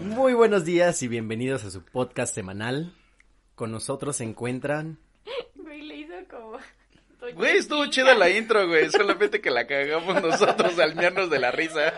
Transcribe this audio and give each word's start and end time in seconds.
Muy 0.00 0.34
buenos 0.34 0.64
días 0.64 1.02
y 1.02 1.08
bienvenidos 1.08 1.64
a 1.64 1.70
su 1.70 1.82
podcast 1.82 2.34
semanal. 2.34 2.94
Con 3.54 3.70
nosotros 3.72 4.16
se 4.16 4.24
encuentran... 4.24 4.98
Güey, 5.54 5.82
le 5.82 5.96
hizo 5.96 6.14
como... 6.30 6.58
Güey, 7.34 7.56
estuvo 7.56 7.86
chida 7.86 8.14
la 8.14 8.30
intro, 8.30 8.66
güey. 8.66 8.90
Solamente 8.90 9.40
que 9.40 9.50
la 9.50 9.66
cagamos 9.66 10.22
nosotros 10.22 10.78
al 10.78 10.94
mearnos 10.94 11.30
de 11.30 11.38
la 11.38 11.50
risa. 11.50 11.92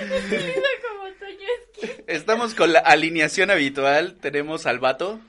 Le 0.00 0.36
hizo 0.36 0.62
como 0.88 1.04
Toño. 1.18 1.94
Estamos 2.06 2.54
con 2.54 2.72
la 2.72 2.80
alineación 2.80 3.50
habitual. 3.50 4.16
Tenemos 4.20 4.66
al 4.66 4.78
vato. 4.78 5.20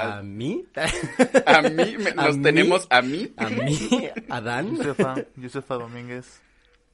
¿A 0.00 0.22
mí? 0.22 0.64
A 1.46 1.62
mí, 1.62 1.96
me- 1.98 2.10
¿A 2.10 2.14
nos 2.26 2.36
mí? 2.36 2.42
tenemos 2.42 2.86
a 2.90 3.02
mí. 3.02 3.32
¿A 3.36 3.48
mí? 3.48 4.08
¿Adán? 4.28 4.76
Josefa, 4.76 5.14
Josefa 5.40 5.74
Domínguez, 5.74 6.40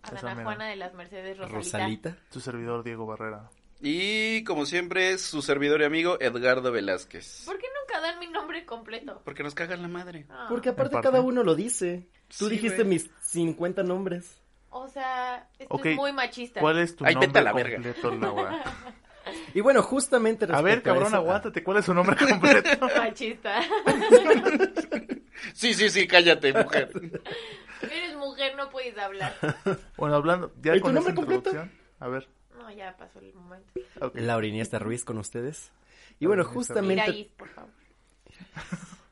Adana 0.03 0.35
mera. 0.35 0.45
Juana 0.45 0.67
de 0.69 0.77
las 0.77 0.95
Mercedes 0.95 1.39
Rosalita. 1.39 1.57
Rosalita. 1.57 2.17
su 2.31 2.41
servidor 2.41 2.83
Diego 2.85 3.07
Barrera. 3.07 3.51
Y 3.81 4.45
como 4.45 4.65
siempre, 4.67 5.19
su 5.19 5.43
servidor 5.43 5.81
y 5.81 5.85
amigo 5.85 6.17
Edgardo 6.21 6.71
Velázquez. 6.71 7.43
¿Por 7.47 7.59
qué 7.59 7.67
nunca 7.81 8.01
dan 8.01 8.19
mi 8.21 8.29
nombre 8.29 8.65
completo? 8.65 9.21
Porque 9.25 9.43
nos 9.43 9.55
cagan 9.57 9.83
la 9.83 9.89
madre. 9.89 10.27
Ah. 10.31 10.47
Porque 10.49 10.69
aparte 10.69 10.93
parte. 10.95 11.09
cada 11.09 11.21
uno 11.21 11.43
lo 11.43 11.55
dice. 11.57 12.09
Tú 12.39 12.45
Sí, 12.49 12.53
dijiste 12.57 12.85
güey. 12.85 12.89
mis 12.89 13.11
50 13.23 13.83
nombres. 13.83 14.39
O 14.71 14.89
sea, 14.89 15.49
esto 15.59 15.75
Ok, 15.75 15.87
es 15.87 15.97
muy 15.97 16.13
machista. 16.13 16.61
¿Cuál 16.61 16.79
es 16.79 16.95
tu 16.97 17.05
Ay, 17.05 17.15
vete 17.15 17.27
nombre 17.27 17.41
a 17.41 17.45
la 17.45 17.53
verga. 17.53 17.75
completo, 17.75 18.11
Laura? 18.15 18.63
Y 19.55 19.61
bueno, 19.61 19.83
justamente 19.83 20.47
A 20.51 20.61
ver, 20.63 20.79
a 20.79 20.83
cabrón, 20.83 21.09
eso- 21.09 21.17
aguántate. 21.17 21.63
¿Cuál 21.63 21.79
es 21.79 21.85
su 21.85 21.95
nombre 21.95 22.17
completo? 22.29 22.87
Machista. 22.97 23.61
Sí, 25.55 25.75
sí, 25.75 25.89
sí, 25.91 26.07
cállate, 26.07 26.53
mujer. 26.53 26.91
Eres 27.83 28.17
mujer, 28.17 28.55
no 28.57 28.71
puedes 28.71 28.97
hablar. 28.97 29.35
Bueno, 29.97 30.15
hablando 30.17 30.53
ya 30.63 30.75
¿Y 30.75 30.79
tu 30.79 30.85
con 30.85 30.95
nombre 30.95 31.11
esta 31.11 31.21
completo? 31.21 31.51
introducción. 31.51 31.79
A 32.01 32.09
ver. 32.09 32.29
No, 32.57 32.71
ya 32.71 32.97
pasó 32.97 33.19
el 33.19 33.35
momento. 33.35 33.73
Laura 34.15 34.47
Iniesta 34.47 34.79
Ruiz 34.79 35.05
con 35.05 35.19
ustedes. 35.19 35.73
Y 36.21 36.27
bueno, 36.27 36.45
justamente... 36.45 37.03
Iraís, 37.11 37.27
por 37.37 37.49
favor. 37.49 37.71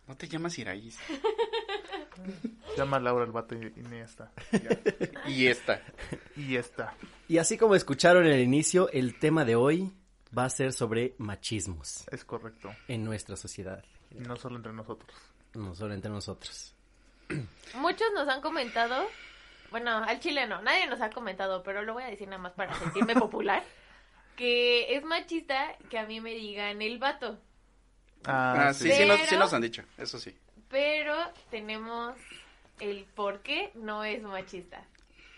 No 0.07 0.17
te 0.17 0.29
llamas 0.29 0.59
Iraíz. 0.59 0.99
Llama 2.77 2.99
a 2.99 3.01
Laura 3.01 3.25
el 3.25 3.33
vato 3.33 3.55
y 3.55 3.73
Iniesta. 3.81 4.31
Y 5.27 5.47
esta. 5.47 5.83
Y 6.37 6.57
esta. 6.57 6.95
Y 7.29 7.39
así 7.39 7.57
como 7.57 7.75
escucharon 7.75 8.27
en 8.27 8.33
el 8.33 8.41
inicio, 8.41 8.89
el 8.93 9.19
tema 9.19 9.45
de 9.45 9.57
hoy 9.57 9.93
va 10.37 10.45
a 10.45 10.51
ser 10.51 10.73
sobre 10.73 11.15
machismos 11.19 12.05
Es 12.11 12.25
correcto. 12.25 12.75
en 12.89 13.05
nuestra 13.05 13.37
sociedad, 13.37 13.85
Y 14.11 14.21
no 14.21 14.37
solo 14.37 14.57
entre 14.57 14.73
nosotros. 14.73 15.13
no 15.55 15.75
solo 15.75 15.95
entre 15.95 16.11
nosotros. 16.11 16.75
Muchos 17.75 18.09
nos 18.15 18.29
han 18.29 18.41
comentado, 18.41 19.07
bueno, 19.71 19.99
al 19.99 20.19
chileno, 20.21 20.61
nadie 20.63 20.87
nos 20.89 21.01
ha 21.01 21.11
comentado, 21.11 21.63
pero 21.63 21.83
lo 21.83 21.95
voy 21.95 22.03
a 22.03 22.07
decir 22.07 22.27
nada 22.29 22.43
más 22.43 22.53
para 22.53 22.75
sentirme 22.79 23.15
popular, 23.17 23.63
que 24.37 24.97
es 24.97 25.05
machista 25.05 25.77
que 25.89 25.99
a 25.99 26.07
mí 26.07 26.21
me 26.21 26.31
digan 26.35 26.81
el 26.83 26.99
vato. 26.99 27.39
Ah, 28.25 28.69
Ah, 28.69 28.75
sí, 28.75 28.91
sí. 28.91 28.97
sí, 28.97 29.07
nos, 29.07 29.21
sí 29.21 29.37
nos 29.37 29.53
han 29.55 29.63
dicho, 29.63 29.83
eso 29.97 30.19
sí. 30.19 30.37
Pero 30.69 31.15
tenemos 31.51 32.17
el 32.81 33.05
por 33.15 33.41
qué 33.43 33.71
no 33.75 34.05
es 34.05 34.23
machista, 34.23 34.85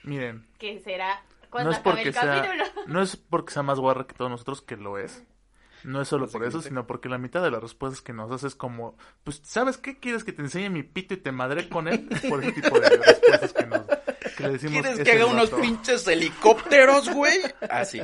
Miren, 0.04 0.46
que 0.58 0.80
será 0.80 1.22
no 1.52 1.70
cuando 1.70 1.70
es 1.70 1.78
acabe 1.78 1.90
porque 1.96 2.08
el 2.08 2.14
sea, 2.14 2.42
capítulo. 2.42 2.64
no 2.86 3.02
es 3.02 3.16
porque 3.16 3.52
sea 3.52 3.62
más 3.62 3.78
guarra 3.78 4.06
que 4.06 4.14
todos 4.14 4.30
nosotros 4.30 4.62
que 4.62 4.76
lo 4.76 4.98
es. 4.98 5.22
No 5.84 6.00
es 6.00 6.06
solo 6.08 6.28
por 6.28 6.44
eso, 6.44 6.62
sino 6.62 6.86
porque 6.86 7.08
la 7.08 7.18
mitad 7.18 7.42
de 7.42 7.50
las 7.50 7.60
respuestas 7.60 8.00
que 8.02 8.12
nos 8.12 8.30
haces 8.30 8.52
es 8.52 8.54
como, 8.54 8.96
pues, 9.24 9.40
¿sabes 9.42 9.78
qué? 9.78 9.98
¿Quieres 9.98 10.22
que 10.22 10.32
te 10.32 10.40
enseñe 10.40 10.70
mi 10.70 10.84
pito 10.84 11.14
y 11.14 11.16
te 11.16 11.32
madre 11.32 11.68
con 11.68 11.88
él? 11.88 12.08
Por 12.28 12.42
ese 12.44 12.52
tipo 12.52 12.78
de 12.78 12.88
respuestas 12.88 13.52
que 13.52 13.66
nos 13.66 13.86
que 14.36 14.42
le 14.44 14.48
decimos. 14.50 14.72
¿Quieres 14.74 14.98
"Es 15.00 15.04
que 15.04 15.12
haga 15.12 15.26
unos 15.26 15.50
vato". 15.50 15.60
pinches 15.62 16.06
helicópteros, 16.06 17.10
güey? 17.10 17.36
Así. 17.68 18.00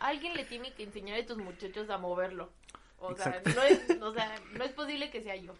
Alguien 0.00 0.32
le 0.34 0.44
tiene 0.46 0.72
que 0.72 0.84
enseñar 0.84 1.20
a 1.20 1.26
tus 1.26 1.36
muchachos 1.36 1.90
a 1.90 1.98
moverlo. 1.98 2.50
O 2.98 3.14
sea, 3.14 3.42
no 3.54 3.62
es, 3.62 3.80
o 4.00 4.14
sea, 4.14 4.34
no 4.54 4.64
es 4.64 4.72
posible 4.72 5.10
que 5.10 5.22
sea 5.22 5.36
yo. 5.36 5.52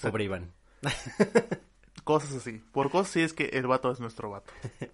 Pobre 0.00 0.24
Iván. 0.24 0.50
Cosas 2.04 2.32
así. 2.34 2.62
Por 2.72 2.90
cosas 2.90 3.12
sí 3.12 3.20
es 3.20 3.34
que 3.34 3.46
el 3.46 3.66
vato 3.66 3.90
es 3.90 4.00
nuestro 4.00 4.30
vato. 4.30 4.52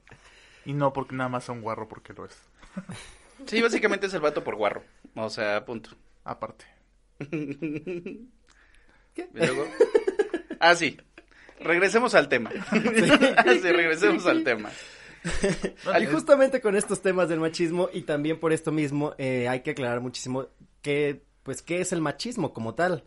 Y 0.65 0.73
no 0.73 0.93
porque 0.93 1.15
nada 1.15 1.29
más 1.29 1.45
sea 1.45 1.55
un 1.55 1.63
guarro 1.63 1.89
porque 1.89 2.13
lo 2.13 2.27
es. 2.27 2.37
Sí, 3.47 3.61
básicamente 3.61 4.07
es 4.07 4.15
el 4.15 4.21
vato 4.21 4.43
por 4.43 4.55
guarro. 4.55 4.85
O 5.17 5.29
sea, 5.29 5.65
punto. 5.65 5.91
Aparte. 6.23 6.65
¿Y 7.31 8.29
luego? 9.33 9.67
Ah, 10.61 10.75
sí. 10.75 10.97
Regresemos 11.61 12.15
al 12.15 12.29
tema. 12.29 12.51
Ah, 12.71 13.45
sí, 13.53 13.73
regresemos 13.73 14.25
al 14.27 14.45
tema. 14.45 14.71
Y 16.01 16.07
justamente 16.07 16.61
con 16.61 16.77
estos 16.77 17.03
temas 17.03 17.29
del 17.29 17.41
machismo 17.41 17.89
y 17.93 18.03
también 18.03 18.39
por 18.39 18.53
esto 18.53 18.73
mismo 18.73 19.15
eh, 19.19 19.49
hay 19.49 19.61
que 19.61 19.73
aclarar 19.73 20.01
muchísimo 20.01 20.49
que, 20.83 21.23
pues, 21.43 21.61
qué 21.63 21.81
es 21.81 21.93
el 21.93 22.01
machismo 22.01 22.53
como 22.53 22.75
tal. 22.75 23.05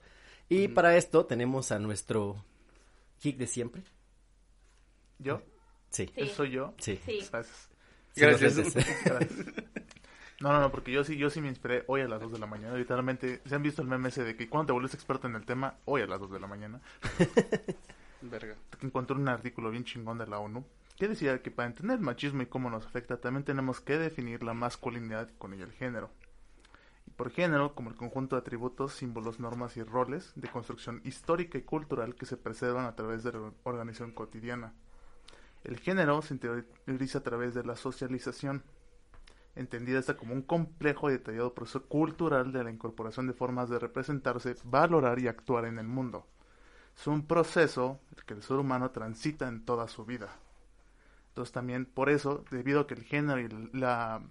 Y 0.50 0.68
para 0.70 0.96
esto 0.96 1.26
tenemos 1.26 1.72
a 1.72 1.80
nuestro 1.80 2.44
geek 3.22 3.38
de 3.38 3.48
siempre. 3.48 3.84
¿Yo? 5.20 5.42
Sí. 5.98 6.06
Sí. 6.06 6.22
¿Eso 6.22 6.36
soy 6.36 6.52
yo? 6.52 6.74
Sí. 6.78 7.00
Sí. 7.04 7.28
Gracias. 8.16 8.76
No, 10.40 10.54
no, 10.54 10.60
no, 10.60 10.72
porque 10.72 10.92
yo 10.92 11.04
sí, 11.04 11.18
yo 11.18 11.32
sí 11.32 11.42
me 11.42 11.48
inspiré 11.48 11.84
hoy 11.88 12.02
a 12.02 12.08
las 12.08 12.22
2 12.22 12.34
de 12.34 12.40
la 12.40 12.46
mañana. 12.46 12.78
Literalmente, 12.78 13.42
¿se 13.44 13.56
han 13.56 13.64
visto 13.64 13.82
el 13.82 13.88
meme 13.88 14.10
ese 14.10 14.24
de 14.24 14.36
que 14.36 14.48
cuando 14.48 14.68
te 14.68 14.74
vuelves 14.74 14.94
experto 14.94 15.28
en 15.28 15.36
el 15.36 15.46
tema? 15.46 15.74
Hoy 15.86 16.04
a 16.04 16.06
las 16.06 16.20
2 16.20 16.32
de 16.32 16.40
la 16.40 16.46
mañana. 16.46 16.80
Verga. 18.22 18.56
Encontré 18.82 19.16
un 19.16 19.28
artículo 19.28 19.72
bien 19.72 19.84
chingón 19.84 20.20
de 20.20 20.28
la 20.28 20.38
ONU 20.38 20.64
que 20.98 21.08
decía 21.08 21.42
que 21.42 21.50
para 21.50 21.68
entender 21.68 21.98
el 21.98 22.04
machismo 22.04 22.44
y 22.44 22.46
cómo 22.46 22.70
nos 22.70 22.86
afecta, 22.86 23.18
también 23.18 23.44
tenemos 23.44 23.82
que 23.82 23.98
definir 23.98 24.44
la 24.44 24.54
masculinidad 24.54 25.30
y 25.30 25.34
con 25.34 25.54
el 25.54 25.72
género. 25.72 26.12
Y 27.08 27.12
por 27.12 27.32
género, 27.32 27.74
como 27.74 27.90
el 27.90 27.96
conjunto 27.96 28.36
de 28.36 28.42
atributos, 28.42 28.94
símbolos, 28.94 29.40
normas 29.40 29.78
y 29.78 29.84
roles 29.84 30.32
de 30.36 30.48
construcción 30.48 31.02
histórica 31.04 31.58
y 31.58 31.64
cultural 31.64 32.14
que 32.14 32.28
se 32.28 32.38
preservan 32.38 32.86
a 32.86 32.96
través 32.96 33.24
de 33.24 33.32
la 33.32 33.52
organización 33.64 34.12
cotidiana. 34.12 34.74
El 35.64 35.80
género 35.80 36.22
se 36.22 36.34
interioriza 36.34 37.20
a 37.20 37.24
través 37.24 37.54
de 37.54 37.64
la 37.64 37.76
socialización, 37.76 38.64
entendida 39.56 40.00
esta 40.00 40.16
como 40.16 40.34
un 40.34 40.42
complejo 40.42 41.10
y 41.10 41.14
detallado 41.14 41.54
proceso 41.54 41.84
cultural 41.86 42.52
de 42.52 42.64
la 42.64 42.72
incorporación 42.72 43.28
de 43.28 43.34
formas 43.34 43.70
de 43.70 43.80
representarse, 43.80 44.56
valorar 44.64 45.20
y 45.20 45.28
actuar 45.28 45.66
en 45.66 45.80
el 45.80 45.88
mundo. 45.88 46.26
Es 46.98 47.06
un 47.08 47.26
proceso 47.26 48.00
que 48.26 48.34
el 48.34 48.44
ser 48.44 48.58
humano 48.58 48.92
transita 48.92 49.48
en 49.48 49.66
toda 49.66 49.88
su 49.88 50.06
vida. 50.06 50.30
Entonces 51.30 51.54
también 51.54 51.86
por 51.86 52.10
eso, 52.10 52.44
debido 52.50 52.82
a 52.82 52.88
que 52.88 52.96
el 52.96 53.04
género 53.04 53.40
y 53.40 53.48
la 53.78 54.22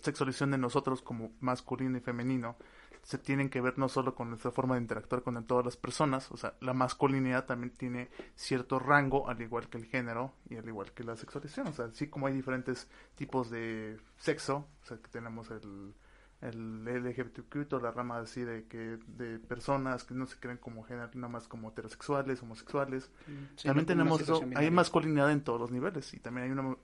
sexualización 0.00 0.50
de 0.50 0.58
nosotros 0.58 1.02
como 1.02 1.32
masculino 1.40 1.98
y 1.98 2.00
femenino 2.00 2.56
se 3.04 3.18
tienen 3.18 3.50
que 3.50 3.60
ver 3.60 3.78
no 3.78 3.88
solo 3.88 4.14
con 4.14 4.30
nuestra 4.30 4.50
forma 4.50 4.76
de 4.76 4.80
interactuar 4.80 5.22
con 5.22 5.44
todas 5.44 5.64
las 5.64 5.76
personas, 5.76 6.32
o 6.32 6.38
sea, 6.38 6.54
la 6.60 6.72
masculinidad 6.72 7.44
también 7.44 7.72
tiene 7.74 8.08
cierto 8.34 8.78
rango, 8.78 9.28
al 9.28 9.40
igual 9.42 9.68
que 9.68 9.76
el 9.76 9.84
género 9.84 10.32
y 10.48 10.56
al 10.56 10.66
igual 10.66 10.90
que 10.92 11.04
la 11.04 11.14
sexualización. 11.14 11.66
O 11.66 11.72
sea, 11.72 11.84
así 11.86 12.08
como 12.08 12.26
hay 12.26 12.32
diferentes 12.32 12.88
tipos 13.14 13.50
de 13.50 13.98
sexo, 14.16 14.66
o 14.82 14.86
sea, 14.86 14.96
que 14.96 15.08
tenemos 15.08 15.50
el, 15.50 15.94
el 16.40 16.84
LGBTQ, 16.84 17.68
toda 17.68 17.82
la 17.82 17.90
rama 17.90 18.18
así 18.20 18.42
de 18.42 18.66
que 18.68 18.98
de 19.06 19.38
personas 19.38 20.04
que 20.04 20.14
no 20.14 20.24
se 20.24 20.40
creen 20.40 20.56
como 20.56 20.82
género, 20.82 21.10
nada 21.12 21.28
más 21.28 21.46
como 21.46 21.68
heterosexuales, 21.68 22.42
homosexuales. 22.42 23.10
Sí, 23.56 23.68
también 23.68 23.84
tenemos 23.84 24.22
eso, 24.22 24.40
hay 24.56 24.70
masculinidad 24.70 25.30
en 25.30 25.42
todos 25.44 25.60
los 25.60 25.70
niveles 25.70 26.14
y 26.14 26.20
también 26.20 26.46
hay 26.46 26.52
una 26.52 26.76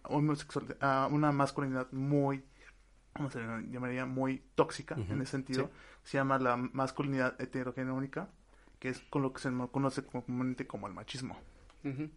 ah, 0.80 1.08
una 1.10 1.32
masculinidad 1.32 1.90
muy 1.92 2.44
¿cómo 3.14 3.30
se 3.30 3.40
llamaría? 3.40 4.06
muy 4.06 4.42
tóxica 4.54 4.94
Ujú, 4.96 5.12
en 5.12 5.20
ese 5.22 5.32
sentido. 5.32 5.66
sí. 5.66 5.70
Se 6.04 6.18
llama 6.18 6.38
la 6.38 6.56
masculinidad 6.56 7.40
heterogenónica, 7.40 8.28
que 8.78 8.88
es 8.88 9.00
con 9.10 9.22
lo 9.22 9.32
que 9.32 9.40
se 9.40 9.50
conoce 9.70 10.04
comúnmente 10.04 10.66
como 10.66 10.86
el 10.86 10.94
machismo. 10.94 11.36
Ujú. 11.84 12.08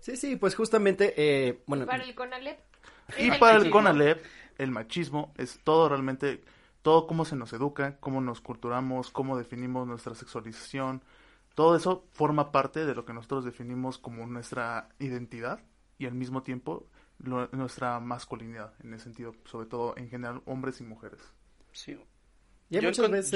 Sí, 0.00 0.16
sí, 0.16 0.36
pues 0.36 0.54
justamente, 0.54 1.14
eh, 1.16 1.62
bueno, 1.66 1.86
Para 1.86 2.04
el 2.04 2.14
CONALEP. 2.14 2.58
Y 3.18 3.30
para 3.30 3.56
el. 3.56 3.70
CONALEP, 3.70 4.24
el 4.58 4.70
machismo 4.70 5.32
es 5.36 5.60
todo 5.64 5.88
realmente, 5.88 6.44
todo 6.82 7.06
cómo 7.06 7.24
se 7.24 7.36
nos 7.36 7.52
educa, 7.52 7.96
cómo 8.00 8.20
nos 8.20 8.40
culturamos, 8.40 9.10
cómo 9.10 9.36
definimos 9.38 9.86
nuestra 9.86 10.14
sexualización. 10.14 11.02
Todo 11.54 11.76
eso 11.76 12.04
forma 12.12 12.52
parte 12.52 12.84
de 12.84 12.94
lo 12.94 13.04
que 13.04 13.12
nosotros 13.14 13.44
definimos 13.44 13.98
como 13.98 14.26
nuestra 14.26 14.88
identidad 14.98 15.60
y 15.98 16.06
al 16.06 16.14
mismo 16.14 16.42
tiempo 16.42 16.86
lo- 17.18 17.48
nuestra 17.52 18.00
masculinidad, 18.00 18.72
en 18.82 18.94
ese 18.94 19.04
sentido, 19.04 19.34
sobre 19.44 19.66
todo 19.66 19.96
en 19.96 20.08
general 20.08 20.42
hombres 20.46 20.80
y 20.80 20.84
mujeres. 20.84 21.20
Sí. 21.72 21.98
Y 22.70 22.76
hay 22.76 22.82
Yo 22.82 22.88
muchas 22.88 23.10
veces 23.10 23.32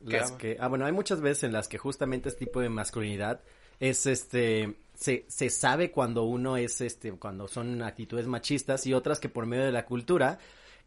en 0.00 0.10
las 0.10 0.32
que, 0.32 0.56
ah, 0.58 0.68
bueno, 0.68 0.86
hay 0.86 0.92
muchas 0.92 1.20
veces 1.20 1.44
en 1.44 1.52
las 1.52 1.68
que 1.68 1.78
justamente 1.78 2.28
este 2.28 2.46
tipo 2.46 2.60
de 2.60 2.68
masculinidad 2.70 3.42
es 3.78 4.06
este, 4.06 4.78
se, 4.94 5.24
se 5.28 5.50
sabe 5.50 5.90
cuando 5.90 6.24
uno 6.24 6.56
es 6.56 6.80
este, 6.80 7.12
cuando 7.12 7.46
son 7.48 7.82
actitudes 7.82 8.26
machistas 8.26 8.86
y 8.86 8.94
otras 8.94 9.20
que 9.20 9.28
por 9.28 9.46
medio 9.46 9.64
de 9.64 9.72
la 9.72 9.84
cultura 9.86 10.38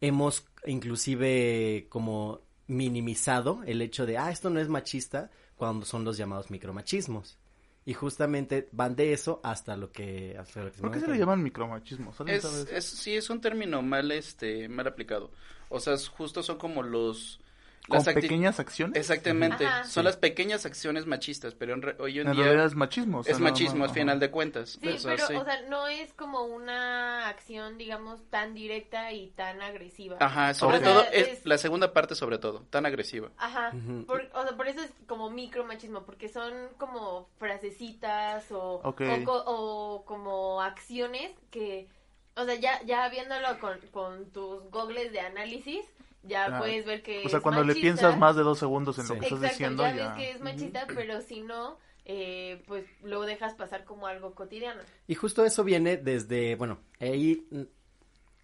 hemos 0.01 0.45
inclusive 0.65 1.87
como 1.89 2.41
minimizado 2.67 3.61
el 3.65 3.81
hecho 3.81 4.05
de, 4.05 4.17
ah, 4.17 4.31
esto 4.31 4.49
no 4.49 4.59
es 4.59 4.69
machista 4.69 5.29
cuando 5.55 5.85
son 5.85 6.03
los 6.03 6.17
llamados 6.17 6.49
micromachismos. 6.51 7.37
Y 7.85 7.93
justamente 7.93 8.69
van 8.71 8.95
de 8.95 9.11
eso 9.13 9.41
hasta 9.43 9.75
lo 9.75 9.91
que... 9.91 10.37
Hasta 10.39 10.63
lo 10.63 10.71
que 10.71 10.79
¿Por 10.81 10.91
qué 10.91 10.99
se 11.01 11.07
le 11.07 11.17
llaman 11.17 11.43
micromachismo? 11.43 12.13
Es, 12.27 12.85
sí, 12.85 13.15
es 13.15 13.29
un 13.29 13.41
término 13.41 13.81
mal, 13.81 14.11
este, 14.11 14.69
mal 14.69 14.87
aplicado. 14.87 15.31
O 15.69 15.79
sea, 15.79 15.93
es- 15.93 16.07
justo 16.07 16.43
son 16.43 16.57
como 16.57 16.81
los... 16.81 17.39
¿Con 17.87 17.97
las 17.97 18.07
acti- 18.07 18.21
pequeñas 18.21 18.59
acciones? 18.59 18.97
Exactamente, 18.97 19.65
Ajá. 19.65 19.83
son 19.83 20.05
las 20.05 20.15
pequeñas 20.15 20.65
acciones 20.65 21.05
machistas, 21.05 21.53
pero 21.53 21.73
en 21.73 21.81
re- 21.81 21.95
hoy 21.99 22.19
en, 22.19 22.27
En 22.27 22.33
día 22.33 22.43
realidad 22.45 22.65
es 22.67 22.75
machismo. 22.75 23.19
o 23.19 23.23
sea, 23.23 23.33
es 23.33 23.39
nada 23.39 23.51
machismo 23.51 23.79
más, 23.79 23.89
al 23.89 23.89
ajá. 23.91 23.99
final 23.99 24.19
de 24.21 24.31
cuentas. 24.31 24.79
Sí, 24.81 24.87
O 24.87 24.97
sea, 24.97 25.15
pero, 25.15 25.27
sí. 25.27 25.35
o 25.35 25.43
sea, 25.43 25.61
no 25.63 25.87
es 25.87 26.13
como 26.13 26.43
una 26.45 27.27
acción, 27.27 27.77
digamos, 27.77 28.23
tan 28.29 28.53
directa 28.53 29.11
y 29.11 29.27
tan 29.31 29.61
agresiva. 29.61 30.15
Ajá, 30.21 30.53
sobre 30.53 30.77
Ok. 30.77 30.83
todo, 30.83 31.03
es, 31.11 31.27
es- 31.27 31.45
la 31.45 31.57
segunda 31.57 31.91
parte 31.91 32.15
sobre 32.15 32.37
todo, 32.37 32.61
tan 32.69 32.85
agresiva. 32.85 33.31
Ajá, 33.37 33.71
Ujú. 33.75 34.05
por, 34.05 34.29
o 34.33 34.43
sea, 34.43 34.55
por 34.55 34.67
eso 34.67 34.79
es 34.81 34.91
como 35.07 35.29
micromachismo, 35.29 36.03
porque 36.03 36.29
son 36.29 36.53
como 36.77 37.27
frasecitas 37.37 38.51
o, 38.51 38.81
Ok. 38.83 39.01
o, 39.27 39.43
o 39.45 40.05
como 40.05 40.61
acciones 40.61 41.31
que, 41.51 41.87
o 42.35 42.45
sea, 42.45 42.55
ya, 42.55 42.81
ya 42.83 43.09
viéndolo 43.09 43.59
con, 43.59 43.77
con 43.91 44.31
tus 44.31 44.63
gogles 44.71 45.11
de 45.11 45.19
análisis, 45.19 45.85
ya 46.23 46.45
Ah, 46.45 46.59
puedes 46.59 46.85
ver 46.85 47.01
que 47.03 47.23
O 47.25 47.29
sea, 47.29 47.37
es 47.37 47.43
cuando 47.43 47.63
le 47.63 47.75
piensas 47.75 48.17
más 48.17 48.35
de 48.35 48.43
dos 48.43 48.59
segundos 48.59 48.97
en 48.99 49.07
lo 49.07 49.15
que 49.19 49.25
estás 49.25 49.41
diciendo, 49.41 49.83
ya, 49.83 49.95
ya... 49.95 50.07
ves 50.13 50.17
que 50.17 50.31
es 50.31 50.41
machista, 50.41 50.87
pero 50.87 51.21
si 51.21 51.41
no, 51.41 51.77
eh, 52.05 52.63
pues 52.67 52.85
lo 53.03 53.21
dejas 53.21 53.53
pasar 53.53 53.83
como 53.85 54.07
algo 54.07 54.33
cotidiano. 54.35 54.81
Y 55.07 55.15
justo 55.15 55.45
eso 55.45 55.63
viene 55.63 55.97
desde, 55.97 56.55
bueno, 56.55 56.79
ahí 56.99 57.45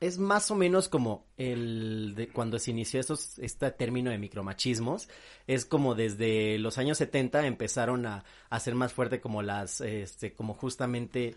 es 0.01 0.17
más 0.17 0.49
o 0.49 0.55
menos 0.55 0.87
como 0.87 1.25
el 1.35 2.13
de 2.15 2.29
cuando 2.29 2.57
se 2.57 2.71
inició 2.71 3.01
esos, 3.01 3.37
este 3.39 3.69
término 3.71 4.11
de 4.11 4.17
micromachismos, 4.17 5.09
es 5.45 5.65
como 5.65 5.93
desde 5.93 6.57
los 6.57 6.77
años 6.77 6.97
70 6.99 7.45
empezaron 7.47 8.05
a, 8.05 8.23
a 8.49 8.55
hacer 8.55 8.75
más 8.75 8.93
fuerte 8.93 9.19
como 9.19 9.41
las, 9.41 9.81
este, 9.81 10.31
como 10.33 10.53
justamente 10.53 11.35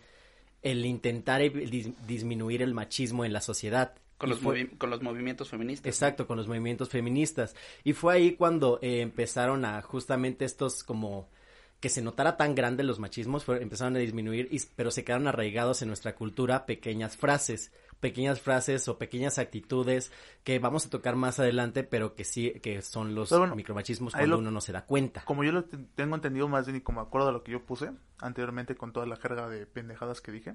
el 0.63 0.87
intentar 0.87 1.41
dis- 1.41 1.93
disminuir 2.07 2.63
el 2.63 2.73
machismo 2.73 3.25
en 3.25 3.33
la 3.33 3.41
sociedad. 3.41 3.95
Con 4.23 4.31
los, 4.31 4.39
fue- 4.41 4.71
con 4.79 4.89
los 4.91 5.03
movimientos 5.03 5.49
feministas. 5.51 5.85
¿no? 5.87 5.91
Exacto, 5.91 6.27
con 6.27 6.37
los 6.37 6.47
movimientos 6.49 6.89
feministas. 6.89 7.55
Y 7.85 7.93
fue 7.93 8.15
ahí 8.15 8.37
cuando 8.37 8.79
eh, 8.81 9.01
empezaron 9.01 9.65
a 9.65 9.83
justamente 9.83 10.45
estos 10.45 10.85
como 10.85 11.29
que 11.81 11.89
se 11.89 12.01
notara 12.03 12.37
tan 12.37 12.55
grande 12.55 12.85
los 12.85 13.01
machismos, 13.01 13.45
fue- 13.45 13.61
empezaron 13.61 13.97
a 13.97 13.99
disminuir, 13.99 14.47
y, 14.53 14.61
pero 14.77 14.93
se 14.93 15.03
quedaron 15.05 15.27
arraigados 15.27 15.83
en 15.83 15.89
nuestra 15.89 16.15
cultura 16.15 16.65
pequeñas 16.67 17.17
frases, 17.17 17.73
pequeñas 17.99 18.41
frases 18.41 18.87
o 18.87 18.99
pequeñas 18.99 19.39
actitudes 19.41 20.13
que 20.45 20.61
vamos 20.61 20.87
a 20.87 20.91
tocar 20.91 21.17
más 21.17 21.41
adelante, 21.41 21.83
pero 21.83 22.15
que 22.15 22.23
sí, 22.23 22.53
que 22.63 22.83
son 22.83 23.17
los 23.17 23.31
bueno, 23.31 23.57
micromachismos 23.57 24.13
cuando 24.15 24.37
lo- 24.37 24.39
uno 24.39 24.53
no 24.53 24.61
se 24.61 24.71
da 24.71 24.85
cuenta. 24.87 25.25
Como 25.25 25.43
yo 25.43 25.51
lo 25.51 25.65
te- 25.65 25.77
tengo 25.97 26.15
entendido 26.15 26.47
más 26.47 26.67
bien 26.67 26.77
y 26.77 26.81
como 26.83 27.01
acuerdo 27.01 27.29
a 27.31 27.33
lo 27.33 27.43
que 27.43 27.51
yo 27.51 27.65
puse 27.65 27.91
anteriormente 28.21 28.77
con 28.77 28.93
toda 28.93 29.07
la 29.07 29.17
jerga 29.17 29.49
de 29.49 29.67
pendejadas 29.67 30.21
que 30.21 30.31
dije. 30.31 30.55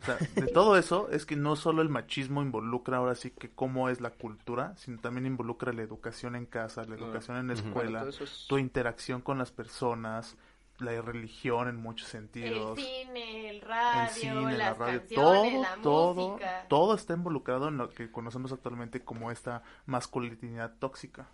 O 0.00 0.04
sea, 0.04 0.16
de 0.34 0.46
todo 0.48 0.76
eso 0.76 1.08
es 1.10 1.24
que 1.24 1.36
no 1.36 1.54
solo 1.56 1.82
el 1.82 1.88
machismo 1.88 2.42
involucra 2.42 2.96
ahora 2.98 3.14
sí 3.14 3.30
que 3.30 3.50
cómo 3.50 3.88
es 3.88 4.00
la 4.00 4.10
cultura, 4.10 4.74
sino 4.76 4.98
también 4.98 5.26
involucra 5.26 5.72
la 5.72 5.82
educación 5.82 6.34
en 6.36 6.46
casa, 6.46 6.84
la 6.84 6.96
educación 6.96 7.36
en 7.36 7.48
la. 7.48 7.54
Bueno, 7.54 7.68
escuela, 8.00 8.08
es- 8.08 8.46
tu 8.48 8.58
interacción 8.58 9.20
con 9.20 9.38
las 9.38 9.52
personas, 9.52 10.36
la 10.78 11.00
religión 11.00 11.68
en 11.68 11.76
muchos 11.76 12.08
sentidos. 12.08 12.76
El 12.78 12.84
cine, 12.84 13.50
el 13.50 13.56
el 13.56 13.60
radio, 13.62 14.10
cine, 14.12 14.56
la 14.58 14.74
radio, 14.74 14.98
canciones, 15.00 15.52
todo, 15.52 15.62
la 15.62 15.76
todo, 15.82 16.14
música. 16.30 16.66
todo 16.68 16.94
está 16.94 17.14
involucrado 17.14 17.68
en 17.68 17.76
lo 17.76 17.88
que 17.90 18.10
conocemos 18.10 18.50
actualmente 18.52 19.00
como 19.04 19.30
esta 19.30 19.62
masculinidad 19.86 20.74
tóxica. 20.80 21.28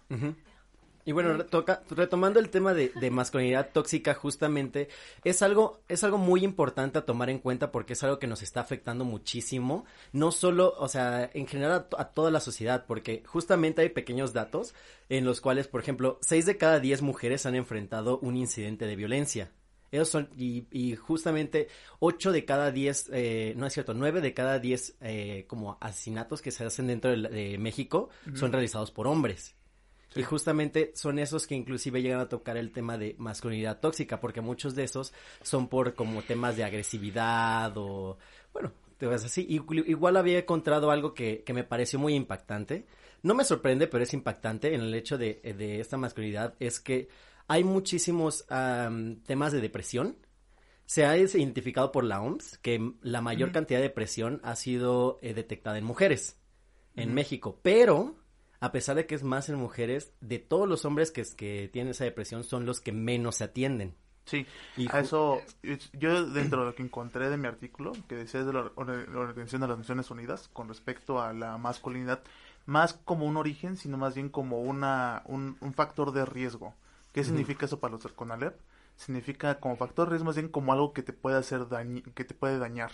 Y 1.08 1.12
bueno, 1.12 1.30
retoca- 1.38 1.80
retomando 1.88 2.38
el 2.38 2.50
tema 2.50 2.74
de, 2.74 2.90
de 2.94 3.10
masculinidad 3.10 3.70
tóxica, 3.72 4.12
justamente 4.14 4.88
es 5.24 5.40
algo, 5.40 5.80
es 5.88 6.04
algo 6.04 6.18
muy 6.18 6.44
importante 6.44 6.98
a 6.98 7.06
tomar 7.06 7.30
en 7.30 7.38
cuenta 7.38 7.72
porque 7.72 7.94
es 7.94 8.02
algo 8.04 8.18
que 8.18 8.26
nos 8.26 8.42
está 8.42 8.60
afectando 8.60 9.06
muchísimo, 9.06 9.86
no 10.12 10.32
solo, 10.32 10.74
o 10.78 10.86
sea, 10.86 11.30
en 11.32 11.46
general 11.46 11.72
a, 11.72 11.88
to- 11.88 11.98
a 11.98 12.10
toda 12.10 12.30
la 12.30 12.40
sociedad, 12.40 12.84
porque 12.86 13.22
justamente 13.26 13.80
hay 13.80 13.88
pequeños 13.88 14.34
datos 14.34 14.74
en 15.08 15.24
los 15.24 15.40
cuales, 15.40 15.66
por 15.66 15.80
ejemplo, 15.80 16.18
6 16.20 16.44
de 16.44 16.58
cada 16.58 16.78
10 16.78 17.00
mujeres 17.00 17.46
han 17.46 17.54
enfrentado 17.54 18.18
un 18.18 18.36
incidente 18.36 18.86
de 18.86 18.94
violencia. 18.96 19.50
Esos 19.90 20.10
son, 20.10 20.28
y, 20.36 20.66
y 20.70 20.94
justamente 20.96 21.68
8 22.00 22.32
de 22.32 22.44
cada 22.44 22.70
10, 22.70 23.08
eh, 23.14 23.54
no 23.56 23.64
es 23.66 23.72
cierto, 23.72 23.94
9 23.94 24.20
de 24.20 24.34
cada 24.34 24.58
10 24.58 24.96
eh, 25.00 25.46
como 25.48 25.78
asesinatos 25.80 26.42
que 26.42 26.50
se 26.50 26.66
hacen 26.66 26.88
dentro 26.88 27.16
de 27.16 27.56
México 27.56 28.10
son 28.34 28.52
realizados 28.52 28.90
por 28.90 29.06
hombres. 29.06 29.54
Y 30.14 30.22
justamente 30.22 30.92
son 30.94 31.18
esos 31.18 31.46
que 31.46 31.54
inclusive 31.54 32.02
llegan 32.02 32.20
a 32.20 32.28
tocar 32.28 32.56
el 32.56 32.72
tema 32.72 32.96
de 32.96 33.14
masculinidad 33.18 33.78
tóxica, 33.80 34.20
porque 34.20 34.40
muchos 34.40 34.74
de 34.74 34.84
esos 34.84 35.12
son 35.42 35.68
por 35.68 35.94
como 35.94 36.22
temas 36.22 36.56
de 36.56 36.64
agresividad 36.64 37.76
o, 37.76 38.18
bueno, 38.52 38.72
temas 38.96 39.24
así. 39.24 39.46
Igual, 39.48 40.16
había 40.16 40.38
encontrado 40.38 40.90
algo 40.90 41.14
que, 41.14 41.42
que 41.44 41.52
me 41.52 41.64
pareció 41.64 41.98
muy 41.98 42.14
impactante. 42.14 42.86
No 43.22 43.34
me 43.34 43.44
sorprende, 43.44 43.86
pero 43.86 44.04
es 44.04 44.14
impactante 44.14 44.74
en 44.74 44.80
el 44.80 44.94
hecho 44.94 45.18
de, 45.18 45.40
de 45.56 45.80
esta 45.80 45.96
masculinidad, 45.96 46.54
es 46.58 46.80
que 46.80 47.08
hay 47.48 47.64
muchísimos 47.64 48.44
am, 48.50 49.22
temas 49.22 49.52
de 49.52 49.60
depresión. 49.60 50.16
Se 50.84 51.04
ha 51.04 51.16
identificado 51.18 51.92
por 51.92 52.04
la 52.04 52.22
OMS 52.22 52.58
que 52.58 52.92
la 53.02 53.20
mayor 53.20 53.52
cantidad 53.52 53.78
de 53.78 53.88
depresión 53.88 54.40
ha 54.42 54.56
sido 54.56 55.18
eh, 55.20 55.34
detectada 55.34 55.76
en 55.76 55.84
mujeres 55.84 56.40
en 56.94 57.12
México, 57.14 57.60
pero 57.62 58.16
a 58.60 58.72
pesar 58.72 58.96
de 58.96 59.06
que 59.06 59.14
es 59.14 59.22
más 59.22 59.48
en 59.48 59.56
mujeres, 59.56 60.12
de 60.20 60.38
todos 60.38 60.68
los 60.68 60.84
hombres 60.84 61.10
que, 61.10 61.22
que 61.36 61.68
tienen 61.72 61.90
esa 61.92 62.04
depresión 62.04 62.44
son 62.44 62.66
los 62.66 62.80
que 62.80 62.92
menos 62.92 63.36
se 63.36 63.44
atienden. 63.44 63.94
Sí, 64.24 64.46
Y 64.76 64.86
a 64.92 65.00
eso, 65.00 65.40
es- 65.62 65.90
yo 65.92 66.26
dentro 66.26 66.60
de 66.60 66.66
lo 66.66 66.74
que 66.74 66.82
encontré 66.82 67.30
de 67.30 67.38
mi 67.38 67.46
artículo, 67.48 67.92
que 68.08 68.14
decía 68.16 68.44
de 68.44 68.52
la, 68.52 68.64
la 68.76 69.18
Organización 69.20 69.62
de 69.62 69.68
las 69.68 69.78
Naciones 69.78 70.10
Unidas, 70.10 70.48
con 70.52 70.68
respecto 70.68 71.20
a 71.22 71.32
la 71.32 71.56
masculinidad, 71.56 72.22
más 72.66 72.92
como 72.92 73.24
un 73.24 73.38
origen, 73.38 73.76
sino 73.78 73.96
más 73.96 74.14
bien 74.14 74.28
como 74.28 74.60
una, 74.60 75.22
un, 75.24 75.56
un 75.60 75.72
factor 75.72 76.12
de 76.12 76.26
riesgo. 76.26 76.74
¿Qué 77.12 77.24
significa 77.24 77.64
eso 77.64 77.80
para 77.80 77.92
los 77.92 78.06
CONALEP? 78.06 78.54
Significa 78.96 79.60
como 79.60 79.76
factor 79.76 80.06
de 80.08 80.10
riesgo, 80.10 80.26
más 80.26 80.36
bien 80.36 80.48
como 80.50 80.72
algo 80.74 80.92
que 80.92 81.02
te 81.02 81.14
puede 81.14 81.38
hacer 81.38 81.62
dañi- 81.62 82.02
que 82.12 82.24
te 82.24 82.34
puede 82.34 82.58
dañar 82.58 82.90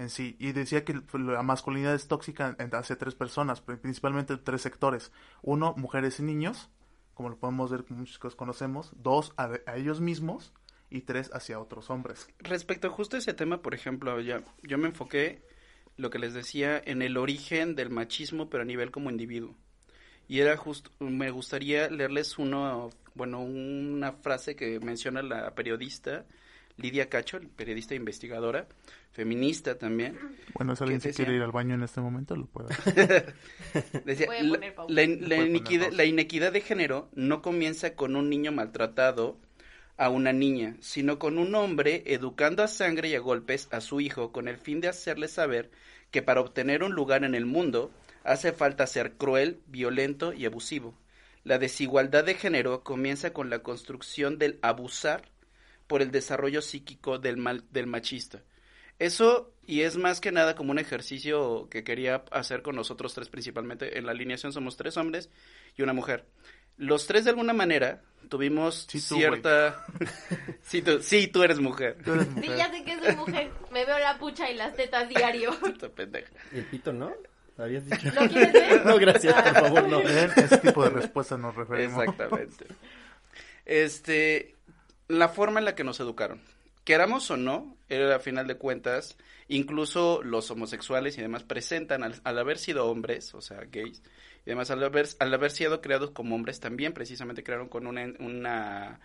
en 0.00 0.10
sí. 0.10 0.34
Y 0.40 0.52
decía 0.52 0.84
que 0.84 1.00
la 1.12 1.42
masculinidad 1.42 1.94
es 1.94 2.08
tóxica 2.08 2.56
hacia 2.72 2.98
tres 2.98 3.14
personas, 3.14 3.60
pri- 3.60 3.76
principalmente 3.76 4.36
tres 4.36 4.62
sectores. 4.62 5.12
Uno, 5.42 5.74
mujeres 5.76 6.18
y 6.18 6.24
niños, 6.24 6.70
como 7.14 7.28
lo 7.28 7.38
podemos 7.38 7.70
ver, 7.70 7.84
como 7.84 8.00
muchos 8.00 8.34
conocemos. 8.34 8.92
Dos, 8.96 9.32
a, 9.36 9.50
a 9.66 9.76
ellos 9.76 10.00
mismos. 10.00 10.52
Y 10.92 11.02
tres, 11.02 11.30
hacia 11.32 11.60
otros 11.60 11.88
hombres. 11.88 12.28
Respecto 12.40 12.88
a 12.88 12.90
justo 12.90 13.16
ese 13.16 13.32
tema, 13.32 13.62
por 13.62 13.74
ejemplo, 13.74 14.20
ya, 14.20 14.42
yo 14.64 14.76
me 14.76 14.88
enfoqué, 14.88 15.46
lo 15.96 16.10
que 16.10 16.18
les 16.18 16.34
decía, 16.34 16.82
en 16.84 17.00
el 17.00 17.16
origen 17.16 17.76
del 17.76 17.90
machismo, 17.90 18.50
pero 18.50 18.64
a 18.64 18.66
nivel 18.66 18.90
como 18.90 19.08
individuo. 19.08 19.54
Y 20.26 20.40
era 20.40 20.56
justo, 20.56 20.90
me 20.98 21.30
gustaría 21.30 21.88
leerles 21.90 22.38
uno, 22.38 22.90
bueno, 23.14 23.40
una 23.40 24.10
frase 24.14 24.56
que 24.56 24.80
menciona 24.80 25.22
la 25.22 25.54
periodista 25.54 26.26
Lidia 26.80 27.08
Cacho, 27.08 27.40
periodista 27.56 27.94
e 27.94 27.96
investigadora, 27.96 28.66
feminista 29.12 29.78
también. 29.78 30.18
Bueno, 30.54 30.74
si 30.76 30.82
alguien 30.82 31.00
¿Qué 31.00 31.12
se 31.12 31.16
quiere 31.16 31.36
ir 31.36 31.42
al 31.42 31.52
baño 31.52 31.74
en 31.74 31.82
este 31.82 32.00
momento, 32.00 32.36
lo 32.36 32.46
puede 32.46 32.74
hacer. 32.74 33.34
Decía, 34.04 34.26
Voy 34.26 34.36
a 34.36 34.42
la, 34.42 34.72
poner 34.74 35.46
inequidad, 35.46 35.92
la 35.92 36.04
inequidad 36.04 36.52
de 36.52 36.60
género 36.60 37.08
no 37.14 37.42
comienza 37.42 37.94
con 37.94 38.16
un 38.16 38.28
niño 38.30 38.52
maltratado 38.52 39.36
a 39.96 40.08
una 40.08 40.32
niña, 40.32 40.76
sino 40.80 41.18
con 41.18 41.38
un 41.38 41.54
hombre 41.54 42.02
educando 42.06 42.62
a 42.62 42.68
sangre 42.68 43.08
y 43.08 43.14
a 43.14 43.20
golpes 43.20 43.68
a 43.70 43.82
su 43.82 44.00
hijo 44.00 44.32
con 44.32 44.48
el 44.48 44.56
fin 44.56 44.80
de 44.80 44.88
hacerle 44.88 45.28
saber 45.28 45.70
que 46.10 46.22
para 46.22 46.40
obtener 46.40 46.82
un 46.82 46.94
lugar 46.94 47.22
en 47.24 47.34
el 47.34 47.44
mundo 47.44 47.90
hace 48.24 48.52
falta 48.52 48.86
ser 48.86 49.12
cruel, 49.12 49.60
violento 49.66 50.32
y 50.32 50.46
abusivo. 50.46 50.94
La 51.44 51.58
desigualdad 51.58 52.24
de 52.24 52.34
género 52.34 52.82
comienza 52.82 53.32
con 53.32 53.50
la 53.50 53.60
construcción 53.60 54.38
del 54.38 54.58
abusar 54.62 55.22
por 55.90 56.02
el 56.02 56.12
desarrollo 56.12 56.62
psíquico 56.62 57.18
del, 57.18 57.36
mal, 57.36 57.64
del 57.72 57.88
machista. 57.88 58.44
Eso, 59.00 59.52
y 59.66 59.80
es 59.80 59.96
más 59.96 60.20
que 60.20 60.30
nada 60.30 60.54
como 60.54 60.70
un 60.70 60.78
ejercicio 60.78 61.66
que 61.68 61.82
quería 61.82 62.22
hacer 62.30 62.62
con 62.62 62.76
nosotros 62.76 63.12
tres 63.12 63.28
principalmente. 63.28 63.98
En 63.98 64.06
la 64.06 64.12
alineación 64.12 64.52
somos 64.52 64.76
tres 64.76 64.96
hombres 64.96 65.30
y 65.76 65.82
una 65.82 65.92
mujer. 65.92 66.26
Los 66.76 67.08
tres 67.08 67.24
de 67.24 67.30
alguna 67.30 67.54
manera 67.54 68.02
tuvimos 68.28 68.86
Sí, 68.88 69.00
tú, 69.00 69.16
cierta... 69.16 69.84
sí, 70.62 70.80
tú, 70.80 71.02
sí, 71.02 71.26
tú 71.26 71.42
eres 71.42 71.58
mujer. 71.58 71.98
Tú 72.04 72.12
eres 72.12 72.26
Sí, 72.28 72.34
mujer. 72.34 72.56
ya 72.56 72.70
sé 72.70 72.84
que 72.84 72.98
soy 73.00 73.16
mujer. 73.16 73.50
Me 73.72 73.84
veo 73.84 73.98
la 73.98 74.16
pucha 74.16 74.48
y 74.48 74.54
las 74.54 74.76
tetas 74.76 75.08
diario. 75.08 75.50
Pendeja. 75.96 76.30
¿Y 76.52 76.58
el 76.58 76.66
pito 76.66 76.92
no? 76.92 77.12
¿Habías 77.58 77.84
dicho? 77.84 78.12
¿Lo 78.14 78.28
quieres 78.28 78.52
ver? 78.52 78.82
No, 78.86 78.96
gracias, 78.96 79.34
por 79.42 79.54
favor, 79.54 79.88
no. 79.88 80.00
Ese 80.02 80.56
tipo 80.58 80.84
de 80.84 80.90
respuestas 80.90 81.36
nos 81.40 81.56
referimos. 81.56 82.00
Exactamente. 82.00 82.66
Este, 83.64 84.56
la 85.10 85.28
forma 85.28 85.58
en 85.58 85.64
la 85.64 85.74
que 85.74 85.84
nos 85.84 86.00
educaron. 86.00 86.40
Queramos 86.84 87.30
o 87.30 87.36
no, 87.36 87.76
era 87.88 88.16
a 88.16 88.20
final 88.20 88.46
de 88.46 88.56
cuentas, 88.56 89.16
incluso 89.48 90.22
los 90.22 90.50
homosexuales 90.50 91.18
y 91.18 91.20
demás 91.20 91.42
presentan 91.42 92.02
al, 92.02 92.20
al 92.24 92.38
haber 92.38 92.58
sido 92.58 92.86
hombres, 92.86 93.34
o 93.34 93.42
sea, 93.42 93.60
gays, 93.70 94.02
y 94.46 94.50
demás 94.50 94.70
al 94.70 94.82
haber, 94.82 95.06
al 95.18 95.34
haber 95.34 95.50
sido 95.50 95.80
creados 95.80 96.12
como 96.12 96.34
hombres, 96.34 96.60
también 96.60 96.92
precisamente 96.94 97.42
crearon 97.42 97.68
con 97.68 97.86
una, 97.86 98.12
una 98.20 99.00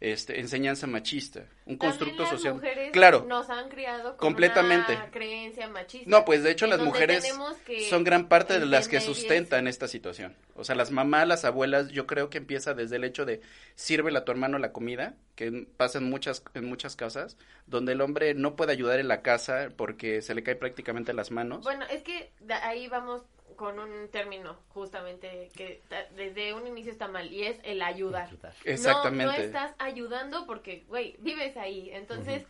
este, 0.00 0.40
enseñanza 0.40 0.86
machista, 0.86 1.46
un 1.64 1.78
constructo 1.78 2.22
las 2.22 2.30
social. 2.30 2.54
mujeres 2.54 2.92
Claro, 2.92 3.24
Nos 3.26 3.48
han 3.48 3.70
criado 3.70 4.16
con 4.16 4.28
completamente. 4.28 4.94
una 4.94 5.10
creencia 5.10 5.68
machista. 5.68 6.08
No, 6.10 6.24
pues 6.24 6.42
de 6.42 6.50
hecho 6.50 6.66
las 6.66 6.80
mujeres 6.80 7.26
son 7.88 8.04
gran 8.04 8.28
parte 8.28 8.58
de 8.58 8.66
las 8.66 8.88
que 8.88 9.00
sustentan 9.00 9.66
esta 9.66 9.88
situación. 9.88 10.36
O 10.54 10.64
sea, 10.64 10.74
las 10.74 10.90
mamás, 10.90 11.26
las 11.26 11.44
abuelas, 11.44 11.88
yo 11.88 12.06
creo 12.06 12.28
que 12.28 12.38
empieza 12.38 12.74
desde 12.74 12.96
el 12.96 13.04
hecho 13.04 13.24
de 13.24 13.40
sírvele 13.74 14.18
a 14.18 14.24
tu 14.24 14.32
hermano 14.32 14.58
la 14.58 14.72
comida, 14.72 15.14
que 15.34 15.66
pasa 15.76 15.98
en 15.98 16.10
muchas, 16.10 16.42
en 16.54 16.66
muchas 16.66 16.94
casas, 16.94 17.36
donde 17.66 17.92
el 17.92 18.00
hombre 18.02 18.34
no 18.34 18.54
puede 18.54 18.72
ayudar 18.72 19.00
en 19.00 19.08
la 19.08 19.22
casa 19.22 19.68
porque 19.76 20.20
se 20.20 20.34
le 20.34 20.42
cae 20.42 20.56
prácticamente 20.56 21.14
las 21.14 21.30
manos. 21.30 21.64
Bueno, 21.64 21.86
es 21.90 22.02
que 22.02 22.30
ahí 22.62 22.88
vamos 22.88 23.22
con 23.56 23.78
un 23.78 24.08
término 24.08 24.56
justamente 24.68 25.50
que 25.56 25.82
ta- 25.88 26.06
desde 26.14 26.52
un 26.54 26.66
inicio 26.66 26.92
está 26.92 27.08
mal 27.08 27.32
y 27.32 27.44
es 27.44 27.58
el 27.64 27.82
ayudar. 27.82 28.28
Exactamente. 28.64 29.24
No, 29.24 29.32
no 29.32 29.38
estás 29.38 29.74
ayudando 29.78 30.46
porque, 30.46 30.84
güey, 30.88 31.16
vives 31.20 31.56
ahí. 31.56 31.90
Entonces, 31.92 32.44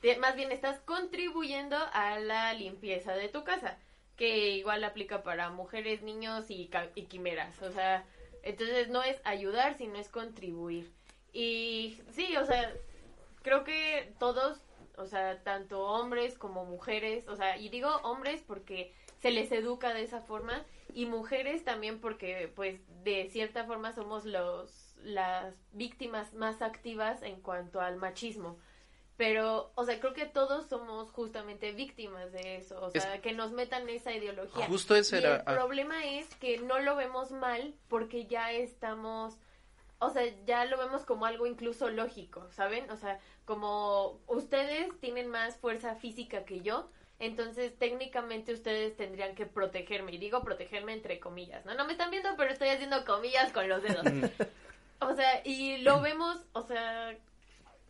te- 0.00 0.16
más 0.18 0.36
bien 0.36 0.52
estás 0.52 0.78
contribuyendo 0.80 1.76
a 1.92 2.18
la 2.18 2.52
limpieza 2.54 3.14
de 3.14 3.28
tu 3.28 3.42
casa, 3.44 3.78
que 4.16 4.50
igual 4.50 4.84
aplica 4.84 5.22
para 5.22 5.50
mujeres, 5.50 6.02
niños 6.02 6.46
y, 6.50 6.66
ca- 6.68 6.90
y 6.94 7.04
quimeras. 7.06 7.60
O 7.62 7.70
sea, 7.72 8.04
entonces 8.42 8.88
no 8.88 9.02
es 9.02 9.20
ayudar, 9.24 9.74
sino 9.78 9.98
es 9.98 10.08
contribuir. 10.08 10.92
Y 11.32 11.98
sí, 12.12 12.36
o 12.36 12.44
sea, 12.44 12.72
creo 13.42 13.64
que 13.64 14.12
todos, 14.20 14.60
o 14.96 15.06
sea, 15.06 15.42
tanto 15.42 15.80
hombres 15.82 16.38
como 16.38 16.64
mujeres, 16.64 17.26
o 17.28 17.34
sea, 17.36 17.56
y 17.56 17.68
digo 17.70 17.88
hombres 18.02 18.42
porque 18.46 18.92
se 19.24 19.30
les 19.30 19.50
educa 19.52 19.94
de 19.94 20.02
esa 20.02 20.20
forma 20.20 20.66
y 20.92 21.06
mujeres 21.06 21.64
también 21.64 21.98
porque 21.98 22.52
pues 22.54 22.78
de 23.04 23.30
cierta 23.30 23.64
forma 23.64 23.94
somos 23.94 24.26
los 24.26 24.94
las 25.02 25.54
víctimas 25.72 26.34
más 26.34 26.60
activas 26.60 27.22
en 27.22 27.40
cuanto 27.40 27.80
al 27.80 27.96
machismo. 27.96 28.58
Pero, 29.16 29.72
o 29.76 29.84
sea, 29.86 29.98
creo 29.98 30.12
que 30.12 30.26
todos 30.26 30.66
somos 30.66 31.10
justamente 31.10 31.72
víctimas 31.72 32.32
de 32.32 32.56
eso, 32.56 32.82
o 32.82 32.90
sea, 32.90 33.22
que 33.22 33.32
nos 33.32 33.52
metan 33.52 33.88
esa 33.88 34.12
ideología. 34.12 34.66
Justo 34.66 34.94
ese 34.94 35.16
Y 35.16 35.18
era- 35.20 35.36
el 35.36 35.42
ah. 35.46 35.54
problema 35.54 36.04
es 36.04 36.34
que 36.34 36.58
no 36.58 36.78
lo 36.80 36.94
vemos 36.94 37.30
mal 37.30 37.74
porque 37.88 38.26
ya 38.26 38.52
estamos 38.52 39.38
o 40.00 40.10
sea, 40.10 40.22
ya 40.44 40.66
lo 40.66 40.76
vemos 40.76 41.06
como 41.06 41.24
algo 41.24 41.46
incluso 41.46 41.88
lógico, 41.88 42.46
¿saben? 42.50 42.90
O 42.90 42.96
sea, 42.98 43.20
como 43.46 44.20
ustedes 44.26 44.90
tienen 45.00 45.28
más 45.28 45.56
fuerza 45.56 45.94
física 45.94 46.44
que 46.44 46.60
yo, 46.60 46.90
entonces 47.24 47.76
técnicamente 47.78 48.52
ustedes 48.52 48.96
tendrían 48.96 49.34
que 49.34 49.46
protegerme. 49.46 50.12
Y 50.12 50.18
digo 50.18 50.42
protegerme 50.42 50.92
entre 50.92 51.20
comillas, 51.20 51.64
¿no? 51.66 51.74
No 51.74 51.84
me 51.84 51.92
están 51.92 52.10
viendo, 52.10 52.30
pero 52.36 52.50
estoy 52.52 52.68
haciendo 52.68 53.04
comillas 53.04 53.52
con 53.52 53.68
los 53.68 53.82
dedos. 53.82 54.04
o 55.00 55.14
sea, 55.14 55.40
y 55.44 55.78
lo 55.78 56.00
vemos, 56.00 56.38
o 56.52 56.62
sea, 56.62 57.14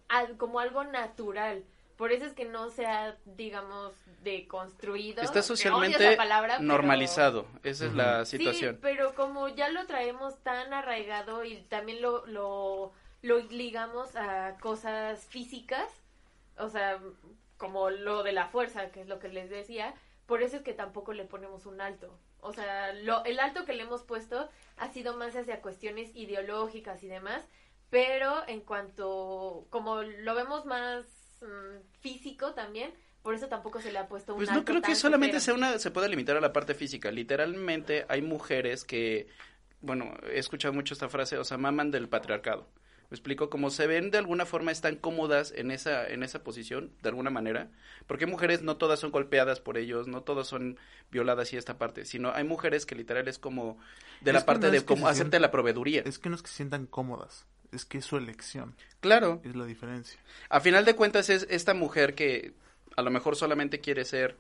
al- 0.09 0.37
como 0.37 0.61
algo 0.61 0.85
natural. 0.85 1.65
Por 1.97 2.11
eso 2.11 2.27
es 2.27 2.33
que 2.33 2.45
no 2.45 2.71
se 2.71 2.87
ha, 2.87 3.17
digamos, 3.25 3.95
deconstruido. 4.25 5.23
Está 5.23 5.43
socialmente 5.43 5.97
esa 6.09 6.17
palabra, 6.17 6.55
pero- 6.57 6.67
normalizado. 6.67 7.47
Esa 7.63 7.87
es 7.87 7.95
la 7.95 8.25
Sí, 8.25 8.37
situación. 8.39 8.79
pero 8.83 9.15
como 9.15 9.49
ya 9.49 9.69
lo 9.69 9.87
traemos 9.87 10.37
tan 10.43 10.73
arraigado 10.75 11.45
y 11.45 11.59
también 11.69 12.03
lo, 12.03 12.27
lo, 12.27 12.93
lo 13.23 13.39
ligamos 13.39 14.17
a 14.17 14.57
cosas 14.61 15.25
físicas, 15.27 15.89
o 16.59 16.69
sea, 16.69 16.99
como 17.57 17.91
lo 17.91 18.23
de 18.23 18.33
la 18.33 18.49
fuerza, 18.49 18.91
que 18.91 19.01
es 19.01 19.09
lo 19.09 19.19
que 19.19 19.29
les 19.29 19.51
decía, 19.51 19.95
por 20.27 20.43
eso 20.43 20.57
es 20.57 20.63
que 20.63 20.73
tampoco 20.73 21.13
le 21.13 21.25
ponemos 21.25 21.67
un 21.67 21.81
alto. 21.81 22.19
O 22.41 22.53
sea, 22.53 22.93
lo, 22.93 23.25
el 23.25 23.41
alto 23.41 23.65
que 23.65 23.75
le 23.75 23.83
hemos 23.83 24.03
puesto 24.03 24.49
ha 24.77 24.93
sido 24.93 25.17
más 25.17 25.35
hacia 25.37 25.63
cuestiones 25.63 26.15
ideológicas 26.15 27.03
y 27.03 27.09
demás, 27.09 27.49
pero 27.91 28.47
en 28.49 28.61
cuanto, 28.61 29.67
como 29.71 30.03
lo 30.03 30.35
vemos 30.35 30.67
más 30.67 31.07
mm, 31.41 32.01
físico 32.01 32.53
también, 32.55 32.93
por 33.23 33.35
eso 33.35 33.49
tampoco 33.49 33.81
se 33.81 33.93
le 33.93 33.99
ha 33.99 34.09
puesto 34.09 34.35
un 34.35 34.39
Pues 34.39 34.51
alto 34.51 34.61
no 34.61 34.65
creo 34.67 34.83
que 34.83 34.95
solamente 34.95 35.41
sea 35.41 35.55
una, 35.55 35.79
se 35.79 35.91
pueda 35.91 36.09
limitar 36.09 36.37
a 36.37 36.41
la 36.41 36.53
parte 36.53 36.75
física. 36.75 37.11
Literalmente 37.11 38.05
hay 38.09 38.21
mujeres 38.21 38.85
que, 38.85 39.29
bueno, 39.81 40.15
he 40.31 40.39
escuchado 40.39 40.75
mucho 40.75 40.93
esta 40.93 41.09
frase, 41.09 41.39
o 41.39 41.45
sea, 41.45 41.57
maman 41.57 41.91
del 41.91 42.09
patriarcado. 42.09 42.69
Me 43.11 43.15
explico, 43.17 43.51
como 43.51 43.71
se 43.71 43.87
ven 43.87 44.11
de 44.11 44.19
alguna 44.19 44.47
forma 44.47 44.73
están 44.73 44.97
cómodas 44.97 45.53
en 45.55 45.71
esa, 45.71 46.09
en 46.09 46.23
esa 46.23 46.43
posición, 46.43 46.91
de 47.03 47.11
alguna 47.11 47.31
manera, 47.31 47.69
porque 48.07 48.25
hay 48.25 48.31
mujeres 48.31 48.63
no 48.63 48.77
todas 48.77 48.99
son 49.01 49.11
golpeadas 49.13 49.61
por 49.61 49.77
ellos, 49.79 50.09
no 50.09 50.23
todas 50.23 50.47
son 50.47 50.79
violadas 51.11 51.53
y 51.53 51.57
esta 51.57 51.79
parte, 51.79 52.05
sino 52.07 52.33
hay 52.33 52.45
mujeres 52.45 52.87
que 52.87 52.95
literal 52.95 53.29
es 53.29 53.39
como 53.39 53.79
de 54.21 54.31
Es 54.31 54.35
la 54.35 54.47
parte 54.47 54.67
no 54.67 54.73
de 54.73 54.81
se 54.81 54.85
hacerte 54.87 55.15
sientan- 55.37 55.41
la 55.43 55.51
proveeduría. 55.51 56.03
Es 56.05 56.19
que 56.19 56.29
no 56.31 56.35
es 56.37 56.43
que 56.43 56.49
se 56.49 56.57
sientan 56.57 56.87
cómodas, 56.87 57.47
es 57.73 57.85
que 57.85 57.99
es 57.99 58.05
su 58.05 58.17
elección, 58.17 58.75
Claro, 59.01 59.41
es 59.45 59.55
la 59.55 59.67
diferencia. 59.67 60.19
A 60.49 60.61
final 60.61 60.85
de 60.85 60.97
cuentas 60.97 61.29
es 61.29 61.47
esta 61.51 61.75
mujer 61.75 62.15
que 62.15 62.55
a 62.97 63.03
lo 63.03 63.11
mejor 63.11 63.37
solamente 63.37 63.81
quiere 63.81 64.05
ser 64.05 64.37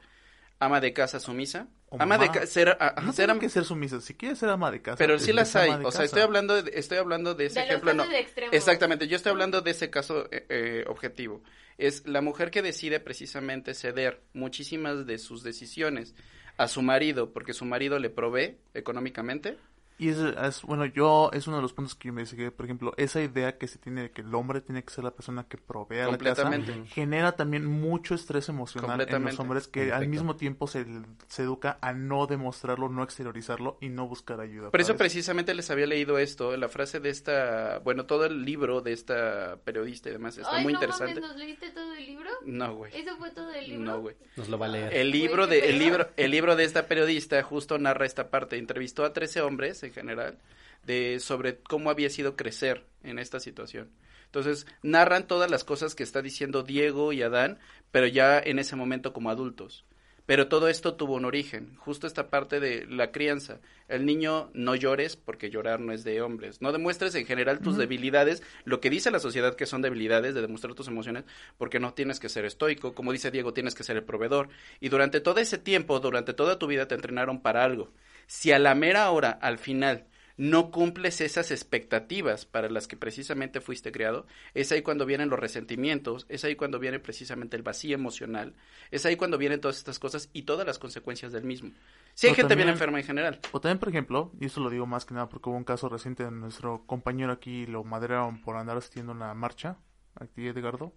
ama 0.58 0.80
de 0.80 0.92
casa 0.92 1.20
sumisa. 1.20 1.68
O 1.90 1.96
ama 2.00 2.18
de 2.18 2.28
casa, 2.28 2.46
ser, 2.46 2.76
a- 2.80 2.94
No 3.02 3.12
ser 3.12 3.26
tiene 3.26 3.32
am- 3.32 3.38
que 3.40 3.48
ser 3.48 3.64
sumisa, 3.64 4.00
si 4.00 4.14
quieres 4.14 4.38
ser 4.38 4.48
ama 4.48 4.70
de 4.70 4.82
casa. 4.82 4.96
pero 4.96 5.18
sí 5.18 5.32
las 5.32 5.54
hay. 5.54 5.70
O 5.84 5.92
sea, 5.92 6.04
estoy 6.04 6.22
hablando 6.22 6.60
de, 6.62 6.72
estoy 6.78 6.98
hablando 6.98 7.34
de 7.34 7.46
ese 7.46 7.60
De 7.60 7.66
ejemplo. 7.66 7.94
no. 7.94 8.04
Exactamente, 8.52 9.06
yo 9.06 9.16
estoy 9.16 9.30
hablando 9.30 9.60
de 9.60 9.70
ese 9.70 9.90
caso 9.90 10.26
eh, 10.32 10.46
eh, 10.48 10.84
objetivo. 10.88 11.42
Es 11.78 12.06
la 12.06 12.20
mujer 12.20 12.50
que 12.50 12.62
decide 12.62 13.00
precisamente 13.00 13.74
ceder 13.74 14.22
muchísimas 14.32 15.06
de 15.06 15.18
sus 15.18 15.42
decisiones 15.42 16.14
a 16.56 16.68
su 16.68 16.82
marido 16.82 17.32
porque 17.32 17.52
su 17.52 17.64
marido 17.64 17.98
le 17.98 18.10
provee 18.10 18.58
económicamente. 18.74 19.56
Y 19.96 20.08
es, 20.08 20.18
es- 20.18 20.62
bueno, 20.62 20.84
yo, 20.86 21.30
es 21.32 21.46
uno 21.46 21.56
de 21.56 21.62
los 21.62 21.72
puntos 21.72 21.94
que 21.94 22.08
yo 22.08 22.12
me 22.14 22.22
investigué, 22.22 22.50
por 22.50 22.66
ejemplo, 22.66 22.94
esa 22.96 23.20
idea 23.22 23.56
que 23.58 23.68
se 23.68 23.78
tiene 23.78 24.02
de 24.02 24.10
que 24.10 24.22
el 24.22 24.34
hombre 24.34 24.60
tiene 24.60 24.82
que 24.82 24.92
ser 24.92 25.04
la 25.04 25.12
persona 25.12 25.44
que 25.48 25.56
provea 25.56 26.08
la 26.10 26.18
casa, 26.18 26.50
genera 26.86 27.36
también 27.36 27.64
mucho 27.64 28.14
estrés 28.16 28.48
emocional 28.48 29.00
en 29.08 29.24
los 29.24 29.38
hombres 29.38 29.68
que 29.68 29.92
al 29.92 30.08
mismo 30.08 30.34
tiempo 30.36 30.66
se, 30.66 30.84
se 31.28 31.42
educa 31.44 31.78
a 31.80 31.92
no 31.92 32.26
demostrarlo, 32.26 32.88
no 32.88 33.04
exteriorizarlo 33.04 33.78
y 33.80 33.88
no 33.88 34.08
buscar 34.08 34.40
ayuda. 34.40 34.70
Por 34.72 34.80
eso 34.80 34.96
precisamente 34.96 35.54
les 35.54 35.70
había 35.70 35.86
leído 35.86 36.18
esto, 36.18 36.56
la 36.56 36.68
frase 36.68 36.98
de 36.98 37.10
esta, 37.10 37.78
bueno, 37.84 38.04
todo 38.06 38.24
el 38.26 38.44
libro 38.44 38.80
de 38.80 38.92
esta 38.92 39.58
periodista 39.64 40.08
y 40.08 40.12
demás, 40.12 40.36
está 40.38 40.56
Ay, 40.56 40.64
muy 40.64 40.72
no 40.72 40.78
interesante. 40.80 41.20
mames, 41.20 41.28
¿nos 41.30 41.38
leíste 41.38 41.70
todo 41.70 41.94
el 41.94 42.04
libro? 42.04 42.30
No, 42.44 42.74
güey. 42.74 42.90
¿Eso 42.96 43.16
fue 43.16 43.30
todo 43.30 43.52
el 43.52 43.68
libro? 43.68 43.84
No, 43.84 44.00
güey. 44.00 44.16
Nos 44.36 44.48
lo 44.48 44.58
va 44.58 44.66
a 44.66 44.70
leer. 44.70 44.92
El 44.92 45.10
libro 45.12 45.46
de 45.46 45.70
el 45.70 45.78
libro 45.78 46.08
el 46.16 46.30
libro 46.32 46.56
de 46.56 46.64
esta 46.64 46.88
periodista 46.88 47.40
justo 47.44 47.78
narra 47.78 48.06
esta 48.06 48.28
parte. 48.28 48.58
Entrevistó 48.58 49.04
a 49.04 49.12
13 49.12 49.40
hombres 49.42 49.83
en 49.84 49.92
general 49.92 50.38
de 50.84 51.18
sobre 51.20 51.58
cómo 51.58 51.90
había 51.90 52.10
sido 52.10 52.36
crecer 52.36 52.84
en 53.02 53.18
esta 53.18 53.40
situación. 53.40 53.90
Entonces, 54.26 54.66
narran 54.82 55.26
todas 55.26 55.50
las 55.50 55.64
cosas 55.64 55.94
que 55.94 56.02
está 56.02 56.20
diciendo 56.20 56.62
Diego 56.62 57.12
y 57.12 57.22
Adán, 57.22 57.58
pero 57.92 58.06
ya 58.06 58.38
en 58.38 58.58
ese 58.58 58.76
momento 58.76 59.12
como 59.12 59.30
adultos. 59.30 59.84
Pero 60.26 60.48
todo 60.48 60.68
esto 60.68 60.94
tuvo 60.94 61.14
un 61.14 61.26
origen, 61.26 61.76
justo 61.76 62.06
esta 62.06 62.30
parte 62.30 62.58
de 62.58 62.86
la 62.86 63.12
crianza. 63.12 63.60
El 63.88 64.06
niño 64.06 64.50
no 64.54 64.74
llores 64.74 65.16
porque 65.16 65.50
llorar 65.50 65.80
no 65.80 65.92
es 65.92 66.02
de 66.02 66.22
hombres. 66.22 66.62
No 66.62 66.72
demuestres 66.72 67.14
en 67.14 67.26
general 67.26 67.60
tus 67.60 67.76
debilidades, 67.76 68.42
lo 68.64 68.80
que 68.80 68.88
dice 68.88 69.10
la 69.10 69.18
sociedad 69.20 69.54
que 69.54 69.66
son 69.66 69.82
debilidades, 69.82 70.34
de 70.34 70.40
demostrar 70.40 70.72
tus 70.74 70.88
emociones, 70.88 71.24
porque 71.58 71.78
no 71.78 71.92
tienes 71.92 72.20
que 72.20 72.30
ser 72.30 72.46
estoico. 72.46 72.94
Como 72.94 73.12
dice 73.12 73.30
Diego, 73.30 73.52
tienes 73.52 73.74
que 73.74 73.84
ser 73.84 73.96
el 73.96 74.04
proveedor. 74.04 74.48
Y 74.80 74.88
durante 74.88 75.20
todo 75.20 75.40
ese 75.40 75.58
tiempo, 75.58 76.00
durante 76.00 76.32
toda 76.32 76.58
tu 76.58 76.66
vida 76.68 76.88
te 76.88 76.94
entrenaron 76.94 77.42
para 77.42 77.62
algo. 77.62 77.92
Si 78.26 78.52
a 78.52 78.58
la 78.58 78.74
mera 78.74 79.10
hora, 79.10 79.30
al 79.30 79.58
final, 79.58 80.06
no 80.36 80.70
cumples 80.70 81.20
esas 81.20 81.50
expectativas 81.50 82.44
para 82.44 82.68
las 82.68 82.88
que 82.88 82.96
precisamente 82.96 83.60
fuiste 83.60 83.92
creado, 83.92 84.26
es 84.52 84.72
ahí 84.72 84.82
cuando 84.82 85.06
vienen 85.06 85.28
los 85.28 85.38
resentimientos, 85.38 86.26
es 86.28 86.44
ahí 86.44 86.56
cuando 86.56 86.78
viene 86.78 86.98
precisamente 86.98 87.56
el 87.56 87.62
vacío 87.62 87.94
emocional, 87.94 88.54
es 88.90 89.06
ahí 89.06 89.16
cuando 89.16 89.38
vienen 89.38 89.60
todas 89.60 89.76
estas 89.78 89.98
cosas 89.98 90.30
y 90.32 90.42
todas 90.42 90.66
las 90.66 90.78
consecuencias 90.78 91.32
del 91.32 91.44
mismo. 91.44 91.70
Si 92.14 92.26
hay 92.26 92.34
gente 92.34 92.54
bien 92.54 92.68
enferma 92.68 92.98
en 92.98 93.04
general. 93.06 93.40
O 93.52 93.60
también, 93.60 93.78
por 93.78 93.88
ejemplo, 93.88 94.32
y 94.40 94.46
esto 94.46 94.60
lo 94.60 94.70
digo 94.70 94.86
más 94.86 95.04
que 95.04 95.14
nada 95.14 95.28
porque 95.28 95.48
hubo 95.50 95.56
un 95.56 95.64
caso 95.64 95.88
reciente 95.88 96.24
de 96.24 96.30
nuestro 96.30 96.84
compañero 96.86 97.32
aquí, 97.32 97.66
lo 97.66 97.84
madrearon 97.84 98.40
por 98.42 98.56
andar 98.56 98.76
asistiendo 98.76 99.12
a 99.12 99.16
una 99.16 99.34
marcha, 99.34 99.76
aquí 100.18 100.46
Edgardo. 100.48 100.92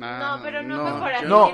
Ah, 0.00 0.36
No, 0.38 0.42
pero 0.42 0.62
no 0.62 0.76
No, 0.78 1.00
la 1.06 1.22
no. 1.22 1.52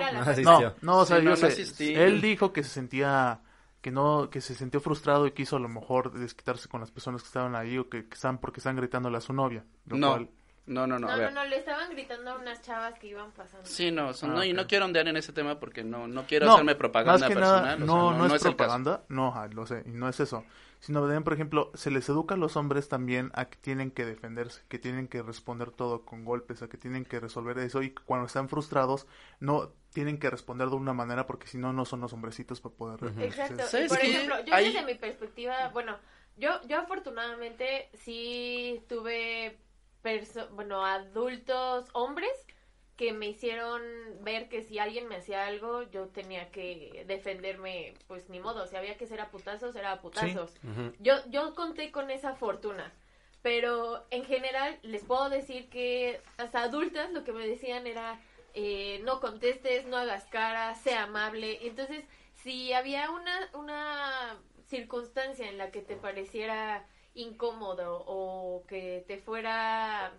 No, 0.61 0.75
no, 0.83 0.99
o 0.99 1.07
sea, 1.07 1.17
Sí, 1.17 1.23
yo 1.25 1.31
no, 1.31 1.31
no 1.31 1.37
sé, 1.37 1.47
asistí. 1.47 1.95
él 1.95 2.21
dijo 2.21 2.53
que 2.53 2.63
se 2.63 2.71
sentía 2.71 3.41
que 3.87 3.93
no 3.93 4.29
que 4.31 4.41
se 4.41 4.57
sintió 4.57 4.81
frustrado 4.81 5.29
y 5.29 5.31
quiso 5.31 5.55
a 5.55 5.61
lo 5.61 5.69
mejor 5.69 6.11
desquitarse 6.13 6.69
con 6.69 6.81
las 6.81 6.91
personas 6.91 7.23
que 7.23 7.29
estaban 7.29 7.55
ahí 7.55 7.79
o 7.79 7.89
que, 7.89 8.09
que 8.09 8.15
están 8.15 8.39
porque 8.39 8.59
están 8.59 8.75
gritándole 8.75 9.17
a 9.17 9.21
su 9.21 9.33
novia, 9.33 9.65
lo 9.87 9.97
No, 9.97 10.09
cual- 10.11 10.29
no, 10.67 10.89
no, 10.89 10.99
no, 10.99 11.07
No, 11.07 11.09
a 11.09 11.13
no, 11.13 11.19
ver. 11.23 11.33
no, 11.33 11.45
le 11.45 11.59
estaban 11.59 11.91
gritando 11.93 12.33
a 12.33 12.35
unas 12.37 12.61
chavas 12.63 12.99
que 12.99 13.07
iban 13.07 13.31
pasando. 13.31 13.65
Sí, 13.65 13.93
no, 13.93 14.13
son- 14.13 14.33
Ah, 14.33 14.35
no, 14.35 14.45
y 14.45 14.53
no 14.53 14.67
quiero 14.67 14.87
ondear 14.87 15.07
en 15.07 15.17
ese 15.17 15.33
tema 15.33 15.61
porque 15.61 15.85
no, 15.85 16.09
no 16.09 16.25
quiero 16.27 16.47
No, 16.47 16.55
hacerme 16.55 16.75
propaganda 16.75 17.21
más 17.21 17.29
que 17.29 17.35
personal. 17.37 17.63
nada, 17.63 17.75
o 17.75 17.77
sea, 17.77 17.87
no, 17.87 18.13
no, 18.19 18.27
es, 18.27 18.33
caso. 18.33 18.45
propaganda, 18.57 19.05
no, 19.09 19.29
ajá, 19.29 19.47
lo 19.47 19.65
sé, 19.67 19.85
y 19.87 19.91
no 19.91 20.09
es 20.09 20.19
eso, 20.19 20.45
sino 20.81 21.01
también, 21.01 21.25
por 21.25 21.33
ejemplo, 21.33 21.71
se 21.75 21.91
les 21.91 22.09
educa 22.09 22.35
a 22.35 22.39
los 22.39 22.57
hombres 22.57 22.89
también 22.89 23.31
a 23.35 23.47
que 23.47 23.57
tienen 23.57 23.91
que 23.91 24.05
defenderse, 24.05 24.63
que 24.69 24.79
tienen 24.79 25.09
que 25.09 25.23
responder 25.23 25.71
todo 25.71 26.05
con 26.05 26.25
golpes, 26.25 26.63
a 26.63 26.69
que 26.69 26.77
tienen 26.79 27.05
que 27.05 27.21
resolver 27.21 27.59
eso 27.59 27.83
y 27.83 27.91
cuando 27.91 28.27
están 28.27 28.49
frustrados 28.49 29.07
no 29.41 29.73
tienen 29.93 30.19
que 30.19 30.31
responder 30.31 30.69
de 30.69 30.77
una 30.77 30.93
manera 30.93 31.27
porque 31.27 31.47
si 31.47 31.59
no, 31.59 31.73
no 31.73 31.85
son 31.85 32.01
los 32.01 32.13
hombrecitos 32.13 32.61
para 32.61 32.75
poder 32.75 33.23
Exacto. 33.23 33.67
¿Sabes 33.67 33.93
Y 33.93 33.97
por 33.97 34.05
ejemplo, 34.05 34.45
yo 34.45 34.55
Hay- 34.55 34.67
desde 34.73 34.85
mi 34.85 34.95
perspectiva, 34.95 35.69
bueno, 35.69 35.99
yo, 36.37 36.61
yo 36.69 36.79
afortunadamente 36.79 37.89
sí 37.95 38.85
tuve 38.89 39.59
bueno, 40.53 40.85
adultos, 40.85 41.89
hombres, 41.93 42.31
que 42.97 43.13
me 43.13 43.27
hicieron 43.29 43.83
ver 44.23 44.49
que 44.49 44.63
si 44.63 44.79
alguien 44.79 45.07
me 45.07 45.17
hacía 45.17 45.47
algo, 45.47 45.83
yo 45.91 46.09
tenía 46.09 46.51
que 46.51 47.05
defenderme, 47.07 47.95
pues 48.09 48.29
ni 48.31 48.41
modo, 48.41 48.67
si 48.67 48.77
había 48.77 48.97
que 48.97 49.07
ser 49.07 49.21
a 49.21 49.31
putazos, 49.31 49.77
era 49.77 49.93
a 49.93 50.01
putazos. 50.01 50.55
Yo, 50.99 51.15
yo 51.29 51.55
conté 51.55 51.93
con 51.93 52.11
esa 52.11 52.35
fortuna, 52.35 52.93
pero 53.43 54.07
en 54.11 54.25
general 54.25 54.79
les 54.83 55.05
puedo 55.05 55.29
decir 55.29 55.69
que 55.69 56.21
hasta 56.39 56.63
adultas 56.63 57.13
lo 57.13 57.23
que 57.23 57.33
me 57.33 57.47
decían 57.47 57.87
era 57.87 58.19
eh, 58.55 59.01
no 59.05 59.21
contestes, 59.21 59.87
no 59.87 59.99
hagas 59.99 60.25
cara, 60.25 60.75
sea 60.75 61.03
amable. 61.03 61.67
Entonces, 61.67 62.03
si 62.43 62.73
había 62.73 63.11
una, 63.11 63.51
una 63.53 64.39
circunstancia 64.67 65.51
en 65.51 65.59
la 65.59 65.71
que 65.71 65.83
te 65.83 65.97
pareciera 65.97 66.87
incómodo 67.15 68.03
o 68.07 68.65
que 68.67 69.05
te 69.07 69.19
fuera, 69.19 70.13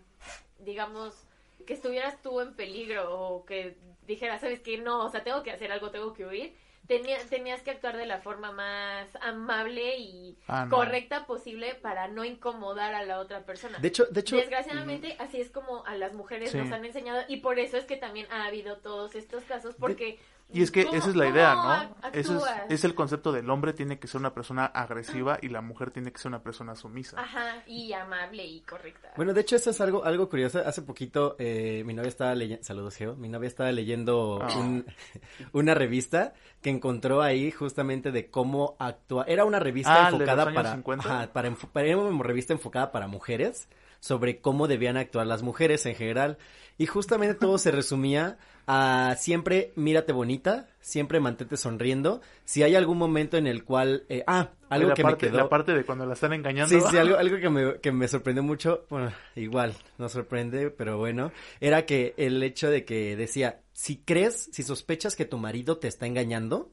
digamos, 0.60 1.26
que 1.66 1.74
estuvieras 1.74 2.22
tú 2.22 2.40
en 2.42 2.56
peligro 2.56 3.20
o 3.20 3.46
que 3.46 3.78
dijeras, 4.06 4.42
¿sabes 4.42 4.60
qué? 4.62 4.78
No, 4.78 5.06
o 5.06 5.10
sea, 5.10 5.24
tengo 5.24 5.44
que 5.44 5.52
hacer 5.52 5.72
algo, 5.72 5.92
tengo 5.92 6.14
que 6.14 6.26
huir. 6.26 6.56
Tenía, 6.88 7.18
tenías 7.30 7.62
que 7.64 7.72
actuar 7.72 7.98
de 7.98 8.06
la 8.06 8.20
forma 8.22 8.54
más 8.54 9.10
amable 9.20 9.98
y 9.98 10.38
Ah, 10.48 10.66
no. 10.70 10.74
correcta 10.78 11.26
posible 11.26 11.76
para 11.76 12.08
no 12.08 12.24
incomodar 12.24 12.94
a 12.96 13.04
la 13.04 13.20
otra 13.20 13.42
persona. 13.46 13.78
De 13.80 13.90
hecho, 13.90 14.06
de 14.06 14.22
hecho, 14.22 14.38
Desgraciadamente, 14.38 15.18
así 15.20 15.42
es 15.42 15.50
como 15.50 15.86
a 15.86 15.96
las 15.96 16.14
mujeres 16.14 16.52
Sí. 16.52 16.58
nos 16.58 16.72
han 16.72 16.86
enseñado 16.86 17.24
y 17.28 17.38
por 17.38 17.60
eso 17.60 17.76
es 17.76 17.84
que 17.84 17.98
también 17.98 18.26
ha 18.32 18.46
habido 18.46 18.78
todos 18.78 19.16
estos 19.16 19.44
casos 19.44 19.76
porque... 19.78 20.18
Y 20.50 20.62
es 20.64 20.72
que 20.72 20.86
¿cómo- 20.86 20.98
esa 20.98 21.10
es 21.10 21.16
la 21.18 21.28
idea, 21.28 21.56
¿no? 21.56 22.10
Ese 22.14 22.34
es, 22.38 22.44
es 22.70 22.84
el 22.86 22.96
concepto 22.96 23.34
del 23.34 23.50
hombre 23.50 23.74
tiene 23.74 24.00
que 24.00 24.08
ser 24.08 24.22
una 24.22 24.34
persona 24.34 24.66
agresiva 24.66 25.38
y 25.42 25.50
la 25.50 25.60
mujer 25.62 25.92
tiene 25.92 26.12
que 26.14 26.20
ser 26.20 26.30
una 26.30 26.42
persona 26.42 26.74
sumisa. 26.74 27.20
Ajá, 27.20 27.64
y 27.68 27.92
amable 27.92 28.46
y 28.46 28.62
correcta. 28.62 29.12
Bueno, 29.18 29.34
de 29.34 29.42
hecho, 29.42 29.58
eso 29.58 29.72
es 29.72 29.82
algo, 29.82 30.06
algo 30.06 30.30
curioso. 30.30 30.60
Hace 30.66 30.82
poquito, 30.84 31.36
eh, 31.38 31.84
mi 31.86 31.94
novia 31.94 32.08
estaba 32.08 32.34
leyendo, 32.34 32.64
saludos, 32.64 32.96
Geo, 32.96 33.16
mi 33.18 33.28
novia 33.28 33.48
estaba 33.48 33.72
leyendo 33.74 34.40
Ah. 34.42 34.58
un- 34.58 34.86
una 35.52 35.74
revista 35.74 36.34
que 36.62 36.70
encontró 36.70 37.22
ahí 37.22 37.52
justamente 37.52 38.12
de 38.12 38.30
cómo 38.32 38.78
actúa. 38.80 39.26
Era 39.28 39.44
una 39.44 39.60
revista 39.60 40.06
Ah, 40.06 40.10
¿el 40.10 40.18
de 40.20 40.26
los 40.26 40.30
enfocada 40.30 40.44
años 40.44 40.56
para, 40.56 40.72
50? 40.76 41.10
ajá, 41.22 41.34
para, 41.34 41.50
enfo- 41.50 41.68
para- 41.72 41.88
era 41.88 41.98
una 41.98 42.24
revista 42.24 42.54
enfocada 42.54 42.92
para 42.94 43.08
mujeres 43.08 43.68
sobre 44.00 44.40
cómo 44.40 44.68
debían 44.68 44.96
actuar 44.96 45.28
las 45.28 45.42
mujeres 45.44 45.86
en 45.86 45.96
general. 45.96 46.38
Y 46.78 46.86
justamente 46.86 47.34
todo 47.36 47.58
se 47.58 47.72
resumía 47.72 48.38
a 48.68 49.16
siempre 49.18 49.72
mírate 49.76 50.12
bonita, 50.12 50.68
siempre 50.82 51.22
mantente 51.22 51.56
sonriendo. 51.56 52.22
Si 52.44 52.64
hay 52.64 52.76
algún 52.76 52.98
momento 52.98 53.38
en 53.38 53.48
el 53.48 53.64
cual, 53.64 54.04
eh, 54.10 54.24
ah, 54.28 54.52
algo 54.70 54.90
la 54.90 54.94
que 54.94 55.04
parte, 55.04 55.26
me 55.26 55.32
quedó. 55.32 55.38
La 55.44 55.50
parte 55.50 55.74
de 55.74 55.86
cuando 55.86 56.06
la 56.06 56.14
están 56.14 56.34
engañando. 56.34 56.78
Sí, 56.78 56.86
sí, 56.92 56.98
algo, 56.98 57.18
algo 57.20 57.38
que, 57.38 57.50
me, 57.50 57.80
que 57.80 57.92
me 57.94 58.08
sorprendió 58.10 58.44
mucho, 58.44 58.86
bueno, 58.90 59.14
igual, 59.36 59.74
no 59.98 60.10
sorprende, 60.10 60.70
pero 60.70 60.98
bueno, 60.98 61.32
era 61.62 61.86
que 61.86 62.14
el 62.18 62.44
hecho 62.44 62.70
de 62.70 62.84
que 62.84 63.16
decía, 63.16 63.62
si 63.72 63.98
crees, 63.98 64.50
si 64.52 64.64
sospechas 64.64 65.16
que 65.16 65.26
tu 65.26 65.38
marido 65.38 65.78
te 65.78 65.88
está 65.88 66.06
engañando, 66.06 66.72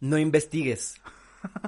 no 0.00 0.18
investigues, 0.18 1.00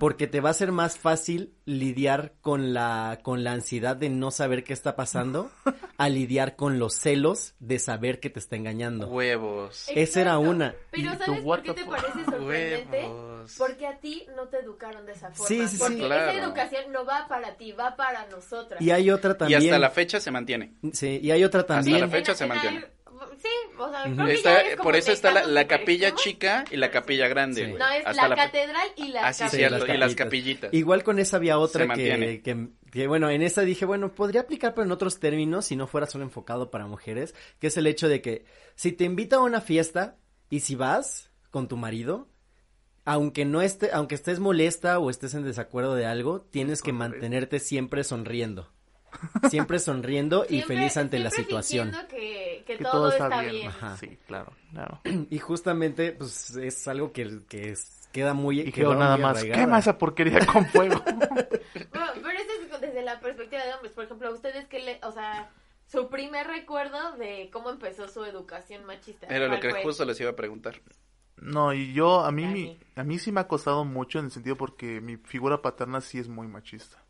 porque 0.01 0.27
te 0.27 0.41
va 0.41 0.51
a 0.51 0.55
ser 0.55 0.73
más 0.73 0.99
fácil 0.99 1.53
lidiar 1.65 2.33
con 2.41 2.73
la, 2.75 3.19
con 3.23 3.45
la 3.45 3.53
ansiedad 3.53 3.97
de 3.97 4.09
no 4.11 4.31
saber 4.31 4.65
qué 4.65 4.73
está 4.73 4.97
pasando, 4.97 5.51
a 5.99 6.09
lidiar 6.09 6.57
con 6.57 6.79
los 6.79 6.95
celos 6.95 7.55
de 7.59 7.79
saber 7.79 8.21
que 8.21 8.31
te 8.31 8.39
está 8.39 8.57
engañando. 8.57 9.09
Huevos. 9.09 9.87
esa 9.95 10.21
era 10.21 10.31
Exacto. 10.33 10.51
una. 10.51 10.75
Pero 10.91 11.03
Y 11.03 11.07
¿sabes 11.17 11.27
tu 11.39 11.45
por 11.45 11.63
qué 11.63 11.73
te 11.75 11.85
parece 11.85 12.25
sorprendente? 12.25 12.99
Huevos. 13.03 13.55
Porque 13.59 13.87
a 13.87 13.99
ti 13.99 14.27
no 14.37 14.49
te 14.49 14.59
educaron 14.59 15.07
de 15.07 15.13
esa 15.13 15.31
forma. 15.31 15.47
Sí, 15.49 15.61
sí, 15.69 15.77
sí. 15.77 15.79
Porque 15.79 15.97
Claro. 15.99 16.31
esa 16.31 16.43
educación 16.45 16.93
no 16.93 17.05
va 17.05 17.27
para 17.29 17.57
ti, 17.57 17.73
va 17.73 17.97
para 17.97 18.27
nosotras. 18.29 18.81
Y 18.81 18.91
hay 18.91 19.11
otra 19.11 19.33
Y 19.33 19.37
también. 19.39 19.63
hasta 19.63 19.79
la 19.79 19.91
fecha 19.91 20.21
se 20.21 20.31
mantiene. 20.31 20.75
Sí, 20.93 21.21
y 21.23 21.31
hay 21.31 21.45
otra 21.45 21.65
también. 21.65 22.01
la 22.01 22.09
fecha 22.09 22.33
En- 22.33 22.39
se 22.39 22.45
en 22.45 22.49
mantiene. 22.49 22.87
Al- 23.47 23.75
Sí, 23.75 23.79
o 23.79 23.91
sea, 23.91 24.05
Ujú. 24.07 24.15
creo 24.15 24.27
que 24.27 24.33
Está- 24.35 24.51
ya 24.53 24.61
es 24.69 24.71
como 24.77 24.83
por 24.85 24.97
eso 24.97 25.13
está 25.13 25.31
la, 25.47 25.67
capilla 25.67 26.15
chica 26.15 26.65
y 26.71 26.77
la 26.77 26.91
capilla 26.91 27.29
grande, 27.29 27.67
Sí. 27.67 27.73
No, 27.73 27.89
es 27.91 28.07
Hasta 28.07 28.23
la, 28.23 28.29
la- 28.29 28.37
catedral 28.37 28.89
y 28.97 29.09
la 29.09 29.27
Ah, 29.29 29.33
sí. 29.33 29.45
Sí, 29.51 29.59
las 29.61 29.89
y 29.89 29.97
las 29.97 30.15
capillitas. 30.15 30.73
Igual 30.75 31.03
con 31.05 31.19
esa 31.19 31.37
había 31.37 31.59
otra 31.59 31.87
que, 31.95 32.41
que, 32.43 32.69
que, 32.91 33.07
bueno, 33.07 33.31
en 33.31 33.43
esa 33.43 33.63
dije, 33.63 33.85
bueno, 33.85 34.15
podría 34.15 34.43
aplicar 34.43 34.75
pero 34.75 34.85
en 34.85 34.93
otros 34.93 35.19
términos 35.21 35.67
si 35.67 35.77
no 35.77 35.87
fuera 35.87 36.07
solo 36.07 36.25
enfocado 36.25 36.71
para 36.71 36.87
mujeres, 36.87 37.35
que 37.59 37.67
es 37.69 37.77
el 37.77 37.87
hecho 37.87 38.09
de 38.09 38.21
que 38.23 38.45
si 38.75 38.93
te 38.93 39.05
invita 39.05 39.37
a 39.37 39.41
una 39.41 39.61
fiesta 39.61 40.17
y 40.51 40.61
si 40.61 40.75
vas 40.75 41.31
con 41.51 41.69
tu 41.69 41.77
marido, 41.77 42.29
aunque 43.05 43.45
no 43.45 43.63
esté, 43.63 43.91
aunque 43.93 44.15
estés 44.17 44.41
molesta 44.41 44.99
o 44.99 45.11
estés 45.11 45.35
en 45.35 45.45
desacuerdo 45.45 45.95
de 45.95 46.07
algo, 46.07 46.41
tienes 46.41 46.83
que 46.83 46.93
mantenerte 46.93 47.61
siempre 47.61 48.03
sonriendo. 48.05 48.73
Siempre 49.51 49.79
sonriendo 49.79 50.45
y 50.45 50.57
Siempre- 50.57 50.77
feliz 50.77 50.97
ante 50.97 51.19
la 51.19 51.31
situación. 51.31 51.93
Que, 52.09 52.65
que 52.67 52.77
Que 52.79 52.85
todo, 52.85 53.11
está, 53.11 53.41
bien. 53.43 53.69
Ajá. 53.69 53.97
Sí, 53.97 54.19
claro, 54.27 54.53
claro. 54.73 55.01
Y 55.31 55.39
justamente, 55.39 56.13
pues, 56.13 56.55
es 56.57 56.87
algo 56.89 57.13
que, 57.13 57.41
que 57.49 57.71
es- 57.71 58.09
queda 58.13 58.35
muy... 58.35 58.61
Y 58.61 58.73
quedó 58.73 58.95
nada 58.95 59.17
más, 59.17 59.37
arraigada. 59.39 59.61
quema 59.63 59.79
esa 59.79 59.99
porquería 59.99 60.45
con 60.47 60.65
fuego. 60.71 61.03
Bueno, 61.05 62.13
pero 62.23 62.39
eso 62.39 62.53
es 62.75 62.81
desde 62.81 63.03
la 63.03 63.21
perspectiva 63.21 63.65
de 63.65 63.75
hombres. 63.75 63.93
Por 63.93 64.05
ejemplo, 64.05 64.33
ustedes 64.33 64.67
que 64.69 64.79
le, 64.81 65.01
o 65.03 65.13
sea, 65.13 65.51
su 65.87 66.09
primer 66.09 66.47
recuerdo 66.47 67.17
de 67.17 67.51
cómo 67.53 67.71
empezó 67.71 68.09
su 68.09 68.25
educación 68.25 68.85
machista. 68.85 69.27
Era 69.29 69.47
lo 69.47 69.49
¿cuál 69.53 69.61
que 69.61 69.71
fue? 69.71 69.83
justo 69.83 70.05
les 70.05 70.21
iba 70.21 70.31
a 70.31 70.37
preguntar. 70.37 70.81
No, 71.37 71.75
y 71.75 71.93
yo, 71.93 72.21
a 72.21 72.33
mí, 72.33 72.47
mi- 72.47 72.79
a 72.97 73.05
mí 73.05 73.19
sí 73.19 73.31
me 73.33 73.41
ha 73.41 73.49
costado 73.49 73.85
mucho 73.85 74.19
en 74.19 74.27
el 74.27 74.31
sentido 74.31 74.57
porque 74.57 75.01
mi 75.03 75.17
figura 75.19 75.61
paterna 75.61 76.01
sí 76.01 76.19
es 76.19 76.29
muy 76.29 76.49
machista. 76.49 77.03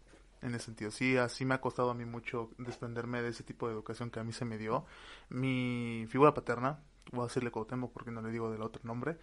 En 0.47 0.55
ese 0.55 0.67
sentido, 0.67 0.93
sí, 0.93 1.17
así 1.17 1.45
me 1.45 1.57
ha 1.57 1.61
costado 1.61 1.91
a 1.91 1.95
mí 1.95 2.05
mucho 2.05 2.51
desprenderme 2.57 3.21
de 3.21 3.31
ese 3.31 3.43
tipo 3.43 3.67
de 3.67 3.73
educación 3.73 4.13
que 4.13 4.21
a 4.21 4.25
mí 4.25 4.33
se 4.33 4.45
me 4.45 4.59
dio. 4.59 4.87
Mi 5.29 6.07
figura 6.09 6.35
paterna, 6.35 6.79
voy 7.11 7.23
a 7.23 7.27
decirle 7.27 7.51
Cuauhtémoc 7.51 7.93
porque 7.93 8.13
no 8.13 8.23
le 8.23 8.31
digo 8.31 8.53
del 8.53 8.63
otro 8.63 8.81
nombre. 8.85 9.19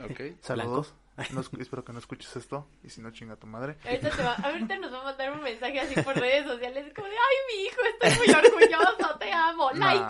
Ok. 0.00 0.20
Saludos. 0.40 0.94
No 1.32 1.40
espero 1.60 1.84
que 1.84 1.92
no 1.92 1.98
escuches 1.98 2.34
esto 2.36 2.66
y 2.82 2.88
si 2.88 3.02
no 3.02 3.10
chinga 3.10 3.36
tu 3.36 3.46
madre. 3.46 3.76
Ahorita, 3.84 4.10
te 4.10 4.22
va- 4.22 4.34
ahorita 4.34 4.78
nos 4.78 4.92
va 4.92 5.00
a 5.02 5.04
mandar 5.04 5.32
un 5.32 5.42
mensaje 5.42 5.78
así 5.80 5.94
por 6.00 6.16
redes 6.18 6.46
sociales 6.46 6.90
como 6.94 7.06
de, 7.06 7.12
ay, 7.14 7.36
mi 7.56 7.64
hijo, 7.66 7.80
estoy 8.00 8.26
muy 8.26 8.34
orgulloso, 8.34 9.18
te 9.18 9.30
amo, 9.32 9.70
like. 9.72 10.00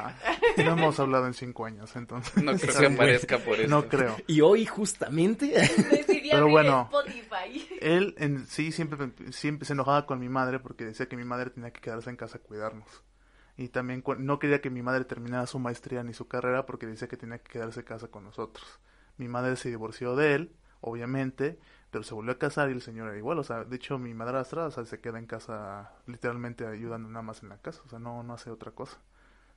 Nah, 0.58 0.64
no 0.64 0.72
hemos 0.72 1.00
hablado 1.00 1.26
en 1.26 1.34
cinco 1.34 1.64
años, 1.66 1.94
entonces. 1.96 2.42
No 2.42 2.54
creo 2.56 2.78
que 2.78 2.86
aparezca 2.86 3.38
por 3.38 3.58
eso. 3.58 3.68
No 3.68 3.88
creo. 3.88 4.16
Y 4.28 4.40
hoy 4.42 4.64
justamente... 4.64 5.52
Pero 6.32 6.48
bueno. 6.48 6.88
Spotify. 6.90 7.68
Él 7.80 8.14
en 8.18 8.46
sí 8.46 8.72
siempre, 8.72 9.10
siempre 9.32 9.66
se 9.66 9.72
enojaba 9.74 10.06
con 10.06 10.18
mi 10.20 10.28
madre 10.28 10.60
porque 10.60 10.84
decía 10.84 11.06
que 11.06 11.16
mi 11.16 11.24
madre 11.24 11.50
tenía 11.50 11.72
que 11.72 11.80
quedarse 11.80 12.08
en 12.10 12.16
casa 12.16 12.38
a 12.38 12.40
cuidarnos. 12.40 12.88
Y 13.58 13.68
también 13.68 14.02
no 14.18 14.38
quería 14.38 14.62
que 14.62 14.70
mi 14.70 14.80
madre 14.82 15.04
terminara 15.04 15.46
su 15.46 15.58
maestría 15.58 16.02
ni 16.02 16.14
su 16.14 16.26
carrera 16.28 16.64
porque 16.64 16.86
decía 16.86 17.06
que 17.08 17.18
tenía 17.18 17.38
que 17.38 17.50
quedarse 17.52 17.80
en 17.80 17.86
casa 17.86 18.08
con 18.08 18.24
nosotros. 18.24 18.64
Mi 19.18 19.28
madre 19.28 19.56
se 19.56 19.68
divorció 19.68 20.16
de 20.16 20.34
él, 20.36 20.56
obviamente, 20.82 21.58
pero 21.90 22.04
se 22.04 22.14
volvió 22.14 22.32
a 22.32 22.38
casar 22.38 22.70
y 22.70 22.74
el 22.74 22.82
señor 22.82 23.08
era 23.08 23.18
igual. 23.18 23.38
O 23.40 23.44
sea, 23.44 23.64
de 23.64 23.76
hecho 23.76 23.98
mi 23.98 24.14
madrastra 24.14 24.66
o 24.66 24.70
sea, 24.70 24.84
se 24.84 25.00
queda 25.00 25.18
en 25.18 25.26
casa 25.26 25.92
literalmente 26.06 26.66
ayudando 26.66 27.08
nada 27.08 27.22
más 27.22 27.42
en 27.42 27.50
la 27.50 27.58
casa. 27.58 27.82
O 27.86 27.90
sea, 27.90 27.98
no, 28.00 28.22
no 28.22 28.34
hace 28.34 28.50
otra 28.50 28.72
cosa. 28.72 28.98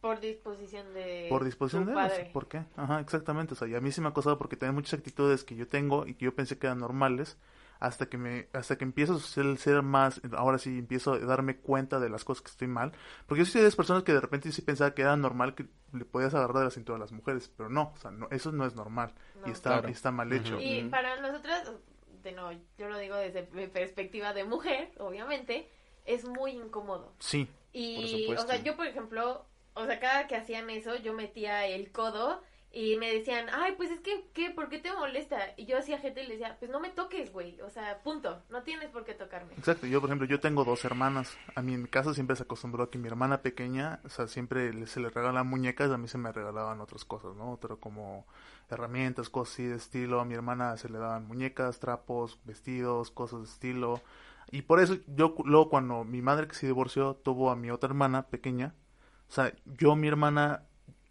Por 0.02 0.20
disposición 0.20 0.94
de 0.94 1.26
Por 1.30 1.44
disposición 1.44 1.86
de 1.86 1.92
él, 1.94 1.96
padre. 1.96 2.30
¿por 2.32 2.48
qué? 2.48 2.66
Ajá, 2.76 3.00
exactamente, 3.00 3.54
o 3.54 3.58
sea, 3.58 3.68
y 3.68 3.76
a 3.76 3.82
mí 3.82 3.92
sí 3.92 4.02
me 4.02 4.08
ha 4.10 4.14
costado 4.14 4.38
porque 4.38 4.56
tiene 4.58 4.72
muchas 4.74 4.94
actitudes 5.00 5.44
que 5.44 5.56
yo 5.56 5.68
tengo 5.68 6.06
y 6.08 6.14
que 6.16 6.26
yo 6.26 6.36
pensé 6.36 6.58
que 6.60 6.68
eran 6.68 6.80
normales, 6.80 7.38
hasta 7.80 8.08
que 8.08 8.18
me, 8.18 8.48
hasta 8.54 8.78
que 8.78 8.84
empiezo 8.86 9.16
a 9.16 9.20
ser, 9.20 9.58
ser 9.58 9.82
más, 9.82 10.22
ahora 10.38 10.58
sí 10.58 10.80
empiezo 10.80 11.14
a 11.14 11.20
darme 11.20 11.58
cuenta 11.58 12.00
de 12.00 12.10
las 12.10 12.24
cosas 12.24 12.42
que 12.44 12.52
estoy 12.52 12.68
mal, 12.68 12.92
porque 13.28 13.44
yo 13.44 13.46
soy 13.46 13.62
de 13.62 13.68
esas 13.68 13.76
personas 13.76 14.04
que 14.04 14.14
de 14.14 14.22
repente 14.22 14.52
sí 14.52 14.62
pensaba 14.62 14.94
que 14.94 15.02
era 15.02 15.16
normal 15.18 15.56
que 15.56 15.66
le 15.94 16.06
podías 16.06 16.34
agarrar 16.34 16.58
de 16.60 16.64
la 16.66 16.72
cintura 16.72 16.98
a 16.98 17.00
las 17.00 17.12
mujeres, 17.12 17.52
pero 17.56 17.70
no, 17.70 17.92
o 17.96 17.98
sea, 17.98 18.12
no, 18.12 18.28
eso 18.32 18.52
no 18.52 18.66
es 18.66 18.76
normal, 18.76 19.14
No. 19.42 19.48
y 19.48 19.52
está, 19.52 19.72
Claro. 19.74 19.90
y 19.90 19.92
está 19.92 20.12
mal 20.12 20.32
hecho. 20.34 20.60
Y 20.60 20.84
para 20.90 21.20
nosotras, 21.22 21.72
de 22.24 22.32
no, 22.32 22.52
yo 22.52 22.90
lo 22.90 22.98
digo 22.98 23.16
desde 23.18 23.48
mi 23.54 23.68
perspectiva 23.68 24.34
de 24.34 24.44
mujer, 24.46 24.92
obviamente, 24.98 25.70
es 26.06 26.26
muy 26.26 26.52
incómodo. 26.52 27.14
Sí, 27.20 27.46
Por 27.46 27.56
Y, 27.74 28.22
supuesto. 28.22 28.46
o 28.46 28.48
sea, 28.48 28.64
yo, 28.64 28.76
por 28.78 28.88
ejemplo, 28.88 29.46
o 29.74 29.86
sea, 29.86 30.00
cada 30.00 30.28
que 30.28 30.36
hacían 30.38 30.70
eso, 30.70 30.96
yo 30.96 31.14
metía 31.14 31.66
el 31.68 31.92
codo 31.92 32.42
y 32.76 32.98
me 32.98 33.10
decían, 33.10 33.46
ay, 33.54 33.74
pues 33.78 33.90
es 33.90 34.02
que, 34.02 34.28
¿qué? 34.34 34.50
¿Por 34.50 34.68
qué 34.68 34.80
te 34.80 34.92
molesta? 34.92 35.38
Y 35.56 35.66
yo 35.66 35.78
hacía 35.78 35.98
gente 35.98 36.22
y 36.22 36.28
le 36.28 36.34
decía, 36.34 36.58
pues 36.60 36.70
no 36.70 36.82
me 36.82 36.90
toques, 36.90 37.32
güey. 37.32 37.62
O 37.62 37.70
sea, 37.70 38.04
punto. 38.04 38.44
No 38.50 38.64
tienes 38.64 38.90
por 38.90 39.06
qué 39.06 39.14
tocarme. 39.14 39.54
Exacto, 39.54 39.88
yo 39.88 40.02
por 40.02 40.10
ejemplo, 40.10 40.28
yo 40.28 40.42
tengo 40.42 40.66
dos 40.66 40.84
hermanas. 40.84 41.38
A 41.56 41.62
mí 41.62 41.74
en 41.74 41.84
mi 41.84 41.88
casa 41.88 42.14
siempre 42.14 42.36
se 42.36 42.44
acostumbró 42.44 42.84
a 42.84 42.92
que 42.92 42.98
mi 42.98 43.08
hermana 43.08 43.42
pequeña, 43.42 44.02
o 44.04 44.10
sea, 44.10 44.28
siempre 44.28 44.88
se 44.88 45.00
le 45.00 45.10
regalan 45.10 45.48
muñecas, 45.48 45.90
a 45.90 45.98
mí 45.98 46.10
se 46.10 46.18
me 46.18 46.34
regalaban 46.34 46.82
otras 46.82 47.06
cosas, 47.06 47.34
¿no? 47.38 47.54
Otro 47.54 47.80
como 47.80 48.28
herramientas, 48.70 49.30
cosas 49.30 49.54
así 49.54 49.64
de 49.64 49.78
estilo. 49.78 50.20
A 50.20 50.26
mi 50.26 50.34
hermana 50.34 50.76
se 50.76 50.90
le 50.90 50.98
daban 50.98 51.30
muñecas, 51.30 51.80
trapos, 51.80 52.42
vestidos, 52.44 53.10
cosas 53.10 53.40
de 53.40 53.46
estilo. 53.46 54.02
Y 54.52 54.64
por 54.64 54.82
eso 54.82 54.98
yo 55.08 55.34
luego 55.46 55.70
cuando 55.70 56.04
mi 56.04 56.22
madre 56.22 56.50
que 56.50 56.56
se 56.56 56.68
divorció 56.68 57.16
tuvo 57.16 57.52
a 57.52 57.56
mi 57.56 57.72
otra 57.72 57.88
hermana 57.88 58.28
pequeña, 58.28 58.76
o 59.30 59.32
sea, 59.32 59.54
yo 59.64 59.96
mi 59.96 60.10
hermana 60.10 60.64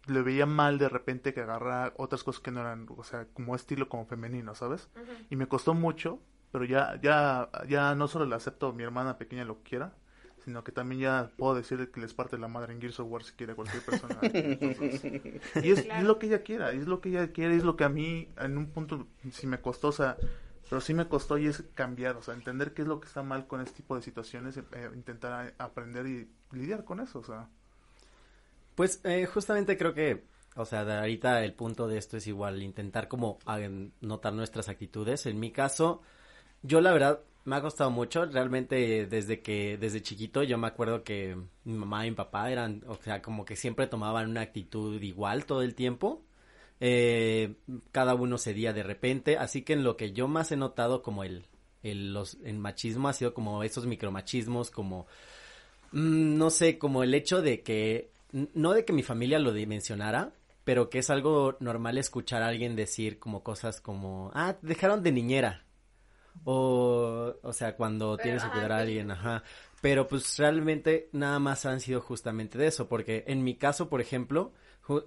le 0.07 0.21
veía 0.21 0.45
mal 0.45 0.77
de 0.77 0.89
repente 0.89 1.33
que 1.33 1.41
agarrara 1.41 1.93
otras 1.97 2.23
cosas 2.23 2.41
que 2.41 2.51
no 2.51 2.61
eran, 2.61 2.85
o 2.95 3.03
sea, 3.03 3.25
como 3.33 3.55
estilo 3.55 3.89
como 3.89 4.05
femenino, 4.05 4.53
¿sabes? 4.55 4.89
Y 5.29 5.35
me 5.35 5.47
costó 5.47 5.73
mucho, 5.73 6.19
pero 6.51 6.65
ya, 6.65 6.99
ya, 7.01 7.49
ya 7.67 7.95
no 7.95 8.07
solo 8.07 8.25
le 8.25 8.35
acepto 8.35 8.67
a 8.67 8.73
mi 8.73 8.83
hermana 8.83 9.17
pequeña 9.17 9.45
lo 9.45 9.57
que 9.63 9.69
quiera, 9.71 9.93
sino 10.43 10.63
que 10.63 10.71
también 10.71 11.01
ya 11.01 11.31
puedo 11.37 11.55
decirle 11.55 11.89
que 11.89 11.99
les 12.01 12.13
parte 12.13 12.37
la 12.37 12.47
madre 12.47 12.73
en 12.73 12.79
Gears 12.81 12.99
of 12.99 13.07
War 13.09 13.23
si 13.23 13.33
quiere 13.33 13.55
cualquier 13.55 13.83
persona. 13.83 14.19
Y 15.63 15.71
es, 15.71 15.81
Claro. 15.83 15.99
es 16.01 16.03
lo 16.07 16.19
que 16.19 16.27
ella 16.27 16.43
quiera, 16.43 16.71
es 16.71 16.87
lo 16.87 17.01
que 17.01 17.09
ella 17.09 17.31
quiere, 17.31 17.55
es 17.55 17.63
lo 17.63 17.75
que 17.75 17.83
a 17.83 17.89
mí 17.89 18.29
en 18.37 18.57
un 18.57 18.67
punto 18.67 19.07
sí 19.31 19.47
me 19.47 19.59
costó, 19.61 19.87
o 19.89 19.91
sea, 19.91 20.17
pero 20.69 20.81
sí 20.81 20.93
me 20.93 21.07
costó 21.07 21.37
y 21.37 21.47
es 21.47 21.63
cambiar, 21.73 22.15
o 22.17 22.21
sea, 22.21 22.33
entender 22.33 22.73
qué 22.73 22.81
es 22.83 22.87
lo 22.87 22.99
que 22.99 23.07
está 23.07 23.23
mal 23.23 23.47
con 23.47 23.61
este 23.61 23.77
tipo 23.77 23.95
de 23.95 24.01
situaciones, 24.01 24.57
eh, 24.57 24.63
intentar 24.93 25.53
a- 25.59 25.63
aprender 25.63 26.05
y 26.07 26.29
lidiar 26.51 26.83
con 26.85 26.99
eso, 26.99 27.19
o 27.19 27.23
sea. 27.23 27.49
Pues 28.75 28.99
eh, 29.05 29.25
justamente 29.25 29.77
creo 29.77 29.93
que, 29.93 30.25
o 30.55 30.65
sea, 30.65 30.85
de 30.85 30.93
ahorita 30.93 31.43
el 31.43 31.53
punto 31.53 31.87
de 31.87 31.97
esto 31.97 32.17
es 32.17 32.27
igual, 32.27 32.61
intentar 32.61 33.07
como 33.07 33.39
ah, 33.45 33.59
notar 34.01 34.33
nuestras 34.33 34.69
actitudes. 34.69 35.25
En 35.25 35.39
mi 35.39 35.51
caso, 35.51 36.01
yo 36.61 36.81
la 36.81 36.91
verdad 36.91 37.21
me 37.45 37.55
ha 37.55 37.61
costado 37.61 37.91
mucho, 37.91 38.25
realmente 38.25 39.05
desde 39.05 39.41
que, 39.41 39.77
desde 39.77 40.01
chiquito 40.01 40.43
yo 40.43 40.57
me 40.57 40.67
acuerdo 40.67 41.03
que 41.03 41.37
mi 41.63 41.77
mamá 41.77 42.05
y 42.05 42.09
mi 42.11 42.15
papá 42.15 42.51
eran, 42.51 42.83
o 42.87 42.95
sea, 42.95 43.21
como 43.21 43.45
que 43.45 43.55
siempre 43.55 43.87
tomaban 43.87 44.29
una 44.29 44.41
actitud 44.41 45.01
igual 45.01 45.45
todo 45.45 45.61
el 45.61 45.75
tiempo. 45.75 46.23
Eh, 46.81 47.55
cada 47.91 48.15
uno 48.15 48.37
cedía 48.37 48.73
de 48.73 48.83
repente, 48.83 49.37
así 49.37 49.61
que 49.63 49.73
en 49.73 49.83
lo 49.83 49.95
que 49.97 50.11
yo 50.11 50.27
más 50.27 50.51
he 50.51 50.57
notado 50.57 51.01
como 51.01 51.23
el, 51.23 51.45
el, 51.83 52.13
los, 52.13 52.37
el 52.43 52.57
machismo 52.59 53.07
ha 53.07 53.13
sido 53.13 53.33
como 53.33 53.63
esos 53.63 53.85
micromachismos, 53.85 54.71
como 54.71 55.07
Mm, 55.95 56.37
no 56.37 56.49
sé, 56.49 56.77
como 56.77 57.03
el 57.03 57.13
hecho 57.13 57.41
de 57.41 57.61
que, 57.63 58.11
no 58.53 58.73
de 58.73 58.85
que 58.85 58.93
mi 58.93 59.03
familia 59.03 59.39
lo 59.39 59.53
dimensionara, 59.53 60.33
pero 60.63 60.89
que 60.89 60.99
es 60.99 61.09
algo 61.09 61.55
normal 61.59 61.97
escuchar 61.97 62.41
a 62.41 62.47
alguien 62.47 62.75
decir 62.75 63.19
como 63.19 63.43
cosas 63.43 63.79
como, 63.79 64.31
ah, 64.33 64.57
te 64.59 64.67
dejaron 64.67 65.03
de 65.03 65.11
niñera. 65.11 65.65
O, 66.43 67.33
o 67.41 67.53
sea, 67.53 67.77
cuando 67.77 68.17
Pero, 68.17 68.23
tienes 68.23 68.43
que 68.43 68.49
cuidar 68.49 68.73
a 68.73 68.79
alguien, 68.79 69.11
ajá. 69.11 69.43
Pero 69.81 70.07
pues 70.07 70.37
realmente 70.37 71.09
nada 71.13 71.39
más 71.39 71.65
han 71.65 71.79
sido 71.79 72.01
justamente 72.01 72.57
de 72.57 72.67
eso, 72.67 72.89
porque 72.89 73.23
en 73.27 73.43
mi 73.43 73.55
caso, 73.55 73.87
por 73.87 74.01
ejemplo, 74.01 74.51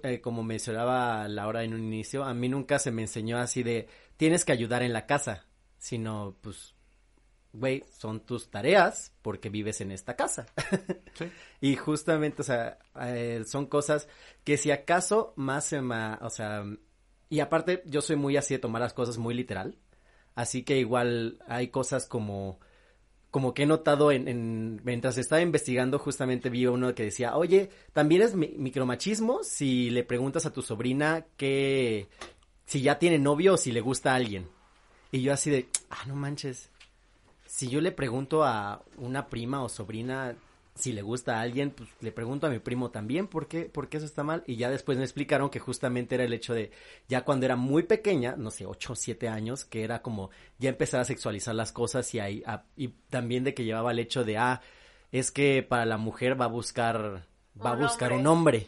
eh, 0.03 0.21
como 0.21 0.41
mencionaba 0.41 1.27
Laura 1.27 1.63
en 1.63 1.73
un 1.73 1.83
inicio, 1.83 2.23
a 2.23 2.33
mí 2.33 2.49
nunca 2.49 2.79
se 2.79 2.91
me 2.91 3.03
enseñó 3.03 3.37
así 3.37 3.61
de, 3.61 3.87
tienes 4.17 4.43
que 4.43 4.53
ayudar 4.53 4.81
en 4.81 4.93
la 4.93 5.05
casa, 5.05 5.45
sino 5.77 6.35
pues, 6.41 6.73
güey, 7.53 7.83
son 7.97 8.19
tus 8.21 8.49
tareas 8.49 9.11
porque 9.21 9.49
vives 9.49 9.81
en 9.81 9.91
esta 9.91 10.15
casa. 10.15 10.45
Sí. 11.15 11.25
Y 11.59 11.75
justamente, 11.75 12.41
o 12.41 12.45
sea, 12.45 12.77
eh, 13.01 13.43
son 13.45 13.65
cosas 13.65 14.07
que 14.45 14.55
si 14.55 14.71
acaso 14.71 15.33
más 15.35 15.65
se 15.65 15.81
ma, 15.81 16.17
o 16.21 16.29
sea, 16.29 16.63
y 17.29 17.41
aparte 17.41 17.83
yo 17.85 17.99
soy 18.01 18.15
muy 18.15 18.37
así 18.37 18.53
de 18.53 18.59
tomar 18.59 18.81
las 18.81 18.93
cosas 18.93 19.17
muy 19.17 19.33
literal, 19.33 19.75
así 20.35 20.63
que 20.63 20.77
igual 20.77 21.39
hay 21.45 21.67
cosas 21.67 22.05
como, 22.07 22.59
como 23.31 23.53
que 23.53 23.63
he 23.63 23.65
notado 23.65 24.13
en, 24.13 24.29
en- 24.29 24.79
mientras 24.85 25.17
estaba 25.17 25.41
investigando 25.41 25.99
justamente 25.99 26.49
vi 26.49 26.67
uno 26.67 26.95
que 26.95 27.03
decía, 27.03 27.35
oye, 27.35 27.69
también 27.91 28.21
es 28.21 28.33
mi- 28.33 28.53
micromachismo 28.57 29.43
si 29.43 29.89
le 29.89 30.05
preguntas 30.05 30.45
a 30.45 30.53
tu 30.53 30.61
sobrina 30.61 31.25
que, 31.35 32.07
si 32.65 32.81
ya 32.81 32.97
tiene 32.97 33.19
novio 33.19 33.55
o 33.55 33.57
si 33.57 33.73
le 33.73 33.81
gusta 33.81 34.13
a 34.13 34.15
alguien. 34.15 34.47
Y 35.11 35.21
yo 35.21 35.33
así 35.33 35.49
de, 35.49 35.67
ah, 35.89 36.05
no 36.07 36.15
manches, 36.15 36.69
si 37.51 37.67
yo 37.67 37.81
le 37.81 37.91
pregunto 37.91 38.43
a 38.43 38.83
una 38.97 39.27
prima 39.27 39.63
o 39.63 39.69
sobrina 39.69 40.35
si 40.75 40.93
le 40.93 41.01
gusta 41.01 41.37
a 41.37 41.41
alguien, 41.41 41.71
pues 41.71 41.89
le 41.99 42.11
pregunto 42.11 42.45
a 42.47 42.49
mi 42.51 42.59
primo 42.59 42.91
también 42.91 43.27
por 43.27 43.47
qué, 43.47 43.63
por 43.65 43.89
qué 43.89 43.97
eso 43.97 44.05
está 44.05 44.23
mal. 44.23 44.43
Y 44.45 44.55
ya 44.55 44.69
después 44.69 44.97
me 44.99 45.03
explicaron 45.03 45.49
que 45.49 45.59
justamente 45.59 46.13
era 46.15 46.23
el 46.23 46.31
hecho 46.31 46.53
de, 46.53 46.71
ya 47.09 47.25
cuando 47.25 47.45
era 47.47 47.55
muy 47.57 47.83
pequeña, 47.83 48.35
no 48.37 48.49
sé, 48.51 48.65
ocho 48.67 48.93
o 48.93 48.95
siete 48.95 49.27
años, 49.27 49.65
que 49.65 49.83
era 49.83 50.01
como 50.03 50.29
ya 50.59 50.69
empezar 50.69 51.01
a 51.01 51.05
sexualizar 51.05 51.55
las 51.55 51.71
cosas 51.73 52.13
y 52.13 52.19
ahí, 52.19 52.43
a- 52.45 52.63
y 52.77 52.89
también 53.09 53.43
de 53.43 53.53
que 53.53 53.65
llevaba 53.65 53.91
el 53.91 53.99
hecho 53.99 54.23
de, 54.23 54.37
ah, 54.37 54.61
es 55.11 55.31
que 55.31 55.63
para 55.67 55.85
la 55.85 55.97
mujer 55.97 56.39
va 56.39 56.45
a 56.45 56.49
buscar, 56.49 57.25
va 57.65 57.71
a 57.71 57.73
Un 57.73 57.79
buscar 57.79 58.11
hombre. 58.13 58.21
un 58.21 58.27
hombre. 58.27 58.67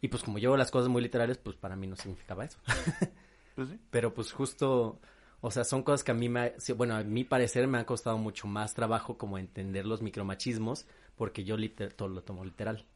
Y 0.00 0.08
pues 0.08 0.22
como 0.22 0.38
llevo 0.38 0.56
las 0.56 0.70
cosas 0.70 0.88
muy 0.88 1.02
literales, 1.02 1.36
pues 1.36 1.56
para 1.56 1.76
mí 1.76 1.86
no 1.86 1.96
significaba 1.96 2.44
eso. 2.46 2.58
Pues 3.54 3.68
sí. 3.68 3.78
Pero 3.90 4.12
pues 4.14 4.32
justo, 4.32 4.98
o 5.46 5.50
sea, 5.50 5.64
son 5.64 5.82
cosas 5.82 6.02
que 6.02 6.10
a 6.10 6.14
mí 6.14 6.28
me, 6.30 6.54
bueno, 6.74 6.96
a 6.96 7.02
mi 7.02 7.22
parecer 7.22 7.66
me 7.68 7.76
ha 7.78 7.84
costado 7.84 8.16
mucho 8.16 8.46
más 8.46 8.72
trabajo 8.72 9.18
como 9.18 9.36
entender 9.36 9.84
los 9.84 10.00
micromachismos, 10.00 10.86
porque 11.16 11.44
yo 11.44 11.58
liter- 11.58 11.92
todo 11.92 12.08
lo 12.08 12.22
tomo 12.22 12.44
literal. 12.46 12.86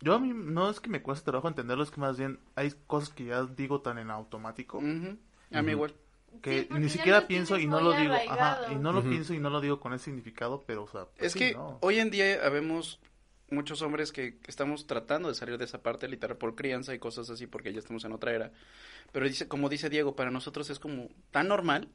Yo 0.00 0.14
a 0.14 0.18
mí 0.18 0.32
no 0.34 0.68
es 0.68 0.80
que 0.80 0.90
me 0.90 1.00
cueste 1.00 1.24
trabajo 1.24 1.46
entenderlo, 1.48 1.84
es 1.84 1.90
que 1.92 2.00
más 2.00 2.18
bien 2.18 2.40
hay 2.56 2.72
cosas 2.86 3.10
que 3.10 3.26
ya 3.26 3.44
digo 3.44 3.80
tan 3.80 3.98
en 3.98 4.10
automático. 4.10 4.78
A 4.78 5.62
mí 5.62 5.70
igual. 5.72 5.94
que 6.42 6.62
Sí, 6.62 6.68
ni 6.74 6.88
siquiera 6.88 7.26
pienso 7.26 7.56
y 7.56 7.66
no 7.66 7.80
lo 7.80 7.92
digo, 7.92 8.14
ajá, 8.14 8.72
y 8.72 8.74
no 8.76 8.92
lo 8.92 9.02
pienso 9.02 9.32
y 9.32 9.38
no 9.38 9.48
lo 9.50 9.60
digo 9.60 9.80
con 9.80 9.92
ese 9.94 10.06
significado, 10.06 10.64
pero 10.66 10.84
o 10.84 10.88
sea, 10.88 11.06
pues 11.06 11.26
Es 11.28 11.32
sí, 11.32 11.38
que 11.38 11.54
¿no? 11.54 11.78
hoy 11.80 12.00
en 12.00 12.10
día 12.10 12.44
habemos 12.44 13.00
muchos 13.50 13.82
hombres 13.82 14.12
que 14.12 14.38
estamos 14.46 14.86
tratando 14.86 15.28
de 15.28 15.34
salir 15.34 15.58
de 15.58 15.64
esa 15.64 15.82
parte 15.82 16.08
literal 16.08 16.36
por 16.36 16.54
crianza 16.54 16.94
y 16.94 16.98
cosas 16.98 17.30
así 17.30 17.46
porque 17.46 17.72
ya 17.72 17.78
estamos 17.78 18.04
en 18.04 18.12
otra 18.12 18.32
era. 18.32 18.52
Pero 19.12 19.26
dice, 19.26 19.48
como 19.48 19.68
dice 19.68 19.88
Diego, 19.88 20.14
para 20.14 20.30
nosotros 20.30 20.70
es 20.70 20.78
como 20.78 21.08
tan 21.30 21.48
normal 21.48 21.88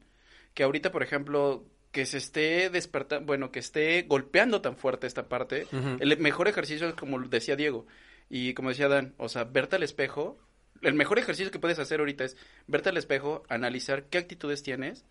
que 0.52 0.62
ahorita, 0.62 0.92
por 0.92 1.02
ejemplo, 1.02 1.64
que 1.92 2.06
se 2.06 2.18
esté 2.18 2.70
despertando, 2.70 3.26
bueno, 3.26 3.52
que 3.52 3.60
esté 3.60 4.02
golpeando 4.02 4.60
tan 4.60 4.76
fuerte 4.76 5.06
esta 5.06 5.28
parte, 5.28 5.66
el 6.00 6.18
mejor 6.18 6.48
ejercicio 6.48 6.88
es 6.88 6.94
como 6.94 7.20
decía 7.20 7.56
Diego 7.56 7.86
y 8.28 8.54
como 8.54 8.70
decía 8.70 8.88
Dan, 8.88 9.14
o 9.16 9.28
sea, 9.28 9.44
verte 9.44 9.76
al 9.76 9.82
espejo, 9.82 10.38
el 10.82 10.94
mejor 10.94 11.18
ejercicio 11.18 11.52
que 11.52 11.58
puedes 11.58 11.78
hacer 11.78 12.00
ahorita 12.00 12.24
es 12.24 12.36
verte 12.66 12.88
al 12.88 12.96
espejo, 12.96 13.44
analizar 13.48 14.04
qué 14.06 14.18
actitudes 14.18 14.62
tienes 14.62 15.04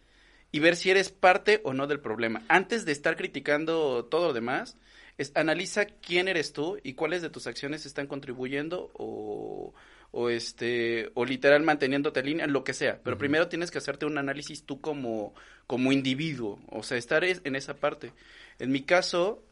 y 0.51 0.59
ver 0.59 0.75
si 0.75 0.91
eres 0.91 1.09
parte 1.09 1.61
o 1.63 1.73
no 1.73 1.87
del 1.87 1.99
problema. 1.99 2.43
Antes 2.47 2.85
de 2.85 2.91
estar 2.91 3.15
criticando 3.15 4.05
todo 4.05 4.27
lo 4.27 4.33
demás, 4.33 4.77
es, 5.17 5.31
analiza 5.35 5.85
quién 5.85 6.27
eres 6.27 6.53
tú 6.53 6.77
y 6.83 6.93
cuáles 6.93 7.21
de 7.21 7.29
tus 7.29 7.47
acciones 7.47 7.85
están 7.85 8.07
contribuyendo 8.07 8.91
o, 8.93 9.73
o 10.11 10.29
este 10.29 11.11
o 11.15 11.25
literal 11.25 11.63
manteniéndote 11.63 12.19
en 12.21 12.25
línea, 12.25 12.47
lo 12.47 12.63
que 12.63 12.73
sea. 12.73 12.99
Pero 13.03 13.17
primero 13.17 13.47
tienes 13.49 13.71
que 13.71 13.77
hacerte 13.79 14.05
un 14.05 14.17
análisis 14.17 14.63
tú 14.65 14.81
como, 14.81 15.33
como 15.67 15.91
individuo, 15.91 16.59
o 16.69 16.83
sea, 16.83 16.97
estar 16.97 17.23
es- 17.23 17.41
en 17.43 17.55
esa 17.55 17.75
parte. 17.75 18.13
En 18.59 18.71
mi 18.71 18.83
caso 18.83 19.43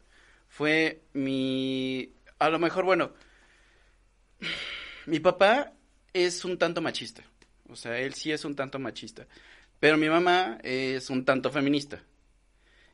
fue 0.49 1.01
mi, 1.13 2.13
a 2.39 2.49
lo 2.49 2.59
mejor, 2.59 2.85
bueno, 2.85 3.13
mi 5.05 5.19
papá 5.19 5.73
es 6.13 6.45
un 6.45 6.57
tanto 6.57 6.81
machista, 6.81 7.23
o 7.69 7.75
sea, 7.75 7.99
él 7.99 8.13
sí 8.13 8.31
es 8.31 8.45
un 8.45 8.55
tanto 8.55 8.79
machista, 8.79 9.27
pero 9.79 9.97
mi 9.97 10.09
mamá 10.09 10.59
es 10.63 11.09
un 11.09 11.25
tanto 11.25 11.51
feminista. 11.51 12.03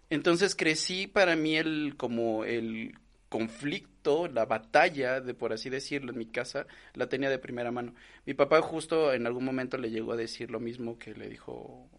Entonces 0.10 0.56
crecí 0.56 1.08
para 1.08 1.36
mí 1.36 1.58
el 1.58 1.96
como 1.98 2.46
el 2.46 2.98
conflicto, 3.30 4.28
la 4.30 4.46
batalla, 4.46 5.20
de 5.20 5.34
por 5.34 5.52
así 5.52 5.70
decirlo, 5.70 6.14
en 6.14 6.18
mi 6.18 6.28
casa, 6.28 6.66
la 6.94 7.10
tenía 7.10 7.30
de 7.30 7.40
primera 7.40 7.72
mano. 7.72 7.94
Mi 8.26 8.34
papá 8.34 8.62
justo 8.62 9.14
en 9.14 9.28
algún 9.28 9.44
momento 9.44 9.78
le 9.78 9.90
llegó 9.90 10.14
a 10.14 10.16
decir 10.16 10.50
lo 10.50 10.62
mismo 10.62 10.98
que 10.98 11.14
le 11.14 11.28
dijo 11.28 11.90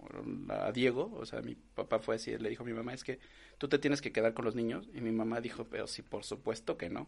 a 0.48 0.72
Diego, 0.72 1.12
o 1.14 1.26
sea, 1.26 1.42
mi 1.42 1.54
papá 1.54 1.98
fue 1.98 2.16
así, 2.16 2.36
le 2.38 2.48
dijo 2.48 2.62
a 2.62 2.66
mi 2.66 2.72
mamá, 2.72 2.94
es 2.94 3.04
que 3.04 3.18
tú 3.58 3.68
te 3.68 3.78
tienes 3.78 4.00
que 4.00 4.10
quedar 4.10 4.32
con 4.32 4.46
los 4.46 4.54
niños, 4.54 4.88
y 4.94 5.02
mi 5.02 5.12
mamá 5.12 5.42
dijo, 5.42 5.64
pero 5.64 5.86
sí, 5.86 6.00
por 6.00 6.24
supuesto 6.24 6.78
que 6.78 6.88
no. 6.88 7.06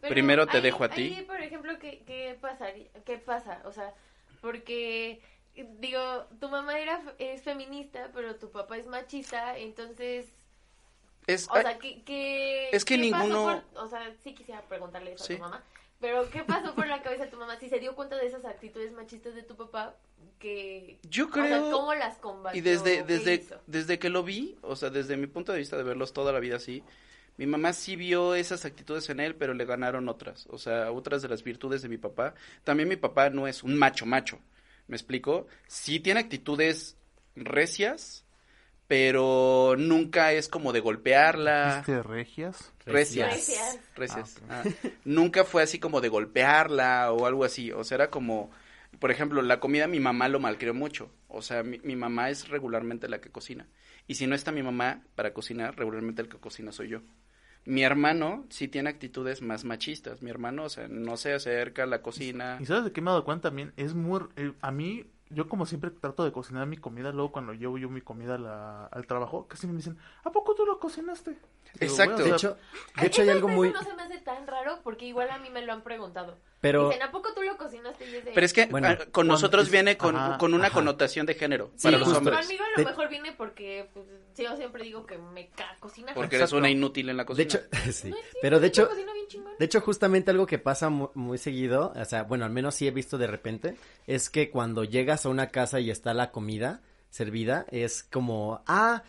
Pero 0.00 0.14
Primero 0.14 0.46
te 0.48 0.56
ahí- 0.56 0.62
dejo 0.64 0.82
a 0.82 0.88
ti. 0.88 1.14
ahí, 1.16 1.24
por 1.26 1.40
ejemplo, 1.40 1.78
¿qué, 1.78 2.02
qué, 2.04 2.36
pasaría, 2.40 2.88
¿qué 3.04 3.18
pasa? 3.18 3.62
O 3.66 3.72
sea, 3.72 3.94
porque, 4.40 5.20
digo, 5.78 6.26
tu 6.40 6.48
mamá 6.48 6.78
era, 6.80 7.00
es 7.18 7.42
feminista, 7.42 8.10
pero 8.12 8.34
tu 8.36 8.50
papá 8.50 8.78
es 8.78 8.86
machista, 8.86 9.56
entonces, 9.58 10.32
Es, 11.32 11.48
o 11.50 11.60
sea, 11.60 11.78
¿qué, 11.78 12.02
qué, 12.04 12.70
Es 12.70 12.84
que 12.84 13.00
qué 13.00 13.10
pasó 13.10 13.24
ninguno- 13.26 13.62
por- 13.74 13.84
o 13.84 13.88
sea, 13.88 14.12
sí 14.22 14.34
quisiera 14.34 14.62
preguntarle 14.62 15.12
eso 15.12 15.24
Sí. 15.24 15.34
a 15.34 15.36
tu 15.36 15.42
mamá, 15.42 15.64
pero 16.00 16.28
¿qué 16.30 16.42
pasó 16.44 16.74
por 16.74 16.86
la 16.86 17.02
cabeza 17.02 17.24
de 17.24 17.30
tu 17.30 17.36
mamá? 17.36 17.56
Si 17.58 17.68
se 17.68 17.78
dio 17.78 17.94
cuenta 17.94 18.16
de 18.16 18.26
esas 18.26 18.44
actitudes 18.44 18.92
machistas 18.92 19.34
de 19.34 19.42
tu 19.42 19.56
papá, 19.56 19.96
que... 20.38 20.98
yo 21.08 21.26
O 21.28 21.32
sea, 21.32 21.44
creo... 21.44 21.70
¿cómo 21.70 21.94
las 21.94 22.16
combatió? 22.18 22.58
Y 22.58 22.62
desde, 22.62 22.98
¿Qué 22.98 23.02
desde, 23.04 23.34
hizo? 23.34 23.60
desde 23.66 23.98
que 23.98 24.08
lo 24.08 24.22
vi, 24.22 24.56
o 24.62 24.76
sea, 24.76 24.90
desde 24.90 25.16
mi 25.16 25.26
punto 25.26 25.52
de 25.52 25.58
vista 25.58 25.76
de 25.76 25.82
verlos 25.82 26.12
toda 26.12 26.32
la 26.32 26.40
vida 26.40 26.56
así, 26.56 26.82
mi 27.36 27.46
mamá 27.46 27.72
sí 27.72 27.96
vio 27.96 28.34
esas 28.34 28.64
actitudes 28.64 29.08
en 29.10 29.20
él, 29.20 29.34
pero 29.34 29.54
le 29.54 29.64
ganaron 29.64 30.08
otras, 30.08 30.46
o 30.50 30.58
sea, 30.58 30.90
otras 30.92 31.22
de 31.22 31.28
las 31.28 31.42
virtudes 31.42 31.80
de 31.82 31.88
mi 31.88 31.96
papá. 31.96 32.34
También 32.64 32.88
mi 32.88 32.96
papá 32.96 33.30
no 33.30 33.46
es 33.46 33.62
un 33.62 33.76
macho 33.78 34.04
macho, 34.04 34.38
¿me 34.88 34.96
explico? 34.96 35.46
Sí 35.66 36.00
tiene 36.00 36.20
actitudes 36.20 36.96
recias, 37.36 38.24
pero 38.90 39.76
nunca 39.78 40.32
es 40.32 40.48
como 40.48 40.72
de 40.72 40.80
golpearla. 40.80 41.76
¿Viste 41.76 42.02
regias? 42.02 42.72
Recias. 42.84 43.32
Recias. 43.32 43.78
Recias. 43.94 44.42
Ah, 44.48 44.64
Ah, 44.66 44.68
nunca 45.04 45.44
fue 45.44 45.62
así 45.62 45.78
como 45.78 46.00
de 46.00 46.08
golpearla 46.08 47.12
o 47.12 47.24
algo 47.24 47.44
así. 47.44 47.70
O 47.70 47.84
sea, 47.84 47.94
era 47.94 48.10
como, 48.10 48.50
por 48.98 49.12
ejemplo, 49.12 49.42
la 49.42 49.60
comida 49.60 49.86
mi 49.86 50.00
mamá 50.00 50.28
lo 50.28 50.40
malcrió 50.40 50.74
mucho. 50.74 51.08
O 51.28 51.40
sea, 51.40 51.62
mi, 51.62 51.78
mi 51.84 51.94
mamá 51.94 52.30
es 52.30 52.48
regularmente 52.48 53.08
la 53.08 53.20
que 53.20 53.30
cocina. 53.30 53.68
Y 54.08 54.16
si 54.16 54.26
no 54.26 54.34
está 54.34 54.50
mi 54.50 54.64
mamá 54.64 55.04
para 55.14 55.32
cocinar, 55.32 55.76
regularmente 55.78 56.22
el 56.22 56.28
que 56.28 56.38
cocina 56.38 56.72
soy 56.72 56.88
yo. 56.88 57.00
Mi 57.66 57.84
hermano 57.84 58.44
sí 58.48 58.66
tiene 58.66 58.90
actitudes 58.90 59.40
más 59.40 59.64
machistas. 59.64 60.20
Mi 60.20 60.30
hermano, 60.30 60.64
o 60.64 60.68
sea, 60.68 60.88
no 60.88 61.16
se 61.16 61.32
acerca 61.32 61.84
a 61.84 61.86
la 61.86 62.02
cocina. 62.02 62.58
¿Y 62.60 62.66
sabes 62.66 62.82
de 62.86 62.90
qué 62.90 63.00
me 63.02 63.10
he 63.10 63.12
dado 63.12 63.24
cuenta 63.24 63.50
también? 63.50 63.72
Es 63.76 63.94
muy... 63.94 64.22
eh, 64.34 64.52
a 64.60 64.72
mí 64.72 65.04
yo 65.30 65.48
como 65.48 65.64
siempre 65.66 65.90
trato 65.90 66.24
de 66.24 66.32
cocinar 66.32 66.66
mi 66.66 66.76
comida, 66.76 67.12
luego 67.12 67.32
cuando 67.32 67.52
llevo 67.54 67.78
yo 67.78 67.88
mi 67.88 68.00
comida 68.00 68.36
la- 68.38 68.86
al 68.86 69.06
trabajo, 69.06 69.46
casi 69.48 69.66
me 69.66 69.74
dicen, 69.74 69.96
¿a 70.24 70.30
poco 70.30 70.54
tú 70.54 70.66
lo 70.66 70.78
cocinaste? 70.78 71.30
Digo, 71.30 71.40
Exacto. 71.80 72.16
"Güey, 72.16 72.30
o 72.30 72.32
De 72.34 72.38
sea, 72.38 72.50
hecho, 72.50 72.58
de 73.00 73.06
hecho 73.06 73.22
hay 73.22 73.28
algo 73.30 73.48
muy... 73.48 73.72
no 73.72 73.82
se 73.82 73.94
me 73.94 74.02
hace 74.02 74.18
tan 74.18 74.46
raro 74.46 74.80
porque 74.82 75.06
igual 75.06 75.30
a 75.30 75.38
mí 75.38 75.48
me 75.50 75.62
lo 75.64 75.72
han 75.72 75.82
preguntado. 75.82 76.36
Pero... 76.60 76.88
Dicen, 76.88 77.02
¿a 77.02 77.10
poco 77.10 77.32
tú 77.34 77.42
lo 77.42 77.56
cocinaste? 77.56 78.04
Y 78.10 78.16
es 78.16 78.24
de, 78.24 78.32
Pero 78.32 78.44
es 78.46 78.52
que 78.52 78.66
Bueno, 78.66 78.88
ah, 78.88 78.96
con 78.98 79.10
cuando 79.12 79.32
nosotros 79.34 79.64
es- 79.64 79.70
viene 79.70 79.96
con, 79.96 80.14
ajá, 80.14 80.36
con 80.38 80.52
una 80.52 80.66
ajá. 80.66 80.74
connotación 80.74 81.24
de 81.24 81.34
género 81.34 81.70
Sí, 81.76 81.84
para 81.84 81.96
los 81.98 82.04
justo. 82.08 82.18
hombres. 82.18 82.40
Conmigo 82.40 82.64
a 82.64 82.70
lo 82.70 82.84
De- 82.84 82.90
mejor 82.90 83.08
viene 83.08 83.32
porque 83.32 83.88
pues, 83.94 84.06
yo 84.36 84.56
siempre 84.56 84.84
digo 84.84 85.06
que 85.06 85.16
me 85.16 85.48
caga 85.48 85.76
cocinar. 85.80 86.14
Porque 86.14 86.36
eres 86.36 86.52
una 86.52 86.68
inútil 86.68 87.08
en 87.08 87.16
la 87.16 87.22
De 87.22 87.26
cocina. 87.26 87.44
hecho, 87.46 87.60
sí. 87.92 88.10
No 88.10 88.16
es 88.16 88.22
cierto, 88.22 88.38
Pero 88.42 88.60
de 88.60 88.66
hecho, 88.66 88.88
cocino 88.88 89.12
bien 89.14 89.26
chingón. 89.28 89.52
De 89.58 89.64
hecho, 89.64 89.80
justamente 89.80 90.30
algo 90.30 90.46
que 90.46 90.58
pasa 90.58 90.90
mu- 90.90 91.10
muy, 91.14 91.38
seguido, 91.38 91.92
o 91.96 92.04
sea, 92.04 92.24
bueno, 92.24 92.44
al 92.44 92.50
menos 92.50 92.74
sí 92.74 92.86
he 92.86 92.90
visto 92.90 93.16
de 93.16 93.26
repente, 93.26 93.76
es 94.06 94.28
que 94.28 94.50
cuando 94.50 94.84
llegas 94.84 95.24
a 95.24 95.30
una 95.30 95.48
casa 95.48 95.80
y 95.80 95.90
está 95.90 96.12
la 96.12 96.30
comida 96.30 96.82
servida, 97.08 97.64
es 97.70 98.02
como, 98.02 98.62
ah, 98.66 99.02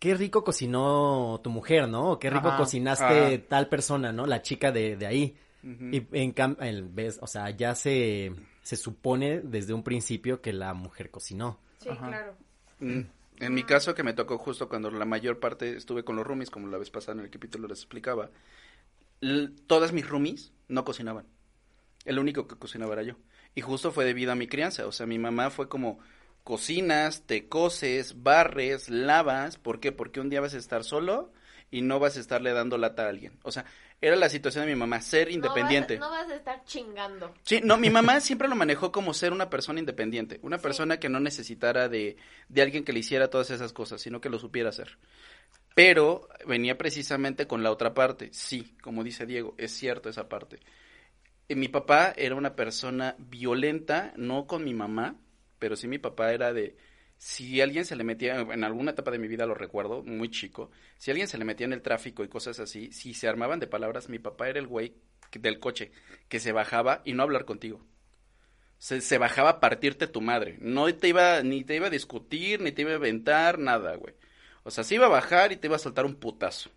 qué 0.00 0.14
rico 0.14 0.42
cocinó 0.44 1.40
tu 1.42 1.50
mujer, 1.50 1.88
¿no? 1.88 2.10
O 2.12 2.18
qué 2.18 2.28
rico 2.30 2.48
Ajá. 2.48 2.56
cocinaste 2.58 3.04
Ajá. 3.04 3.42
tal 3.48 3.68
persona, 3.68 4.12
¿no? 4.12 4.26
La 4.26 4.42
chica 4.42 4.72
de, 4.72 4.96
de 4.96 5.06
ahí. 5.06 5.36
Y 5.62 6.06
en 6.12 6.32
cambio, 6.32 6.88
ves, 6.92 7.18
o 7.20 7.26
sea, 7.26 7.50
ya 7.50 7.74
se, 7.74 8.32
se 8.62 8.76
supone 8.76 9.40
desde 9.40 9.74
un 9.74 9.82
principio 9.82 10.40
que 10.40 10.52
la 10.52 10.72
mujer 10.74 11.10
cocinó. 11.10 11.58
Sí, 11.78 11.88
Ajá. 11.88 12.06
claro. 12.08 12.36
Mm, 12.80 13.00
En 13.40 13.54
mi 13.54 13.64
caso, 13.64 13.94
que 13.94 14.02
me 14.02 14.12
tocó 14.14 14.38
justo 14.38 14.68
cuando 14.68 14.90
la 14.90 15.04
mayor 15.04 15.40
parte 15.40 15.76
estuve 15.76 16.04
con 16.04 16.16
los 16.16 16.26
roomies, 16.26 16.50
como 16.50 16.68
la 16.68 16.78
vez 16.78 16.90
pasada 16.90 17.18
en 17.18 17.24
el 17.24 17.30
capítulo 17.30 17.68
les 17.68 17.78
explicaba, 17.80 18.30
todas 19.66 19.92
mis 19.92 20.08
roomies 20.08 20.52
no 20.68 20.84
cocinaban. 20.84 21.26
El 22.04 22.18
único 22.18 22.46
que 22.46 22.56
cocinaba 22.56 22.94
era 22.94 23.02
yo. 23.02 23.14
Y 23.54 23.60
justo 23.60 23.92
fue 23.92 24.04
debido 24.04 24.32
a 24.32 24.36
mi 24.36 24.46
crianza. 24.46 24.86
O 24.86 24.92
sea, 24.92 25.06
mi 25.06 25.18
mamá 25.18 25.50
fue 25.50 25.68
como, 25.68 25.98
cocinas, 26.44 27.22
te 27.26 27.48
coses, 27.48 28.22
barres, 28.22 28.88
lavas. 28.88 29.58
¿Por 29.58 29.80
qué? 29.80 29.92
Porque 29.92 30.20
un 30.20 30.30
día 30.30 30.40
vas 30.40 30.54
a 30.54 30.58
estar 30.58 30.84
solo 30.84 31.32
y 31.70 31.82
no 31.82 31.98
vas 31.98 32.16
a 32.16 32.20
estarle 32.20 32.52
dando 32.52 32.78
lata 32.78 33.04
a 33.06 33.08
alguien. 33.10 33.38
O 33.42 33.52
sea, 33.52 33.64
era 34.00 34.14
la 34.16 34.28
situación 34.28 34.64
de 34.66 34.72
mi 34.72 34.78
mamá, 34.78 35.00
ser 35.00 35.30
independiente. 35.30 35.98
No 35.98 36.08
vas, 36.08 36.20
no 36.20 36.24
vas 36.24 36.30
a 36.32 36.36
estar 36.36 36.64
chingando. 36.64 37.34
Sí, 37.42 37.60
no, 37.62 37.76
mi 37.76 37.90
mamá 37.90 38.20
siempre 38.20 38.46
lo 38.48 38.54
manejó 38.54 38.92
como 38.92 39.12
ser 39.12 39.32
una 39.32 39.50
persona 39.50 39.80
independiente, 39.80 40.38
una 40.42 40.58
Sí. 40.58 40.62
persona 40.62 41.00
que 41.00 41.08
no 41.08 41.18
necesitara 41.20 41.88
de, 41.88 42.16
de 42.48 42.62
alguien 42.62 42.84
que 42.84 42.92
le 42.92 43.00
hiciera 43.00 43.28
todas 43.28 43.50
esas 43.50 43.72
cosas, 43.72 44.00
sino 44.00 44.20
que 44.20 44.28
lo 44.30 44.38
supiera 44.38 44.68
hacer. 44.68 44.98
Pero 45.74 46.28
venía 46.46 46.76
precisamente 46.78 47.46
con 47.46 47.62
la 47.62 47.70
otra 47.70 47.94
parte. 47.94 48.30
Sí, 48.32 48.76
como 48.82 49.04
dice 49.04 49.26
Diego, 49.26 49.54
es 49.58 49.72
cierto 49.72 50.08
esa 50.08 50.28
parte. 50.28 50.58
Eh, 51.48 51.54
mi 51.54 51.68
papá 51.68 52.12
era 52.16 52.34
una 52.34 52.54
persona 52.56 53.14
violenta, 53.18 54.12
no 54.16 54.46
con 54.46 54.64
mi 54.64 54.74
mamá, 54.74 55.16
pero 55.58 55.76
sí 55.76 55.88
mi 55.88 55.98
papá 55.98 56.32
era 56.32 56.52
de, 56.52 56.76
si 57.18 57.60
alguien 57.60 57.84
se 57.84 57.96
le 57.96 58.04
metía, 58.04 58.38
en 58.38 58.64
alguna 58.64 58.92
etapa 58.92 59.10
de 59.10 59.18
mi 59.18 59.26
vida 59.26 59.44
lo 59.44 59.54
recuerdo, 59.54 60.02
muy 60.04 60.30
chico, 60.30 60.70
si 60.96 61.10
alguien 61.10 61.26
se 61.26 61.36
le 61.36 61.44
metía 61.44 61.66
en 61.66 61.72
el 61.72 61.82
tráfico 61.82 62.22
y 62.22 62.28
cosas 62.28 62.60
así, 62.60 62.92
si 62.92 63.12
se 63.12 63.28
armaban 63.28 63.58
de 63.58 63.66
palabras, 63.66 64.08
mi 64.08 64.20
papá 64.20 64.48
era 64.48 64.60
el 64.60 64.68
güey 64.68 64.94
del 65.32 65.58
coche 65.58 65.90
que 66.28 66.38
se 66.38 66.52
bajaba 66.52 67.02
y 67.04 67.12
no 67.12 67.24
hablar 67.24 67.44
contigo. 67.44 67.84
Se, 68.78 69.00
se 69.00 69.18
bajaba 69.18 69.50
a 69.50 69.60
partirte 69.60 70.06
tu 70.06 70.20
madre. 70.20 70.56
No 70.60 70.92
te 70.94 71.08
iba, 71.08 71.42
ni 71.42 71.64
te 71.64 71.74
iba 71.74 71.88
a 71.88 71.90
discutir, 71.90 72.60
ni 72.60 72.70
te 72.70 72.82
iba 72.82 72.92
a 72.92 72.96
inventar, 72.96 73.58
nada, 73.58 73.96
güey. 73.96 74.14
O 74.62 74.70
sea, 74.70 74.84
se 74.84 74.94
iba 74.94 75.06
a 75.06 75.10
bajar 75.10 75.50
y 75.50 75.56
te 75.56 75.66
iba 75.66 75.74
a 75.74 75.80
soltar 75.80 76.06
un 76.06 76.14
putazo. 76.14 76.70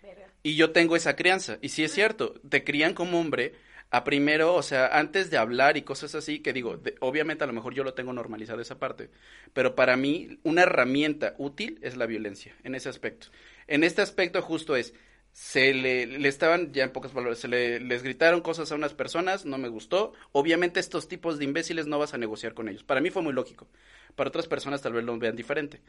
Verga. 0.00 0.30
Y 0.44 0.54
yo 0.54 0.70
tengo 0.70 0.94
esa 0.94 1.16
crianza. 1.16 1.58
Y 1.60 1.70
sí 1.70 1.82
es 1.82 1.92
cierto, 1.92 2.34
te 2.48 2.62
crían 2.62 2.94
como 2.94 3.18
hombre 3.18 3.54
a 3.94 4.02
primero, 4.02 4.56
o 4.56 4.62
sea, 4.64 4.88
antes 4.88 5.30
de 5.30 5.38
hablar 5.38 5.76
y 5.76 5.82
cosas 5.82 6.16
así, 6.16 6.40
que 6.40 6.52
digo, 6.52 6.80
obviamente 6.98 7.44
a 7.44 7.46
lo 7.46 7.52
mejor 7.52 7.74
yo 7.74 7.84
lo 7.84 7.94
tengo 7.94 8.12
normalizado 8.12 8.60
esa 8.60 8.80
parte, 8.80 9.08
pero 9.52 9.76
para 9.76 9.96
mí 9.96 10.40
una 10.42 10.62
herramienta 10.62 11.36
útil 11.38 11.78
es 11.80 11.96
la 11.96 12.06
violencia, 12.06 12.56
en 12.64 12.74
ese 12.74 12.88
aspecto. 12.88 13.28
En 13.68 13.84
este 13.84 14.02
aspecto 14.02 14.42
justo 14.42 14.74
es, 14.74 14.94
se 15.30 15.72
le, 15.72 16.06
le 16.06 16.28
estaban, 16.28 16.72
ya 16.72 16.82
en 16.82 16.90
pocas 16.90 17.12
palabras, 17.12 17.38
se 17.38 17.46
le, 17.46 17.78
les 17.78 18.02
gritaron 18.02 18.40
cosas 18.40 18.72
a 18.72 18.74
unas 18.74 18.94
personas, 18.94 19.44
no 19.44 19.58
me 19.58 19.68
gustó, 19.68 20.12
obviamente 20.32 20.80
estos 20.80 21.06
tipos 21.06 21.38
de 21.38 21.44
imbéciles 21.44 21.86
no 21.86 22.00
vas 22.00 22.14
a 22.14 22.18
negociar 22.18 22.52
con 22.52 22.68
ellos. 22.68 22.82
Para 22.82 23.00
mí 23.00 23.10
fue 23.10 23.22
muy 23.22 23.32
lógico, 23.32 23.68
para 24.16 24.26
otras 24.26 24.48
personas 24.48 24.82
tal 24.82 24.94
vez 24.94 25.04
lo 25.04 25.16
vean 25.18 25.36
diferente. 25.36 25.80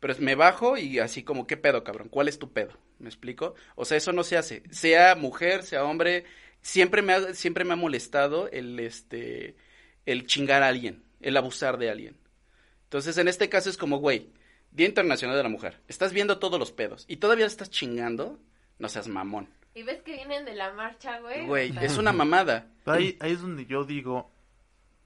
Pero 0.00 0.12
es, 0.12 0.20
me 0.20 0.34
bajo 0.34 0.76
y 0.76 0.98
así 0.98 1.22
como, 1.22 1.46
¿qué 1.46 1.56
pedo, 1.56 1.82
cabrón? 1.82 2.08
¿Cuál 2.10 2.28
es 2.28 2.38
tu 2.38 2.52
pedo? 2.52 2.72
¿Me 2.98 3.08
explico? 3.08 3.54
O 3.74 3.86
sea, 3.86 3.96
eso 3.96 4.12
no 4.12 4.22
se 4.22 4.36
hace. 4.36 4.62
Sea 4.70 5.14
mujer, 5.14 5.62
sea 5.62 5.84
hombre, 5.84 6.24
siempre 6.64 7.02
me 7.02 7.12
ha, 7.12 7.34
siempre 7.34 7.64
me 7.64 7.74
ha 7.74 7.76
molestado 7.76 8.48
el, 8.50 8.80
este, 8.80 9.54
el 10.06 10.26
chingar 10.26 10.62
a 10.62 10.68
alguien, 10.68 11.04
el 11.20 11.36
abusar 11.36 11.78
de 11.78 11.90
alguien. 11.90 12.16
Entonces, 12.84 13.16
en 13.18 13.28
este 13.28 13.48
caso 13.48 13.70
es 13.70 13.76
como, 13.76 13.98
güey, 13.98 14.30
Día 14.72 14.86
Internacional 14.88 15.36
de 15.36 15.42
la 15.42 15.48
Mujer. 15.48 15.80
Estás 15.86 16.12
viendo 16.12 16.38
todos 16.38 16.58
los 16.58 16.72
pedos 16.72 17.04
y 17.06 17.18
todavía 17.18 17.46
estás 17.46 17.70
chingando, 17.70 18.40
no 18.78 18.88
seas 18.88 19.06
mamón. 19.06 19.48
Y 19.74 19.82
ves 19.82 20.02
que 20.02 20.14
vienen 20.14 20.44
de 20.44 20.54
la 20.54 20.72
marcha, 20.72 21.20
güey. 21.20 21.46
Güey, 21.46 21.74
es 21.82 21.98
una 21.98 22.12
mamada. 22.12 22.66
Ahí, 22.86 23.16
ahí 23.20 23.32
es 23.32 23.42
donde 23.42 23.66
yo 23.66 23.84
digo, 23.84 24.30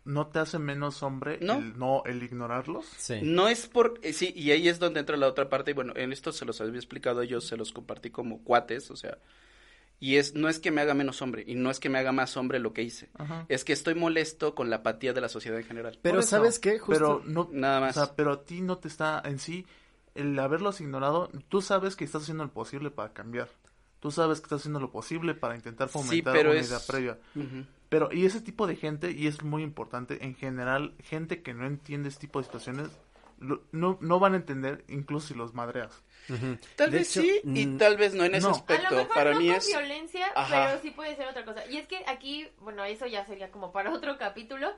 ¿no 0.04 0.28
te 0.28 0.38
hace 0.38 0.58
menos 0.58 1.02
hombre 1.02 1.38
No. 1.40 1.58
el 1.58 1.78
no 1.78 2.02
el 2.06 2.22
ignorarlos? 2.22 2.86
Sí. 2.98 3.20
No 3.22 3.48
es 3.48 3.66
por, 3.66 3.98
eh, 4.02 4.12
sí, 4.12 4.32
y 4.36 4.52
ahí 4.52 4.68
es 4.68 4.78
donde 4.78 5.00
entra 5.00 5.16
la 5.16 5.26
otra 5.26 5.48
parte, 5.48 5.72
y 5.72 5.74
bueno, 5.74 5.92
en 5.96 6.12
esto 6.12 6.32
se 6.32 6.44
los 6.44 6.60
había 6.60 6.76
explicado 6.76 7.22
yo, 7.24 7.40
se 7.40 7.56
los 7.56 7.72
compartí 7.72 8.10
como 8.10 8.44
cuates, 8.44 8.90
o 8.90 8.96
sea, 8.96 9.18
y 10.00 10.16
es, 10.16 10.34
no 10.34 10.48
es 10.48 10.58
que 10.60 10.70
me 10.70 10.80
haga 10.80 10.94
menos 10.94 11.20
hombre, 11.22 11.44
y 11.46 11.54
no 11.54 11.70
es 11.70 11.80
que 11.80 11.88
me 11.88 11.98
haga 11.98 12.12
más 12.12 12.36
hombre 12.36 12.58
lo 12.60 12.72
que 12.72 12.82
hice, 12.82 13.08
Ajá. 13.18 13.44
es 13.48 13.64
que 13.64 13.72
estoy 13.72 13.94
molesto 13.94 14.54
con 14.54 14.70
la 14.70 14.76
apatía 14.76 15.12
de 15.12 15.20
la 15.20 15.28
sociedad 15.28 15.58
en 15.58 15.64
general. 15.64 15.98
Pero 16.02 16.22
¿sabes 16.22 16.58
qué? 16.58 16.78
Justo... 16.78 16.92
Pero 16.92 17.22
no, 17.26 17.48
Nada 17.52 17.80
más. 17.80 17.96
O 17.96 18.04
sea, 18.04 18.14
pero 18.14 18.32
a 18.32 18.44
ti 18.44 18.60
no 18.60 18.78
te 18.78 18.88
está 18.88 19.20
en 19.24 19.38
sí 19.38 19.66
el 20.14 20.38
haberlos 20.38 20.80
ignorado. 20.80 21.30
Tú 21.48 21.62
sabes 21.62 21.96
que 21.96 22.04
estás 22.04 22.22
haciendo 22.22 22.44
lo 22.44 22.52
posible 22.52 22.90
para 22.90 23.12
cambiar. 23.12 23.48
Tú 24.00 24.10
sabes 24.12 24.38
que 24.40 24.44
estás 24.44 24.60
haciendo 24.60 24.78
lo 24.80 24.92
posible 24.92 25.34
para 25.34 25.56
intentar 25.56 25.88
fomentar 25.88 26.32
pero 26.32 26.50
una 26.52 26.60
es- 26.60 26.68
idea 26.68 26.78
previa. 26.86 27.18
Pero, 27.88 28.10
y 28.12 28.26
ese 28.26 28.40
tipo 28.42 28.66
de 28.66 28.76
gente, 28.76 29.10
y 29.12 29.26
es 29.26 29.42
muy 29.42 29.62
importante, 29.62 30.24
en 30.24 30.34
general, 30.34 30.94
gente 31.02 31.42
que 31.42 31.54
no 31.54 31.66
entiende 31.66 32.08
este 32.10 32.20
tipo 32.22 32.38
de 32.38 32.44
situaciones, 32.44 32.88
no, 33.40 33.98
no 34.00 34.18
van 34.20 34.34
a 34.34 34.36
entender, 34.36 34.84
incluso 34.88 35.28
si 35.28 35.34
los 35.34 35.54
madreas. 35.54 36.02
Tal 36.76 36.90
De 36.90 36.98
vez 36.98 37.16
hecho, 37.16 37.22
sí, 37.22 37.40
y 37.44 37.66
tal 37.78 37.96
vez 37.96 38.14
no 38.14 38.24
en 38.24 38.34
ese 38.34 38.46
no. 38.46 38.48
A 38.48 38.52
aspecto. 38.52 38.90
lo 38.90 38.96
mejor 39.04 39.14
Para 39.14 39.32
no 39.32 39.40
mí 39.40 39.48
con 39.48 39.56
es... 39.56 39.66
violencia, 39.66 40.26
Ajá. 40.34 40.66
pero 40.68 40.80
sí 40.82 40.90
puede 40.90 41.16
ser 41.16 41.28
otra 41.28 41.44
cosa. 41.44 41.66
Y 41.66 41.76
es 41.78 41.86
que 41.86 42.04
aquí, 42.06 42.48
bueno, 42.58 42.84
eso 42.84 43.06
ya 43.06 43.24
sería 43.24 43.50
como 43.50 43.72
para 43.72 43.90
otro 43.94 44.18
capítulo, 44.18 44.72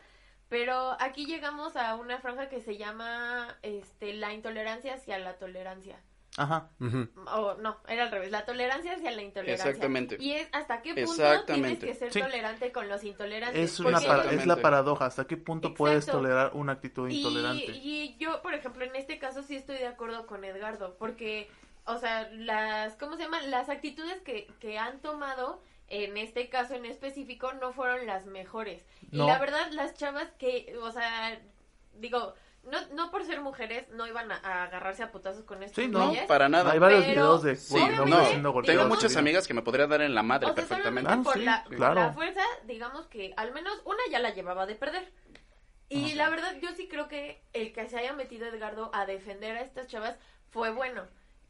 pero 0.48 0.96
aquí 1.00 1.26
llegamos 1.26 1.76
a 1.76 1.94
una 1.96 2.20
franja 2.20 2.48
que 2.48 2.60
se 2.60 2.76
llama 2.76 3.58
este 3.62 4.14
la 4.14 4.32
intolerancia 4.32 4.94
hacia 4.94 5.18
la 5.18 5.38
tolerancia. 5.38 6.00
Ajá. 6.36 6.70
ujú. 6.80 7.08
O 7.26 7.54
no, 7.54 7.78
era 7.88 8.04
al 8.04 8.10
revés, 8.12 8.30
la 8.30 8.44
tolerancia 8.44 8.94
hacia 8.94 9.10
la 9.10 9.22
intolerancia. 9.22 9.68
Exactamente. 9.68 10.16
Y 10.20 10.32
es 10.32 10.48
hasta 10.52 10.80
qué 10.80 10.94
punto 10.94 11.10
Exactamente. 11.10 11.78
tienes 11.80 11.98
que 11.98 12.04
ser 12.04 12.12
Sí. 12.12 12.20
tolerante 12.20 12.70
con 12.72 12.88
los 12.88 13.02
intolerantes. 13.02 13.60
Es, 13.72 13.80
una 13.80 14.00
para- 14.00 14.30
es 14.30 14.46
la 14.46 14.56
paradoja. 14.56 15.06
¿Hasta 15.06 15.26
qué 15.26 15.36
punto 15.36 15.74
puedes 15.74 16.06
tolerar 16.06 16.52
una 16.54 16.72
actitud 16.74 17.08
Y, 17.08 17.18
intolerante? 17.18 17.64
y 17.72 18.16
yo, 18.18 18.40
por 18.42 18.54
ejemplo, 18.54 18.84
en 18.84 18.94
este 18.96 19.18
caso 19.18 19.42
sí 19.42 19.56
estoy 19.56 19.78
de 19.78 19.86
acuerdo 19.88 20.26
con 20.26 20.44
Edgardo, 20.44 20.96
porque, 20.98 21.50
o 21.84 21.98
sea, 21.98 22.28
las, 22.32 22.94
¿cómo 22.96 23.16
se 23.16 23.24
llama? 23.24 23.42
Las 23.42 23.68
actitudes 23.68 24.20
que, 24.22 24.46
que 24.60 24.78
han 24.78 25.00
tomado 25.00 25.60
en 25.88 26.16
este 26.16 26.48
caso 26.48 26.74
en 26.74 26.84
específico 26.86 27.52
no 27.54 27.72
fueron 27.72 28.06
las 28.06 28.24
mejores. 28.26 28.86
No. 29.10 29.24
Y 29.24 29.26
la 29.26 29.38
verdad, 29.40 29.72
las 29.72 29.94
chavas 29.94 30.30
que, 30.38 30.76
o 30.80 30.92
sea, 30.92 31.40
digo, 31.94 32.34
no, 32.64 32.78
no 32.94 33.10
por 33.10 33.24
ser 33.24 33.40
mujeres 33.40 33.88
no 33.90 34.06
iban 34.06 34.30
a, 34.30 34.36
a 34.36 34.64
agarrarse 34.64 35.02
a 35.02 35.10
putazos 35.10 35.44
con 35.44 35.62
estos 35.62 35.82
Sí, 35.84 35.90
no, 35.90 36.06
güeyes. 36.08 36.26
Para 36.26 36.48
nada. 36.48 36.72
Hay 36.72 36.78
varios 36.78 37.00
pero- 37.04 37.12
videos 37.12 37.42
de 37.42 37.56
Sí, 37.56 37.70
güey, 37.72 37.82
obviamente, 37.84 38.02
hombres 38.02 38.22
no, 38.24 38.28
siendo 38.30 38.52
golpeados 38.52 38.82
tengo 38.82 38.94
muchas 38.94 39.16
amigas 39.16 39.46
que 39.46 39.54
me 39.54 39.62
podrían 39.62 39.88
dar 39.90 40.02
en 40.02 40.14
la 40.14 40.22
madre 40.22 40.46
O 40.46 40.48
sea, 40.48 40.54
perfectamente. 40.56 41.08
solamente 41.10 41.28
Ah, 41.28 41.32
por, 41.32 41.34
sí, 41.40 41.44
la, 41.44 41.64
por 41.64 41.76
claro. 41.76 41.94
la 42.00 42.12
fuerza, 42.12 42.42
digamos 42.66 43.06
que 43.06 43.32
al 43.36 43.52
menos 43.52 43.80
una 43.84 44.00
ya 44.10 44.18
la 44.18 44.30
llevaba 44.34 44.66
de 44.66 44.74
perder. 44.74 45.10
Y 45.88 46.06
Ajá. 46.06 46.14
la 46.16 46.28
verdad, 46.30 46.54
yo 46.62 46.68
sí 46.76 46.86
creo 46.88 47.08
que 47.08 47.42
el 47.52 47.72
que 47.72 47.88
se 47.88 47.98
haya 47.98 48.12
metido 48.12 48.46
Edgardo 48.46 48.90
a 48.94 49.06
defender 49.06 49.56
a 49.56 49.62
estas 49.62 49.86
chavas 49.88 50.16
fue 50.50 50.70
bueno. 50.70 51.02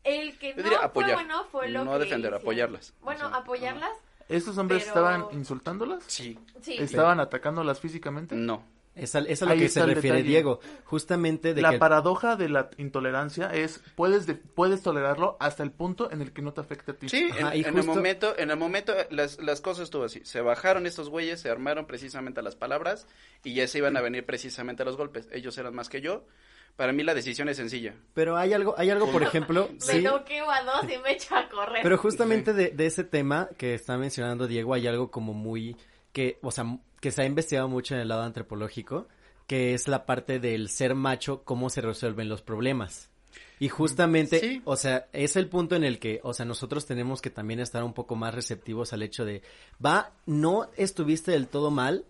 El 0.05 0.39
que 0.39 0.51
Yo 0.51 0.57
no 0.57 0.63
diría 0.63 0.79
fue 0.79 0.87
apoyar, 0.87 1.15
bueno 1.15 1.45
fue 1.51 1.69
lo 1.69 1.85
no 1.85 1.93
que 1.93 1.99
defender, 1.99 2.31
hicieron. 2.31 2.41
apoyarlas. 2.41 2.95
Bueno, 3.03 3.27
O 3.27 3.29
sea, 3.31 3.39
apoyarlas, 3.39 3.93
¿Estos 4.31 4.57
hombres 4.59 4.85
Pero- 4.85 4.95
estaban 5.09 5.27
insultándolas? 5.33 6.05
Sí, 6.07 6.39
sí. 6.63 6.77
¿Estaban 6.79 7.19
atacándolas 7.19 7.81
físicamente? 7.81 8.35
no. 8.37 8.63
Es, 9.03 9.15
a 9.15 9.21
lo 9.21 9.53
Ahí 9.53 9.59
que 9.59 9.69
se 9.69 9.85
refiere 9.87 10.17
detalle. 10.19 10.29
Diego. 10.29 10.61
Justamente 10.85 11.55
de 11.55 11.63
la 11.63 11.71
que... 11.71 11.79
paradoja 11.79 12.37
de 12.37 12.49
la 12.49 12.71
intolerancia 12.79 13.47
es 13.53 13.81
puedes 13.97 14.27
de- 14.27 14.35
puedes 14.35 14.83
tolerarlo 14.83 15.37
hasta 15.41 15.63
el 15.63 15.71
punto 15.73 16.11
en 16.11 16.21
el 16.23 16.33
que 16.33 16.43
no 16.43 16.53
te 16.53 16.61
afecte 16.61 16.91
a 16.93 16.95
ti. 16.95 17.09
Sí, 17.09 17.29
Ajá, 17.33 17.55
en, 17.55 17.61
y 17.61 17.65
en 17.65 17.79
el 17.79 17.85
momento, 17.85 18.35
en 18.39 18.51
el 18.51 18.57
momento 18.57 18.93
las, 19.11 19.39
las 19.41 19.61
cosas 19.61 19.85
estuvo 19.85 20.05
así. 20.05 20.21
Se 20.25 20.41
bajaron 20.41 20.87
estos 20.87 21.09
güeyes, 21.09 21.41
se 21.41 21.51
armaron 21.51 21.87
precisamente 21.87 22.41
a 22.41 22.43
las 22.43 22.57
palabras 22.57 23.07
y 23.45 23.55
ya 23.55 23.67
se 23.67 23.79
iban 23.79 23.97
a 23.97 24.01
venir 24.01 24.25
precisamente 24.27 24.83
a 24.83 24.87
los 24.87 24.97
golpes. 24.97 25.29
Ellos 25.33 25.57
eran 25.59 25.75
más 25.75 25.89
que 25.89 26.01
yo. 26.01 26.25
Para 26.77 26.93
mí 26.93 27.03
la 27.03 27.15
decisión 27.15 27.49
es 27.49 27.57
sencilla. 27.57 27.95
Pero 28.15 28.37
hay 28.37 28.53
algo, 28.55 28.75
hay 28.79 28.91
algo, 28.91 29.11
por 29.11 29.23
ejemplo... 29.23 29.69
Me 29.73 29.81
sí, 29.81 30.03
noqueo 30.03 30.49
a 30.51 30.63
dos 30.63 30.85
y 30.85 30.97
me 30.99 31.13
echo 31.13 31.35
a 31.37 31.49
correr. 31.49 31.81
Pero 31.83 31.99
justamente 31.99 32.53
de, 32.55 32.71
de 32.71 32.87
ese 32.87 33.05
tema 33.05 33.49
que 33.59 33.75
está 33.75 33.99
mencionando 33.99 34.47
Diego, 34.47 34.73
hay 34.73 34.87
algo 34.87 35.11
como 35.11 35.35
muy 35.35 35.77
que, 36.13 36.39
o 36.43 36.51
sea, 36.51 36.79
que 37.01 37.11
se 37.11 37.23
ha 37.23 37.27
investigado 37.27 37.69
mucho 37.69 37.95
en 37.95 38.01
el 38.01 38.09
lado 38.09 38.23
antropológico, 38.23 39.09
que 39.47 39.75
es 39.75 39.89
la 39.89 40.07
parte 40.07 40.39
del 40.39 40.69
ser 40.69 40.95
macho, 40.95 41.43
cómo 41.45 41.71
se 41.71 41.81
resuelven 41.81 42.29
los 42.29 42.43
problemas. 42.43 43.11
Y 43.59 43.69
justamente, 43.69 44.41
Sí. 44.41 44.63
o 44.65 44.77
sea, 44.77 45.09
es 45.13 45.37
el 45.37 45.49
punto 45.49 45.77
en 45.77 45.85
el 45.85 45.99
que, 45.99 46.21
o 46.23 46.33
sea, 46.33 46.47
nosotros 46.47 46.87
tenemos 46.87 47.21
que 47.21 47.31
también 47.31 47.61
estar 47.61 47.85
un 47.85 47.93
poco 47.93 48.17
más 48.17 48.35
receptivos 48.35 48.93
al 48.93 49.03
hecho 49.03 49.25
de, 49.25 49.43
va, 49.85 50.13
no 50.27 50.69
estuviste 50.77 51.33
del 51.33 51.47
todo 51.47 51.71
mal, 51.71 52.05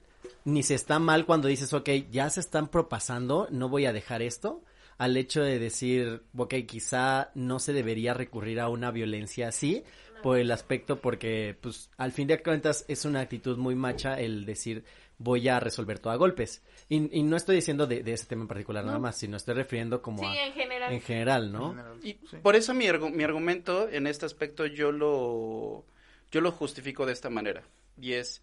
ni 0.44 0.62
se 0.62 0.74
está 0.74 0.98
mal 0.98 1.26
cuando 1.26 1.48
dices, 1.48 1.72
ok, 1.72 1.88
ya 2.10 2.30
se 2.30 2.40
están 2.40 2.68
propasando, 2.68 3.48
no 3.50 3.68
voy 3.68 3.86
a 3.86 3.92
dejar 3.92 4.22
esto, 4.22 4.62
al 4.96 5.16
hecho 5.16 5.42
de 5.42 5.58
decir, 5.58 6.22
ok, 6.36 6.54
quizá 6.66 7.30
no 7.34 7.58
se 7.58 7.72
debería 7.72 8.14
recurrir 8.14 8.60
a 8.60 8.68
una 8.68 8.90
violencia 8.90 9.48
así, 9.48 9.82
por 10.22 10.38
el 10.38 10.50
aspecto, 10.50 11.00
porque, 11.00 11.56
pues, 11.60 11.90
al 11.96 12.12
fin 12.12 12.28
de 12.28 12.42
cuentas 12.42 12.84
es 12.88 13.04
una 13.04 13.20
actitud 13.20 13.56
muy 13.58 13.74
macha 13.74 14.18
el 14.20 14.44
decir, 14.46 14.84
voy 15.18 15.48
a 15.48 15.60
resolver 15.60 15.98
todo 15.98 16.12
a 16.12 16.16
golpes. 16.16 16.62
Y, 16.88 17.18
y 17.18 17.22
no 17.22 17.36
estoy 17.36 17.56
diciendo 17.56 17.86
de, 17.86 18.02
de 18.02 18.12
ese 18.12 18.26
tema 18.26 18.42
en 18.42 18.48
particular 18.48 18.84
nada 18.84 18.98
más, 18.98 19.16
sino 19.16 19.36
estoy 19.36 19.54
refiriendo 19.54 20.02
como 20.02 20.22
Sí, 20.22 20.28
a, 20.28 20.46
en 20.46 20.52
general. 20.52 20.92
en 20.92 21.00
general, 21.00 21.52
¿no? 21.52 21.70
En 21.70 21.76
general, 21.76 21.98
Y 22.02 22.12
sí. 22.28 22.36
por 22.42 22.56
eso 22.56 22.74
mi, 22.74 22.86
argu- 22.86 23.12
mi 23.12 23.22
argumento 23.24 23.88
en 23.88 24.06
este 24.06 24.26
aspecto 24.26 24.66
yo 24.66 24.92
lo, 24.92 25.84
yo 26.32 26.40
lo 26.40 26.52
justifico 26.52 27.06
de 27.06 27.12
esta 27.12 27.30
manera. 27.30 27.62
Y 28.00 28.12
es 28.14 28.42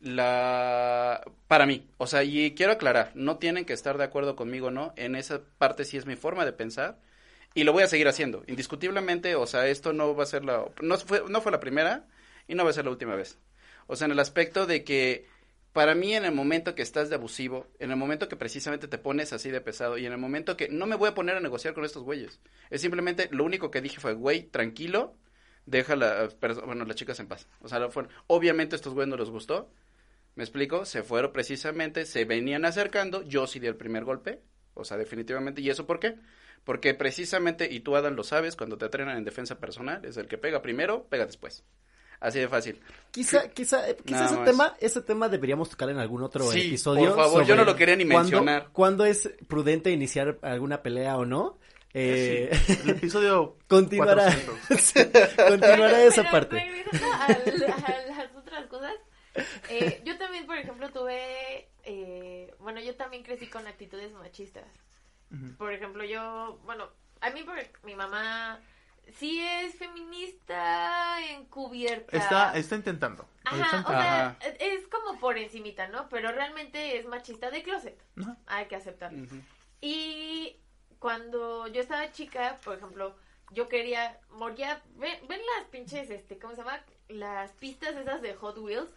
la... 0.00 1.22
Para 1.48 1.66
mí, 1.66 1.86
o 1.98 2.06
sea, 2.06 2.22
y 2.24 2.54
quiero 2.54 2.72
aclarar, 2.72 3.12
no 3.14 3.38
tienen 3.38 3.64
que 3.64 3.72
estar 3.72 3.98
de 3.98 4.04
acuerdo 4.04 4.36
conmigo, 4.36 4.70
¿no? 4.70 4.92
En 4.96 5.16
esa 5.16 5.40
parte 5.58 5.84
sí 5.84 5.96
es 5.96 6.06
mi 6.06 6.16
forma 6.16 6.44
de 6.44 6.52
pensar. 6.52 6.98
Y 7.54 7.64
lo 7.64 7.72
voy 7.72 7.84
a 7.84 7.88
seguir 7.88 8.08
haciendo. 8.08 8.42
Indiscutiblemente, 8.46 9.36
o 9.36 9.46
sea, 9.46 9.68
esto 9.68 9.92
no 9.92 10.14
va 10.14 10.24
a 10.24 10.26
ser 10.26 10.44
la... 10.44 10.64
No 10.82 10.98
fue, 10.98 11.22
no 11.28 11.40
fue 11.40 11.52
la 11.52 11.60
primera 11.60 12.06
y 12.48 12.54
no 12.54 12.64
va 12.64 12.70
a 12.70 12.74
ser 12.74 12.84
la 12.84 12.90
última 12.90 13.14
vez. 13.14 13.38
O 13.86 13.96
sea, 13.96 14.06
en 14.06 14.12
el 14.12 14.18
aspecto 14.18 14.66
de 14.66 14.82
que 14.82 15.26
para 15.74 15.94
mí 15.94 16.14
en 16.14 16.24
el 16.24 16.32
momento 16.32 16.74
que 16.74 16.82
estás 16.82 17.10
de 17.10 17.16
abusivo, 17.16 17.66
en 17.78 17.90
el 17.90 17.96
momento 17.96 18.28
que 18.28 18.36
precisamente 18.36 18.88
te 18.88 18.96
pones 18.96 19.32
así 19.32 19.50
de 19.50 19.60
pesado 19.60 19.98
y 19.98 20.06
en 20.06 20.12
el 20.12 20.18
momento 20.18 20.56
que 20.56 20.68
no 20.68 20.86
me 20.86 20.96
voy 20.96 21.08
a 21.08 21.14
poner 21.14 21.36
a 21.36 21.40
negociar 21.40 21.74
con 21.74 21.84
estos 21.84 22.04
güeyes. 22.04 22.40
Es 22.70 22.80
simplemente 22.80 23.28
lo 23.32 23.44
único 23.44 23.70
que 23.70 23.80
dije 23.80 24.00
fue, 24.00 24.14
güey, 24.14 24.44
tranquilo, 24.44 25.16
deja 25.66 25.96
bueno, 26.64 26.84
las 26.84 26.96
chicas 26.96 27.18
en 27.18 27.26
paz. 27.26 27.48
O 27.60 27.68
sea, 27.68 27.88
obviamente 28.28 28.76
estos 28.76 28.94
güeyes 28.94 29.08
no 29.08 29.16
les 29.16 29.30
gustó. 29.30 29.68
¿Me 30.36 30.44
explico? 30.44 30.84
Se 30.84 31.02
fueron 31.02 31.32
precisamente, 31.32 32.06
se 32.06 32.24
venían 32.24 32.64
acercando, 32.64 33.22
yo 33.22 33.46
sí 33.46 33.58
di 33.58 33.66
el 33.66 33.76
primer 33.76 34.04
golpe, 34.04 34.40
o 34.74 34.84
sea, 34.84 34.96
definitivamente. 34.96 35.60
¿Y 35.60 35.70
eso 35.70 35.86
por 35.86 35.98
qué? 35.98 36.16
Porque 36.64 36.94
precisamente, 36.94 37.68
y 37.70 37.80
tú 37.80 37.94
Adam 37.96 38.14
lo 38.14 38.24
sabes, 38.24 38.56
cuando 38.56 38.78
te 38.78 38.86
entrenan 38.86 39.18
en 39.18 39.24
defensa 39.24 39.58
personal, 39.58 40.04
es 40.04 40.16
el 40.16 40.26
que 40.28 40.38
pega 40.38 40.62
primero, 40.62 41.04
pega 41.08 41.26
después. 41.26 41.62
Así 42.20 42.38
de 42.38 42.48
fácil. 42.48 42.80
Quizá, 43.10 43.50
quizá, 43.50 43.86
eh, 43.90 43.96
quizá 44.02 44.24
ese 44.26 44.36
más. 44.36 44.44
tema, 44.46 44.76
ese 44.80 45.02
tema 45.02 45.28
deberíamos 45.28 45.68
tocar 45.68 45.90
en 45.90 45.98
algún 45.98 46.22
otro 46.22 46.44
Sí, 46.50 46.68
episodio. 46.68 47.14
por 47.14 47.24
favor, 47.24 47.44
yo 47.44 47.54
no 47.54 47.64
lo 47.64 47.76
quería 47.76 47.96
ni 47.96 48.04
cuándo- 48.06 48.30
mencionar. 48.40 48.68
¿Cuándo 48.72 49.04
es 49.04 49.30
prudente 49.46 49.90
iniciar 49.90 50.38
alguna 50.40 50.82
pelea 50.82 51.18
o 51.18 51.26
no? 51.26 51.58
Eh, 51.92 52.50
Sí, 52.66 52.72
el 52.84 52.90
episodio 52.96 53.58
continuará, 53.68 54.24
400. 54.24 55.28
continuará 55.36 55.92
Pero- 55.92 56.08
esa 56.08 56.22
pero 56.22 56.30
parte. 56.32 56.56
regresando 56.56 57.12
a, 57.12 57.24
a 57.26 58.06
las 58.16 58.36
otras 58.36 58.66
cosas, 58.68 58.94
eh, 59.68 60.00
yo 60.06 60.16
también, 60.16 60.46
por 60.46 60.56
ejemplo, 60.56 60.88
tuve, 60.90 61.68
eh, 61.82 62.54
bueno, 62.58 62.80
yo 62.80 62.94
también 62.96 63.22
crecí 63.22 63.48
con 63.48 63.66
actitudes 63.66 64.12
machistas. 64.14 64.64
Por 65.58 65.72
ejemplo, 65.72 66.04
yo, 66.04 66.58
bueno, 66.64 66.88
a 67.20 67.30
mí 67.30 67.42
por, 67.42 67.56
mi 67.84 67.94
mamá 67.94 68.60
sí 69.12 69.40
es 69.40 69.74
feminista 69.76 71.20
encubierta. 71.30 72.16
Está, 72.16 72.56
está 72.56 72.76
intentando. 72.76 73.26
Ajá, 73.44 73.56
Está 73.56 73.80
o 73.80 73.88
sea, 73.88 74.26
Ajá. 74.28 74.38
es 74.58 74.86
como 74.88 75.18
por 75.18 75.36
encimita, 75.36 75.88
¿no? 75.88 76.08
Pero 76.08 76.32
realmente 76.32 76.98
es 76.98 77.06
machista 77.06 77.50
de 77.50 77.62
closet. 77.62 77.98
Ajá. 78.20 78.36
Hay 78.46 78.66
que 78.66 78.76
aceptarlo. 78.76 79.26
Y 79.80 80.56
cuando 80.98 81.66
yo 81.68 81.80
estaba 81.82 82.10
chica, 82.12 82.58
por 82.64 82.76
ejemplo, 82.78 83.14
yo 83.50 83.68
quería, 83.68 84.18
moría, 84.30 84.82
ven, 84.96 85.18
ven 85.28 85.40
las 85.58 85.68
pinches, 85.68 86.10
este, 86.10 86.38
¿cómo 86.38 86.54
se 86.54 86.62
llama? 86.62 86.80
Las 87.08 87.52
pistas 87.52 87.94
esas 87.94 88.22
de 88.22 88.34
Hot 88.34 88.58
Wheels. 88.58 88.90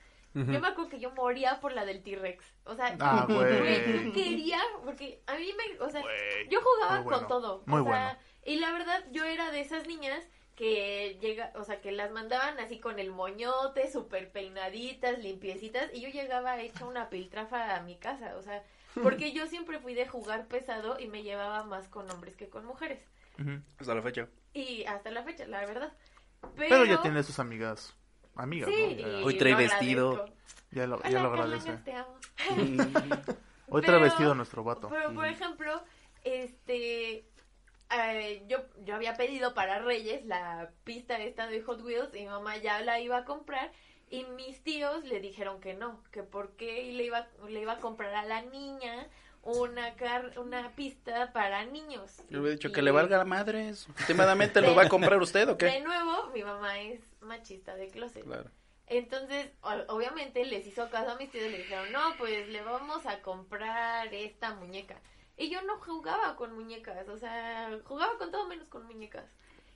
Yo 0.46 0.60
me 0.60 0.68
acuerdo 0.68 0.90
que 0.90 1.00
yo 1.00 1.12
moría 1.12 1.60
por 1.60 1.74
la 1.74 1.86
del 1.86 2.04
T-Rex. 2.04 2.44
O 2.66 2.76
sea, 2.76 2.96
Ah, 3.00 3.26
yo- 3.30 4.14
quería, 4.14 4.60
porque 4.84 5.22
a 5.28 5.36
mí 5.36 5.52
me, 5.58 5.80
o 5.84 5.90
sea, 5.90 6.02
yo 6.50 6.60
jugaba 6.62 6.96
muy 6.98 7.04
bueno, 7.06 7.20
con 7.20 7.28
todo. 7.28 7.64
muy 7.66 7.82
o 7.82 7.84
sea, 7.84 7.92
bueno. 7.92 8.20
Y 8.46 8.56
la 8.58 8.72
verdad, 8.72 9.04
yo 9.12 9.26
era 9.26 9.52
de 9.52 9.62
esas 9.62 9.88
niñas 9.88 10.24
que 10.56 11.18
llega, 11.22 11.52
o 11.56 11.64
sea, 11.64 11.82
que 11.82 11.92
las 11.92 12.12
mandaban 12.12 12.60
así 12.60 12.80
con 12.80 12.98
el 13.00 13.12
moñote, 13.12 13.92
súper 13.92 14.32
peinaditas, 14.32 15.20
limpiecitas, 15.20 15.90
y 15.94 16.02
yo 16.02 16.10
llegaba 16.10 16.60
hecha 16.62 16.86
una 16.86 17.10
piltrafa 17.10 17.76
a 17.76 17.82
mi 17.84 17.96
casa, 17.98 18.36
o 18.38 18.42
sea, 18.42 18.64
porque 19.04 19.32
yo 19.34 19.46
siempre 19.48 19.80
fui 19.80 19.94
de 19.94 20.08
jugar 20.08 20.48
pesado 20.48 21.00
y 21.00 21.08
me 21.08 21.22
llevaba 21.24 21.64
más 21.64 21.88
con 21.90 22.10
hombres 22.10 22.36
que 22.36 22.50
con 22.50 22.66
mujeres. 22.66 23.00
Hasta 23.78 23.94
la 23.94 24.02
fecha. 24.02 24.28
Y 24.54 24.84
hasta 24.86 25.12
la 25.12 25.22
fecha, 25.24 25.46
la 25.46 25.60
verdad. 25.66 25.94
Pero, 26.42 26.70
Pero 26.70 26.86
ya 26.86 27.02
tiene 27.04 27.22
sus 27.22 27.38
amigas. 27.38 27.96
Amigas, 28.38 28.70
Sí, 28.74 28.98
¿no? 29.02 29.26
Hoy 29.26 29.38
trae 29.38 29.56
vestido. 29.56 30.26
ya 30.72 30.88
lo, 30.88 31.02
ya 31.04 31.22
lo 31.22 31.32
te 31.84 31.94
amo. 31.94 32.18
Hoy 33.70 33.82
trae 33.82 33.96
Pero- 33.98 34.02
vestido 34.02 34.36
nuestro 34.36 34.64
vato. 34.64 34.88
Pero, 34.90 35.14
por 35.14 35.26
ejemplo, 35.26 35.82
este, 36.24 37.26
eh, 37.92 38.44
yo, 38.48 38.60
yo 38.84 38.96
había 38.96 39.16
pedido 39.16 39.54
para 39.54 39.80
Reyes 39.80 40.26
la 40.26 40.70
pista 40.84 41.18
esta 41.18 41.48
de 41.48 41.62
Hot 41.64 41.82
Wheels 41.82 42.14
y 42.16 42.20
mi 42.22 42.28
mamá 42.28 42.58
ya 42.58 42.80
la 42.82 43.00
iba 43.00 43.18
a 43.18 43.26
comprar 43.26 43.72
y 44.10 44.24
mis 44.24 44.64
tíos 44.64 45.04
le 45.04 45.20
dijeron 45.20 45.60
que 45.60 45.74
no, 45.74 46.02
que 46.12 46.24
porque 46.24 46.92
le 46.94 47.04
iba, 47.04 47.28
le 47.50 47.62
iba 47.62 47.74
a 47.74 47.80
comprar 47.80 48.14
a 48.16 48.24
la 48.26 48.42
niña 48.42 49.08
una 49.44 49.96
car 49.96 50.38
una 50.38 50.72
pista 50.76 51.32
para 51.34 51.66
niños. 51.66 52.18
Yo 52.30 52.40
hubiera 52.42 52.56
dicho 52.56 52.68
Y- 52.70 52.72
que 52.74 52.82
le 52.82 52.92
valga 52.92 53.18
la 53.18 53.26
madre 53.26 53.70
eso. 53.70 53.90
Últimamente 54.00 54.62
lo 54.62 54.76
va 54.76 54.84
a 54.84 54.90
comprar 54.90 55.22
usted 55.22 55.48
o 55.50 55.56
De 55.56 55.58
qué? 55.58 55.80
nuevo, 55.82 56.28
mi 56.34 56.44
mamá 56.44 56.80
es 56.80 57.00
machista 57.22 57.76
de 57.76 57.90
closet. 57.90 58.24
Claro. 58.26 58.50
Entonces, 58.90 59.52
obviamente 59.90 60.46
les 60.46 60.66
hizo 60.66 60.90
caso 60.90 61.12
a 61.12 61.16
mis 61.18 61.30
tíos 61.30 61.46
y 61.46 61.50
le 61.50 61.58
dijeron, 61.60 61.92
no, 61.92 62.16
pues 62.18 62.48
le 62.48 62.62
vamos 62.62 63.06
a 63.06 63.22
comprar 63.22 64.14
esta 64.14 64.54
muñeca. 64.56 65.00
Y 65.36 65.50
yo 65.50 65.62
no 65.64 65.78
jugaba 65.80 66.36
con 66.36 66.54
muñecas, 66.56 67.08
o 67.10 67.18
sea, 67.18 67.70
jugaba 67.84 68.18
con 68.18 68.32
todo 68.32 68.48
menos 68.48 68.68
con 68.70 68.86
muñecas. 68.86 69.26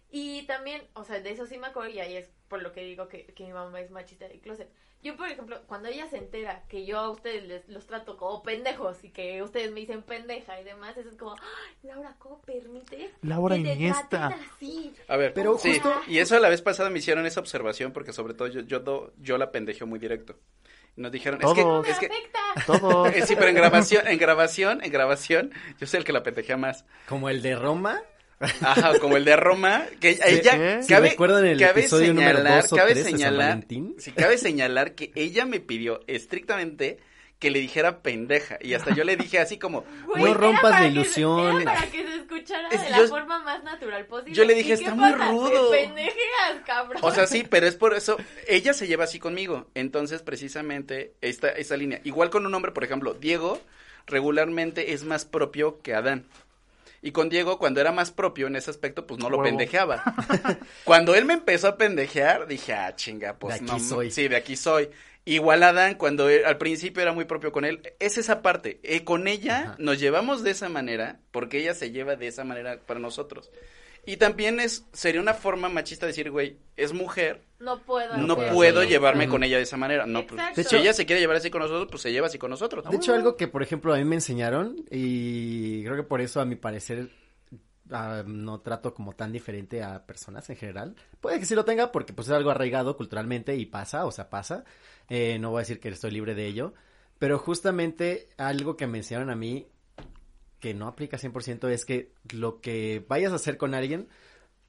Y 0.09 0.43
también, 0.47 0.87
o 0.93 1.03
sea, 1.03 1.19
de 1.19 1.29
eso 1.31 1.45
sí 1.45 1.57
me 1.57 1.67
acuerdo 1.67 1.89
y 1.91 1.99
ahí 1.99 2.15
es 2.17 2.29
por 2.47 2.61
lo 2.61 2.71
que 2.73 2.81
digo 2.81 3.07
que, 3.09 3.25
que 3.27 3.43
mi 3.45 3.53
mamá 3.53 3.79
es 3.81 3.91
machista 3.91 4.27
de 4.27 4.39
closet. 4.39 4.69
Yo, 5.03 5.17
por 5.17 5.27
ejemplo, 5.27 5.59
cuando 5.67 5.89
ella 5.89 6.07
se 6.09 6.17
entera 6.17 6.63
que 6.69 6.85
yo 6.85 6.99
a 6.99 7.09
ustedes 7.09 7.43
les, 7.47 7.67
los 7.69 7.87
trato 7.87 8.17
como 8.17 8.43
pendejos 8.43 9.03
y 9.03 9.09
que 9.09 9.41
ustedes 9.41 9.71
me 9.71 9.79
dicen 9.79 10.03
pendeja 10.03 10.61
y 10.61 10.63
demás, 10.63 10.95
eso 10.95 11.09
es 11.09 11.17
como, 11.17 11.33
"Ay, 11.33 11.75
Laura, 11.89 12.15
¿cómo 12.19 12.39
permites? 12.41 13.11
Laura 13.23 13.55
que 13.57 13.63
te 13.63 13.73
Iniesta. 13.73 14.09
traten 14.29 14.39
así?" 14.55 14.93
A 15.07 15.17
ver, 15.17 15.33
Pero 15.33 15.57
sí, 15.57 15.73
justo- 15.79 16.01
y 16.07 16.19
eso 16.19 16.37
la 16.39 16.49
vez 16.49 16.61
pasada 16.61 16.89
me 16.91 16.99
hicieron 16.99 17.25
esa 17.25 17.39
observación 17.39 17.93
porque 17.93 18.13
sobre 18.13 18.33
todo 18.35 18.47
yo, 18.47 18.61
yo, 18.61 18.79
do- 18.79 19.13
yo 19.17 19.37
la 19.39 19.51
pendejeo 19.51 19.87
muy 19.87 19.97
directo. 19.99 20.35
Y 20.95 21.01
nos 21.01 21.11
dijeron, 21.11 21.41
es 21.41 21.53
que, 21.53 21.61
Todos. 21.63 21.85
Me 21.85 21.91
es 21.93 21.99
que, 21.99 22.05
afecta. 22.07 22.39
Todo. 22.67 23.05
eh, 23.07 23.25
sí, 23.25 23.35
pero 23.35 23.47
en 23.47 23.55
grabación, 23.55 24.07
en 24.07 24.19
grabación, 24.19 24.83
en 24.83 24.91
grabación, 24.91 25.51
yo 25.79 25.87
soy 25.87 25.99
el 25.99 26.03
que 26.03 26.11
la 26.13 26.21
pendejea 26.21 26.57
más. 26.57 26.85
Como 27.07 27.29
el 27.29 27.41
de 27.41 27.55
Roma. 27.55 28.01
Ajá, 28.61 28.99
como 28.99 29.17
el 29.17 29.25
de 29.25 29.35
Roma, 29.35 29.85
que 29.99 30.19
ella, 30.25 30.77
¿eh? 30.77 30.83
Si 30.83 30.89
cabe, 30.89 31.09
recuerdan 31.09 31.45
el 31.45 31.59
cabe 31.59 31.81
episodio 31.81 32.13
número 32.13 32.37
señalar, 32.39 32.65
cabe 32.69 32.91
tres 32.91 32.95
de 32.95 33.03
San 33.03 33.11
señalar, 33.19 33.47
Valentín. 33.49 33.95
sí, 33.99 34.11
cabe 34.11 34.37
señalar 34.37 34.95
que 34.95 35.11
ella 35.15 35.45
me 35.45 35.59
pidió 35.59 36.01
estrictamente 36.07 36.97
que 37.39 37.49
le 37.49 37.57
dijera 37.59 38.03
pendeja, 38.03 38.59
y 38.61 38.75
hasta 38.75 38.93
yo 38.93 39.03
le 39.03 39.15
dije 39.17 39.39
así 39.39 39.57
como, 39.57 39.83
Güey, 40.05 40.25
No 40.25 40.33
rompas 40.35 40.71
la 40.79 40.87
ilusión. 40.87 41.61
era 41.63 41.73
para 41.73 41.87
que 41.91 42.03
se 42.05 42.15
escuchara 42.17 42.67
Es- 42.69 42.83
de 42.83 42.89
la 42.91 42.97
yo- 42.99 43.07
forma 43.07 43.39
más 43.43 43.63
natural 43.63 44.05
posible. 44.05 44.35
yo 44.35 44.45
le 44.45 44.53
dije, 44.53 44.73
¿Y 44.73 44.77
qué 44.77 44.83
"Está 44.83 44.93
muy 44.93 45.11
pasa? 45.11 45.31
rudo". 45.31 45.71
Te 45.71 45.77
pendejeas, 45.79 46.61
cabrón. 46.67 46.99
O 47.03 47.11
sea, 47.11 47.25
sí, 47.25 47.43
pero 47.49 47.65
es 47.65 47.75
por 47.75 47.95
eso, 47.95 48.17
ella 48.47 48.73
se 48.73 48.85
lleva 48.85 49.05
así 49.05 49.17
conmigo. 49.17 49.65
Entonces, 49.73 50.21
precisamente, 50.21 51.13
esta, 51.21 51.49
esta 51.49 51.75
línea. 51.77 51.99
Igual 52.03 52.29
con 52.29 52.45
un 52.45 52.53
hombre, 52.53 52.71
por 52.73 52.83
ejemplo, 52.83 53.15
Diego, 53.15 53.59
regularmente 54.05 54.93
es 54.93 55.03
más 55.03 55.25
propio 55.25 55.81
que 55.81 55.95
Adán. 55.95 56.25
Y 57.01 57.11
con 57.11 57.29
Diego, 57.29 57.57
cuando 57.57 57.81
era 57.81 57.91
más 57.91 58.11
propio 58.11 58.47
en 58.47 58.55
ese 58.55 58.69
aspecto, 58.69 59.07
pues 59.07 59.19
no 59.19 59.29
lo 59.29 59.37
Huevo. 59.37 59.49
pendejeaba. 59.49 60.03
cuando 60.83 61.15
él 61.15 61.25
me 61.25 61.33
empezó 61.33 61.67
a 61.67 61.77
pendejear, 61.77 62.47
dije, 62.47 62.73
ah, 62.73 62.95
chinga, 62.95 63.37
pues 63.39 63.55
De 63.59 63.65
aquí 63.65 63.71
no. 63.73 63.79
soy. 63.79 64.11
Sí, 64.11 64.27
de 64.27 64.35
aquí 64.35 64.55
soy. 64.55 64.89
Igual 65.25 65.61
Adán, 65.63 65.95
cuando 65.95 66.29
él- 66.29 66.45
al 66.45 66.57
principio 66.57 67.01
era 67.01 67.13
muy 67.13 67.25
propio 67.25 67.51
con 67.51 67.63
él, 67.65 67.81
es 67.99 68.17
esa 68.17 68.41
parte. 68.41 68.79
Eh, 68.83 69.03
con 69.03 69.27
ella 69.27 69.59
Ajá. 69.59 69.75
nos 69.77 69.99
llevamos 69.99 70.43
de 70.43 70.51
esa 70.51 70.67
manera, 70.69 71.19
porque 71.31 71.59
ella 71.59 71.73
se 71.75 71.91
lleva 71.91 72.15
de 72.15 72.27
esa 72.27 72.43
manera 72.43 72.79
para 72.85 72.99
nosotros. 72.99 73.51
Y 74.05 74.17
también 74.17 74.59
es, 74.59 74.85
sería 74.93 75.21
una 75.21 75.33
forma 75.35 75.69
machista 75.69 76.07
decir, 76.07 76.31
güey, 76.31 76.57
es 76.75 76.91
mujer, 76.91 77.43
no 77.59 77.79
puedo. 77.79 78.17
no 78.17 78.35
puedo 78.35 78.83
llevarme 78.83 79.27
con 79.27 79.43
ella 79.43 79.57
de 79.57 79.63
esa 79.63 79.77
manera. 79.77 80.07
No, 80.07 80.25
pues. 80.25 80.41
De 80.55 80.55
si 80.55 80.61
hecho- 80.61 80.77
ella 80.77 80.93
se 80.93 81.05
quiere 81.05 81.19
llevar 81.21 81.37
así 81.37 81.51
con 81.51 81.61
nosotros, 81.61 81.87
pues 81.91 82.01
se 82.01 82.11
lleva 82.11 82.27
así 82.27 82.39
con 82.39 82.49
nosotros. 82.49 82.83
De 82.89 82.95
hecho, 82.97 83.13
algo 83.13 83.37
que, 83.37 83.47
por 83.47 83.61
ejemplo, 83.61 83.93
a 83.93 83.97
mí 83.97 84.03
me 84.03 84.15
enseñaron, 84.15 84.75
y 84.89 85.83
creo 85.83 85.95
que 85.95 86.03
por 86.03 86.19
eso, 86.19 86.41
a 86.41 86.45
mi 86.45 86.55
parecer, 86.55 87.09
ah, 87.91 88.23
no 88.25 88.61
trato 88.61 88.93
como 88.95 89.13
tan 89.13 89.31
diferente 89.31 89.83
a 89.83 90.03
personas 90.05 90.49
en 90.49 90.55
general. 90.55 90.95
Puede 91.19 91.39
que 91.39 91.45
sí 91.45 91.53
lo 91.53 91.63
tenga, 91.65 91.91
porque 91.91 92.13
pues 92.13 92.27
es 92.27 92.33
algo 92.33 92.49
arraigado 92.49 92.97
culturalmente 92.97 93.55
y 93.55 93.67
pasa, 93.67 94.05
o 94.05 94.11
sea, 94.11 94.29
pasa. 94.31 94.63
Eh, 95.09 95.37
no 95.39 95.51
voy 95.51 95.59
a 95.59 95.61
decir 95.61 95.79
que 95.79 95.89
estoy 95.89 96.09
libre 96.11 96.33
de 96.33 96.47
ello. 96.47 96.73
Pero 97.19 97.37
justamente 97.37 98.29
algo 98.37 98.75
que 98.75 98.87
me 98.87 98.97
enseñaron 98.97 99.29
a 99.29 99.35
mí 99.35 99.67
que 100.61 100.73
no 100.73 100.87
aplica 100.87 101.17
100% 101.17 101.69
es 101.69 101.85
que 101.85 102.13
lo 102.31 102.61
que 102.61 103.03
vayas 103.09 103.33
a 103.33 103.35
hacer 103.35 103.57
con 103.57 103.73
alguien, 103.73 104.07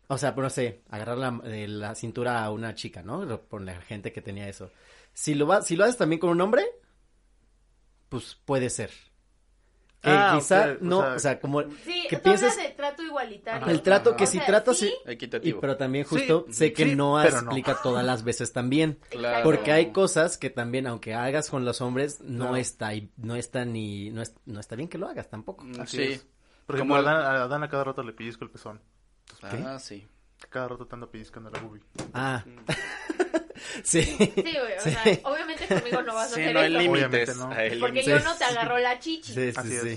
o 0.09 0.19
sea, 0.19 0.35
pues 0.35 0.43
no 0.43 0.51
sé, 0.51 0.83
agarrar 0.89 1.19
la, 1.19 1.31
de 1.31 1.69
la 1.69 1.95
cintura 1.95 2.43
a 2.43 2.51
una 2.51 2.75
chica, 2.75 3.03
¿no? 3.03 3.41
Por 3.43 3.63
la 3.63 3.81
gente 3.83 4.13
que 4.13 4.23
tenía 4.23 4.49
eso. 4.49 4.73
Si 5.13 5.35
lo, 5.35 5.47
va, 5.47 5.63
si 5.63 5.77
lo 5.77 5.85
haces 5.85 5.99
también 5.99 6.19
con 6.19 6.31
un 6.31 6.41
hombre, 6.41 6.65
pues 8.09 8.37
puede 8.45 8.71
ser. 8.71 8.91
Que 10.03 10.11
Ah, 10.11 10.35
quizá 10.37 10.73
o 10.73 10.85
no, 10.85 11.01
sea, 11.01 11.15
o 11.15 11.19
sea, 11.21 11.41
como 11.41 11.63
Sí, 11.85 12.07
que 12.11 12.17
hablas 12.17 12.57
de 12.57 12.71
trato 12.77 13.03
igualitario. 13.05 13.69
el 13.69 13.83
trato 13.83 14.11
Ajá. 14.11 14.17
que 14.17 14.25
O 14.25 14.27
si 14.27 14.39
sea, 14.39 14.47
tratas 14.47 14.77
sí, 14.79 14.93
y 15.43 15.53
pero 15.55 15.77
también 15.77 16.05
justo 16.05 16.45
Sí, 16.49 16.53
sé 16.55 16.73
que 16.73 16.87
sí, 16.87 16.97
no 16.97 17.23
explica 17.23 17.79
todas 17.83 18.05
las 18.05 18.25
veces 18.25 18.53
también. 18.53 18.99
Claro. 19.11 19.45
Porque 19.45 19.71
hay 19.71 19.93
cosas 19.93 20.39
que 20.39 20.51
también, 20.51 20.89
aunque 20.89 21.15
hagas 21.15 21.49
con 21.49 21.65
los 21.65 21.81
hombres, 21.81 22.21
no 22.21 22.47
Claro. 22.47 22.57
está 22.57 22.89
ahí- 22.89 23.13
no 23.17 23.37
está 23.37 23.65
ni, 23.65 24.11
no, 24.11 24.23
es- 24.23 24.35
no 24.45 24.59
está 24.59 24.75
bien 24.75 24.89
que 24.89 24.99
lo 24.99 25.07
hagas 25.07 25.31
tampoco. 25.31 25.65
Mm, 25.65 25.81
Así 25.81 25.97
sí. 25.99 26.03
es. 26.15 26.27
Por 26.67 26.79
Como 26.79 26.97
a 26.97 27.03
Dan, 27.03 27.63
a 27.63 27.69
cada 27.69 27.85
rato 27.85 28.03
le 28.03 28.13
pellizco 28.13 28.45
el 28.45 28.51
pezón. 28.51 28.81
Ah, 29.43 29.79
sí. 29.79 30.09
Cada 30.49 30.67
rato 30.69 30.85
te 30.87 30.95
ando 30.97 31.09
pellizcando 31.09 31.49
la 31.51 31.61
boobie. 31.61 31.83
Ah. 32.13 32.45
sí. 33.85 34.03
Sí, 34.03 34.33
güey, 34.35 34.77
o 34.79 34.81
Sí. 34.83 34.91
sea, 34.91 35.19
obviamente 35.25 35.67
conmigo 35.67 36.03
no 36.03 36.15
vas 36.15 36.33
a 36.33 36.35
Sí, 36.35 36.41
hacer 36.43 36.55
no 36.55 36.61
eso. 36.61 37.35
No. 37.49 37.53
hay 37.55 37.79
Porque 37.81 38.03
yo 38.03 38.19
no 38.21 38.37
te 38.37 38.45
agarró 38.45 38.79
la 38.79 38.99
chichi. 38.99 39.33
Sí, 39.33 39.53
sí, 39.53 39.59
Así 39.59 39.79
sí. 39.79 39.89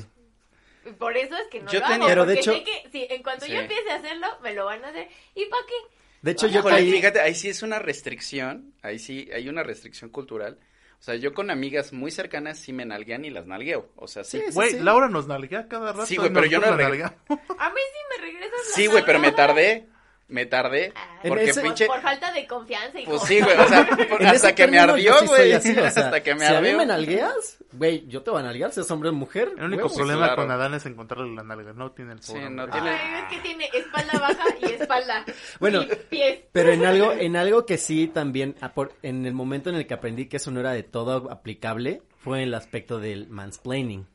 es. 0.85 0.93
Por 0.99 1.17
eso 1.17 1.35
es 1.35 1.47
que 1.49 1.61
no 1.61 1.71
Yo 1.71 1.79
lo 1.79 1.85
hago. 1.85 1.93
tenía- 1.95 2.07
Pero 2.09 2.25
de 2.27 2.33
hecho- 2.35 2.53
sé 2.53 2.63
que 2.63 3.07
en 3.09 3.23
cuanto 3.23 3.45
Sí. 3.45 3.51
yo 3.53 3.59
empiece 3.59 3.89
a 3.89 3.95
hacerlo, 3.95 4.27
me 4.43 4.53
lo 4.53 4.65
van 4.65 4.83
a 4.85 4.89
hacer. 4.89 5.07
¿Y 5.33 5.45
para 5.45 5.65
qué? 5.65 5.73
De 6.21 6.31
hecho, 6.31 6.47
yo 6.47 6.59
Híjole, 6.59 6.75
caí. 6.75 6.91
fíjate, 6.91 7.19
ahí 7.21 7.35
sí 7.35 7.49
es 7.49 7.61
una 7.63 7.79
restricción, 7.79 8.73
ahí 8.81 8.99
sí 8.99 9.29
hay 9.33 9.49
una 9.49 9.63
restricción 9.63 10.09
cultural. 10.09 10.59
O 10.99 11.03
sea, 11.05 11.15
yo 11.15 11.33
con 11.33 11.51
amigas 11.51 11.91
muy 11.93 12.09
cercanas 12.09 12.57
sí 12.57 12.71
me 12.73 12.85
nalguean 12.85 13.25
y 13.25 13.29
las 13.29 13.45
nalgueo. 13.45 13.91
O 13.95 14.07
sea, 14.07 14.23
sí. 14.23 14.39
Sí, 14.39 14.53
Güey, 14.53 14.71
sí. 14.71 14.79
Laura 14.79 15.07
nos 15.07 15.27
nalguea 15.27 15.67
cada 15.67 15.91
rato. 15.91 16.05
Sí, 16.05 16.15
güey, 16.17 16.31
pero 16.33 16.45
yo 16.47 16.59
no 16.59 16.67
la 16.71 16.77
nalgueamos. 16.77 17.15
A 17.29 17.69
mí 17.69 17.81
sí 17.93 17.99
me 18.17 18.25
regresas 18.25 18.59
la 18.69 18.75
Sí, 18.75 18.87
güey, 18.87 19.05
pero 19.05 19.19
me 19.19 19.31
tardé. 19.31 19.87
Me 20.27 20.47
tardé. 20.47 20.91
Ah, 20.95 21.19
Porque 21.27 21.51
ese- 21.51 21.61
pinche. 21.61 21.85
Por 21.85 22.01
falta 22.01 22.31
de 22.31 22.47
confianza, 22.47 22.99
hijo. 22.99 23.11
Pues 23.11 23.23
sí, 23.23 23.39
güey. 23.41 23.55
O 23.59 23.67
sea, 23.67 23.85
por- 24.09 24.25
hasta 24.25 24.55
que 24.55 24.65
me 24.65 24.79
ardió, 24.79 25.13
sí 25.19 25.27
soy 25.27 25.37
güey. 25.37 25.51
así, 25.53 25.69
o 25.71 25.75
sea, 25.75 25.85
hasta 26.05 26.23
que 26.23 26.33
me 26.33 26.39
si 26.39 26.45
a 26.47 26.49
mí 26.61 26.67
ardió. 26.69 26.77
me 26.79 26.85
nalgueas, 26.87 27.57
güey, 27.73 28.07
yo 28.07 28.23
te 28.23 28.31
voy 28.31 28.39
a 28.39 28.43
nalguear, 28.43 28.71
seas 28.71 28.89
hombre 28.89 29.09
o 29.09 29.13
mujer. 29.13 29.51
El 29.55 29.65
único 29.65 29.93
problema 29.93 30.25
claro. 30.25 30.35
con 30.41 30.49
Adán 30.51 30.73
es 30.73 30.83
encontrarle 30.87 31.35
la 31.35 31.43
nalga. 31.43 31.73
No 31.73 31.91
tiene 31.91 32.13
el 32.13 32.23
Sí, 32.23 32.33
foro, 32.33 32.49
no 32.49 32.63
güey. 32.67 32.71
tiene- 32.71 32.89
Ay, 32.89 33.21
es 33.21 33.35
que 33.35 33.41
tiene 33.47 33.69
espalda 33.71 34.19
baja 34.19 34.43
y 34.61 34.65
espalda. 34.65 35.25
Bueno, 35.59 35.83
y 35.83 35.95
pies. 36.09 36.39
Pero 36.51 36.71
en 36.71 36.85
algo, 36.85 37.11
en 37.11 37.35
algo 37.35 37.65
que 37.67 37.77
sí 37.77 38.07
también, 38.07 38.55
a 38.61 38.73
por- 38.73 38.93
en 39.03 39.27
el 39.27 39.33
momento 39.35 39.69
en 39.69 39.75
el 39.75 39.85
que 39.85 39.93
aprendí 39.93 40.25
que 40.25 40.37
eso 40.37 40.49
no 40.49 40.59
era 40.59 40.71
de 40.71 40.81
todo 40.81 41.31
aplicable, 41.31 42.01
fue 42.17 42.39
en 42.39 42.45
el 42.45 42.53
aspecto 42.55 42.97
del 42.99 43.27
mansplaining. 43.29 44.07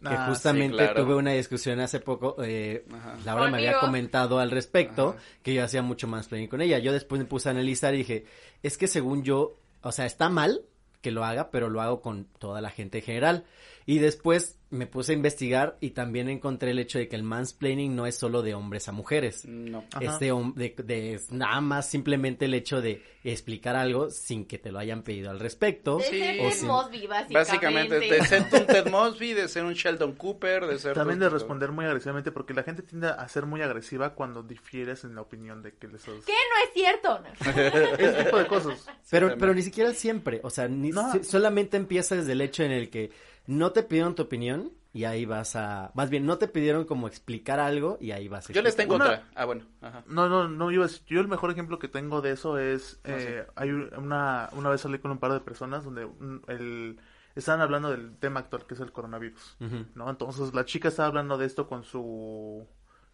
Que 0.00 0.08
Ah, 0.08 0.26
justamente 0.28 0.76
sí, 0.78 0.84
claro. 0.84 1.04
tuve 1.04 1.14
una 1.16 1.32
discusión 1.32 1.80
hace 1.80 1.98
poco, 2.00 2.36
eh, 2.42 2.84
Ajá. 2.92 3.16
Laura 3.24 3.50
me 3.50 3.58
había 3.58 3.80
comentado 3.80 4.38
al 4.38 4.50
respecto 4.50 5.10
Ajá. 5.10 5.18
que 5.42 5.54
yo 5.54 5.64
hacía 5.64 5.82
mucho 5.82 6.06
mansplaining 6.06 6.48
con 6.48 6.60
ella. 6.60 6.78
Yo 6.78 6.92
después 6.92 7.18
me 7.18 7.24
puse 7.24 7.48
a 7.48 7.52
analizar 7.52 7.94
y 7.94 7.98
dije, 7.98 8.26
es 8.62 8.78
que 8.78 8.86
según 8.86 9.24
yo, 9.24 9.58
o 9.82 9.90
sea, 9.92 10.06
está 10.06 10.28
mal 10.28 10.62
que 11.00 11.10
lo 11.10 11.24
haga, 11.24 11.50
pero 11.50 11.68
lo 11.68 11.80
hago 11.80 12.00
con 12.02 12.24
toda 12.38 12.60
la 12.60 12.70
gente 12.70 12.98
en 12.98 13.04
general. 13.04 13.44
Y 13.86 13.98
después 13.98 14.57
me 14.70 14.86
puse 14.86 15.12
a 15.12 15.14
investigar 15.14 15.78
y 15.80 15.90
también 15.90 16.28
encontré 16.28 16.72
el 16.72 16.78
hecho 16.78 16.98
de 16.98 17.08
que 17.08 17.16
el 17.16 17.22
mansplaining 17.22 17.96
no 17.96 18.06
es 18.06 18.16
solo 18.16 18.42
de 18.42 18.54
hombres 18.54 18.86
a 18.88 18.92
mujeres. 18.92 19.46
No. 19.46 19.82
Es 20.00 20.18
de, 20.18 20.32
hom- 20.32 20.52
de, 20.54 20.74
de- 20.84 21.14
es 21.14 21.32
nada 21.32 21.60
más 21.62 21.88
simplemente 21.88 22.44
el 22.44 22.52
hecho 22.54 22.82
de 22.82 23.02
explicar 23.24 23.76
algo 23.76 24.10
sin 24.10 24.44
que 24.44 24.58
te 24.58 24.70
lo 24.70 24.78
hayan 24.78 25.02
pedido 25.02 25.30
al 25.30 25.40
respecto. 25.40 25.96
De 25.98 26.04
Sí. 26.04 26.18
ser 26.18 26.40
O 26.40 26.48
Ted 26.50 26.54
sin- 26.54 26.68
Mosby, 26.68 27.06
básicamente. 27.06 27.34
Básicamente, 27.34 27.98
de 27.98 28.24
ser 28.26 28.42
un 28.60 28.66
Ted 28.66 28.86
Mosby, 28.90 29.32
de 29.32 29.48
ser 29.48 29.64
un 29.64 29.72
Sheldon 29.72 30.12
Cooper, 30.16 30.66
de 30.66 30.78
ser... 30.78 30.92
También 30.94 31.18
de 31.18 31.30
responder 31.30 31.72
muy 31.72 31.86
agresivamente 31.86 32.30
porque 32.30 32.52
la 32.52 32.62
gente 32.62 32.82
tiende 32.82 33.08
a 33.08 33.26
ser 33.28 33.46
muy 33.46 33.62
agresiva 33.62 34.14
cuando 34.14 34.42
difieres 34.42 35.02
en 35.04 35.14
la 35.14 35.22
opinión 35.22 35.62
de 35.62 35.72
que 35.76 35.88
les. 35.88 36.02
¿Qué 36.02 36.10
no 36.10 36.14
es 36.22 36.72
cierto? 36.74 37.20
Ese 37.98 38.24
tipo 38.24 38.36
de 38.38 38.46
cosas. 38.46 38.86
Pero, 39.10 39.34
pero 39.38 39.54
ni 39.54 39.62
siquiera 39.62 39.94
siempre, 39.94 40.40
o 40.42 40.50
sea, 40.50 40.68
ni, 40.68 40.90
No. 40.90 41.10
si- 41.12 41.24
solamente 41.24 41.76
empieza 41.78 42.16
desde 42.16 42.32
el 42.32 42.40
hecho 42.42 42.62
en 42.64 42.72
el 42.72 42.90
que 42.90 43.10
no 43.48 43.72
te 43.72 43.82
pidieron 43.82 44.14
tu 44.14 44.22
opinión 44.22 44.72
y 44.92 45.04
ahí 45.04 45.24
vas 45.24 45.56
a, 45.56 45.90
más 45.94 46.10
bien, 46.10 46.26
no 46.26 46.36
te 46.36 46.48
pidieron 46.48 46.84
como 46.84 47.08
explicar 47.08 47.60
algo 47.60 47.96
y 47.98 48.10
ahí 48.10 48.28
vas 48.28 48.48
a 48.50 48.52
Yo 48.52 48.60
les 48.60 48.76
tengo 48.76 48.94
Una- 48.96 49.04
otra. 49.06 49.28
Ah, 49.34 49.46
bueno. 49.46 49.64
Ajá. 49.80 50.04
No, 50.06 50.28
no, 50.28 50.48
no, 50.48 50.70
yo, 50.70 50.84
yo 51.06 51.20
el 51.20 51.28
mejor 51.28 51.50
ejemplo 51.50 51.78
que 51.78 51.88
tengo 51.88 52.20
de 52.20 52.32
eso 52.32 52.58
es, 52.58 53.00
No 53.04 53.14
eh, 53.16 53.46
hay 53.56 53.70
una, 53.70 54.50
una 54.52 54.68
vez 54.68 54.82
salí 54.82 54.98
con 54.98 55.10
un 55.10 55.18
par 55.18 55.32
de 55.32 55.40
personas 55.40 55.82
donde 55.84 56.04
un- 56.04 56.42
el, 56.46 57.00
estaban 57.34 57.62
hablando 57.62 57.90
del 57.90 58.16
tema 58.18 58.40
actual 58.40 58.66
que 58.66 58.74
es 58.74 58.80
el 58.80 58.92
coronavirus. 58.92 59.56
¿no? 59.94 60.10
Entonces 60.10 60.52
la 60.52 60.66
chica 60.66 60.88
estaba 60.88 61.08
hablando 61.08 61.38
de 61.38 61.46
esto 61.46 61.66
con 61.68 61.84
su, 61.84 62.66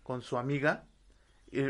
con 0.02 0.20
su 0.22 0.36
amiga 0.36 0.84
y, 1.52 1.62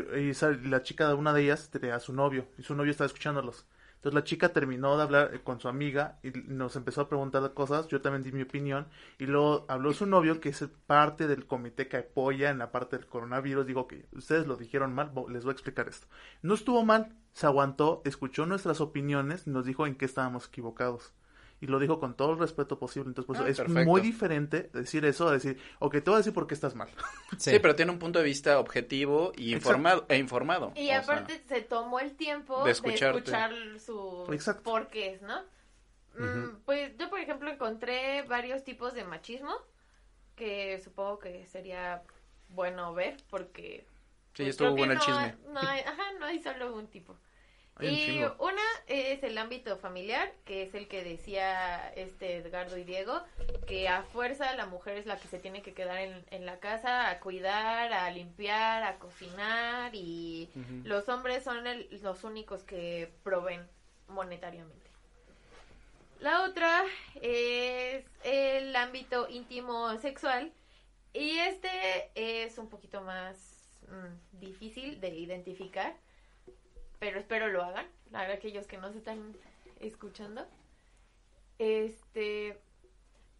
la 0.67 0.81
chica, 0.81 1.13
una 1.13 1.33
de 1.33 1.43
ellas 1.43 1.69
tenía 1.69 1.95
a 1.95 1.99
su 1.99 2.13
novio 2.13 2.47
y 2.57 2.63
su 2.63 2.73
novio 2.73 2.89
estaba 2.89 3.05
escuchándolos. 3.05 3.67
Entonces 4.05 4.21
la 4.21 4.23
chica 4.23 4.49
terminó 4.49 4.97
de 4.97 5.01
hablar 5.01 5.31
eh, 5.33 5.41
con 5.43 5.59
su 5.59 5.67
amiga 5.67 6.19
y 6.21 6.29
nos 6.29 6.75
empezó 6.75 7.01
a 7.01 7.09
preguntar 7.09 7.55
cosas, 7.55 7.87
yo 7.87 8.01
también 8.01 8.21
di 8.21 8.31
mi 8.31 8.43
opinión 8.43 8.85
y 9.17 9.25
luego 9.25 9.65
habló 9.67 9.93
su 9.93 10.05
novio 10.05 10.39
que 10.39 10.49
es 10.49 10.63
parte 10.85 11.25
del 11.25 11.47
comité 11.47 11.87
que 11.87 11.97
apoya 11.97 12.51
en 12.51 12.59
la 12.59 12.71
parte 12.71 12.97
del 12.97 13.07
coronavirus, 13.07 13.65
digo 13.65 13.87
que 13.87 14.05
ustedes 14.11 14.45
lo 14.45 14.57
dijeron 14.57 14.93
mal, 14.93 15.11
les 15.29 15.43
voy 15.43 15.49
a 15.49 15.53
explicar 15.53 15.87
esto. 15.87 16.05
No 16.43 16.53
estuvo 16.53 16.85
mal, 16.85 17.15
se 17.33 17.47
aguantó, 17.47 18.03
escuchó 18.05 18.45
nuestras 18.45 18.79
opiniones 18.79 19.47
nos 19.47 19.65
dijo 19.65 19.87
en 19.87 19.95
qué 19.95 20.05
estábamos 20.05 20.49
equivocados. 20.49 21.11
Y 21.61 21.67
lo 21.67 21.79
dijo 21.79 21.99
con 21.99 22.15
todo 22.15 22.33
el 22.33 22.37
respeto 22.39 22.77
posible. 22.77 23.07
Entonces, 23.09 23.27
pues, 23.27 23.39
Ah, 23.39 23.47
es 23.49 23.57
perfecto. 23.57 23.89
muy 23.89 24.01
diferente 24.01 24.69
decir 24.73 25.05
eso 25.05 25.27
a 25.29 25.31
decir, 25.31 25.57
ok, 25.79 25.93
te 25.93 26.01
voy 26.01 26.15
a 26.15 26.17
decir 26.17 26.33
por 26.33 26.47
qué 26.47 26.53
estás 26.53 26.75
mal. 26.75 26.89
Sí. 27.37 27.57
pero 27.59 27.75
tiene 27.75 27.91
un 27.91 27.99
punto 27.99 28.19
de 28.19 28.25
vista 28.25 28.59
objetivo 28.59 29.31
y 29.37 29.53
Exacto. 29.53 29.69
informado. 29.69 30.05
E 30.09 30.17
informado. 30.17 30.73
Y 30.75 30.83
o 30.83 30.85
sea, 30.87 30.99
aparte 30.99 31.39
se 31.47 31.61
tomó 31.61 31.99
el 31.99 32.15
tiempo 32.17 32.59
de 32.59 32.65
de, 32.65 32.71
escuchar 32.71 33.23
su 33.79 34.27
Exacto. 34.31 34.63
porqués, 34.63 35.21
¿no? 35.21 35.41
Mm, 36.17 36.57
Pues 36.65 36.97
yo, 36.97 37.09
por 37.09 37.19
ejemplo, 37.19 37.49
encontré 37.49 38.21
varios 38.23 38.63
tipos 38.63 38.93
de 38.93 39.03
machismo 39.05 39.53
que 40.35 40.79
supongo 40.83 41.19
que 41.19 41.45
sería 41.47 42.03
bueno 42.49 42.93
ver 42.93 43.17
porque... 43.29 43.85
sí, 44.33 44.43
pues, 44.43 44.49
estuvo 44.49 44.71
bueno 44.71 44.93
el 44.93 44.97
no 44.99 45.05
chisme. 45.05 45.21
hay- 45.23 45.35
No 45.53 45.59
hay, 45.61 45.79
ajá, 45.81 46.03
no 46.19 46.25
hay 46.25 46.41
solo 46.41 46.75
un 46.75 46.87
tipo. 46.87 47.17
Un 47.77 47.85
Y 47.87 48.19
una 48.39 48.61
es 48.87 49.21
el 49.23 49.37
ámbito 49.37 49.75
familiar, 49.77 50.31
que 50.45 50.63
es 50.63 50.73
el 50.75 50.87
que 50.87 51.03
decía 51.03 51.91
este 51.95 52.37
Edgardo 52.37 52.77
y 52.77 52.83
Diego, 52.85 53.21
que 53.67 53.89
a 53.89 54.03
fuerza 54.03 54.53
la 54.55 54.65
mujer 54.65 54.97
es 54.97 55.05
la 55.05 55.17
que 55.19 55.27
se 55.27 55.39
tiene 55.39 55.61
que 55.61 55.73
quedar 55.73 55.97
en, 55.99 56.25
en 56.31 56.45
la 56.45 56.59
casa 56.59 57.09
a 57.09 57.19
cuidar, 57.19 57.91
a 57.91 58.09
limpiar, 58.11 58.83
a 58.83 58.97
cocinar 58.97 59.93
y 59.93 60.49
los 60.85 61.09
hombres 61.09 61.43
son 61.43 61.67
el- 61.67 61.89
los 62.01 62.23
únicos 62.23 62.63
que 62.63 63.11
proveen 63.23 63.67
monetariamente. 64.07 64.89
La 66.21 66.43
otra 66.43 66.85
es 67.21 68.05
el 68.23 68.73
ámbito 68.77 69.27
íntimo 69.29 69.97
sexual 69.97 70.53
y 71.13 71.39
este 71.39 72.09
es 72.15 72.57
un 72.57 72.69
poquito 72.69 73.01
más 73.01 73.37
mm, 73.89 74.39
difícil 74.39 75.01
de 75.01 75.09
identificar, 75.09 75.93
pero 76.99 77.19
espero 77.19 77.47
lo 77.47 77.63
hagan, 77.63 77.85
para 78.11 78.33
aquellos 78.33 78.67
que 78.67 78.77
no 78.77 78.91
se 78.91 78.97
están 78.99 79.35
escuchando. 79.79 80.47
Este, 81.59 82.57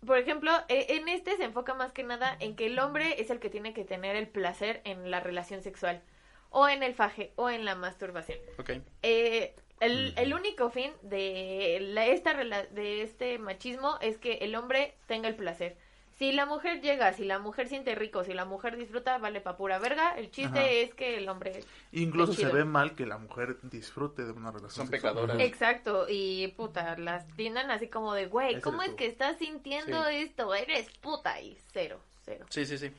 por 0.06 0.18
ejemplo, 0.18 0.52
e- 0.68 0.96
en 0.96 1.10
este 1.10 1.36
se 1.38 1.44
enfoca 1.44 1.74
más 1.74 1.92
que 1.92 2.04
nada 2.04 2.36
en 2.40 2.56
que 2.56 2.68
el 2.68 2.80
hombre 2.80 3.22
es 3.22 3.30
el 3.30 3.40
que 3.40 3.50
tiene 3.50 3.74
que 3.74 3.84
tener 3.84 4.16
el 4.16 4.28
placer 4.28 4.82
en 4.86 5.12
la 5.12 5.20
relación 5.20 5.62
sexual, 5.62 6.02
o 6.50 6.68
en 6.70 6.84
el 6.84 6.94
faje, 6.94 7.34
o 7.36 7.50
en 7.50 7.66
la 7.66 7.76
masturbación. 7.76 8.40
Ok. 8.58 8.72
Eh, 9.02 9.56
el, 9.82 10.14
el 10.18 10.34
único 10.34 10.70
fin 10.70 10.92
de 11.02 11.80
la- 11.82 12.06
esta 12.06 12.34
de 12.34 13.02
este 13.02 13.38
machismo 13.40 13.98
es 14.02 14.18
que 14.18 14.36
el 14.36 14.56
hombre 14.56 14.96
tenga 15.08 15.28
el 15.28 15.36
placer. 15.36 15.78
Si 16.18 16.32
la 16.32 16.46
mujer 16.46 16.80
llega, 16.82 17.12
si 17.12 17.26
la 17.26 17.40
mujer 17.40 17.68
siente 17.68 17.94
rico, 17.94 18.24
si 18.24 18.34
la 18.34 18.46
mujer 18.46 18.78
disfruta, 18.78 19.18
vale 19.18 19.42
pa' 19.42 19.58
pura 19.58 19.80
verga. 19.80 20.16
El 20.18 20.32
chiste 20.32 20.60
Ajá. 20.60 20.70
es 20.70 20.94
que 20.94 21.18
el 21.18 21.28
hombre... 21.28 21.62
Incluso 21.92 22.32
se 22.34 22.46
ve 22.48 22.64
mal 22.64 22.96
que 22.96 23.06
la 23.06 23.18
mujer 23.18 23.58
disfrute 23.64 24.24
de 24.24 24.32
una 24.32 24.52
relación 24.52 24.72
Son 24.72 24.88
sexual. 24.88 25.14
pecadoras. 25.16 25.40
Exacto, 25.42 26.06
y 26.08 26.48
puta, 26.56 26.98
las 26.98 27.28
tiendan 27.36 27.70
así 27.70 27.90
como 27.90 28.14
de, 28.14 28.28
güey, 28.28 28.54
Ese 28.54 28.62
¿cómo 28.62 28.82
es 28.82 28.92
tú. 28.92 28.96
que 28.96 29.08
estás 29.08 29.38
sintiendo 29.40 30.06
Sí. 30.08 30.16
esto? 30.16 30.54
Eres 30.56 30.90
puta 31.00 31.42
y 31.42 31.58
cero, 31.74 32.00
cero. 32.24 32.46
Sí, 32.50 32.66
sí, 32.66 32.78
sí. 32.78 32.92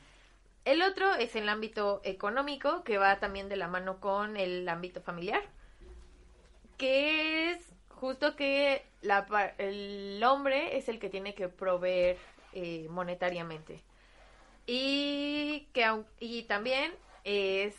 El 0.65 0.83
otro 0.83 1.15
es 1.15 1.35
el 1.35 1.49
ámbito 1.49 2.01
económico, 2.03 2.83
que 2.83 2.99
va 2.99 3.19
también 3.19 3.49
de 3.49 3.55
la 3.55 3.67
mano 3.67 3.99
con 3.99 4.37
el 4.37 4.67
ámbito 4.69 5.01
familiar, 5.01 5.41
que 6.77 7.51
es 7.51 7.59
justo 7.89 8.35
que 8.35 8.85
la, 9.01 9.25
el 9.57 10.21
hombre 10.23 10.77
es 10.77 10.87
el 10.89 10.99
que 10.99 11.09
tiene 11.09 11.33
que 11.33 11.47
proveer 11.47 12.17
eh, 12.57 12.87
monetariamente. 12.89 13.83
Y, 14.67 15.69
que, 15.73 16.03
y 16.19 16.43
también 16.43 16.93
es 17.23 17.75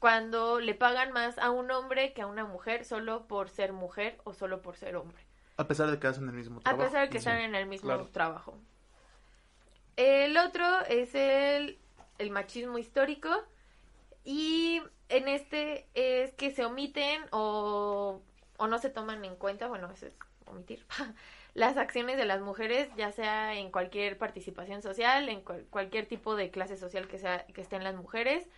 cuando 0.00 0.60
le 0.60 0.74
pagan 0.74 1.12
más 1.12 1.38
a 1.38 1.50
un 1.50 1.70
hombre 1.70 2.12
que 2.14 2.22
a 2.22 2.26
una 2.28 2.44
mujer 2.46 2.84
solo 2.84 3.26
por 3.28 3.50
ser 3.50 3.72
mujer 3.72 4.20
o 4.24 4.34
solo 4.34 4.62
por 4.62 4.76
ser 4.76 4.96
hombre. 4.96 5.22
A 5.56 5.68
pesar 5.68 5.90
de 5.90 5.98
que 6.00 6.06
hacen 6.08 6.28
el 6.28 6.34
mismo 6.34 6.60
a 6.64 6.64
trabajo. 6.64 6.84
pesar 6.86 7.06
de 7.06 7.10
que 7.10 7.18
Sí, 7.18 7.18
están 7.18 7.38
en 7.40 7.54
el 7.54 7.66
mismo 7.66 7.86
claro. 7.86 8.10
trabajo. 8.12 8.58
El 9.96 10.36
otro 10.38 10.64
es 10.88 11.14
el, 11.14 11.78
el 12.18 12.30
machismo 12.30 12.78
histórico 12.78 13.28
y 14.24 14.82
en 15.08 15.28
este 15.28 15.88
es 15.94 16.32
que 16.34 16.50
se 16.50 16.64
omiten 16.64 17.24
o, 17.32 18.22
o 18.58 18.68
no 18.68 18.78
se 18.78 18.90
toman 18.90 19.24
en 19.24 19.36
cuenta, 19.36 19.68
bueno, 19.68 19.90
eso 19.90 20.06
es 20.06 20.14
omitir, 20.46 20.86
las 21.54 21.76
acciones 21.76 22.16
de 22.16 22.24
las 22.26 22.40
mujeres, 22.40 22.88
ya 22.96 23.12
sea 23.12 23.54
en 23.54 23.70
cualquier 23.70 24.18
participación 24.18 24.82
social, 24.82 25.28
en 25.28 25.42
cual- 25.42 25.66
cualquier 25.70 26.06
tipo 26.06 26.36
de 26.36 26.50
clase 26.50 26.76
social 26.76 27.08
que, 27.08 27.18
sea, 27.18 27.46
que 27.46 27.60
estén 27.60 27.84
las 27.84 27.94
mujeres. 27.94 28.48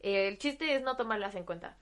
Eh, 0.00 0.28
el 0.28 0.38
chiste 0.38 0.74
es 0.74 0.82
no 0.82 0.96
tomarlas 0.96 1.34
en 1.34 1.44
cuenta. 1.44 1.76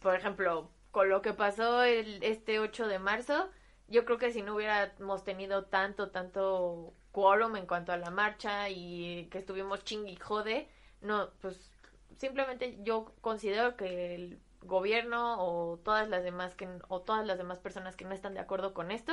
Por 0.00 0.14
ejemplo, 0.14 0.70
con 0.90 1.08
lo 1.08 1.22
que 1.22 1.32
pasó 1.34 1.82
el, 1.84 2.22
este 2.22 2.58
8 2.60 2.86
de 2.88 2.98
marzo, 2.98 3.50
yo 3.88 4.04
creo 4.04 4.18
que 4.18 4.32
si 4.32 4.42
no 4.42 4.54
hubiéramos 4.54 5.24
tenido 5.24 5.64
tanto, 5.66 6.10
tanto 6.10 6.94
quórum 7.12 7.56
en 7.56 7.66
cuanto 7.66 7.92
a 7.92 7.96
la 7.96 8.10
marcha 8.10 8.68
y 8.70 9.26
que 9.30 9.38
estuvimos 9.38 9.84
ching 9.84 10.06
y 10.08 10.16
jode, 10.16 10.68
no, 11.00 11.30
pues 11.40 11.70
simplemente 12.16 12.78
yo 12.82 13.12
considero 13.20 13.76
que 13.76 14.14
el 14.14 14.40
gobierno 14.62 15.36
o 15.44 15.78
todas 15.78 16.08
las 16.08 16.22
demás 16.22 16.54
que 16.54 16.68
o 16.88 17.00
todas 17.00 17.26
las 17.26 17.36
demás 17.38 17.58
personas 17.58 17.96
que 17.96 18.04
no 18.04 18.12
están 18.14 18.34
de 18.34 18.40
acuerdo 18.40 18.74
con 18.74 18.90
esto 18.92 19.12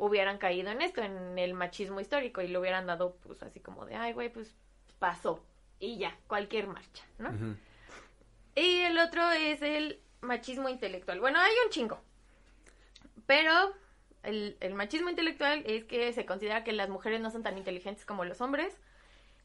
hubieran 0.00 0.38
caído 0.38 0.70
en 0.70 0.80
esto, 0.80 1.02
en 1.02 1.38
el 1.38 1.52
machismo 1.54 2.00
histórico 2.00 2.40
y 2.40 2.48
lo 2.48 2.60
hubieran 2.60 2.86
dado 2.86 3.16
pues 3.22 3.42
así 3.42 3.60
como 3.60 3.84
de, 3.84 3.94
ay 3.94 4.14
güey, 4.14 4.30
pues 4.30 4.56
pasó 4.98 5.44
y 5.78 5.98
ya, 5.98 6.16
cualquier 6.26 6.66
marcha, 6.66 7.04
¿no? 7.18 7.56
Y 8.54 8.80
el 8.80 8.98
otro 8.98 9.30
es 9.30 9.62
el 9.62 10.00
machismo 10.20 10.68
intelectual. 10.68 11.20
Bueno, 11.20 11.38
hay 11.38 11.52
un 11.64 11.70
chingo. 11.70 12.00
Pero 13.26 13.74
el, 14.22 14.56
el 14.60 14.74
machismo 14.74 15.08
intelectual 15.08 15.62
es 15.66 15.84
que 15.84 16.12
se 16.12 16.26
considera 16.26 16.64
que 16.64 16.72
las 16.72 16.88
mujeres 16.88 17.20
no 17.20 17.30
son 17.30 17.42
tan 17.42 17.56
inteligentes 17.56 18.04
como 18.04 18.24
los 18.24 18.40
hombres. 18.40 18.76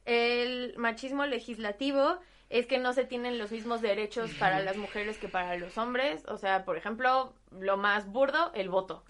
El 0.06 0.74
machismo 0.78 1.26
legislativo 1.26 2.20
es 2.50 2.68
que 2.68 2.78
no 2.78 2.94
se 2.94 3.06
tienen 3.06 3.38
los 3.38 3.52
mismos 3.52 3.82
derechos 3.82 4.32
para 4.36 4.60
las 4.62 4.78
mujeres 4.78 5.18
que 5.18 5.28
para 5.28 5.58
los 5.58 5.78
hombres. 5.78 6.24
O 6.28 6.38
sea, 6.38 6.66
por 6.66 6.78
ejemplo, 6.78 7.34
lo 7.52 7.78
más 7.78 8.08
burdo, 8.08 8.52
el 8.54 8.70
voto. 8.70 9.04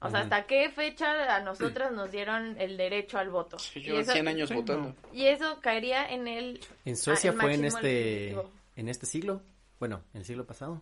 O 0.00 0.10
sea. 0.10 0.20
¿hasta 0.20 0.46
qué 0.46 0.70
fecha 0.70 1.34
a 1.34 1.40
nosotras 1.40 1.90
nos 1.92 2.10
dieron 2.12 2.56
el 2.60 2.76
derecho 2.76 3.18
al 3.18 3.30
voto? 3.30 3.58
Sí, 3.58 3.80
Y 3.80 3.90
eso- 3.96 4.12
100 4.12 4.28
años 4.28 4.48
sí, 4.48 4.54
votando. 4.54 4.94
Y 5.12 5.26
eso 5.26 5.58
caería 5.60 6.08
en 6.08 6.28
el... 6.28 6.60
En 6.84 6.96
Suecia 6.96 7.32
Ah, 7.32 7.40
fue 7.40 7.54
en 7.54 7.64
este, 7.64 8.36
en 8.76 8.88
este 8.88 9.06
siglo, 9.06 9.42
bueno, 9.80 10.02
el 10.14 10.24
siglo 10.24 10.46
pasado. 10.46 10.80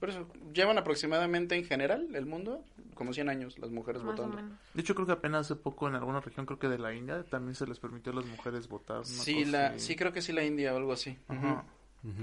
Por 0.00 0.08
eso, 0.10 0.26
llevan 0.52 0.78
aproximadamente 0.78 1.54
en 1.54 1.64
general 1.64 2.08
el 2.16 2.26
mundo 2.26 2.64
como 2.94 3.12
100 3.14 3.28
años 3.28 3.56
las 3.60 3.70
mujeres 3.70 4.02
Más 4.02 4.16
votando. 4.16 4.36
De 4.74 4.80
hecho, 4.82 4.94
creo 4.96 5.06
que 5.06 5.12
apenas 5.12 5.42
hace 5.46 5.54
poco 5.54 5.86
en 5.88 5.94
alguna 5.94 6.20
región, 6.20 6.44
creo 6.44 6.58
que 6.58 6.68
de 6.68 6.76
la 6.78 6.92
India, 6.92 7.22
también 7.30 7.54
se 7.54 7.66
les 7.66 7.78
permitió 7.78 8.10
a 8.12 8.16
las 8.16 8.26
mujeres 8.26 8.68
votar. 8.68 9.06
Sí, 9.06 9.44
la, 9.44 9.78
sí, 9.78 9.94
creo 9.94 10.12
que 10.12 10.20
sí 10.22 10.32
la 10.32 10.42
India 10.44 10.74
o 10.74 10.76
algo 10.76 10.92
así. 10.92 11.16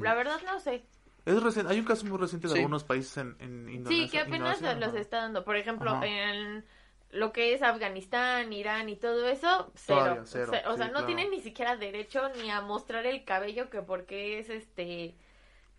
La 0.01 0.13
verdad 0.13 0.39
no 0.45 0.59
sé. 0.59 0.83
Es 1.27 1.43
reciente, 1.43 1.71
hay 1.73 1.79
un 1.79 1.85
caso 1.85 2.05
muy 2.05 2.17
reciente 2.17 2.47
de 2.47 2.53
Sí. 2.53 2.59
algunos 2.59 2.83
países 2.83 3.17
en, 3.17 3.35
en 3.39 3.69
Indonesia. 3.69 4.05
Sí, 4.05 4.09
que 4.11 4.19
apenas 4.19 4.57
Indonesia, 4.59 4.87
los 4.87 4.95
está 4.99 5.17
dando. 5.17 5.43
Por 5.43 5.57
ejemplo, 5.57 5.91
Ajá. 5.91 6.05
en 6.05 6.65
lo 7.11 7.31
que 7.31 7.53
es 7.53 7.61
Afganistán, 7.61 8.51
Irán 8.53 8.89
y 8.89 8.95
todo 8.95 9.27
eso, 9.27 9.71
cero. 9.75 9.99
Todavía 9.99 10.21
cero, 10.25 10.51
Ce- 10.51 10.67
o 10.67 10.71
sí, 10.73 10.77
sea, 10.77 10.87
no 10.87 10.91
claro. 10.93 11.05
tienen 11.05 11.29
ni 11.31 11.39
siquiera 11.41 11.75
derecho 11.77 12.29
ni 12.41 12.49
a 12.51 12.61
mostrar 12.61 13.05
el 13.05 13.23
cabello 13.25 13.69
que 13.69 13.81
porque 13.81 14.39
es 14.39 14.49
este 14.49 15.15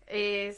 es 0.07 0.57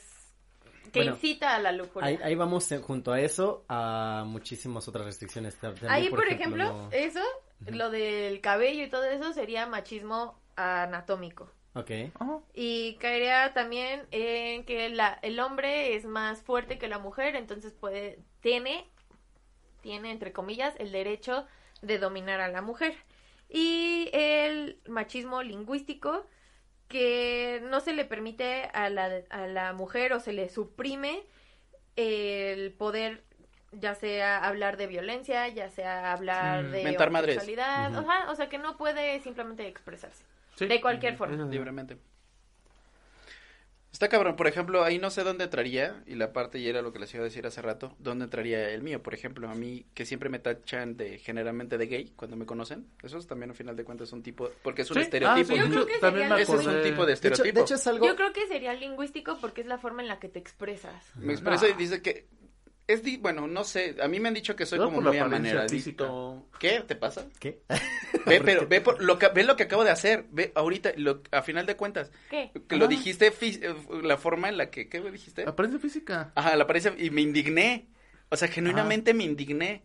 que 0.91 0.99
Bueno, 1.01 1.11
incita 1.13 1.55
a 1.55 1.59
la 1.59 1.71
lujuria. 1.71 2.07
Ahí, 2.09 2.19
ahí 2.23 2.35
vamos 2.35 2.67
junto 2.83 3.11
a 3.13 3.19
eso 3.21 3.63
a 3.69 4.23
muchísimas 4.25 4.87
otras 4.87 5.05
restricciones. 5.05 5.55
También, 5.57 5.89
Ahí, 5.91 6.09
por, 6.09 6.27
ejemplo, 6.27 6.63
no- 6.65 6.89
eso, 6.91 7.21
lo 7.67 7.89
del 7.91 8.41
cabello 8.41 8.83
y 8.85 8.89
todo 8.89 9.03
eso 9.03 9.31
sería 9.33 9.65
machismo 9.67 10.39
anatómico. 10.55 11.49
Ok. 11.73 11.91
Ajá. 12.19 12.39
Y 12.53 12.95
caería 12.95 13.53
también 13.53 14.05
en 14.11 14.65
que 14.65 14.89
la, 14.89 15.17
el 15.21 15.39
hombre 15.39 15.95
es 15.95 16.05
más 16.05 16.41
fuerte 16.41 16.77
que 16.77 16.87
la 16.89 16.99
mujer, 16.99 17.35
entonces 17.35 17.71
puede, 17.73 18.19
tiene, 18.41 18.85
tiene 19.81 20.11
entre 20.11 20.33
comillas, 20.33 20.73
el 20.79 20.91
derecho 20.91 21.47
de 21.81 21.97
dominar 21.97 22.41
a 22.41 22.49
la 22.49 22.61
mujer. 22.61 22.93
Y 23.49 24.09
el 24.13 24.79
machismo 24.87 25.43
lingüístico, 25.43 26.25
que 26.87 27.61
no 27.63 27.79
se 27.79 27.93
le 27.93 28.03
permite 28.05 28.63
a 28.73 28.89
la, 28.89 29.21
a 29.29 29.47
la 29.47 29.73
mujer 29.73 30.13
o 30.13 30.19
se 30.19 30.33
le 30.33 30.49
suprime 30.49 31.23
el 31.95 32.71
poder 32.73 33.23
ya 33.73 33.95
sea 33.95 34.45
hablar 34.45 34.75
de 34.75 34.87
violencia, 34.87 35.47
ya 35.47 35.69
sea 35.69 36.11
hablar 36.11 36.63
Mm. 36.65 36.71
de 36.71 36.97
homosexualidad, 36.97 37.95
ajá, 37.97 38.29
o 38.29 38.35
sea 38.35 38.49
que 38.49 38.57
no 38.57 38.75
puede 38.77 39.19
simplemente 39.21 39.65
expresarse. 39.67 40.25
Sí. 40.65 40.67
De 40.67 40.81
cualquier 40.81 41.15
forma. 41.17 41.45
Libremente. 41.45 41.97
Está 43.91 44.07
cabrón, 44.07 44.37
por 44.37 44.47
ejemplo, 44.47 44.85
ahí 44.85 44.99
no 44.99 45.09
sé 45.09 45.21
dónde 45.23 45.43
entraría, 45.43 46.01
y 46.07 46.15
la 46.15 46.31
parte 46.31 46.57
y 46.59 46.67
era 46.67 46.81
lo 46.81 46.93
que 46.93 46.99
les 46.99 47.13
iba 47.13 47.21
a 47.21 47.25
decir 47.25 47.45
hace 47.45 47.61
rato, 47.61 47.93
dónde 47.99 48.23
entraría 48.23 48.69
el 48.69 48.81
mío, 48.83 49.03
por 49.03 49.13
ejemplo, 49.13 49.49
a 49.49 49.53
mí 49.53 49.85
que 49.93 50.05
siempre 50.05 50.29
me 50.29 50.39
tachan 50.39 50.95
de 50.95 51.19
generalmente 51.19 51.77
de 51.77 51.87
gay 51.87 52.13
cuando 52.15 52.37
me 52.37 52.45
conocen, 52.45 52.87
eso 53.03 53.17
es 53.17 53.27
también 53.27 53.49
al 53.51 53.55
final 53.57 53.75
de 53.75 53.83
cuentas 53.83 54.13
un 54.13 54.23
tipo, 54.23 54.49
porque 54.63 54.83
es 54.83 54.91
un 54.91 54.95
Sí. 54.95 55.01
estereotipo. 55.01 55.51
Ah, 55.51 55.55
sí, 55.55 55.59
Yo 55.59 55.69
creo 55.69 55.85
que 55.85 55.97
también 55.99 56.29
sería 56.29 56.43
es 56.43 56.49
un 56.49 56.57
tipo 56.57 56.65
de 56.71 56.83
De 56.83 56.93
hecho, 56.93 57.11
estereotipo. 57.11 57.55
de 57.59 57.61
hecho 57.63 57.75
es 57.75 57.87
algo... 57.87 58.07
Yo 58.07 58.15
creo 58.15 58.31
que 58.31 58.47
sería 58.47 58.73
lingüístico 58.73 59.37
porque 59.41 59.59
es 59.59 59.67
la 59.67 59.77
forma 59.77 60.01
en 60.01 60.07
la 60.07 60.19
que 60.19 60.29
te 60.29 60.39
expresas. 60.39 61.11
Me 61.17 61.33
expresa 61.33 61.67
y 61.67 61.73
No. 61.73 61.77
dice 61.77 62.01
que 62.01 62.27
es 62.93 63.03
di- 63.03 63.17
bueno, 63.17 63.47
no 63.47 63.63
sé, 63.63 63.95
a 64.01 64.07
mí 64.07 64.19
me 64.19 64.27
han 64.29 64.33
dicho 64.33 64.55
que 64.55 64.65
soy 64.65 64.79
Yo 64.79 64.85
como 64.85 65.01
muy 65.01 65.17
amaneradito. 65.17 66.47
¿Qué 66.59 66.81
te 66.87 66.95
pasa? 66.95 67.27
¿Qué? 67.39 67.61
Ve, 68.25 68.41
pero 68.45 68.67
ve 68.67 68.81
por 68.81 69.01
lo 69.01 69.17
que 69.17 69.27
ve 69.29 69.43
lo 69.43 69.55
que 69.55 69.63
acabo 69.63 69.83
de 69.83 69.89
hacer, 69.89 70.25
ve 70.31 70.51
ahorita 70.55 70.91
lo 70.97 71.21
a 71.31 71.41
final 71.41 71.65
de 71.65 71.75
cuentas, 71.75 72.11
¿Qué? 72.29 72.51
que 72.67 72.75
lo 72.75 72.85
Ah. 72.85 72.87
dijiste 72.87 73.31
eh, 73.41 73.75
la 74.03 74.17
forma 74.17 74.49
en 74.49 74.57
la 74.57 74.69
que 74.69 74.87
¿qué 74.89 74.99
dijiste? 75.01 75.43
Apariencia 75.47 75.79
física. 75.81 76.31
Ajá, 76.35 76.55
la 76.55 76.63
apariencia 76.65 76.93
y 76.97 77.09
me 77.09 77.21
indigné. 77.21 77.87
O 78.29 78.35
sea, 78.37 78.47
genuinamente 78.47 79.13
me 79.13 79.23
indigné. 79.25 79.83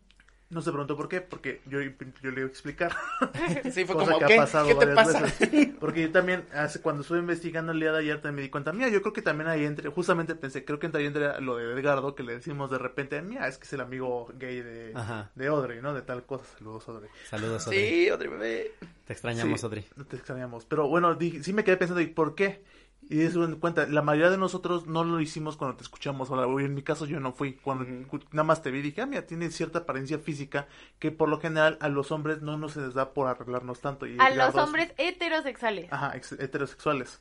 No 0.49 0.63
se 0.63 0.71
preguntó 0.71 0.97
por 0.97 1.09
qué, 1.09 1.21
porque 1.21 1.61
yo, 1.67 1.81
yo 1.81 2.31
le 2.31 2.41
iba 2.41 2.45
a 2.45 2.47
explicar. 2.51 2.95
Sí, 3.73 3.85
fue 3.85 3.97
Cosa 3.97 4.13
como, 4.13 4.19
que 4.21 4.27
¿qué? 4.27 4.35
ha 4.35 4.43
pasado 4.43 4.67
¿Qué 4.69 4.75
te 4.75 4.87
varias 4.87 5.07
pasa? 5.07 5.21
veces. 5.23 5.69
Porque 5.81 6.03
yo 6.03 6.13
también, 6.13 6.45
hace, 6.55 6.81
cuando 6.81 7.03
estuve 7.03 7.19
investigando 7.19 7.73
el 7.73 7.81
día 7.81 7.91
de 7.91 7.99
ayer, 7.99 8.17
también 8.21 8.37
me 8.37 8.43
di 8.43 8.49
cuenta, 8.51 8.73
mira, 8.73 8.89
yo 8.89 9.03
creo 9.03 9.13
que 9.13 9.23
también 9.23 9.49
ahí 9.49 9.65
entre, 9.65 9.89
justamente 9.91 10.37
pensé, 10.37 10.65
creo 10.65 10.79
que 10.79 10.87
entraría 10.87 11.09
entre 11.09 11.41
lo 11.41 11.57
de 11.57 11.73
Edgardo, 11.73 12.15
que 12.15 12.23
le 12.23 12.35
decimos 12.37 12.71
de 12.71 12.79
repente, 12.79 13.21
mira, 13.23 13.49
es 13.49 13.59
que 13.59 13.65
es 13.65 13.73
el 13.73 13.81
amigo 13.81 14.29
gay 14.39 14.61
de, 14.61 14.93
Ajá. 14.95 15.31
de 15.35 15.47
Audrey, 15.49 15.81
¿no? 15.83 15.95
De 15.95 16.03
tal 16.03 16.25
cosa. 16.25 16.45
Saludos, 16.59 16.89
Audrey. 16.89 17.11
Saludos, 17.29 17.67
Odri. 17.67 17.79
Sí, 17.79 18.11
otro 18.11 18.31
bebé. 18.31 18.73
Te 19.05 19.13
extrañamos, 19.13 19.61
Sí. 19.61 19.67
Odri. 19.67 19.85
No 19.97 20.05
te 20.07 20.15
extrañamos. 20.17 20.65
Pero 20.65 20.87
bueno, 20.89 21.15
dije- 21.17 21.43
sí 21.43 21.53
me 21.53 21.65
quedé 21.65 21.77
pensando, 21.77 22.01
¿y 22.01 22.07
por 22.07 22.37
qué? 22.37 22.63
Y 23.09 23.21
eso 23.23 23.39
me 23.41 23.47
di 23.47 23.55
cuenta, 23.55 23.87
la 23.87 24.03
mayoría 24.03 24.31
de 24.31 24.37
nosotros 24.39 24.87
no 24.89 25.05
lo 25.05 25.21
hicimos 25.21 25.57
cuando 25.57 25.77
te 25.77 25.85
escuchamos. 25.85 26.29
Ahora, 26.31 26.47
en 26.65 26.75
mi 26.75 26.83
caso 26.83 27.07
yo 27.07 27.21
no 27.21 27.33
fui. 27.33 27.55
Cuando 27.55 27.85
nada 28.33 28.43
más 28.45 28.63
te 28.63 28.71
vi, 28.73 28.83
dije, 28.83 29.01
ah, 29.03 29.07
mira, 29.07 29.27
tiene 29.27 29.51
cierta 29.53 29.81
apariencia 29.81 30.19
física 30.19 30.67
que 30.99 31.13
por 31.13 31.29
lo 31.29 31.39
general 31.41 31.79
a 31.81 31.89
los 31.89 32.11
hombres 32.11 32.43
no 32.43 32.59
nos 32.59 32.73
se 32.73 32.81
les 32.81 32.95
da 32.95 33.15
por 33.15 33.29
arreglarnos 33.29 33.81
tanto. 33.81 34.07
Y 34.07 34.17
A 34.19 34.31
los 34.31 34.49
es- 34.49 34.55
hombres 34.61 34.93
heterosexuales. 34.99 35.93
Ajá, 35.93 36.17
ex- 36.17 36.33
heterosexuales. 36.33 37.21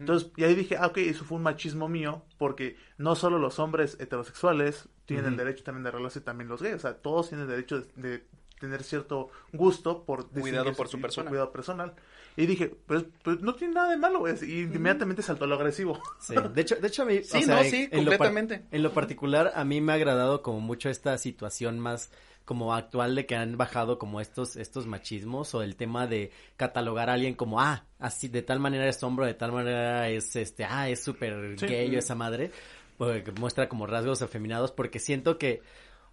Entonces, 0.00 0.30
y 0.36 0.44
ahí 0.44 0.54
dije, 0.54 0.78
ah, 0.78 0.86
ok, 0.86 0.96
eso 0.98 1.24
fue 1.24 1.36
un 1.36 1.42
machismo 1.44 1.86
mío, 1.86 2.22
porque 2.38 2.76
no 2.96 3.14
solo 3.14 3.38
los 3.38 3.58
hombres 3.58 3.98
heterosexuales 4.00 4.88
tienen 5.04 5.26
el 5.26 5.36
derecho 5.36 5.62
también 5.64 5.82
de 5.84 5.90
arreglarse, 5.90 6.20
también 6.22 6.48
los 6.48 6.62
gays, 6.62 6.76
o 6.76 6.78
sea, 6.78 6.94
todos 6.96 7.28
tienen 7.28 7.44
el 7.44 7.50
derecho 7.50 7.82
de, 7.82 7.86
de 8.08 8.26
tener 8.58 8.82
cierto 8.82 9.28
gusto 9.52 10.02
por 10.04 10.28
Cuidado 10.30 10.72
por 10.72 10.88
su 10.88 10.98
persona. 11.00 11.28
cuidado 11.28 11.52
personal. 11.52 11.94
Y 12.36 12.44
dije, 12.46 12.68
pues, 12.86 13.04
pues 13.22 13.40
no 13.40 13.54
tiene 13.54 13.74
nada 13.74 13.90
de 13.90 13.96
malo, 13.96 14.18
güey, 14.18 14.34
y 14.44 14.60
inmediatamente 14.62 15.22
saltó 15.22 15.44
a 15.44 15.48
lo 15.48 15.54
agresivo. 15.54 16.00
Sí, 16.20 16.34
de 16.52 16.60
hecho, 16.60 16.76
de 16.76 16.86
hecho 16.88 17.02
a 17.02 17.06
mí, 17.06 17.22
Sí, 17.22 17.38
o 17.38 17.40
sea, 17.42 17.54
no, 17.56 17.62
en- 17.62 17.70
sí, 17.70 17.88
en 17.90 18.04
lo 18.04 18.10
par- 18.10 18.18
completamente. 18.28 18.64
en 18.70 18.82
lo 18.82 18.92
particular, 18.92 19.52
a 19.54 19.64
mí 19.64 19.80
me 19.80 19.92
ha 19.92 19.94
agradado 19.94 20.42
como 20.42 20.60
mucho 20.60 20.90
esta 20.90 21.16
situación 21.18 21.78
más 21.80 22.10
como 22.44 22.74
actual 22.74 23.14
de 23.16 23.26
que 23.26 23.34
han 23.36 23.56
bajado 23.56 23.98
como 23.98 24.20
estos, 24.20 24.54
estos 24.56 24.86
machismos 24.86 25.52
o 25.54 25.62
el 25.62 25.74
tema 25.76 26.06
de 26.06 26.30
catalogar 26.56 27.10
a 27.10 27.14
alguien 27.14 27.34
como, 27.34 27.60
ah, 27.60 27.84
así, 27.98 28.28
de 28.28 28.42
tal 28.42 28.60
manera 28.60 28.86
es 28.86 29.02
hombro, 29.02 29.24
de 29.26 29.34
tal 29.34 29.50
manera 29.50 30.08
es, 30.10 30.36
este, 30.36 30.64
ah, 30.64 30.88
es 30.88 31.02
súper 31.02 31.58
Sí. 31.58 31.66
gay 31.66 31.96
o 31.96 31.98
esa 31.98 32.14
madre, 32.14 32.52
porque 32.98 33.32
muestra 33.32 33.68
como 33.68 33.86
rasgos 33.86 34.22
afeminados, 34.22 34.70
porque 34.72 34.98
siento 35.00 35.38
que, 35.38 35.60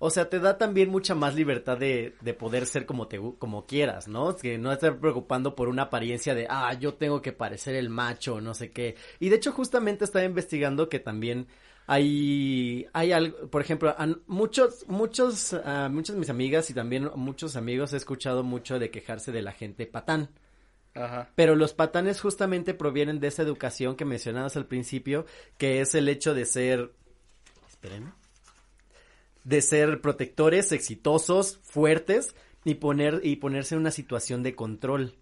o 0.05 0.09
sea, 0.09 0.29
te 0.29 0.41
da 0.41 0.57
también 0.57 0.89
mucha 0.89 1.15
más 1.15 1.33
libertad 1.33 1.77
de, 1.77 2.13
de 2.19 2.33
poder 2.33 2.65
ser 2.65 2.85
como 2.85 3.07
te 3.07 3.21
como 3.39 3.65
quieras, 3.65 4.09
¿no? 4.09 4.35
Que 4.35 4.57
no 4.57 4.73
estar 4.73 4.99
preocupando 4.99 5.55
por 5.55 5.69
una 5.69 5.83
apariencia 5.83 6.35
de, 6.35 6.45
ah, 6.49 6.73
yo 6.73 6.95
tengo 6.95 7.21
que 7.21 7.31
parecer 7.31 7.75
el 7.75 7.87
macho, 7.87 8.41
no 8.41 8.53
sé 8.53 8.71
qué. 8.71 8.97
Y 9.21 9.29
de 9.29 9.37
hecho, 9.37 9.53
justamente 9.53 10.03
estaba 10.03 10.25
investigando 10.25 10.89
que 10.89 10.99
también 10.99 11.47
hay, 11.87 12.85
hay 12.91 13.13
algo, 13.13 13.49
por 13.49 13.61
ejemplo, 13.61 13.95
muchos, 14.27 14.85
muchos, 14.89 15.53
ah, 15.53 15.87
muchas 15.89 16.17
de 16.17 16.19
mis 16.19 16.29
amigas 16.29 16.69
y 16.69 16.73
también 16.73 17.09
muchos 17.15 17.55
amigos 17.55 17.93
he 17.93 17.97
escuchado 17.97 18.43
mucho 18.43 18.79
de 18.79 18.91
quejarse 18.91 19.31
de 19.31 19.41
la 19.41 19.53
gente 19.53 19.85
patán. 19.85 20.31
Ajá. 20.95 21.29
Pero 21.35 21.55
los 21.55 21.73
patanes 21.73 22.19
justamente 22.19 22.73
provienen 22.73 23.21
de 23.21 23.27
esa 23.27 23.43
educación 23.43 23.95
que 23.95 24.03
mencionabas 24.03 24.57
al 24.57 24.65
principio, 24.65 25.25
que 25.57 25.79
es 25.79 25.95
el 25.95 26.09
hecho 26.09 26.33
de 26.33 26.45
ser... 26.45 26.91
Espérenme. 27.69 28.11
De 29.43 29.61
ser 29.61 30.01
protectores, 30.01 30.71
exitosos, 30.71 31.59
fuertes 31.63 32.35
y 32.63 32.75
poner 32.75 33.21
y 33.23 33.37
ponerse 33.37 33.75
en 33.75 33.81
una 33.81 33.91
situación 33.91 34.43
de 34.43 34.55
control. 34.55 35.15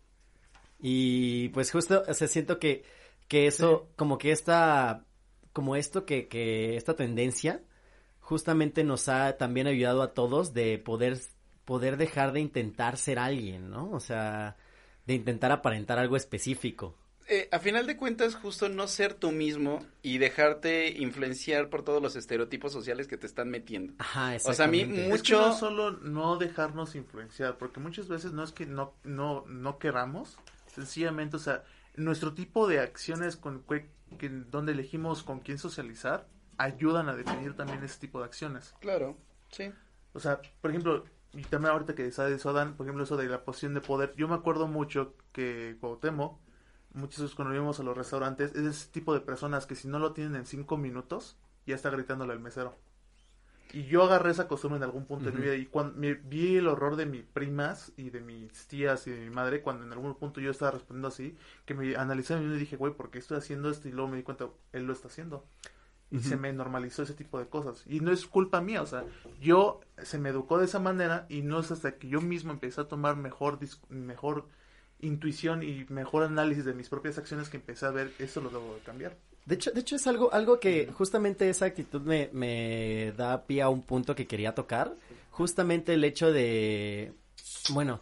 Y 0.80 1.50
pues 1.50 1.72
justo, 1.72 2.04
o 2.08 2.14
sea, 2.14 2.28
siento 2.28 2.60
que 2.60 2.84
que 3.28 3.48
eso 3.48 3.90
como 3.96 4.18
que 4.18 4.32
esta 4.32 5.06
como 5.54 5.76
esto 5.76 6.06
que 6.06 6.28
que 6.28 6.76
esta 6.76 6.96
tendencia 6.96 7.64
justamente 8.20 8.84
nos 8.84 9.10
ha 9.10 9.38
también 9.38 9.68
ayudado 9.68 10.02
a 10.02 10.14
todos 10.14 10.54
de 10.54 10.78
poder 10.80 11.20
poder 11.66 11.98
dejar 11.98 12.34
de 12.34 12.42
intentar 12.42 12.98
ser 12.98 13.20
alguien, 13.20 13.70
¿no? 13.70 13.92
O 13.92 14.00
sea, 14.00 14.58
de 15.06 15.14
intentar 15.14 15.52
aparentar 15.52 16.00
algo 16.00 16.16
específico. 16.18 16.98
A 17.52 17.60
final 17.60 17.86
de 17.86 17.98
cuentas, 17.98 18.36
justo 18.36 18.70
no 18.70 18.88
ser 18.88 19.14
tú 19.14 19.32
mismo 19.32 19.86
y 20.02 20.20
dejarte 20.20 20.90
influenciar 20.98 21.70
por 21.70 21.84
todos 21.84 22.02
los 22.02 22.16
estereotipos 22.16 22.72
sociales 22.72 23.08
que 23.10 23.18
te 23.18 23.28
están 23.28 23.50
metiendo. 23.50 23.94
Ajá, 24.00 24.36
O 24.46 24.54
sea, 24.54 24.66
a 24.66 24.68
mí 24.70 24.80
exactamente. 24.82 25.02
Es 25.14 25.22
que 25.24 25.34
mucho... 25.34 25.42
no 25.48 25.54
solo 25.54 25.92
no 25.92 26.38
dejarnos 26.38 26.96
influenciar, 26.96 27.58
porque 27.58 27.82
muchas 27.82 28.08
veces 28.08 28.32
no 28.32 28.44
es 28.44 28.54
que 28.54 28.66
no, 28.66 28.94
no, 29.04 29.44
no 29.48 29.80
queramos, 29.80 30.38
sencillamente, 30.74 31.36
o 31.36 31.40
sea, 31.40 31.64
nuestro 31.98 32.34
tipo 32.34 32.68
de 32.70 32.80
acciones 32.80 33.36
con 33.36 33.64
que, 33.64 33.90
que- 34.18 34.30
donde 34.30 34.72
elegimos 34.72 35.22
con 35.24 35.42
quién 35.42 35.58
socializar 35.58 36.28
ayudan 36.58 37.10
a 37.10 37.16
definir 37.18 37.54
también 37.58 37.84
ese 37.84 38.00
tipo 38.00 38.20
de 38.20 38.26
acciones. 38.26 38.74
Claro, 38.80 39.18
sí. 39.52 39.72
O 40.14 40.22
sea, 40.22 40.40
por 40.62 40.72
ejemplo, 40.72 41.04
y 41.34 41.42
también 41.44 41.74
ahorita 41.74 41.96
que 41.96 42.10
sabes 42.12 42.34
eso, 42.38 42.54
Dan, 42.54 42.76
por 42.78 42.86
ejemplo, 42.86 43.04
eso 43.04 43.18
de 43.18 43.28
la 43.28 43.44
posición 43.44 43.74
de 43.74 43.82
poder, 43.82 44.14
yo 44.16 44.30
me 44.30 44.36
acuerdo 44.36 44.68
mucho 44.68 45.16
que 45.34 45.76
Cuauhtémoc, 45.82 46.40
muchas 46.94 47.22
veces 47.22 47.36
cuando 47.36 47.54
íbamos 47.54 47.80
a 47.80 47.84
los 47.84 47.98
restaurantes, 47.98 48.56
es 48.56 48.66
ese 48.66 48.90
tipo 48.92 49.14
de 49.14 49.22
personas 49.22 49.66
que 49.66 49.76
si 49.76 49.88
no 49.88 50.00
lo 50.00 50.14
tienen 50.14 50.36
en 50.36 50.46
cinco 50.46 50.78
minutos, 50.78 51.38
ya 51.66 51.76
está 51.76 51.90
gritándole 51.90 52.34
al 52.34 52.40
mesero. 52.40 52.76
Y 53.74 53.84
yo 53.86 54.04
agarré 54.04 54.32
esa 54.32 54.50
costumbre 54.50 54.78
en 54.78 54.84
algún 54.84 55.06
punto 55.06 55.26
de 55.26 55.32
mi 55.32 55.44
vida 55.44 55.56
y 55.56 55.66
cuando 55.66 55.98
me 55.98 56.14
vi 56.16 56.58
el 56.58 56.68
horror 56.68 56.98
de 56.98 57.06
mis 57.06 57.24
primas 57.24 57.94
y 57.96 58.10
de 58.10 58.20
mis 58.20 58.68
tías 58.68 59.08
y 59.08 59.12
de 59.12 59.22
mi 59.22 59.30
madre 59.30 59.62
cuando 59.62 59.86
en 59.86 59.94
algún 59.94 60.14
punto 60.16 60.42
yo 60.42 60.52
estaba 60.52 60.72
respondiendo 60.72 61.08
así, 61.08 61.38
que 61.66 61.74
me 61.74 61.96
analicé 61.96 62.34
y 62.38 62.46
dije, 62.58 62.76
güey, 62.76 62.94
¿por 62.94 63.12
qué 63.12 63.20
estoy 63.20 63.38
haciendo 63.38 63.70
esto? 63.70 63.88
Y 63.88 63.94
luego 63.94 64.10
me 64.10 64.18
di 64.18 64.24
cuenta, 64.24 64.50
él 64.74 64.84
lo 64.84 64.92
está 64.92 65.08
haciendo. 65.08 65.46
Y 66.10 66.20
se 66.20 66.36
me 66.36 66.52
normalizó 66.52 67.04
ese 67.04 67.14
tipo 67.14 67.40
de 67.40 67.48
cosas. 67.48 67.86
Y 67.88 68.02
no 68.02 68.12
es 68.12 68.26
culpa 68.26 68.60
mía, 68.60 68.82
o 68.82 68.86
sea, 68.86 69.06
yo 69.40 69.80
se 70.04 70.20
me 70.20 70.28
educó 70.28 70.58
de 70.58 70.66
esa 70.66 70.80
manera 70.80 71.26
y 71.30 71.42
no 71.42 71.58
es 71.62 71.72
hasta 71.72 71.96
que 71.96 72.10
yo 72.10 72.20
mismo 72.20 72.52
empecé 72.52 72.82
a 72.82 72.90
tomar 72.90 73.16
mejor, 73.16 73.58
dis- 73.58 73.80
mejor 73.88 74.46
intuición 75.02 75.64
y 75.64 75.86
mejor 75.90 76.24
análisis 76.24 76.66
de 76.66 76.74
mis 76.74 76.90
propias 76.90 77.18
acciones 77.18 77.50
que 77.50 77.58
empecé 77.58 77.86
a 77.86 77.92
ver, 77.92 78.12
eso 78.20 78.42
lo 78.42 78.50
debo 78.50 78.76
de 78.76 78.82
cambiar. 78.82 79.18
De 79.46 79.56
hecho, 79.56 79.72
de 79.72 79.82
hecho 79.82 79.96
es 79.96 80.06
algo, 80.08 80.32
algo 80.34 80.60
que 80.60 80.92
justamente 80.94 81.50
esa 81.50 81.66
actitud 81.66 82.02
me, 82.02 82.30
me 82.32 83.12
da 83.18 83.46
pie 83.46 83.62
a 83.62 83.70
un 83.70 83.82
punto 83.82 84.16
que 84.16 84.28
quería 84.28 84.54
tocar. 84.54 84.96
Justamente 85.32 85.94
el 85.94 86.04
hecho 86.04 86.32
de, 86.32 87.14
bueno, 87.72 88.02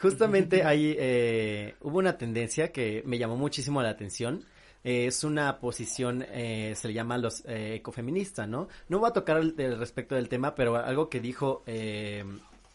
justamente 0.00 0.62
ahí 0.64 0.94
eh, 0.98 1.74
hubo 1.80 1.98
una 1.98 2.18
tendencia 2.18 2.72
que 2.72 3.02
me 3.06 3.18
llamó 3.18 3.36
muchísimo 3.36 3.82
la 3.82 3.90
atención. 3.90 4.44
Eh, 4.82 5.06
es 5.06 5.24
una 5.24 5.60
posición, 5.60 6.24
eh, 6.30 6.74
se 6.76 6.88
le 6.88 6.94
llama 6.94 7.18
los 7.18 7.44
eh, 7.46 7.76
ecofeministas, 7.76 8.48
¿no? 8.48 8.68
No 8.88 8.98
voy 8.98 9.10
a 9.10 9.12
tocar 9.12 9.38
el, 9.38 9.54
el 9.58 9.78
respecto 9.78 10.14
del 10.14 10.28
tema, 10.28 10.54
pero 10.54 10.76
algo 10.76 11.10
que 11.10 11.20
dijo 11.20 11.62
eh, 11.66 12.24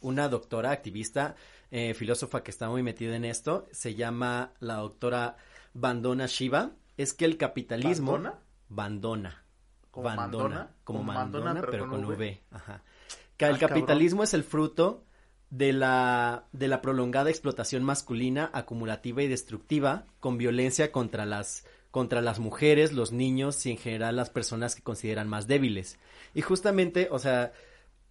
una 0.01 0.27
doctora 0.29 0.71
activista, 0.71 1.35
eh, 1.71 1.93
filósofa 1.93 2.43
que 2.43 2.51
está 2.51 2.69
muy 2.69 2.83
metida 2.83 3.15
en 3.15 3.25
esto, 3.25 3.67
se 3.71 3.95
llama 3.95 4.53
la 4.59 4.75
doctora 4.75 5.37
Bandona 5.73 6.25
Shiva, 6.27 6.71
es 6.97 7.13
que 7.13 7.25
el 7.25 7.37
capitalismo... 7.37 8.13
¿Bandona? 8.13 8.39
Bandona. 8.69 9.43
¿Como 9.91 10.05
Bandona, 10.05 10.43
Mandona? 10.43 10.75
Como 10.83 11.03
mandona, 11.03 11.45
Mandona, 11.45 11.61
pero, 11.61 11.71
pero 11.71 11.89
con 11.89 12.01
con 12.01 12.09
v. 12.09 12.15
V. 12.17 12.41
Ajá. 12.51 12.83
Que 13.37 13.45
el 13.45 13.55
Ah, 13.55 13.59
cabrón. 13.59 13.79
capitalismo 13.81 14.23
es 14.23 14.33
el 14.33 14.43
fruto 14.43 15.03
de 15.49 15.73
la, 15.73 16.45
de 16.51 16.67
la 16.67 16.81
prolongada 16.81 17.29
explotación 17.29 17.83
masculina, 17.83 18.49
acumulativa 18.53 19.21
y 19.23 19.27
destructiva, 19.27 20.05
con 20.19 20.37
violencia 20.37 20.91
contra 20.91 21.25
las, 21.25 21.65
contra 21.91 22.21
las 22.21 22.39
mujeres, 22.39 22.91
los 22.93 23.11
niños 23.11 23.65
y 23.65 23.71
en 23.71 23.77
general 23.77 24.15
las 24.15 24.29
personas 24.29 24.75
que 24.75 24.81
consideran 24.83 25.27
más 25.29 25.47
débiles. 25.47 25.97
Y 26.33 26.41
justamente, 26.41 27.07
o 27.11 27.19
sea, 27.19 27.53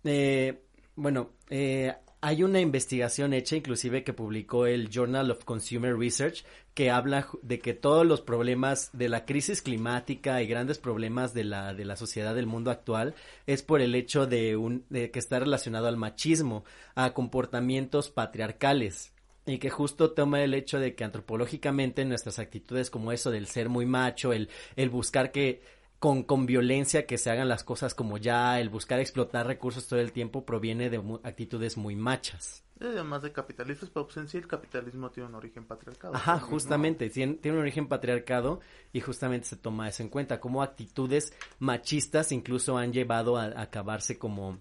eh, 0.05 0.63
bueno, 0.97 1.31
eh, 1.51 1.95
hay 2.25 2.43
una 2.43 2.59
investigación 2.59 3.35
hecha 3.35 3.55
inclusive 3.55 4.03
que 4.03 4.15
publicó 4.15 4.65
el 4.65 4.89
Journal 4.89 5.31
of 5.31 5.45
Consumer 5.45 5.95
Research 5.95 6.47
que 6.73 6.91
habla 6.91 7.29
de 7.43 7.59
que 7.59 7.75
todos 7.75 8.07
los 8.07 8.23
problemas 8.23 8.89
de 8.95 9.11
la 9.11 9.27
crisis 9.27 9.61
climática 9.61 10.41
y 10.41 10.47
grandes 10.47 10.79
problemas 10.79 11.35
de 11.35 11.45
la, 11.45 11.75
de 11.75 11.85
la 11.85 11.97
sociedad 11.97 12.35
del 12.35 12.47
mundo 12.47 12.71
actual 12.71 13.15
es 13.47 13.63
por 13.63 13.83
el 13.83 13.95
hecho 13.95 14.27
de, 14.27 14.57
un, 14.57 14.87
de 14.89 15.11
que 15.11 15.19
está 15.19 15.39
relacionado 15.39 15.87
al 15.87 15.99
machismo, 15.99 16.65
a 16.95 17.13
comportamientos 17.13 18.09
patriarcales. 18.09 19.13
Y 19.45 19.59
que 19.59 19.69
justo 19.69 20.13
toma 20.13 20.43
el 20.43 20.55
hecho 20.55 20.81
de 20.81 20.95
que 20.95 21.05
antropológicamente 21.05 22.07
nuestras 22.07 22.39
actitudes 22.39 22.89
como 22.89 23.13
eso 23.13 23.31
del 23.31 23.49
ser 23.49 23.69
muy 23.69 23.85
macho, 23.85 24.33
el, 24.33 24.49
el 24.77 24.89
buscar 24.89 25.31
que 25.31 25.61
con, 26.05 26.23
con 26.23 26.45
violencia 26.45 27.07
que 27.07 27.17
se 27.17 27.31
hagan 27.31 27.49
las 27.49 27.65
cosas 27.65 27.95
como 27.95 28.19
ya, 28.19 28.61
el 28.61 28.69
buscar 28.69 29.01
explotar 29.01 29.47
recursos 29.47 29.89
todo 29.89 30.01
el 30.01 30.13
tiempo 30.13 30.45
proviene 30.45 30.91
de 30.91 30.99
mu- 30.99 31.19
actitudes 31.23 31.79
muy 31.79 31.97
machas. 31.97 32.63
Además 32.79 33.23
de 33.23 33.33
capitalistas, 33.33 33.89
pero 33.89 34.05
pues 34.05 34.19
en 34.19 34.29
sí 34.29 34.37
el 34.37 34.47
capitalismo 34.47 35.09
tiene 35.09 35.31
un 35.31 35.35
origen 35.35 35.65
patriarcado. 35.65 36.15
Ajá, 36.15 36.39
justamente, 36.41 37.09
tiene, 37.09 37.37
tiene 37.37 37.57
un 37.57 37.63
origen 37.63 37.89
patriarcado 37.89 38.61
y 38.93 39.01
justamente 39.01 39.47
se 39.47 39.57
toma 39.57 39.89
eso 39.89 40.03
en 40.03 40.11
cuenta, 40.11 40.41
como 40.41 40.63
actitudes 40.63 41.33
machistas 41.59 42.33
incluso 42.33 42.77
han 42.77 42.93
llevado 42.93 43.39
a, 43.39 43.45
a 43.45 43.63
acabarse 43.63 44.19
como, 44.19 44.59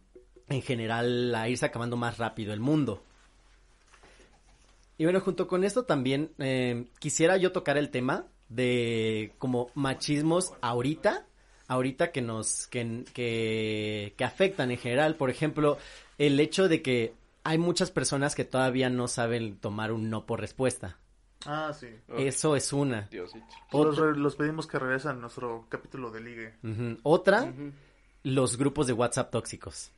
en 0.48 0.62
general, 0.62 1.36
a 1.36 1.50
irse 1.50 1.66
acabando 1.66 1.98
más 1.98 2.20
rápido 2.20 2.54
el 2.54 2.62
mundo. 2.62 3.04
Y 4.98 5.04
bueno, 5.04 5.20
junto 5.20 5.50
con 5.50 5.66
esto 5.66 5.84
también 5.84 6.32
eh, 6.38 6.86
quisiera 7.00 7.36
yo 7.36 7.52
tocar 7.52 7.78
el 7.78 7.90
tema 7.90 8.28
de 8.48 9.34
como 9.40 9.72
machismos 9.76 10.54
ahorita, 10.62 11.26
ahorita 11.74 12.12
que 12.12 12.22
nos, 12.22 12.68
que, 12.68 13.04
que, 13.14 14.14
que 14.18 14.24
afectan 14.24 14.72
en 14.72 14.78
general. 14.78 15.16
Por 15.16 15.30
ejemplo, 15.30 15.78
el 16.18 16.40
hecho 16.40 16.68
de 16.70 16.82
que 16.82 17.14
hay 17.44 17.58
muchas 17.58 17.92
personas 17.92 18.36
que 18.36 18.46
todavía 18.46 18.90
no 18.90 19.08
saben 19.08 19.58
tomar 19.58 19.92
un 19.92 20.10
no 20.10 20.26
por 20.26 20.40
respuesta. 20.40 20.98
Ah, 21.46 21.74
sí. 21.78 21.88
Eso 22.18 22.56
es 22.56 22.72
una. 22.72 23.02
Diosito. 23.12 23.46
Los, 23.74 23.98
Otra, 23.98 24.12
re- 24.12 24.18
los 24.18 24.36
pedimos 24.38 24.66
que 24.66 24.80
regresen 24.80 25.12
a 25.12 25.14
nuestro 25.16 25.66
capítulo 25.68 26.10
de 26.10 26.22
ligue. 26.22 26.54
Otra, 27.04 27.54
los 28.24 28.58
grupos 28.58 28.88
de 28.88 28.94
WhatsApp 28.94 29.30
tóxicos. 29.30 29.92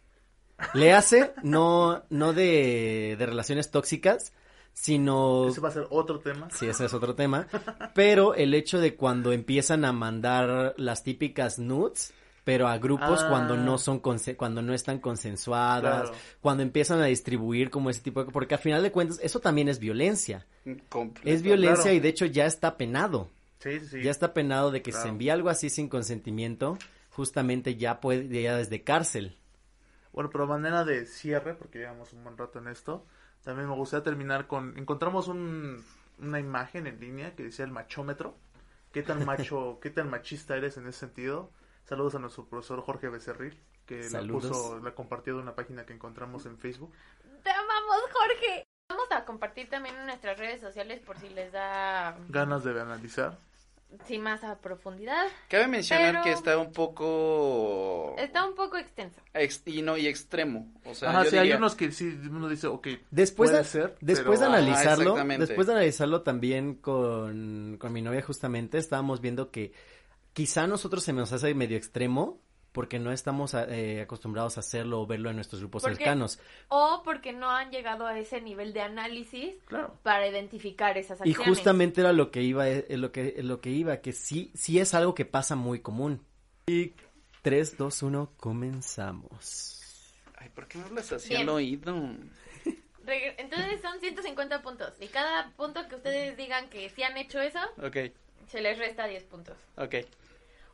Le 0.73 0.93
hace 0.93 1.33
no, 1.43 2.03
no 2.09 2.33
de, 2.33 3.15
de 3.19 3.25
relaciones 3.25 3.69
tóxicas, 3.69 4.31
sino... 4.75 5.47
Ese 5.47 5.61
va 5.61 5.69
a 5.69 5.71
ser 5.71 5.87
otro 5.89 6.19
tema. 6.19 6.49
Sí, 6.51 6.67
ese 6.67 6.85
es 6.85 6.93
otro 6.93 7.15
tema. 7.15 7.47
Pero 7.95 8.35
el 8.35 8.53
hecho 8.53 8.79
de 8.79 8.95
cuando 8.95 9.31
empiezan 9.31 9.85
a 9.85 9.93
mandar 9.93 10.75
las 10.77 11.01
típicas 11.03 11.57
nudes, 11.57 12.13
pero 12.43 12.67
a 12.67 12.77
grupos 12.77 13.23
Ah. 13.23 13.27
cuando 13.29 13.57
no 13.57 13.79
son 13.79 13.99
cuando 13.99 14.61
no 14.61 14.73
están 14.75 14.99
consensuadas, 14.99 16.09
Claro. 16.09 16.17
cuando 16.41 16.61
empiezan 16.61 17.01
a 17.01 17.05
distribuir 17.05 17.71
como 17.71 17.89
ese 17.89 18.01
tipo 18.01 18.23
de 18.23 18.31
porque 18.31 18.53
al 18.53 18.59
final 18.59 18.83
de 18.83 18.91
cuentas 18.91 19.19
eso 19.23 19.39
también 19.39 19.67
es 19.67 19.79
violencia. 19.79 20.45
Completo. 20.89 21.27
Es 21.27 21.41
violencia 21.41 21.83
claro. 21.85 21.97
y 21.97 21.99
de 22.01 22.09
hecho 22.09 22.27
ya 22.27 22.45
está 22.45 22.77
penado. 22.77 23.31
Sí, 23.59 23.79
sí, 23.79 23.87
sí. 23.87 24.03
Ya 24.03 24.11
está 24.11 24.33
penado 24.35 24.69
de 24.69 24.83
que 24.83 24.91
se 24.91 25.07
envía 25.07 25.33
algo 25.33 25.49
así 25.49 25.71
sin 25.71 25.89
consentimiento, 25.89 26.77
justamente 27.09 27.77
ya 27.77 27.99
puede 27.99 28.27
ya 28.43 28.57
desde 28.57 28.83
cárcel. 28.83 29.37
Bueno, 30.13 30.29
pero 30.29 30.45
manera 30.45 30.85
de 30.85 31.07
cierre, 31.07 31.55
porque 31.55 31.79
llevamos 31.79 32.13
un 32.13 32.23
buen 32.23 32.37
rato 32.37 32.59
en 32.59 32.67
esto, 32.67 33.07
también 33.45 33.69
me 33.69 33.75
gustaría 33.75 34.03
terminar 34.03 34.47
con... 34.47 34.77
Encontramos 34.77 35.27
un- 35.29 35.81
una 36.19 36.39
imagen 36.39 36.87
en 36.87 36.99
línea 36.99 37.35
que 37.35 37.43
decía 37.43 37.63
el 37.65 37.71
machómetro. 37.71 38.35
¿Qué 38.91 39.03
tan 39.03 39.23
macho, 39.25 39.79
qué 39.81 39.89
tan 39.89 40.09
machista 40.09 40.57
eres 40.57 40.75
en 40.77 40.87
ese 40.87 40.99
sentido? 40.99 41.51
Saludos 41.85 42.15
a 42.15 42.19
nuestro 42.19 42.45
profesor 42.45 42.81
Jorge 42.81 43.09
Becerril, 43.09 43.61
que 43.85 44.09
la 44.09 44.21
puso, 44.23 44.79
la 44.79 44.95
compartió 44.95 45.35
de 45.35 45.41
una 45.43 45.53
página 45.55 45.85
que 45.85 45.93
encontramos 45.93 46.45
en 46.47 46.57
Facebook. 46.57 46.91
Te 47.43 47.51
amamos, 47.51 48.01
Jorge. 48.11 48.65
Vamos 48.89 49.11
a 49.11 49.23
compartir 49.25 49.69
también 49.69 49.95
en 49.95 50.05
nuestras 50.05 50.37
redes 50.37 50.61
sociales 50.61 50.99
por 51.01 51.17
si 51.17 51.29
les 51.29 51.51
da 51.51 52.17
Ganas 52.29 52.63
de 52.63 52.79
analizar. 52.79 53.37
Sí 54.07 54.17
más 54.19 54.43
a 54.43 54.57
profundidad. 54.59 55.25
Cabe 55.49 55.67
mencionar 55.67 56.11
Pero- 56.13 56.23
que 56.23 56.31
está 56.31 56.57
un 56.57 56.71
poco... 56.71 58.15
Está 58.17 58.45
un 58.47 58.55
poco 58.55 58.77
extenso. 58.77 59.19
ex- 59.33 59.63
y 59.65 59.81
no, 59.81 59.97
y 59.97 60.07
extremo. 60.07 60.71
O 60.85 60.93
sea, 60.93 61.09
Ajá, 61.09 61.23
yo 61.25 61.29
sí, 61.31 61.37
hay 61.37 61.51
unos 61.53 61.75
que 61.75 61.91
sí, 61.91 62.17
uno 62.29 62.47
dice, 62.49 62.67
ok, 62.67 62.87
Después 63.11 63.49
puede 63.51 63.63
de, 63.63 63.69
ser, 63.69 63.95
después 64.01 64.39
pero- 64.39 64.51
de 64.51 64.57
analizarlo, 64.57 65.15
después 65.37 65.67
de 65.67 65.73
analizarlo 65.73 66.21
también 66.21 66.75
con, 66.75 67.77
con 67.79 67.93
mi 67.93 68.01
novia 68.01 68.21
justamente, 68.21 68.77
estábamos 68.77 69.21
viendo 69.21 69.51
que 69.51 69.73
quizá 70.33 70.63
a 70.63 70.67
nosotros 70.67 71.03
se 71.03 71.13
nos 71.13 71.31
hace 71.31 71.53
medio 71.53 71.77
extremo 71.77 72.39
porque 72.75 72.99
no 72.99 73.11
estamos 73.11 73.55
eh, 73.55 74.01
acostumbrados 74.01 74.57
a 74.57 74.59
hacerlo 74.59 75.01
o 75.01 75.07
verlo 75.07 75.29
en 75.31 75.37
nuestros 75.37 75.61
grupos 75.61 75.81
Porque- 75.81 75.95
cercanos. 75.95 76.37
O 76.67 77.01
porque 77.03 77.31
no 77.33 77.49
han 77.49 77.71
llegado 77.71 78.05
a 78.05 78.19
ese 78.19 78.41
nivel 78.41 78.73
de 78.73 78.81
análisis 78.81 79.55
Claro. 79.65 79.97
para 80.03 80.27
identificar 80.27 80.97
esas 80.97 81.19
Y 81.25 81.29
acciones. 81.31 81.47
justamente 81.47 82.01
era 82.01 82.11
lo 82.13 82.29
que 82.29 82.43
iba, 82.43 82.67
eh, 82.69 82.85
lo 82.89 83.11
que, 83.11 83.35
lo 83.41 83.61
que 83.61 83.69
iba, 83.71 83.97
que 84.01 84.11
sí, 84.11 84.51
sí 84.53 84.77
es 84.79 84.93
algo 84.93 85.15
que 85.15 85.25
pasa 85.25 85.55
muy 85.55 85.79
común. 85.79 86.23
Y 86.67 86.93
3, 87.41 87.77
2, 87.77 88.03
1, 88.03 88.31
comenzamos. 88.37 89.81
Ay, 90.37 90.49
¿por 90.49 90.67
qué 90.67 90.77
me 90.77 90.83
hablas 90.85 91.11
así 91.13 91.29
Bien. 91.29 91.41
al 91.43 91.49
oído? 91.49 91.95
Entonces 93.07 93.81
son 93.81 93.99
150 93.99 94.61
puntos. 94.61 94.93
Y 94.99 95.07
cada 95.07 95.51
punto 95.55 95.87
que 95.87 95.95
ustedes 95.95 96.35
digan 96.37 96.69
que 96.69 96.89
sí 96.89 97.03
han 97.03 97.15
hecho 97.17 97.39
eso, 97.39 97.59
se 98.47 98.61
les 98.61 98.77
resta 98.77 99.07
10 99.07 99.23
puntos. 99.23 99.55
ok. 99.77 99.95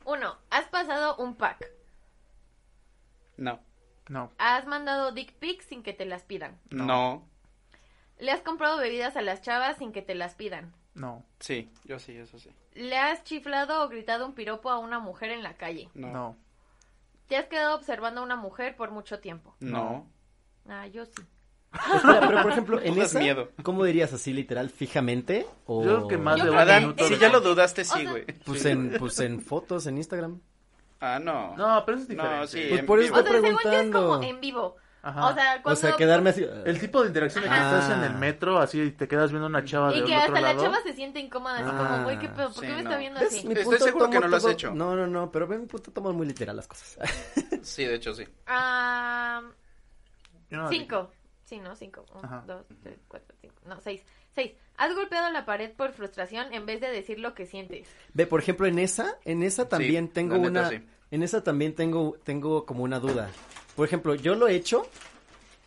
Uno, 0.04 0.36
has 0.50 0.66
pasado 0.70 1.16
un 1.18 1.36
pack. 1.36 1.64
No, 3.42 3.60
No. 4.10 4.32
Has 4.38 4.66
mandado 4.68 5.12
dick 5.12 5.34
pics 5.34 5.66
sin 5.66 5.84
que 5.84 5.94
te 5.94 6.06
las 6.06 6.24
pidan. 6.24 6.60
no, 6.70 6.86
No. 6.86 7.28
Le 8.20 8.32
has 8.32 8.42
comprado 8.42 8.78
bebidas 8.78 9.16
a 9.18 9.22
las 9.22 9.42
chavas 9.42 9.78
sin 9.78 9.92
que 9.92 10.02
te 10.04 10.14
las 10.16 10.36
pidan. 10.36 10.74
No. 10.94 11.26
Sí, 11.40 11.72
yo 11.86 11.98
sí, 11.98 12.16
eso 12.16 12.38
sí. 12.38 12.52
Le 12.74 12.98
has 12.98 13.24
chiflado 13.24 13.84
o 13.84 13.90
gritado 13.90 14.26
un 14.28 14.34
piropo 14.36 14.70
a 14.70 14.78
una 14.78 15.00
mujer 15.00 15.32
en 15.32 15.42
la 15.42 15.56
calle. 15.58 15.90
No, 15.96 16.08
no. 16.08 16.14
No. 16.14 16.38
Te 17.28 17.38
has 17.38 17.46
quedado 17.48 17.76
observando 17.76 18.22
a 18.22 18.24
una 18.26 18.36
mujer 18.36 18.76
por 18.76 18.92
mucho 18.92 19.20
tiempo. 19.20 19.56
Ah, 20.68 20.86
yo 20.88 21.06
sí. 21.06 21.14
Espera, 21.74 22.28
pero 22.28 22.42
por 22.44 22.52
ejemplo, 22.52 22.82
en 22.84 22.98
esa, 23.02 23.20
miedo. 23.20 23.50
¿cómo 23.64 23.86
dirías 23.86 24.12
así 24.14 24.34
literal, 24.34 24.70
fijamente? 24.70 25.48
O... 25.66 25.84
Yo 25.84 25.96
creo 25.96 26.08
que 26.10 26.18
más 26.18 26.38
Yo 26.38 26.44
de 26.46 26.52
un 26.52 26.82
minuto. 26.82 27.08
si 27.08 27.18
ya 27.18 27.30
lo 27.30 27.40
dudaste, 27.42 27.82
O 27.82 27.86
sí, 27.86 28.02
sea- 28.02 28.12
güey. 28.12 28.26
Pues 28.46 28.66
en, 28.66 28.96
pues 29.00 29.20
en 29.22 29.42
fotos, 29.42 29.88
en 29.88 29.98
Instagram. 29.98 30.42
Ah, 31.02 31.20
no. 31.20 31.56
No, 31.58 31.84
pero 31.86 31.98
eso 31.98 32.04
es 32.04 32.08
diferente. 32.10 32.38
No, 32.40 32.48
sí. 32.48 32.66
Pues 32.70 32.84
por 32.84 33.00
eso. 33.00 33.14
O 33.14 33.18
sea, 33.18 33.26
según 33.26 33.42
yo 33.44 33.50
es 33.50 33.58
preguntando. 33.62 34.08
como 34.08 34.24
en 34.24 34.40
vivo. 34.40 34.76
Ajá. 35.04 35.26
O 35.30 35.34
sea, 35.34 35.62
cuando... 35.64 35.72
O 35.72 35.76
sea, 35.82 35.96
quedarme 35.98 36.30
así... 36.30 36.46
El 36.64 36.80
tipo 36.80 37.02
de 37.02 37.08
interacción 37.08 37.44
de 37.44 37.50
que 37.50 37.56
estás 37.56 37.90
en 37.90 38.04
el 38.04 38.14
metro, 38.20 38.60
así 38.60 38.80
y 38.80 38.92
te 38.92 39.08
quedas 39.08 39.32
viendo 39.32 39.48
una 39.48 39.66
chava 39.66 39.92
Y 39.92 39.96
del 39.96 40.06
que 40.06 40.12
otro 40.16 40.28
hasta 40.28 40.42
la 40.42 40.54
lado. 40.54 40.64
chava 40.64 40.80
se 40.84 40.94
siente 40.94 41.20
incómoda, 41.20 41.56
así 41.56 41.70
Ah, 41.74 41.88
como, 41.90 42.04
güey, 42.04 42.20
qué 42.20 42.30
pedo, 42.30 42.54
¿por 42.54 42.62
qué 42.62 42.68
sí, 42.70 42.76
me 42.76 42.84
no. 42.84 42.90
está 42.92 42.98
viendo 43.00 43.20
así? 43.20 43.48
Mi 43.48 43.54
Estoy 43.54 43.64
punto 43.66 43.84
seguro 43.86 44.06
que 44.06 44.16
tomo 44.18 44.26
no 44.26 44.28
lo 44.30 44.38
has 44.38 44.44
todo- 44.44 44.52
hecho. 44.52 44.72
No, 44.76 44.96
no, 44.96 45.08
no, 45.08 45.32
pero 45.32 45.48
ve 45.48 45.58
mi 45.58 45.66
punto 45.66 45.92
tomo 45.92 46.14
muy 46.14 46.28
literal 46.28 46.56
las 46.56 46.68
cosas. 46.68 47.00
Sí, 47.64 47.84
de 47.86 47.96
hecho, 47.96 48.14
sí. 48.14 48.28
Ah, 48.46 49.42
no- 50.52 50.70
cinco. 50.70 51.10
Sí, 51.46 51.60
no, 51.60 51.76
cinco. 51.76 52.06
Ajá. 52.22 52.44
dos, 52.46 52.64
tres, 52.84 53.00
cuatro, 53.08 53.36
cinco. 53.42 53.56
No, 53.66 53.82
seis. 53.82 54.04
Seis. 54.36 54.52
Has 54.78 54.96
golpeado 54.96 55.30
la 55.32 55.46
pared 55.46 55.72
por 55.72 55.92
frustración 55.92 56.54
en 56.54 56.66
vez 56.66 56.82
de 56.82 56.90
decir 56.90 57.20
lo 57.20 57.36
que 57.36 57.46
sientes. 57.46 57.88
Ve, 58.14 58.26
por 58.26 58.40
ejemplo, 58.40 58.66
en 58.66 58.80
esa, 58.80 59.18
en 59.26 59.44
esa 59.44 59.70
también 59.70 60.08
Sí, 60.08 60.14
tengo 60.14 60.36
neta, 60.38 60.50
una, 60.50 60.70
sí. 60.70 60.82
en 61.12 61.24
esa 61.24 61.44
también 61.44 61.76
tengo, 61.76 62.18
tengo 62.24 62.66
como 62.66 62.84
una 62.84 63.00
duda. 63.00 63.30
Por 63.76 63.86
ejemplo, 63.88 64.16
yo 64.16 64.34
lo 64.36 64.48
he 64.48 64.56
hecho, 64.56 64.88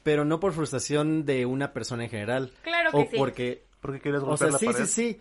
pero 0.02 0.24
no 0.24 0.40
por 0.40 0.52
frustración 0.52 1.24
de 1.24 1.46
una 1.46 1.72
persona 1.72 2.04
en 2.04 2.10
general. 2.10 2.52
Claro 2.62 2.90
que 2.90 2.96
o 2.96 3.00
sí. 3.10 3.16
porque, 3.16 3.62
Porque 3.80 4.00
quieres 4.00 4.22
o 4.22 4.26
golpear 4.26 4.50
sea, 4.50 4.52
la 4.52 4.58
sí, 4.58 4.66
pared. 4.66 4.78
sí, 4.80 4.86
sí. 4.86 5.12
Sí, 5.12 5.20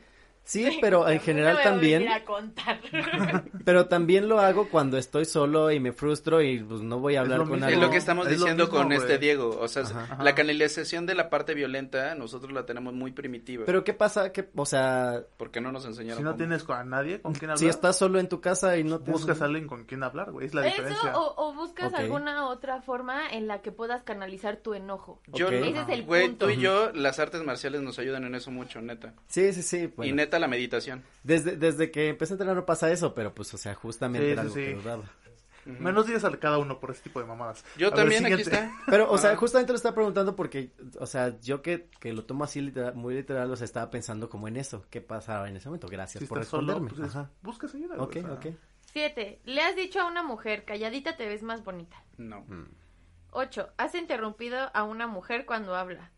pero 0.82 1.08
en 1.08 1.16
No 1.18 1.22
general 1.24 1.54
me 1.56 1.62
voy 1.62 1.62
a 1.62 1.72
también, 1.72 2.08
a 2.10 2.24
contar. 2.26 2.80
pero 3.66 3.88
también 3.88 4.28
lo 4.28 4.40
hago 4.40 4.68
cuando 4.70 4.98
estoy 4.98 5.26
solo 5.26 5.72
y 5.72 5.80
me 5.80 5.94
frustro 5.94 6.42
y 6.42 6.60
pues 6.64 6.82
no 6.82 7.00
voy 7.00 7.16
a 7.16 7.22
hablar 7.22 7.40
con 7.40 7.52
mismo. 7.52 7.58
Es 7.58 7.64
alguien. 7.64 7.82
lo 7.82 7.90
que 7.90 7.98
estamos 7.98 8.28
Es 8.28 8.34
diciendo 8.40 8.66
mismo, 8.66 8.78
con 8.78 8.88
güey. 8.88 8.98
este 8.98 9.18
Diego. 9.18 9.58
O 9.60 9.68
sea, 9.68 9.84
Ajá. 9.84 10.22
la 10.24 10.36
canalización 10.36 11.06
de 11.06 11.16
la 11.16 11.30
parte 11.30 11.54
violenta, 11.54 12.14
nosotros 12.16 12.52
la 12.52 12.66
tenemos 12.66 12.94
muy 12.94 13.12
primitiva. 13.12 13.64
Pero 13.66 13.84
qué 13.84 13.94
pasa, 13.94 14.32
que, 14.32 14.50
o 14.56 14.66
sea, 14.66 15.22
porque 15.38 15.62
no 15.62 15.72
nos 15.72 15.86
enseñaron. 15.86 16.18
Si 16.18 16.24
no 16.24 16.32
cómo. 16.32 16.38
tienes 16.38 16.64
con- 16.64 16.78
a 16.78 16.84
nadie 16.84 17.22
con 17.22 17.34
quien 17.34 17.52
hablar, 17.52 17.60
si 17.60 17.68
estás 17.68 17.98
solo 17.98 18.20
en 18.20 18.28
tu 18.28 18.42
casa 18.42 18.78
y 18.78 18.84
no 18.84 19.00
te 19.00 19.12
buscas 19.12 19.42
a 19.42 19.46
alguien 19.46 19.68
con 19.68 19.86
quien 19.86 20.04
hablar, 20.04 20.32
güey. 20.32 20.48
Es 20.48 20.54
la 20.54 20.66
Eso 20.68 20.76
diferencia. 20.82 21.18
o, 21.18 21.34
o 21.50 21.54
buscas 21.54 21.94
Ok. 21.94 22.00
alguna 22.00 22.48
otra 22.48 22.82
forma 22.82 23.30
en 23.32 23.48
la 23.48 23.62
que 23.62 23.72
puedas 23.72 24.04
canalizar 24.04 24.58
tu 24.58 24.74
enojo. 24.74 25.22
Yo, 25.28 25.48
Ok. 25.48 25.54
no- 25.54 25.66
Ese 25.66 25.80
es 25.82 25.90
el 25.90 26.04
güey, 26.04 26.28
punto. 26.28 26.46
tú 26.48 26.52
y 26.52 26.58
yo, 26.58 26.92
las 26.94 27.20
artes 27.20 27.44
marciales 27.44 27.82
nos 27.82 27.98
ayudan 28.00 28.26
en 28.26 28.36
eso 28.36 28.52
mucho, 28.52 28.82
neta. 28.82 29.14
Sí, 29.28 29.54
sí, 29.54 29.62
sí. 29.62 29.78
Y 29.78 29.88
bueno. 29.88 30.16
La 30.40 30.48
meditación. 30.48 31.04
Desde, 31.24 31.56
desde 31.58 31.92
que 31.92 32.10
empecé 32.10 32.34
a 32.34 32.36
entrenar 32.36 32.56
no 32.56 32.66
pasa 32.66 32.92
eso, 32.92 33.14
pero 33.14 33.34
pues, 33.34 33.54
o 33.54 33.58
sea, 33.58 33.74
justamente 33.76 34.26
Sí, 34.28 34.32
era 34.32 34.42
sí, 34.44 34.48
algo 34.48 34.56
sí. 34.56 34.62
que 34.62 34.74
dudaba. 34.76 35.04
Menos 35.66 36.08
días 36.08 36.26
a 36.26 36.32
cada 36.40 36.58
uno 36.58 36.78
por 36.82 36.92
ese 36.92 37.04
tipo 37.04 37.22
de 37.22 37.26
mamadas. 37.26 37.64
Yo 37.78 37.88
A 37.88 37.92
ver, 37.92 38.00
también, 38.00 38.26
aquí 38.26 38.42
está. 38.42 38.70
Pero, 38.86 39.10
o 39.10 39.18
sea, 39.18 39.34
justamente 39.38 39.72
lo 39.72 39.78
estaba 39.78 39.96
preguntando 39.96 40.36
porque, 40.36 40.74
o 41.00 41.06
sea, 41.06 41.40
yo 41.40 41.62
que, 41.62 41.88
que 42.02 42.12
lo 42.12 42.26
tomo 42.26 42.44
así 42.44 42.60
literal- 42.60 42.96
muy 42.96 43.14
literal, 43.16 43.50
o 43.50 43.56
sea, 43.56 43.64
estaba 43.64 43.90
pensando 43.90 44.30
como 44.30 44.50
en 44.50 44.58
eso. 44.58 44.86
¿Qué 44.90 45.00
pasaba 45.00 45.48
en 45.48 45.56
ese 45.56 45.70
momento? 45.70 45.88
Gracias 45.88 46.22
Si 46.22 46.28
por 46.28 46.40
estás 46.40 46.50
solo, 46.50 46.74
responderme. 46.74 46.90
pues 46.98 47.10
es- 47.10 47.16
Ajá. 47.16 47.32
buscas 47.42 47.74
ayuda. 47.76 47.96
Ok, 47.98 48.18
o 48.18 48.22
sea. 48.22 48.34
ok. 48.34 48.46
Siete. 48.92 49.40
Le 49.46 49.62
has 49.62 49.78
dicho 49.78 50.02
a 50.02 50.06
una 50.06 50.22
mujer, 50.22 50.66
calladita 50.66 51.16
te 51.16 51.28
ves 51.30 51.44
más 51.44 51.64
bonita. 51.64 51.96
No. 52.18 52.46
Ocho. 53.32 53.70
Has 53.78 53.96
interrumpido 53.96 54.70
a 54.74 54.84
una 54.84 55.08
mujer 55.08 55.46
cuando 55.46 55.78
habla. 55.78 56.12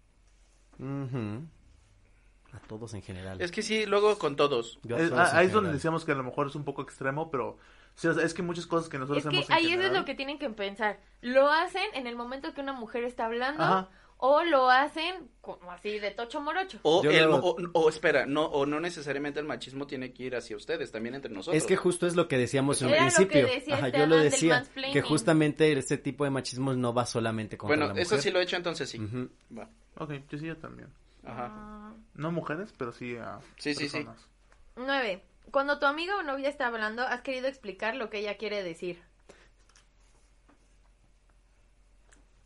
A 2.56 2.68
todos 2.68 2.93
en 2.93 3.01
general. 3.01 3.41
Es 3.41 3.51
que 3.51 3.62
sí, 3.62 3.86
luego 3.86 4.18
con 4.18 4.36
todos. 4.36 4.80
Yo 4.84 4.97
Es- 4.97 5.10
todos 5.10 5.22
ah, 5.34 5.38
ahí 5.38 5.47
es 5.47 5.51
donde 5.53 5.72
decíamos 5.74 6.06
que 6.06 6.12
a 6.14 6.16
lo 6.16 6.24
mejor 6.24 6.47
es 6.47 6.56
un 6.56 6.64
poco 6.64 6.82
extremo, 6.82 7.30
pero 7.30 7.58
sí, 7.95 8.08
o 8.08 8.14
sea, 8.14 8.24
es 8.24 8.34
que 8.34 8.41
muchas 8.41 8.66
cosas 8.68 8.89
que 8.89 8.97
nosotros 8.97 9.18
Es 9.20 9.24
que 9.24 9.30
hacemos 9.30 9.49
en 9.49 9.56
ahí 9.56 9.74
eso 9.74 9.84
es 9.88 9.91
lo 9.93 10.06
que 10.06 10.16
tienen 10.16 10.39
que 10.39 10.49
pensar. 10.49 10.99
Lo 11.22 11.49
hacen 11.51 11.84
en 11.93 12.08
el 12.08 12.16
momento 12.16 12.53
que 12.53 12.62
una 12.62 12.74
mujer 12.74 13.03
está 13.03 13.26
hablando 13.26 13.62
Ajá. 13.64 13.89
o 14.18 14.43
lo 14.43 14.70
hacen 14.70 15.30
como 15.41 15.70
así 15.72 15.99
de 15.99 16.12
tocho 16.12 16.39
morocho. 16.41 16.80
O, 16.84 17.03
el, 17.03 17.26
lo- 17.26 17.38
o, 17.38 17.58
o 17.74 17.89
espera, 17.89 18.26
no, 18.26 18.45
o 18.45 18.66
no 18.66 18.80
necesariamente 18.80 19.39
el 19.39 19.45
machismo 19.45 19.86
tiene 19.86 20.14
que 20.14 20.24
ir 20.24 20.36
hacia 20.36 20.56
ustedes, 20.56 20.91
también 20.91 21.16
entre 21.16 21.32
nosotros. 21.32 21.62
Es 21.62 21.68
que 21.68 21.76
justo 21.76 22.08
es 22.08 22.16
lo 22.16 22.28
que 22.28 22.38
decíamos 22.38 22.82
en 22.82 22.88
un 22.88 22.93
que 22.93 22.99
principio. 22.99 23.45
decía 23.47 23.76
Ajá, 23.76 23.89
yo 23.89 24.06
lo 24.08 24.18
decía. 24.18 24.64
Que 24.93 25.01
justamente 25.01 25.72
ese 25.78 25.97
tipo 25.97 26.24
de 26.24 26.30
machismo 26.32 26.74
no 26.74 26.93
va 26.93 27.06
solamente 27.06 27.58
contra 27.58 27.76
bueno, 27.76 27.88
la 27.88 27.93
mujer. 27.93 28.03
eso 28.03 28.18
sí 28.18 28.32
lo 28.32 28.39
he 28.39 28.43
hecho, 28.43 28.56
entonces 28.56 28.89
sí. 28.89 28.99
Ujú. 28.99 29.30
Va. 29.58 29.70
Ok, 29.97 30.12
yo 30.30 30.38
sí, 30.38 30.45
yo 30.47 30.58
también. 30.58 30.89
Ajá. 31.26 31.51
Ah. 31.51 31.93
No 32.13 32.32
mujeres, 32.32 32.73
pero 32.78 32.91
sí 32.91 33.17
a 33.17 33.39
Sí, 33.57 33.73
sí, 33.73 33.89
sí. 33.89 33.97
personas. 33.97 34.28
Nueve. 34.76 35.23
Cuando 35.51 35.80
tu 35.80 35.86
amiga 35.86 36.17
o 36.17 36.23
novia 36.23 36.49
está 36.49 36.67
hablando, 36.67 37.03
has 37.03 37.21
querido 37.21 37.47
explicar 37.47 37.95
lo 37.95 38.09
que 38.09 38.19
ella 38.19 38.38
quiere 38.38 38.63
decir. 38.63 39.01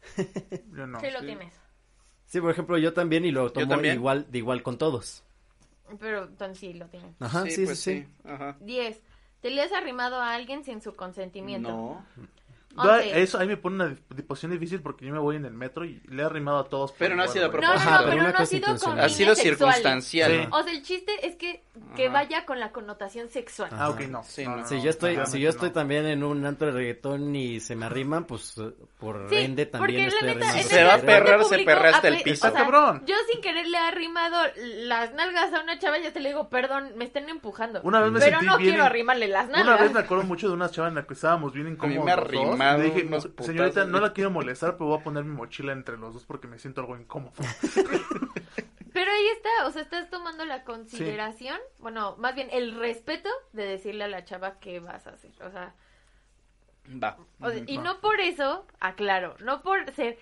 Yo 0.75 0.87
no. 0.87 0.99
sí 0.99 1.11
lo 1.11 1.21
tienes. 1.21 1.53
Sí, 2.25 2.39
por 2.41 2.51
ejemplo, 2.51 2.77
yo 2.77 2.93
también 2.93 3.25
y 3.25 3.31
lo 3.31 3.51
tomo 3.51 3.81
igual, 3.81 4.31
de 4.31 4.37
igual 4.37 4.61
con 4.61 4.77
todos. 4.77 5.23
Pero 5.99 6.25
entonces 6.25 6.59
sí 6.59 6.73
lo 6.73 6.87
tienes. 6.87 7.19
Ajá, 7.19 7.43
sí, 7.45 7.51
sí, 7.51 7.65
pues 7.65 7.79
sí. 7.79 8.07
Ajá. 8.23 8.55
Diez. 8.59 9.01
Te 9.41 9.49
le 9.49 9.63
has 9.63 9.71
arrimado 9.71 10.21
a 10.21 10.35
alguien 10.35 10.63
sin 10.63 10.81
su 10.81 10.95
consentimiento. 10.95 11.69
No. 11.69 12.05
Yo 12.75 12.95
eso 12.97 13.39
ahí 13.39 13.47
me 13.47 13.57
pone 13.57 13.75
una 13.83 13.95
posición 14.27 14.51
difícil 14.51 14.79
porque 14.81 15.05
yo 15.05 15.11
me 15.11 15.19
voy 15.19 15.35
en 15.35 15.43
el 15.45 15.53
metro 15.53 15.83
y 15.85 16.01
le 16.07 16.21
he 16.21 16.25
arrimado 16.25 16.59
a 16.59 16.69
todos. 16.69 16.93
Pero 16.97 17.15
no 17.15 17.23
ha 17.23 17.27
sido 17.27 17.45
a 17.45 17.49
güey. 17.49 17.61
No, 17.61 17.67
no, 17.67 17.73
propósito. 17.73 17.91
no, 17.91 17.97
pero 17.97 18.09
pero 18.09 18.21
una 18.21 18.23
no 18.23 18.29
ha 18.29 18.39
cosa 18.39 18.45
sido 18.45 18.77
con. 18.77 18.99
Ha 18.99 19.09
sido 19.09 19.35
circunstancial. 19.35 20.31
Sí. 20.31 20.47
O 20.51 20.63
sea, 20.63 20.71
el 20.73 20.81
chiste 20.83 21.11
es 21.27 21.35
que, 21.35 21.63
que 21.95 22.05
Ajá. 22.05 22.13
vaya 22.13 22.45
con 22.45 22.59
la 22.59 22.71
connotación 22.71 23.29
sexual. 23.29 23.69
Ah, 23.73 23.89
ok, 23.89 24.01
no. 24.01 24.23
Sí, 24.23 24.43
No, 24.45 24.51
no. 24.51 24.57
no, 24.57 24.67
Si 24.67 24.75
no, 24.75 24.83
yo 24.83 24.89
estoy, 24.91 25.19
si 25.25 25.39
yo 25.39 25.49
estoy 25.49 25.69
no. 25.69 25.73
también 25.73 26.05
en 26.05 26.23
un 26.23 26.45
antro 26.45 26.67
de 26.67 26.73
reggaetón 26.73 27.35
y 27.35 27.59
se 27.59 27.75
me 27.75 27.85
arriman, 27.85 28.25
pues 28.25 28.55
por 28.99 29.27
Sí, 29.29 29.35
ende 29.37 29.65
también 29.65 30.07
estoy 30.07 30.27
neta, 30.29 30.49
arrimando. 30.49 30.69
Se 30.69 30.83
va 30.83 30.93
a 30.93 30.97
perrar, 31.01 31.43
se 31.45 31.59
perra 31.59 31.89
hasta 31.89 32.07
el 32.07 32.15
apre- 32.17 32.23
piso. 32.23 32.47
o 32.47 32.51
sea, 32.51 32.59
¡Cabrón! 32.61 33.03
Yo 33.05 33.15
sin 33.31 33.41
querer 33.41 33.67
le 33.67 33.77
he 33.77 33.81
arrimado 33.81 34.37
las 34.85 35.13
nalgas 35.13 35.53
a 35.53 35.61
una 35.61 35.79
chava 35.79 35.97
y 35.99 36.03
ya 36.03 36.13
te 36.13 36.19
le 36.19 36.29
digo, 36.29 36.49
perdón, 36.49 36.91
me 36.95 37.05
están 37.05 37.27
empujando. 37.29 37.81
Una 37.83 37.99
vez 38.01 38.11
me 38.11 38.19
pero 38.19 38.31
sentí 38.39 38.45
no 38.45 38.57
bien 38.57 38.69
quiero 38.71 38.85
arrimarle 38.85 39.27
las 39.27 39.47
Una 39.49 39.57
nalgas. 39.59 39.81
vez 39.81 39.91
me 39.93 39.99
acuerdo 40.01 40.23
mucho 40.23 40.47
de 40.47 40.53
una 40.53 40.69
chava 40.69 40.87
en 40.89 40.95
la 40.95 41.03
que 41.03 41.13
estábamos 41.13 41.53
bien 41.53 41.67
incómodos. 41.67 42.05
Me 42.59 42.65
ha 42.65 42.73
los 42.73 42.77
dos, 42.77 42.85
y 42.85 42.89
arrimado 42.89 43.01
le 43.01 43.03
dije, 43.03 43.07
unos 43.07 43.25
"No, 43.25 43.43
señorita, 43.45 43.81
putazos". 43.81 43.89
no 43.91 43.99
la 44.01 44.13
quiero 44.13 44.31
molestar, 44.31 44.73
pero 44.77 44.85
voy 44.87 44.99
a 44.99 45.03
poner 45.03 45.23
mi 45.23 45.35
mochila 45.35 45.73
entre 45.73 45.97
los 45.97 46.13
dos 46.13 46.25
porque 46.25 46.47
me 46.47 46.59
siento 46.59 46.81
algo 46.81 46.97
incómodo. 46.97 47.33
Pero 48.91 49.11
ahí 49.11 49.27
está, 49.27 49.67
o 49.67 49.71
sea, 49.71 49.81
estás 49.83 50.09
tomando 50.09 50.45
la 50.45 50.63
consideración, 50.63 51.57
bueno, 51.77 52.15
más 52.17 52.35
bien 52.35 52.49
el 52.51 52.75
respeto 52.75 53.29
de 53.53 53.63
decirle 53.65 54.03
a 54.03 54.07
la 54.07 54.25
chava 54.25 54.59
qué 54.59 54.79
vas 54.79 55.05
a 55.07 55.11
hacer. 55.11 55.31
O 55.43 55.51
sea, 55.51 55.73
Va. 57.01 57.17
o 57.39 57.49
sea, 57.51 57.63
y 57.67 57.77
va. 57.77 57.83
no 57.83 58.01
por 58.01 58.19
eso, 58.19 58.65
aclaro, 58.79 59.35
no 59.41 59.61
por 59.61 59.89
ser 59.91 60.17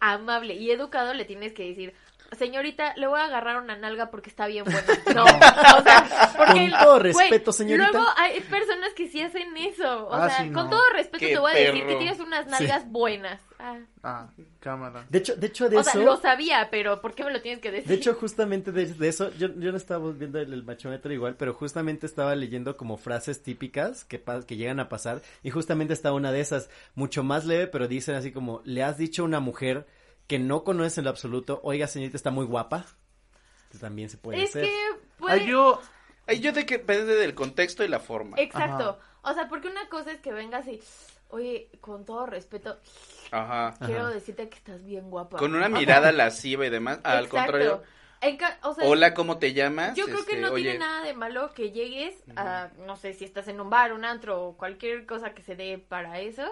amable 0.00 0.54
y 0.54 0.70
educado 0.70 1.14
le 1.14 1.24
tienes 1.24 1.54
que 1.54 1.66
decir, 1.66 1.94
señorita, 2.32 2.94
le 2.96 3.06
voy 3.06 3.20
a 3.20 3.24
agarrar 3.24 3.62
una 3.62 3.76
nalga 3.76 4.10
porque 4.10 4.30
está 4.30 4.46
bien 4.46 4.64
buena. 4.64 4.80
No, 5.14 5.24
o 5.24 5.82
sea, 5.82 6.32
porque... 6.36 6.70
Con 6.70 6.80
todo 6.82 6.98
respeto, 6.98 7.52
señorita. 7.52 7.90
Luego 7.92 8.06
hay 8.16 8.40
personas 8.40 8.92
que 8.94 9.08
sí 9.08 9.20
hacen 9.22 9.56
eso. 9.56 10.08
O 10.08 10.12
Ah, 10.14 10.28
sea, 10.28 10.44
sí, 10.44 10.50
con 10.50 10.68
todo 10.70 10.82
respeto 10.92 11.18
Qué 11.18 11.28
te 11.34 11.38
voy 11.38 11.52
a 11.52 11.54
decir 11.54 11.86
que 11.86 11.94
tienes 11.96 12.18
unas 12.20 12.46
nalgas 12.46 12.88
buenas. 12.90 13.40
Ah, 13.58 13.78
Ah, 14.02 14.28
cámara. 14.60 15.06
De 15.08 15.18
hecho, 15.18 15.34
de 15.36 15.46
hecho 15.46 15.70
de 15.70 15.78
o 15.78 15.80
eso, 15.80 15.90
sea, 15.92 16.02
lo 16.02 16.16
sabía, 16.18 16.68
pero 16.70 17.00
¿por 17.00 17.14
qué 17.14 17.24
me 17.24 17.32
lo 17.32 17.40
tienes 17.40 17.60
que 17.62 17.70
decir? 17.70 17.88
de 17.88 17.94
hecho 17.94 18.12
justamente 18.14 18.70
de, 18.72 18.84
de 18.86 19.08
eso, 19.08 19.30
yo, 19.38 19.48
yo 19.56 19.70
no 19.70 19.78
estaba 19.78 20.10
viendo 20.12 20.38
el, 20.38 20.52
el 20.52 20.62
machómetro 20.64 21.10
igual, 21.12 21.36
pero 21.38 21.54
justamente 21.54 22.04
estaba 22.04 22.34
leyendo 22.34 22.76
como 22.76 22.98
frases 22.98 23.42
típicas 23.42 24.04
que, 24.04 24.22
que 24.46 24.56
llegan 24.56 24.80
a 24.80 24.90
pasar 24.90 25.22
y 25.42 25.48
justamente 25.50 25.94
está 25.94 26.12
una 26.12 26.32
de 26.32 26.40
esas, 26.40 26.68
mucho 26.94 27.22
más 27.22 27.46
leve, 27.46 27.66
pero 27.66 27.88
dicen 27.88 28.14
así 28.14 28.30
como, 28.32 28.60
le 28.64 28.82
has 28.82 28.98
dicho 28.98 29.22
a 29.22 29.24
una 29.24 29.40
mujer 29.40 29.86
que 30.26 30.38
no 30.38 30.64
conoces 30.64 30.98
en 30.98 31.04
lo 31.04 31.10
absoluto, 31.10 31.60
oiga 31.62 31.86
señorita, 31.86 32.16
está 32.16 32.30
muy 32.30 32.46
guapa, 32.46 32.86
también 33.80 34.08
se 34.08 34.16
puede 34.18 34.42
es 34.42 34.50
hacer. 34.50 34.64
que 34.64 34.70
Ay, 34.70 35.00
puede... 35.18 35.46
yo, 35.46 35.80
Ay, 36.26 36.40
yo 36.40 36.52
de 36.52 36.64
que 36.64 36.78
depende 36.78 37.14
del 37.16 37.34
contexto 37.34 37.84
y 37.84 37.88
la 37.88 38.00
forma. 38.00 38.36
Exacto. 38.38 38.98
O 39.22 39.32
sea, 39.34 39.48
porque 39.48 39.68
una 39.68 39.88
cosa 39.88 40.12
es 40.12 40.20
que 40.20 40.32
vengas 40.32 40.66
y, 40.68 40.80
oye, 41.30 41.68
con 41.80 42.04
todo 42.04 42.24
respeto, 42.26 42.78
Ajá. 43.30 43.74
quiero 43.84 44.02
Ajá. 44.02 44.10
decirte 44.10 44.48
que 44.48 44.56
estás 44.58 44.84
bien 44.84 45.10
guapa. 45.10 45.38
Con 45.38 45.54
una 45.54 45.68
mirada 45.68 46.12
lasciva 46.12 46.66
y 46.66 46.70
demás. 46.70 47.00
Al 47.02 47.24
exacto. 47.24 47.36
contrario. 47.52 47.82
En 48.20 48.36
ca- 48.38 48.58
o 48.62 48.74
sea, 48.74 48.84
Hola, 48.86 49.12
¿cómo 49.12 49.38
te 49.38 49.52
llamas? 49.52 49.94
Yo 49.96 50.06
creo 50.06 50.24
que 50.24 50.32
Este, 50.32 50.40
no 50.40 50.52
oye, 50.52 50.62
tiene 50.62 50.78
nada 50.78 51.02
de 51.04 51.12
malo 51.12 51.52
que 51.52 51.72
llegues 51.72 52.14
a, 52.36 52.70
no 52.86 52.96
sé, 52.96 53.12
si 53.12 53.24
estás 53.26 53.48
en 53.48 53.60
un 53.60 53.68
bar, 53.68 53.92
un 53.92 54.04
antro 54.06 54.42
o 54.42 54.56
cualquier 54.56 55.04
cosa 55.04 55.34
que 55.34 55.42
se 55.42 55.56
dé 55.56 55.76
para 55.78 56.20
eso 56.20 56.44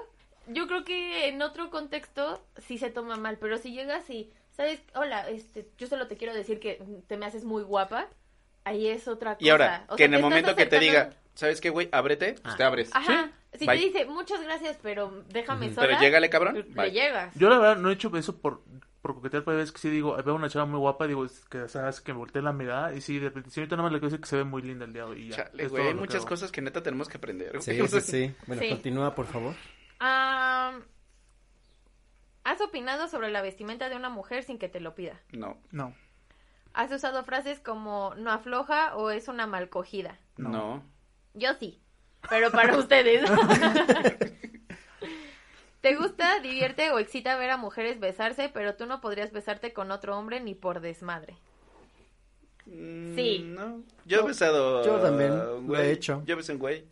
yo 0.47 0.67
creo 0.67 0.85
que 0.85 1.29
en 1.29 1.43
otro 1.43 1.71
contexto 1.71 2.45
sí 2.57 2.79
se 2.79 2.91
toma 2.91 3.17
mal, 3.17 3.39
pero 3.39 3.59
si 3.59 3.73
llegas 3.73 4.09
y, 4.11 4.33
¿sabes? 4.53 4.81
Hola, 4.95 5.29
este, 5.29 5.69
yo 5.79 5.87
solo 5.87 6.07
te 6.09 6.17
quiero 6.17 6.35
decir 6.35 6.61
que 6.61 6.83
te 7.07 7.17
me 7.17 7.27
haces 7.27 7.45
muy 7.45 7.63
guapa, 7.63 8.09
ahí 8.65 8.87
es 8.89 9.09
otra 9.09 9.35
cosa. 9.35 9.45
Y 9.45 9.51
ahora, 9.51 9.85
O 9.89 9.97
que 9.97 10.03
sea, 10.03 10.07
en 10.07 10.15
el 10.15 10.23
momento 10.23 10.55
que 10.57 10.67
te 10.67 10.79
diga, 10.79 11.11
¿sabes 11.35 11.61
qué, 11.61 11.71
güey? 11.71 11.89
Ábrete, 11.93 12.35
pues 12.43 12.55
Ah. 12.55 12.57
te 12.57 12.63
abres. 12.65 12.91
Ajá, 12.95 13.31
si 13.55 13.67
Bye. 13.67 13.79
te 13.79 13.85
dice, 13.87 14.05
muchas 14.07 14.43
gracias, 14.43 14.79
pero 14.83 15.25
déjame 15.29 15.67
Ujú. 15.67 15.75
sola. 15.77 15.87
Pero 15.89 16.01
llégale, 16.01 16.31
cabrón. 16.31 16.65
Le 16.75 16.91
llegas. 16.91 17.35
Yo 17.37 17.49
la 17.49 17.59
verdad 17.59 17.77
no 17.77 17.91
he 17.91 17.95
hecho 17.95 18.11
eso 18.17 18.39
por, 18.41 18.63
por 19.03 19.15
coquetear, 19.15 19.45
pero 19.45 19.61
es 19.61 19.73
que 19.73 19.79
sí 19.79 19.91
digo, 19.91 20.17
veo 20.23 20.35
una 20.35 20.49
chava 20.49 20.65
muy 20.65 20.79
guapa, 20.79 21.07
digo, 21.07 21.25
es 21.25 21.41
que 21.51 21.69
sabes 21.69 22.01
que 22.01 22.13
me 22.13 22.19
volteé 22.19 22.41
la 22.41 22.53
mirada 22.53 22.95
y 22.95 23.01
sí, 23.01 23.19
de 23.19 23.29
repente, 23.29 23.51
si 23.51 23.61
ahorita 23.61 23.77
nada 23.77 23.85
más 23.85 23.93
le 23.93 23.99
quiero 23.99 24.11
decir 24.11 24.21
que 24.23 24.29
se 24.29 24.37
ve 24.37 24.45
muy 24.45 24.63
linda 24.63 24.85
el 24.85 24.93
día 24.93 25.05
de 25.05 25.11
hoy 25.11 25.23
y 25.23 25.29
ya. 25.31 25.37
Chale, 25.37 25.65
Es 25.65 25.71
güey, 25.71 25.83
todo 25.83 25.93
hay 25.93 25.99
muchas 25.99 26.25
cosas 26.25 26.53
que 26.53 26.63
neta 26.63 26.83
tenemos 26.83 27.09
que 27.09 27.17
aprender. 27.19 27.61
Sí, 27.63 27.87
sí, 27.89 28.01
sí. 28.01 28.35
Bueno, 28.47 28.63
Sí. 28.63 28.69
continúa, 28.71 29.15
por 29.15 29.27
favor. 29.27 29.55
Ah, 30.05 30.81
¿Has 32.43 32.61
opinado 32.61 33.07
sobre 33.07 33.31
la 33.31 33.41
vestimenta 33.41 33.89
de 33.89 33.95
una 33.95 34.09
mujer 34.09 34.43
sin 34.43 34.59
que 34.59 34.69
te 34.69 34.81
lo 34.81 34.97
pida? 34.97 35.21
No, 35.31 35.59
No, 35.71 35.95
¿Has 36.75 36.91
usado 36.91 37.23
frases 37.23 37.61
como 37.61 38.13
no 38.17 38.33
afloja 38.33 38.97
o 38.97 39.11
es 39.11 39.29
una 39.29 39.47
mal 39.47 39.69
cogida? 39.69 40.19
No. 40.37 40.49
no. 40.49 40.83
Yo 41.35 41.55
sí, 41.55 41.81
pero 42.29 42.51
para 42.51 42.77
ustedes. 42.79 43.31
¿Te 45.83 45.95
gusta, 45.97 46.41
divierte 46.41 46.91
o 46.91 46.99
excita 46.99 47.37
ver 47.37 47.51
a 47.51 47.57
mujeres 47.57 48.01
besarse, 48.01 48.51
pero 48.53 48.75
tú 48.75 48.87
no 48.87 49.01
podrías 49.01 49.31
besarte 49.33 49.73
con 49.73 49.91
otro 49.93 50.17
hombre 50.19 50.41
ni 50.41 50.55
por 50.57 50.81
desmadre? 50.81 51.37
Mm, 52.67 53.15
Sí. 53.15 53.45
No. 53.47 53.83
Yo 54.05 54.21
he 54.21 54.27
besado. 54.27 54.85
yo 54.85 54.99
también 55.01 55.37
lo 55.39 55.77
he 55.77 55.93
hecho. 55.93 56.23
Yo 56.27 56.37
besé 56.37 56.53
a 56.53 56.55
un 56.57 56.61
güey. 56.61 56.85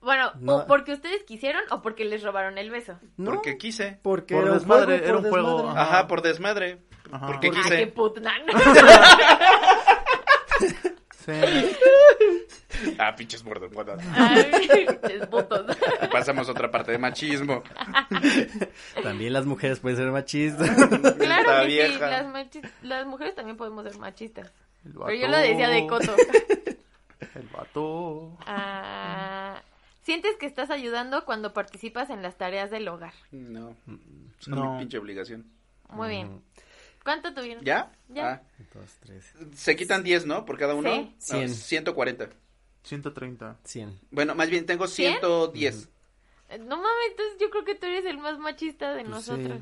Bueno, 0.00 0.30
No. 0.40 0.56
o 0.58 0.66
porque 0.66 0.92
ustedes 0.92 1.24
quisieron 1.24 1.62
o 1.70 1.82
porque 1.82 2.04
les 2.04 2.22
robaron 2.22 2.56
el 2.58 2.70
beso. 2.70 2.98
No, 3.16 3.32
Porque 3.32 3.58
quise. 3.58 3.98
porque 4.02 4.34
Por 4.34 4.44
era 4.44 4.52
un 4.52 4.58
desmadre, 4.58 4.98
juego, 4.98 5.04
era 5.04 5.14
por 5.16 5.24
un 5.24 5.30
juego, 5.30 5.56
desmadre. 5.58 5.80
Ajá. 5.80 5.90
Ajá, 5.98 6.06
por 6.06 6.22
desmadre. 6.22 6.78
Ajá. 7.10 7.26
Porque 7.26 7.48
Ah, 7.48 7.50
qué 7.54 7.60
quise. 7.62 7.86
puta. 7.88 8.32
sí. 11.26 11.32
Ah, 12.98 13.14
pinches 13.16 13.42
gordos. 13.42 13.70
pinches 13.72 15.26
putos. 15.26 15.76
Pasamos 16.12 16.48
a 16.48 16.52
otra 16.52 16.70
parte 16.70 16.92
de 16.92 16.98
machismo. 16.98 17.62
También 19.02 19.32
las 19.32 19.46
mujeres 19.46 19.80
pueden 19.80 19.96
ser 19.98 20.10
machistas. 20.12 20.70
Claro 21.16 21.50
Esta 21.50 21.66
que 21.66 21.86
sí, 21.88 21.98
las, 21.98 22.26
machi- 22.26 22.70
las 22.82 23.06
mujeres 23.06 23.34
también 23.34 23.56
podemos 23.56 23.84
ser 23.84 23.98
machistas. 23.98 24.52
Pero 24.84 25.12
yo 25.14 25.26
lo 25.28 25.38
decía 25.38 25.68
de 25.68 25.86
coto. 25.86 26.14
El 27.34 27.48
vato. 27.52 28.36
Ah, 28.46 29.60
¿Sientes 30.08 30.36
que 30.38 30.46
estás 30.46 30.70
ayudando 30.70 31.26
cuando 31.26 31.52
participas 31.52 32.08
en 32.08 32.22
las 32.22 32.38
tareas 32.38 32.70
del 32.70 32.88
hogar? 32.88 33.12
No. 33.30 33.76
Es 34.40 34.48
No. 34.48 34.72
mi 34.72 34.78
pinche 34.78 34.96
obligación. 34.96 35.44
Muy 35.90 36.08
bien. 36.08 36.40
¿Cuánto 37.04 37.34
tuvieron? 37.34 37.62
¿Ya? 37.62 37.92
Ya. 38.08 38.30
Ah, 38.30 38.42
Dos, 38.72 38.90
tres, 39.00 39.34
se 39.54 39.76
quitan 39.76 40.02
10, 40.02 40.24
¿no? 40.24 40.46
Por 40.46 40.56
cada 40.56 40.74
uno. 40.74 40.90
Sí. 40.90 41.02
No, 41.02 41.12
Cien. 41.18 41.48
140. 41.50 42.30
130. 42.84 43.58
cien. 43.64 44.00
Bueno, 44.10 44.34
más 44.34 44.48
bien 44.48 44.64
tengo 44.64 44.86
¿Cien? 44.86 45.12
110. 45.20 45.90
Eh, 46.48 46.56
No 46.58 46.78
mames, 46.78 47.10
entonces 47.10 47.36
yo 47.38 47.50
creo 47.50 47.66
que 47.66 47.74
tú 47.74 47.84
eres 47.84 48.06
el 48.06 48.16
más 48.16 48.38
machista 48.38 48.94
de 48.94 49.04
Pues 49.04 49.24
sí. 49.26 49.30
nosotros. 49.32 49.60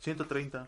130. 0.00 0.66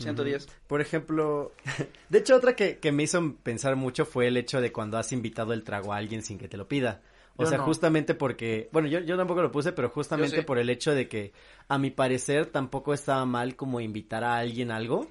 110. 0.00 0.48
Por 0.66 0.82
ejemplo, 0.82 1.52
de 2.10 2.18
hecho 2.18 2.36
otra 2.36 2.54
que, 2.56 2.76
que 2.76 2.92
me 2.92 3.04
hizo 3.04 3.36
pensar 3.42 3.74
mucho 3.76 4.04
fue 4.04 4.26
el 4.28 4.36
hecho 4.36 4.60
de 4.60 4.70
cuando 4.70 4.98
has 4.98 5.12
invitado 5.12 5.54
el 5.54 5.64
trago 5.64 5.94
a 5.94 5.96
alguien 5.96 6.22
sin 6.22 6.36
que 6.38 6.48
te 6.48 6.58
lo 6.58 6.68
pida. 6.68 7.00
O 7.42 7.46
Yo 7.46 7.50
sea, 7.50 7.58
no. 7.58 7.64
justamente 7.64 8.14
porque, 8.14 8.68
bueno, 8.72 8.88
yo, 8.88 9.00
yo 9.00 9.16
tampoco 9.16 9.42
lo 9.42 9.50
puse, 9.50 9.72
pero 9.72 9.88
justamente 9.88 10.36
sí. 10.36 10.42
por 10.42 10.58
el 10.58 10.70
hecho 10.70 10.94
de 10.94 11.08
que 11.08 11.32
a 11.68 11.78
mi 11.78 11.90
parecer 11.90 12.46
tampoco 12.46 12.94
estaba 12.94 13.24
mal 13.26 13.56
como 13.56 13.80
invitar 13.80 14.24
a 14.24 14.36
alguien 14.38 14.70
algo, 14.70 15.08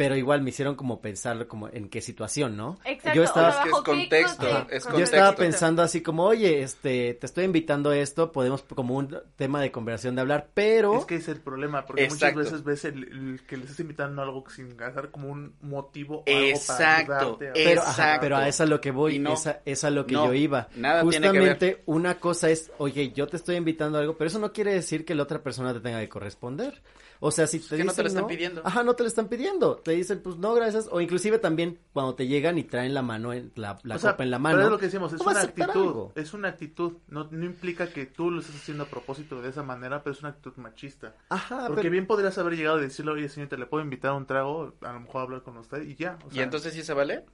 pero 0.00 0.16
igual 0.16 0.40
me 0.40 0.48
hicieron 0.48 0.76
como 0.76 1.02
pensar 1.02 1.46
como 1.46 1.68
en 1.68 1.90
qué 1.90 2.00
situación, 2.00 2.56
¿no? 2.56 2.78
Exacto. 2.86 3.14
Yo 3.18 3.22
estaba, 3.22 3.50
Es 3.50 3.56
que 3.56 3.64
es 3.68 3.70
¿bajo 3.72 3.82
qué 3.84 3.90
contexto, 3.90 4.48
conte- 4.48 4.76
es 4.76 4.88
yo 4.88 4.98
estaba 5.00 5.36
pensando 5.36 5.82
así 5.82 6.00
como, 6.00 6.24
oye, 6.24 6.62
este, 6.62 7.12
te 7.12 7.26
estoy 7.26 7.44
invitando 7.44 7.90
a 7.90 7.98
esto, 7.98 8.32
podemos 8.32 8.62
como 8.62 8.96
un 8.96 9.14
tema 9.36 9.60
de 9.60 9.70
conversación 9.70 10.14
de 10.14 10.22
hablar, 10.22 10.48
pero... 10.54 10.96
Es 10.96 11.04
que 11.04 11.16
es 11.16 11.28
el 11.28 11.42
problema, 11.42 11.84
porque 11.84 12.04
Exacto. 12.04 12.38
muchas 12.38 12.64
veces 12.64 12.64
ves 12.64 12.84
el, 12.86 13.02
el 13.12 13.42
que 13.46 13.58
le 13.58 13.64
estás 13.64 13.78
invitando 13.80 14.22
a 14.22 14.24
algo 14.24 14.42
sin 14.48 14.74
gastar 14.74 15.10
como 15.10 15.28
un 15.28 15.52
motivo 15.60 16.20
o 16.20 16.24
algo 16.26 16.46
Exacto, 16.48 17.06
para 17.06 17.20
ayudarte 17.20 17.48
a- 17.50 17.52
Pero, 17.52 17.82
ajá, 17.82 17.90
Exacto. 17.90 18.20
pero 18.22 18.36
a 18.38 18.40
eso 18.48 18.48
es 18.48 18.60
a 18.62 18.70
lo 18.70 18.80
que 18.80 18.90
voy, 18.92 19.18
no. 19.18 19.34
esa, 19.34 19.60
es 19.66 19.84
a 19.84 19.90
lo 19.90 20.06
que 20.06 20.14
No, 20.14 20.24
yo 20.28 20.32
iba. 20.32 20.68
nada 20.76 21.02
tiene 21.02 21.26
que 21.30 21.38
Justamente 21.40 21.82
una 21.84 22.14
cosa 22.18 22.48
es, 22.48 22.72
oye, 22.78 23.12
yo 23.12 23.26
te 23.26 23.36
estoy 23.36 23.56
invitando 23.56 23.98
a 23.98 24.00
algo, 24.00 24.16
pero 24.16 24.28
eso 24.28 24.38
no 24.38 24.50
quiere 24.50 24.72
decir 24.72 25.04
que 25.04 25.14
la 25.14 25.24
otra 25.24 25.42
persona 25.42 25.74
te 25.74 25.80
tenga 25.80 26.00
que 26.00 26.08
corresponder. 26.08 26.80
O 27.22 27.30
sea, 27.30 27.46
si 27.46 27.58
te 27.60 27.76
que 27.76 27.84
no 27.84 27.92
te 27.92 28.02
dicen 28.02 28.04
lo 28.04 28.08
están 28.08 28.26
pidiendo. 28.26 28.62
Ajá, 28.64 28.82
no 28.82 28.94
te 28.94 29.02
lo 29.02 29.06
están 29.08 29.28
pidiendo. 29.28 29.76
Te 29.76 29.90
dicen, 29.92 30.22
pues 30.22 30.36
no, 30.38 30.54
gracias. 30.54 30.88
O 30.90 31.02
inclusive 31.02 31.38
también 31.38 31.78
cuando 31.92 32.14
te 32.14 32.26
llegan 32.26 32.56
y 32.56 32.64
traen 32.64 32.94
la 32.94 33.02
mano, 33.02 33.34
en, 33.34 33.52
la, 33.56 33.78
la 33.82 33.96
O 33.96 33.98
sea, 33.98 34.12
copa 34.12 34.24
en 34.24 34.30
la 34.30 34.38
Pero 34.38 34.42
mano. 34.56 34.62
es 34.64 34.70
lo 34.70 34.78
que 34.78 34.86
decimos, 34.86 35.12
es 35.12 35.20
una 35.20 35.40
actitud. 35.42 35.70
algo. 35.70 36.12
Es 36.16 36.32
una 36.32 36.48
actitud. 36.48 36.94
No, 37.08 37.28
no 37.30 37.44
implica 37.44 37.88
que 37.90 38.06
tú 38.06 38.30
lo 38.30 38.40
estés 38.40 38.56
haciendo 38.56 38.84
a 38.84 38.86
propósito 38.86 39.42
de 39.42 39.50
esa 39.50 39.62
manera, 39.62 40.02
pero 40.02 40.14
es 40.14 40.20
una 40.20 40.30
actitud 40.30 40.56
machista. 40.56 41.14
Ajá, 41.28 41.66
Porque 41.66 41.82
pero... 41.82 41.92
bien 41.92 42.06
podrías 42.06 42.38
haber 42.38 42.56
llegado 42.56 42.78
y 42.78 42.84
decirle, 42.84 43.12
oye, 43.12 43.28
señor, 43.28 43.50
te 43.50 43.58
le 43.58 43.66
puedo 43.66 43.84
invitar 43.84 44.12
a 44.12 44.14
un 44.14 44.24
trago, 44.26 44.72
a 44.80 44.92
lo 44.92 45.00
mejor 45.00 45.22
hablar 45.22 45.42
con 45.42 45.58
usted 45.58 45.82
y 45.82 45.96
ya. 45.96 46.18
o 46.24 46.34
¿Y 46.34 46.40
entonces 46.40 46.72
sí 46.72 46.82
se 46.82 46.94
vale? 46.94 47.26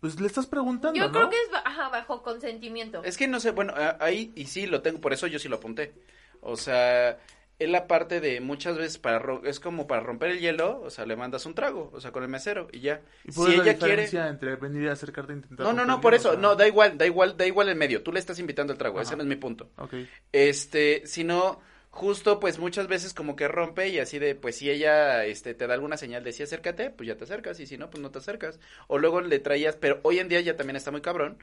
Pues 0.00 0.20
le 0.20 0.26
estás 0.26 0.46
preguntando, 0.46 0.98
Yo 0.98 1.06
¿no? 1.06 1.12
creo 1.12 1.30
que 1.30 1.36
es 1.36 1.48
ajá, 1.64 1.88
bajo 1.88 2.20
consentimiento. 2.22 3.02
Es 3.04 3.16
que 3.16 3.28
no 3.28 3.38
sé, 3.40 3.52
bueno, 3.52 3.72
ahí 4.00 4.32
y 4.34 4.46
sí 4.46 4.66
lo 4.66 4.82
tengo, 4.82 5.00
por 5.00 5.12
eso 5.12 5.26
yo 5.28 5.38
sí 5.38 5.48
lo 5.48 5.56
apunté. 5.56 5.94
O 6.42 6.56
sea, 6.56 7.16
es 7.58 7.68
la 7.68 7.86
parte 7.86 8.20
de 8.20 8.40
muchas 8.40 8.76
veces 8.76 8.98
para 8.98 9.18
ro- 9.18 9.42
es 9.44 9.60
como 9.60 9.86
para 9.86 10.02
romper 10.02 10.30
el 10.30 10.40
hielo, 10.40 10.80
o 10.82 10.90
sea, 10.90 11.06
le 11.06 11.16
mandas 11.16 11.46
un 11.46 11.54
trago, 11.54 11.90
o 11.94 12.00
sea, 12.00 12.10
con 12.12 12.22
el 12.22 12.28
mesero 12.28 12.68
y 12.72 12.80
ya. 12.80 13.00
¿Y 13.24 13.32
Si 13.32 13.40
es 13.42 13.56
la 13.58 13.62
ella 13.64 13.78
quiere 13.78 14.08
entre 14.28 14.56
venir 14.56 14.82
y 14.82 14.88
acercarte 14.88 15.32
e 15.32 15.36
intentar 15.36 15.66
No, 15.66 15.72
no, 15.72 15.84
no, 15.84 16.00
por 16.00 16.14
eso, 16.14 16.32
sea, 16.32 16.40
no, 16.40 16.56
da 16.56 16.66
igual, 16.66 16.98
da 16.98 17.06
igual, 17.06 17.36
da 17.36 17.46
igual 17.46 17.68
el 17.68 17.76
medio. 17.76 18.02
Tú 18.02 18.12
le 18.12 18.18
estás 18.18 18.38
invitando 18.38 18.72
el 18.72 18.78
trago, 18.78 18.96
Ajá. 18.98 19.02
ese 19.04 19.16
no 19.16 19.22
es 19.22 19.28
mi 19.28 19.36
punto. 19.36 19.70
Ok. 19.78 19.94
Este, 20.32 21.02
sino 21.06 21.60
justo 21.90 22.40
pues 22.40 22.58
muchas 22.58 22.88
veces 22.88 23.14
como 23.14 23.36
que 23.36 23.46
rompe 23.46 23.88
y 23.88 24.00
así 24.00 24.18
de 24.18 24.34
pues 24.34 24.56
si 24.56 24.68
ella 24.68 25.24
este 25.26 25.54
te 25.54 25.68
da 25.68 25.74
alguna 25.74 25.96
señal 25.96 26.24
de 26.24 26.32
sí 26.32 26.42
acércate, 26.42 26.90
pues 26.90 27.06
ya 27.06 27.16
te 27.16 27.22
acercas 27.22 27.60
y 27.60 27.66
si 27.68 27.78
no 27.78 27.88
pues 27.88 28.02
no 28.02 28.10
te 28.10 28.18
acercas. 28.18 28.58
O 28.88 28.98
luego 28.98 29.20
le 29.20 29.38
traías, 29.38 29.76
pero 29.76 30.00
hoy 30.02 30.18
en 30.18 30.28
día 30.28 30.40
ya 30.40 30.56
también 30.56 30.74
está 30.76 30.90
muy 30.90 31.02
cabrón. 31.02 31.38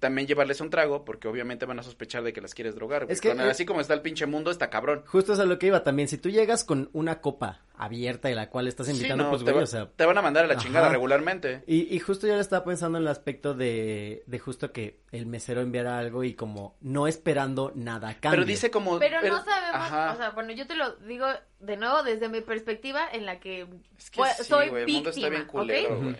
También 0.00 0.28
llevarles 0.28 0.60
un 0.60 0.68
trago, 0.70 1.04
porque 1.04 1.28
obviamente 1.28 1.64
van 1.66 1.78
a 1.78 1.82
sospechar 1.82 2.22
de 2.22 2.32
que 2.32 2.40
las 2.40 2.54
quieres 2.54 2.74
drogar. 2.74 3.04
güey. 3.04 3.12
Es 3.14 3.20
que, 3.20 3.30
Con- 3.30 3.40
eh, 3.40 3.50
así 3.50 3.64
como 3.64 3.80
está 3.80 3.94
el 3.94 4.02
pinche 4.02 4.26
mundo, 4.26 4.50
está 4.50 4.68
cabrón. 4.70 5.02
Justo 5.06 5.32
es 5.32 5.38
a 5.40 5.44
lo 5.44 5.58
que 5.58 5.66
iba 5.68 5.82
también. 5.82 6.08
Si 6.08 6.18
tú 6.18 6.28
llegas 6.30 6.62
con 6.62 6.90
una 6.92 7.20
copa 7.20 7.62
abierta 7.74 8.30
y 8.30 8.34
la 8.34 8.50
cual 8.50 8.68
estás 8.68 8.86
Sí, 8.86 8.92
invitando, 8.92 9.24
no, 9.24 9.30
pues 9.30 9.40
te, 9.44 9.50
güey, 9.52 9.56
va- 9.58 9.64
o 9.64 9.66
sea, 9.66 9.90
te 9.90 10.04
van 10.04 10.18
a 10.18 10.22
mandar 10.22 10.44
a 10.44 10.46
la 10.48 10.54
Ajá. 10.54 10.62
chingada 10.62 10.88
regularmente. 10.90 11.62
Y, 11.66 11.94
y 11.94 11.98
justo 12.00 12.26
yo 12.26 12.34
le 12.34 12.40
estaba 12.40 12.64
pensando 12.64 12.98
en 12.98 13.04
el 13.04 13.08
aspecto 13.08 13.54
de, 13.54 14.22
de 14.26 14.38
justo 14.38 14.72
que 14.72 15.00
el 15.10 15.26
mesero 15.26 15.62
enviara 15.62 15.98
algo 15.98 16.22
y 16.22 16.34
como 16.34 16.76
no 16.80 17.06
esperando 17.06 17.72
nada 17.74 18.10
a 18.10 18.14
cambio. 18.20 18.30
Pero 18.40 18.44
dice 18.44 18.70
como... 18.70 18.98
Pero 18.98 19.22
no 19.22 19.42
sabemos, 19.44 19.74
Ajá. 19.74 20.12
o 20.12 20.16
sea, 20.16 20.30
bueno, 20.30 20.52
yo 20.52 20.66
te 20.66 20.76
lo 20.76 20.96
digo 20.96 21.26
de 21.60 21.76
nuevo 21.76 22.02
desde 22.02 22.28
mi 22.28 22.40
perspectiva 22.42 23.08
en 23.10 23.24
la 23.26 23.40
que 23.40 23.66
Es 23.96 24.10
que 24.10 24.18
pues, 24.18 24.36
sí, 24.36 24.44
soy 24.44 24.68
güey, 24.68 24.82
el 24.84 24.92
mundo 24.92 25.10
está 25.10 25.28
bien 25.28 25.42
víctima. 25.50 26.16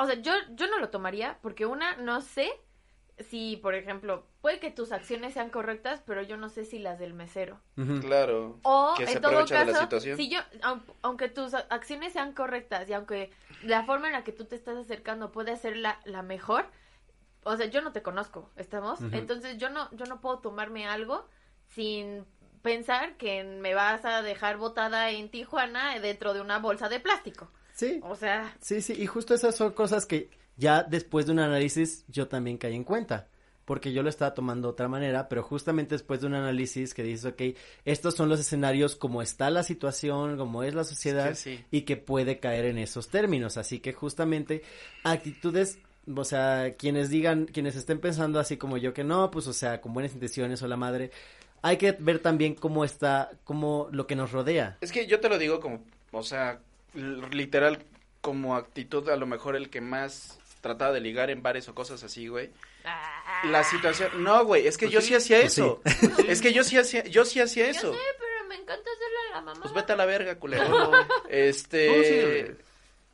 O 0.00 0.06
sea, 0.06 0.14
yo, 0.20 0.32
yo 0.54 0.66
no 0.68 0.78
lo 0.78 0.90
tomaría 0.90 1.38
porque 1.42 1.64
una, 1.66 1.96
no 1.96 2.20
sé 2.20 2.50
si, 3.30 3.56
por 3.56 3.74
ejemplo, 3.74 4.26
puede 4.40 4.60
que 4.60 4.70
tus 4.70 4.92
acciones 4.92 5.34
sean 5.34 5.50
correctas, 5.50 6.02
pero 6.06 6.22
yo 6.22 6.36
no 6.36 6.48
sé 6.48 6.64
si 6.64 6.78
las 6.78 6.98
del 6.98 7.14
mesero. 7.14 7.60
Claro. 8.00 8.58
O, 8.62 8.94
que 8.96 9.06
se 9.06 9.12
en 9.14 9.20
todo 9.22 9.32
aprovecha 9.32 9.60
de 9.60 9.66
la 9.66 9.72
caso, 9.72 9.82
situación. 9.84 10.16
si 10.16 10.28
yo, 10.30 10.38
aun- 10.62 10.82
aunque 11.02 11.28
tus 11.28 11.54
acciones 11.54 12.12
sean 12.12 12.32
correctas 12.32 12.88
y 12.88 12.92
aunque 12.92 13.30
la 13.62 13.84
forma 13.84 14.06
en 14.08 14.12
la 14.14 14.24
que 14.24 14.32
tú 14.32 14.44
te 14.44 14.56
estás 14.56 14.76
acercando 14.76 15.32
puede 15.32 15.56
ser 15.56 15.76
la, 15.76 16.00
la 16.04 16.22
mejor, 16.22 16.66
o 17.44 17.56
sea, 17.56 17.66
yo 17.66 17.80
no 17.82 17.92
te 17.92 18.02
conozco, 18.02 18.50
¿estamos? 18.56 19.00
Entonces 19.12 19.58
yo 19.58 19.70
no, 19.70 19.88
yo 19.96 20.06
no 20.06 20.20
puedo 20.20 20.38
tomarme 20.40 20.86
algo 20.86 21.26
sin 21.68 22.24
pensar 22.62 23.16
que 23.16 23.44
me 23.44 23.74
vas 23.74 24.04
a 24.04 24.22
dejar 24.22 24.56
botada 24.58 25.10
en 25.10 25.30
Tijuana 25.30 25.98
dentro 26.00 26.34
de 26.34 26.40
una 26.40 26.58
bolsa 26.58 26.88
de 26.88 27.00
plástico. 27.00 27.48
Sí, 27.72 28.00
O 28.02 28.16
sea, 28.16 28.56
sí, 28.60 28.82
sí. 28.82 28.92
Y 29.00 29.06
justo 29.06 29.34
esas 29.34 29.54
son 29.54 29.72
cosas 29.72 30.04
que 30.04 30.30
ya 30.58 30.82
después 30.82 31.26
de 31.26 31.32
un 31.32 31.38
análisis 31.38 32.04
yo 32.08 32.28
también 32.28 32.58
caí 32.58 32.74
en 32.74 32.84
cuenta. 32.84 33.28
Porque 33.64 33.92
yo 33.92 34.02
lo 34.02 34.08
estaba 34.08 34.32
tomando 34.32 34.68
de 34.68 34.72
otra 34.72 34.88
manera, 34.88 35.28
pero 35.28 35.42
justamente 35.42 35.94
después 35.94 36.22
de 36.22 36.26
un 36.26 36.34
análisis 36.34 36.94
que 36.94 37.02
dices, 37.02 37.26
ok, 37.26 37.42
estos 37.84 38.14
son 38.14 38.30
los 38.30 38.40
escenarios 38.40 38.96
como 38.96 39.20
está 39.20 39.50
la 39.50 39.62
situación, 39.62 40.38
como 40.38 40.62
es 40.62 40.74
la 40.74 40.84
sociedad, 40.84 41.34
sí. 41.34 41.62
y 41.70 41.82
que 41.82 41.98
puede 41.98 42.38
caer 42.38 42.64
en 42.64 42.78
esos 42.78 43.08
términos. 43.08 43.58
Así 43.58 43.80
que 43.80 43.92
justamente 43.92 44.62
actitudes, 45.04 45.80
o 46.16 46.24
sea, 46.24 46.76
quienes 46.78 47.10
digan, 47.10 47.44
quienes 47.44 47.76
estén 47.76 48.00
pensando 48.00 48.40
así 48.40 48.56
como 48.56 48.78
yo 48.78 48.94
que 48.94 49.04
no, 49.04 49.30
pues 49.30 49.46
o 49.46 49.52
sea, 49.52 49.82
con 49.82 49.92
buenas 49.92 50.14
intenciones 50.14 50.62
o 50.62 50.66
la 50.66 50.78
madre, 50.78 51.10
hay 51.60 51.76
que 51.76 51.92
ver 51.92 52.20
también 52.20 52.54
cómo 52.54 52.86
está, 52.86 53.32
cómo 53.44 53.88
lo 53.92 54.06
que 54.06 54.16
nos 54.16 54.32
rodea. 54.32 54.78
Es 54.80 54.92
que 54.92 55.06
yo 55.06 55.20
te 55.20 55.28
lo 55.28 55.36
digo 55.36 55.60
como, 55.60 55.84
o 56.12 56.22
sea, 56.22 56.60
literal, 56.94 57.84
como 58.22 58.56
actitud, 58.56 59.10
a 59.10 59.16
lo 59.16 59.26
mejor 59.26 59.56
el 59.56 59.68
que 59.68 59.82
más 59.82 60.38
trataba 60.60 60.92
de 60.92 61.00
ligar 61.00 61.30
en 61.30 61.42
bares 61.42 61.68
o 61.68 61.74
cosas 61.74 62.02
así, 62.02 62.28
güey. 62.28 62.50
ah, 62.84 63.42
La 63.50 63.62
situación, 63.64 64.22
no, 64.22 64.44
güey, 64.44 64.66
es 64.66 64.76
que 64.76 64.86
Pues 64.86 64.94
yo 64.94 65.00
sí, 65.00 65.08
sí 65.08 65.14
hacía 65.14 65.40
pues 65.40 65.52
eso. 65.58 65.80
Es 66.28 66.40
que 66.42 66.52
yo 66.52 66.64
sí 66.64 66.76
hacía, 66.78 67.04
yo 67.04 67.24
sí 67.24 67.40
hacía 67.40 67.68
eso. 67.68 67.92
Sé, 67.92 67.98
pero 68.18 68.48
me 68.48 68.54
encanta 68.56 68.90
hacerle 68.90 69.16
a 69.30 69.34
la 69.36 69.40
mamá. 69.42 69.60
Pues 69.62 69.74
vete 69.74 69.92
a 69.92 69.96
la 69.96 70.06
verga, 70.06 70.38
culero. 70.38 70.68
No, 70.68 70.90
Este, 71.28 72.46
sí. 72.46 72.52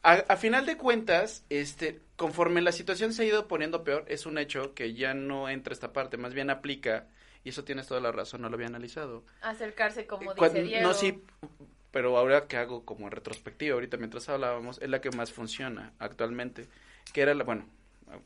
a, 0.02 0.12
a 0.12 0.36
final 0.36 0.66
de 0.66 0.76
cuentas, 0.76 1.44
este, 1.50 2.00
conforme 2.16 2.60
la 2.62 2.72
situación 2.72 3.12
se 3.12 3.22
ha 3.22 3.26
ido 3.26 3.48
poniendo 3.48 3.84
peor, 3.84 4.04
es 4.08 4.26
un 4.26 4.38
hecho 4.38 4.74
que 4.74 4.94
ya 4.94 5.14
no 5.14 5.48
entra 5.48 5.72
esta 5.74 5.92
parte, 5.92 6.16
más 6.16 6.34
bien 6.34 6.50
aplica, 6.50 7.06
y 7.44 7.50
eso 7.50 7.64
tienes 7.64 7.86
toda 7.86 8.00
la 8.00 8.12
razón, 8.12 8.40
no 8.42 8.48
lo 8.48 8.54
había 8.54 8.68
analizado. 8.68 9.24
Acercarse 9.42 10.06
como 10.06 10.34
Cuan- 10.34 10.52
dice 10.52 10.64
Diego. 10.64 10.86
no, 10.88 10.94
sí, 10.94 11.22
pero 11.90 12.16
ahora 12.16 12.46
que 12.46 12.56
hago 12.56 12.84
como 12.84 13.06
en 13.06 13.12
retrospectiva, 13.12 13.74
ahorita 13.74 13.96
mientras 13.98 14.28
hablábamos, 14.28 14.80
es 14.80 14.88
la 14.88 15.00
que 15.00 15.10
más 15.10 15.32
funciona 15.32 15.92
actualmente, 15.98 16.66
que 17.12 17.22
era 17.22 17.34
la, 17.34 17.44
bueno, 17.44 17.66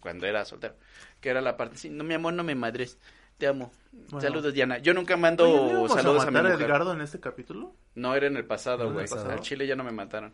cuando 0.00 0.26
era 0.26 0.44
soltero, 0.44 0.74
que 1.20 1.30
era 1.30 1.40
la 1.40 1.56
parte, 1.56 1.76
sí, 1.76 1.90
no, 1.90 2.04
mi 2.04 2.14
amor, 2.14 2.34
no 2.34 2.44
me 2.44 2.54
madres, 2.54 2.98
te 3.38 3.46
amo. 3.46 3.72
Bueno. 3.92 4.20
Saludos, 4.20 4.52
Diana. 4.52 4.78
Yo 4.78 4.94
nunca 4.94 5.16
mando 5.16 5.44
Oye, 5.44 5.72
¿no 5.72 5.88
saludos 5.88 6.24
a 6.24 6.28
a, 6.28 6.30
mi 6.30 6.32
matar 6.32 6.46
a 6.46 6.54
mujer. 6.54 6.66
Edgardo 6.66 6.92
en 6.92 7.00
este 7.00 7.20
capítulo? 7.20 7.74
No, 7.94 8.14
era 8.14 8.26
en 8.26 8.36
el 8.36 8.44
pasado, 8.44 8.82
¿En 8.82 8.88
el 8.88 8.94
güey. 8.94 9.08
pasado? 9.08 9.30
Al 9.30 9.40
Chile 9.40 9.66
ya 9.66 9.76
no 9.76 9.84
me 9.84 9.92
mataron. 9.92 10.32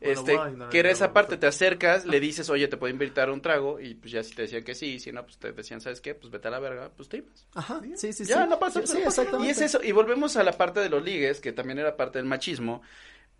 Bueno, 0.00 0.20
este, 0.20 0.32
ignorar 0.34 0.68
que 0.68 0.78
era 0.78 0.90
esa 0.90 1.12
parte, 1.12 1.36
te 1.36 1.48
acercas, 1.48 2.06
le 2.06 2.20
dices, 2.20 2.48
oye, 2.50 2.68
te 2.68 2.76
puedo 2.76 2.92
invitar 2.92 3.30
a 3.30 3.32
un 3.32 3.40
trago, 3.40 3.80
y 3.80 3.94
pues 3.94 4.12
ya 4.12 4.22
si 4.22 4.32
te 4.32 4.42
decían 4.42 4.62
que 4.62 4.76
sí, 4.76 5.00
si 5.00 5.10
no, 5.10 5.24
pues 5.24 5.38
te 5.38 5.50
decían, 5.50 5.80
¿sabes 5.80 6.00
qué? 6.00 6.14
Pues 6.14 6.30
vete 6.30 6.46
a 6.46 6.52
la 6.52 6.60
verga, 6.60 6.90
pues 6.96 7.08
te 7.08 7.16
ibas. 7.16 7.46
Ajá, 7.54 7.80
sí, 7.96 8.12
sí, 8.12 8.24
sí. 8.24 8.26
ya, 8.26 8.46
no 8.46 8.60
pasa, 8.60 8.80
Sí, 8.86 8.98
no 9.00 9.08
exactamente. 9.08 9.48
Y 9.48 9.50
es 9.50 9.60
eso, 9.60 9.82
y 9.82 9.90
volvemos 9.90 10.36
a 10.36 10.44
la 10.44 10.52
parte 10.52 10.78
de 10.78 10.88
los 10.88 11.02
ligues, 11.02 11.40
que 11.40 11.52
también 11.52 11.80
era 11.80 11.96
parte 11.96 12.20
del 12.20 12.26
machismo, 12.26 12.80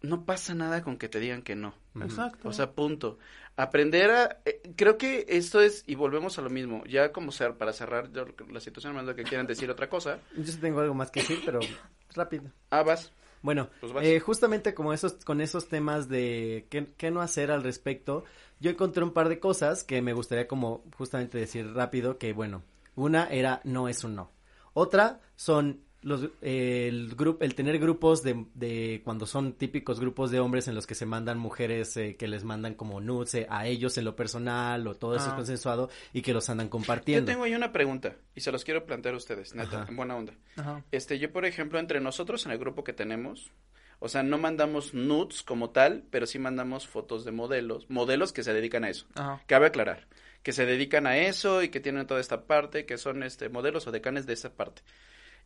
no 0.02 0.24
pasa 0.24 0.54
nada 0.54 0.82
con 0.82 0.96
que 0.98 1.08
te 1.08 1.20
digan 1.20 1.42
que 1.42 1.56
no. 1.56 1.74
Exacto. 2.00 2.48
O 2.48 2.52
sea, 2.52 2.72
punto. 2.72 3.18
Aprender 3.56 4.10
a... 4.10 4.40
eh, 4.44 4.60
creo 4.76 4.96
que 4.98 5.26
esto 5.28 5.60
es, 5.60 5.82
y 5.86 5.94
volvemos 5.96 6.38
a 6.38 6.42
lo 6.42 6.50
mismo, 6.50 6.84
ya 6.84 7.12
como 7.12 7.32
ser, 7.32 7.56
para 7.56 7.72
cerrar 7.72 8.12
yo- 8.12 8.26
la 8.50 8.60
situación, 8.60 8.94
más 8.94 9.04
lo 9.04 9.14
que 9.16 9.24
quieran 9.24 9.46
decir 9.46 9.70
otra 9.70 9.88
cosa, 9.88 10.20
Yo 10.36 10.44
sí 10.44 10.58
tengo 10.58 10.80
algo 10.80 10.94
más 10.94 11.10
que 11.10 11.20
decir, 11.20 11.42
pero 11.44 11.60
rápido. 12.14 12.44
ah, 12.70 12.82
vas. 12.82 13.12
Bueno, 13.42 13.68
Pues 13.80 13.92
vas. 13.92 14.04
eh, 14.04 14.20
justamente 14.20 14.74
como 14.74 14.92
esos, 14.92 15.12
con 15.24 15.40
esos 15.40 15.68
temas 15.68 16.08
de 16.08 16.66
qué, 16.70 16.86
qué 16.96 17.10
no 17.10 17.20
hacer 17.20 17.50
al 17.50 17.62
respecto, 17.62 18.24
yo 18.60 18.70
encontré 18.70 19.04
un 19.04 19.12
par 19.12 19.28
de 19.28 19.38
cosas 19.38 19.84
que 19.84 20.02
me 20.02 20.12
gustaría 20.12 20.48
como 20.48 20.84
justamente 20.96 21.38
decir 21.38 21.72
rápido, 21.72 22.18
que 22.18 22.32
bueno, 22.32 22.62
una 22.96 23.28
era 23.28 23.60
no 23.64 23.88
es 23.88 24.02
un 24.04 24.16
no. 24.16 24.32
Otra 24.74 25.20
son 25.36 25.82
los, 26.02 26.28
eh, 26.42 26.86
el 26.88 27.14
grupo, 27.16 27.44
el 27.44 27.54
tener 27.56 27.78
grupos 27.78 28.22
de, 28.22 28.46
de 28.54 29.00
cuando 29.04 29.26
son 29.26 29.52
típicos 29.54 29.98
grupos 29.98 30.30
de 30.30 30.38
hombres 30.40 30.68
en 30.68 30.74
los 30.76 30.86
que 30.86 30.94
se 30.94 31.06
mandan 31.06 31.38
mujeres 31.38 31.96
eh, 31.96 32.14
que 32.16 32.28
les 32.28 32.44
mandan 32.44 32.74
como 32.74 33.00
nudes 33.00 33.34
eh, 33.34 33.46
a 33.50 33.66
ellos 33.66 33.98
en 33.98 34.04
lo 34.04 34.14
personal 34.14 34.86
o 34.86 34.94
todo 34.94 35.16
eso 35.16 35.26
es 35.26 35.32
Ah. 35.32 35.36
consensuado 35.36 35.90
y 36.12 36.22
que 36.22 36.32
los 36.32 36.48
andan 36.50 36.66
Yo 36.66 36.70
compartiendo. 36.70 37.30
tengo 37.30 37.44
ahí 37.44 37.54
una 37.54 37.72
pregunta, 37.72 38.14
y 38.34 38.40
se 38.40 38.52
los 38.52 38.64
quiero 38.64 38.86
plantear 38.86 39.14
a 39.14 39.18
ustedes, 39.18 39.54
neta, 39.56 39.82
Ajá. 39.82 39.90
en 39.90 39.96
buena 39.96 40.14
onda. 40.16 40.34
Ajá. 40.56 40.84
Este, 40.92 41.18
yo, 41.18 41.32
por 41.32 41.44
ejemplo, 41.44 41.78
entre 41.80 42.00
nosotros 42.00 42.46
en 42.46 42.52
el 42.52 42.58
grupo 42.58 42.84
que 42.84 42.92
tenemos, 42.92 43.50
o 43.98 44.08
sea, 44.08 44.22
no 44.22 44.38
mandamos 44.38 44.94
nudes 44.94 45.42
como 45.42 45.70
tal, 45.70 46.04
pero 46.10 46.26
sí 46.26 46.38
mandamos 46.38 46.86
fotos 46.86 47.24
de 47.24 47.32
modelos, 47.32 47.90
modelos 47.90 48.32
que 48.32 48.44
se 48.44 48.52
dedican 48.54 48.84
a 48.84 48.90
eso. 48.90 49.06
Ajá. 49.16 49.42
Cabe 49.46 49.66
aclarar, 49.66 50.06
que 50.44 50.52
se 50.52 50.64
dedican 50.64 51.08
a 51.08 51.18
eso 51.18 51.64
y 51.64 51.70
que 51.70 51.80
tienen 51.80 52.06
toda 52.06 52.20
esta 52.20 52.46
parte, 52.46 52.86
que 52.86 52.96
son 52.98 53.24
este 53.24 53.48
modelos 53.48 53.88
o 53.88 53.90
decanes 53.90 54.24
de 54.26 54.34
esa 54.34 54.52
parte. 54.54 54.82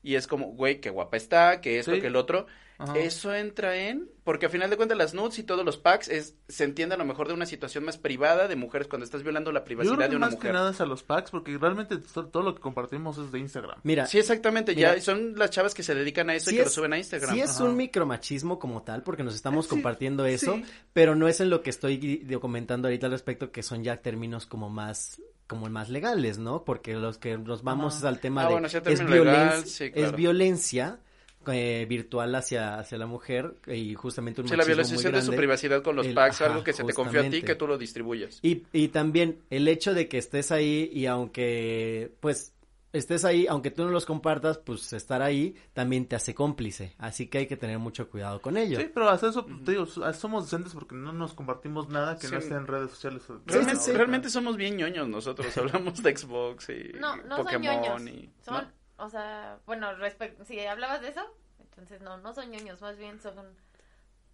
Y 0.03 0.17
es 0.17 0.27
como, 0.27 0.47
güey, 0.53 0.81
qué 0.81 0.91
guapa 0.91 1.17
está, 1.17 1.61
que 1.61 1.79
esto, 1.79 1.95
Sí. 1.95 2.01
que 2.01 2.09
el 2.09 2.17
otro. 2.17 2.47
Ajá. 2.79 2.99
Eso 2.99 3.33
entra 3.33 3.77
en, 3.77 4.11
porque 4.25 4.47
a 4.47 4.49
final 4.49 4.69
de 4.69 4.77
cuentas 4.77 4.99
las 4.99 5.15
nudes 5.15 5.39
y 5.39 5.45
todos 5.45 5.65
los 5.65 5.77
packs 5.77 6.09
es, 6.09 6.35
se 6.49 6.65
entiende 6.65 6.97
a 6.97 6.99
lo 6.99 7.05
mejor 7.05 7.29
de 7.29 7.35
una 7.35 7.47
situación 7.47 7.85
más 7.85 7.97
privada 7.97 8.49
de 8.49 8.57
mujeres 8.57 8.89
cuando 8.89 9.05
estás 9.05 9.23
violando 9.23 9.53
la 9.53 9.61
Yo 9.61 9.65
privacidad 9.67 9.95
creo 9.95 10.07
que 10.09 10.11
de 10.11 10.17
una 10.17 10.27
más 10.27 10.35
mujer. 10.35 10.51
que 10.51 10.53
nada 10.53 10.71
es 10.73 10.81
a 10.81 10.87
los 10.87 11.05
packs, 11.05 11.31
porque 11.31 11.57
realmente 11.59 11.99
to- 11.99 12.27
todo 12.27 12.43
lo 12.43 12.57
que 12.57 12.61
compartimos 12.61 13.19
es 13.19 13.31
de 13.31 13.39
Instagram. 13.39 13.79
Mira, 13.85 14.07
Sí, 14.07 14.19
exactamente, 14.19 14.75
Mira. 14.75 14.97
ya 14.97 15.01
son 15.01 15.39
las 15.39 15.51
chavas 15.51 15.75
que 15.75 15.85
se 15.85 15.95
dedican 15.95 16.29
a 16.31 16.35
eso 16.35 16.51
Sí 16.51 16.57
y 16.57 16.59
que 16.59 16.65
lo 16.65 16.71
suben 16.71 16.93
a 16.95 16.99
Instagram. 16.99 17.35
Sí 17.37 17.41
es 17.41 17.51
Ajá. 17.53 17.65
un 17.65 17.77
micromachismo 17.77 18.59
como 18.59 18.83
tal, 18.83 19.05
porque 19.05 19.23
nos 19.23 19.37
estamos 19.37 19.67
Sí, 19.67 19.71
compartiendo 19.71 20.27
eso, 20.27 20.55
sí. 20.57 20.65
pero 20.93 21.15
no 21.15 21.29
es 21.29 21.41
en 21.41 21.51
lo 21.51 21.63
que 21.63 21.71
estoy 21.71 22.27
comentando 22.41 22.89
ahorita 22.89 23.07
al 23.07 23.13
respecto, 23.13 23.53
que 23.53 23.63
son 23.63 23.85
ya 23.85 23.99
términos 23.99 24.47
como 24.47 24.69
más 24.71 25.23
como 25.53 25.71
más 25.71 25.89
legales, 25.89 26.39
¿no? 26.39 26.65
Porque 26.65 26.95
los 26.95 27.19
que 27.19 27.39
nos 27.39 27.63
vamos 27.63 28.03
al 28.05 28.19
tema 28.19 28.43
Ah, 28.43 28.47
de 28.49 28.53
bueno, 28.53 28.67
es, 28.67 28.73
término 28.83 29.11
violencia, 29.11 29.41
legal, 29.41 29.65
sí, 29.67 29.93
es 29.95 30.17
violencia 30.17 30.99
eh, 31.47 31.87
virtual 31.89 32.35
hacia, 32.35 32.79
hacia 32.79 32.99
la 32.99 33.07
mujer 33.07 33.55
y 33.67 33.95
justamente 33.95 34.41
un 34.43 34.49
Sí, 34.49 34.57
la 34.57 34.65
muy 34.65 34.75
violación 34.75 35.13
de 35.13 35.23
su 35.23 35.33
privacidad 35.33 35.83
con 35.83 35.97
los 35.97 36.07
El- 36.07 36.15
packs, 36.15 36.41
ajá, 36.41 36.53
algo 36.53 36.65
que 36.65 36.73
se 36.73 36.85
te 36.85 36.93
confió 36.93 37.21
a 37.21 37.25
ti 37.25 37.43
que 37.43 37.55
tú 37.55 37.67
lo 37.67 37.79
distribuyes. 37.79 38.39
Y, 38.43 38.63
y 38.73 38.89
también 38.89 39.39
el 39.51 39.67
hecho 39.69 39.95
de 39.95 40.09
que 40.09 40.19
estés 40.19 40.53
ahí 40.53 40.89
y 40.93 41.07
aunque, 41.07 42.13
pues, 42.21 42.52
estés 42.93 43.25
ahí, 43.25 43.47
aunque 43.49 43.71
tú 43.71 43.85
no 43.85 43.91
los 43.91 44.05
compartas, 44.07 44.59
pues 44.59 44.93
estar 44.93 45.23
ahí 45.23 45.57
también 45.73 46.07
te 46.07 46.17
hace 46.17 46.35
cómplice. 46.35 46.95
Así 46.99 47.29
que 47.29 47.39
hay 47.39 47.47
que 47.47 47.57
tener 47.57 47.79
mucho 47.79 48.11
cuidado 48.11 48.41
con 48.43 48.57
ello. 48.57 48.79
Sí, 48.79 48.91
pero 48.93 49.09
hasta 49.09 49.29
eso, 49.29 49.45
te 49.45 49.73
digo, 49.73 49.87
so- 49.87 50.13
somos 50.13 50.45
decentes 50.45 50.75
porque 50.75 50.95
no 50.95 51.13
nos 51.13 51.35
compartimos 51.35 51.89
nada 51.89 52.19
que 52.19 52.29
no 52.29 52.39
esté 52.39 52.55
en 52.55 52.67
redes 52.67 52.91
sociales. 52.91 53.23
Realmente, 53.47 53.81
sí, 53.81 53.91
sí. 53.91 53.93
realmente 53.93 54.31
somos 54.31 54.57
bien 54.57 54.77
ñoños 54.77 55.09
nosotros, 55.09 55.57
hablamos 55.59 56.03
de 56.03 56.17
Xbox 56.17 56.69
y 56.71 56.93
No, 56.99 57.17
no 57.17 57.37
son 57.37 57.45
Pokémon 57.47 57.81
ñoños. 57.81 58.03
y... 58.09 58.31
Son, 58.45 58.55
¿no? 58.99 59.05
o 59.05 59.09
sea, 59.11 59.59
bueno, 59.67 59.95
respecto, 59.97 60.45
si 60.45 60.61
hablabas 60.61 61.01
de 61.01 61.09
eso, 61.09 61.23
entonces 61.61 62.01
no, 62.03 62.19
no 62.19 62.35
son 62.35 62.51
ñoños, 62.51 62.81
más 62.83 62.97
bien 62.99 63.19
son, 63.21 63.35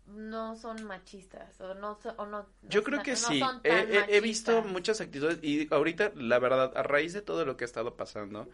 no 0.08 0.56
son 0.56 0.84
machistas, 0.84 1.60
o 1.60 1.74
no, 1.74 1.98
o 2.16 2.26
no. 2.26 2.46
Yo 2.62 2.80
no 2.80 2.84
creo 2.84 3.02
que 3.02 3.12
no 3.12 3.16
sí. 3.16 3.42
He, 3.64 4.20
visto 4.20 4.62
muchas 4.62 5.00
actitudes 5.00 5.38
y 5.42 5.72
ahorita, 5.72 6.12
la 6.14 6.38
verdad, 6.38 6.72
a 6.76 6.82
raíz 6.82 7.12
de 7.12 7.22
todo 7.22 7.44
lo 7.44 7.56
que 7.56 7.64
ha 7.64 7.66
estado 7.66 7.96
pasando, 7.96 8.48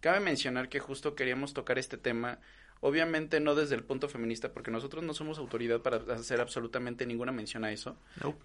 cabe 0.00 0.20
mencionar 0.20 0.68
que 0.68 0.80
justo 0.80 1.14
queríamos 1.14 1.52
tocar 1.52 1.78
este 1.78 1.96
tema, 1.96 2.38
obviamente 2.82 3.40
no 3.40 3.54
desde 3.54 3.74
el 3.74 3.82
punto 3.84 4.08
feminista, 4.08 4.52
porque 4.52 4.70
nosotros 4.70 5.04
no 5.04 5.12
somos 5.12 5.38
autoridad 5.38 5.80
para 5.80 5.98
hacer 6.14 6.40
absolutamente 6.40 7.04
ninguna 7.04 7.30
mención 7.30 7.64
a 7.64 7.72
eso, 7.72 7.96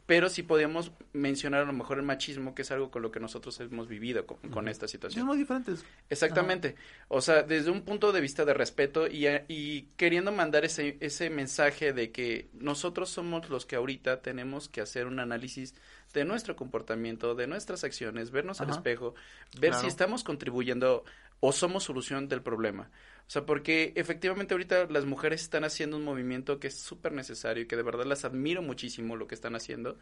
pero 0.05 0.27
sí 0.29 0.43
podíamos 0.43 0.91
mencionar 1.13 1.61
a 1.61 1.65
lo 1.65 1.71
mejor 1.73 1.97
el 1.97 2.03
machismo, 2.03 2.53
que 2.53 2.63
es 2.63 2.71
algo 2.71 2.91
con 2.91 3.01
lo 3.01 3.11
que 3.11 3.19
nosotros 3.21 3.57
hemos 3.61 3.87
vivido 3.87 4.25
con, 4.25 4.37
con 4.49 4.67
esta 4.67 4.87
situación. 4.87 5.25
muy 5.25 5.37
diferentes. 5.37 5.85
Exactamente. 6.09 6.75
O 7.07 7.21
sea, 7.21 7.43
desde 7.43 7.71
un 7.71 7.83
punto 7.83 8.11
de 8.11 8.21
vista 8.21 8.43
de 8.45 8.53
respeto 8.53 9.07
y, 9.07 9.25
y 9.47 9.83
queriendo 9.95 10.31
mandar 10.31 10.65
ese, 10.65 10.97
ese 10.99 11.29
mensaje 11.29 11.93
de 11.93 12.11
que 12.11 12.49
nosotros 12.53 13.09
somos 13.09 13.49
los 13.49 13.65
que 13.65 13.75
ahorita 13.77 14.21
tenemos 14.21 14.67
que 14.67 14.81
hacer 14.81 15.07
un 15.07 15.19
análisis 15.19 15.75
de 16.13 16.25
nuestro 16.25 16.55
comportamiento, 16.55 17.35
de 17.35 17.47
nuestras 17.47 17.83
acciones, 17.83 18.31
vernos 18.31 18.61
al 18.61 18.69
espejo, 18.69 19.15
ver 19.59 19.71
Claro. 19.71 19.81
si 19.81 19.87
estamos 19.87 20.23
contribuyendo 20.23 21.03
o 21.47 21.51
somos 21.51 21.83
solución 21.83 22.27
del 22.27 22.41
problema. 22.41 22.89
O 23.27 23.29
sea, 23.29 23.45
porque 23.45 23.93
efectivamente 23.95 24.53
ahorita 24.53 24.85
las 24.85 25.05
mujeres 25.05 25.41
están 25.41 25.63
haciendo 25.63 25.97
un 25.97 26.03
movimiento 26.03 26.59
que 26.59 26.67
es 26.67 26.79
súper 26.79 27.11
necesario 27.11 27.63
y 27.63 27.67
que 27.67 27.75
de 27.75 27.83
verdad 27.83 28.05
las 28.05 28.25
admiro 28.25 28.61
muchísimo 28.61 29.15
lo 29.15 29.27
que 29.27 29.35
están 29.35 29.55
haciendo, 29.55 29.97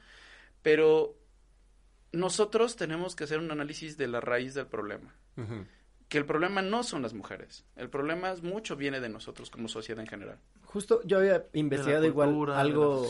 pero 0.62 1.18
nosotros 2.12 2.76
tenemos 2.76 3.16
que 3.16 3.24
hacer 3.24 3.40
un 3.40 3.52
análisis 3.52 3.98
de 3.98 4.08
la 4.08 4.22
raíz 4.22 4.54
del 4.54 4.68
problema 4.68 5.16
que 6.14 6.20
el 6.20 6.26
problema 6.28 6.62
no 6.62 6.84
son 6.84 7.02
las 7.02 7.16
mujeres, 7.16 7.66
el 7.76 7.90
problema 7.90 8.32
es 8.32 8.44
mucho 8.44 8.76
viene 8.76 9.00
de 9.00 9.10
nosotros 9.10 9.50
como 9.50 9.68
sociedad 9.68 10.00
en 10.00 10.08
general. 10.08 10.38
Justo 10.64 11.02
yo 11.06 11.18
había 11.18 11.48
investigado 11.54 12.06
igual 12.06 12.30
cultura, 12.30 12.60
algo, 12.60 13.08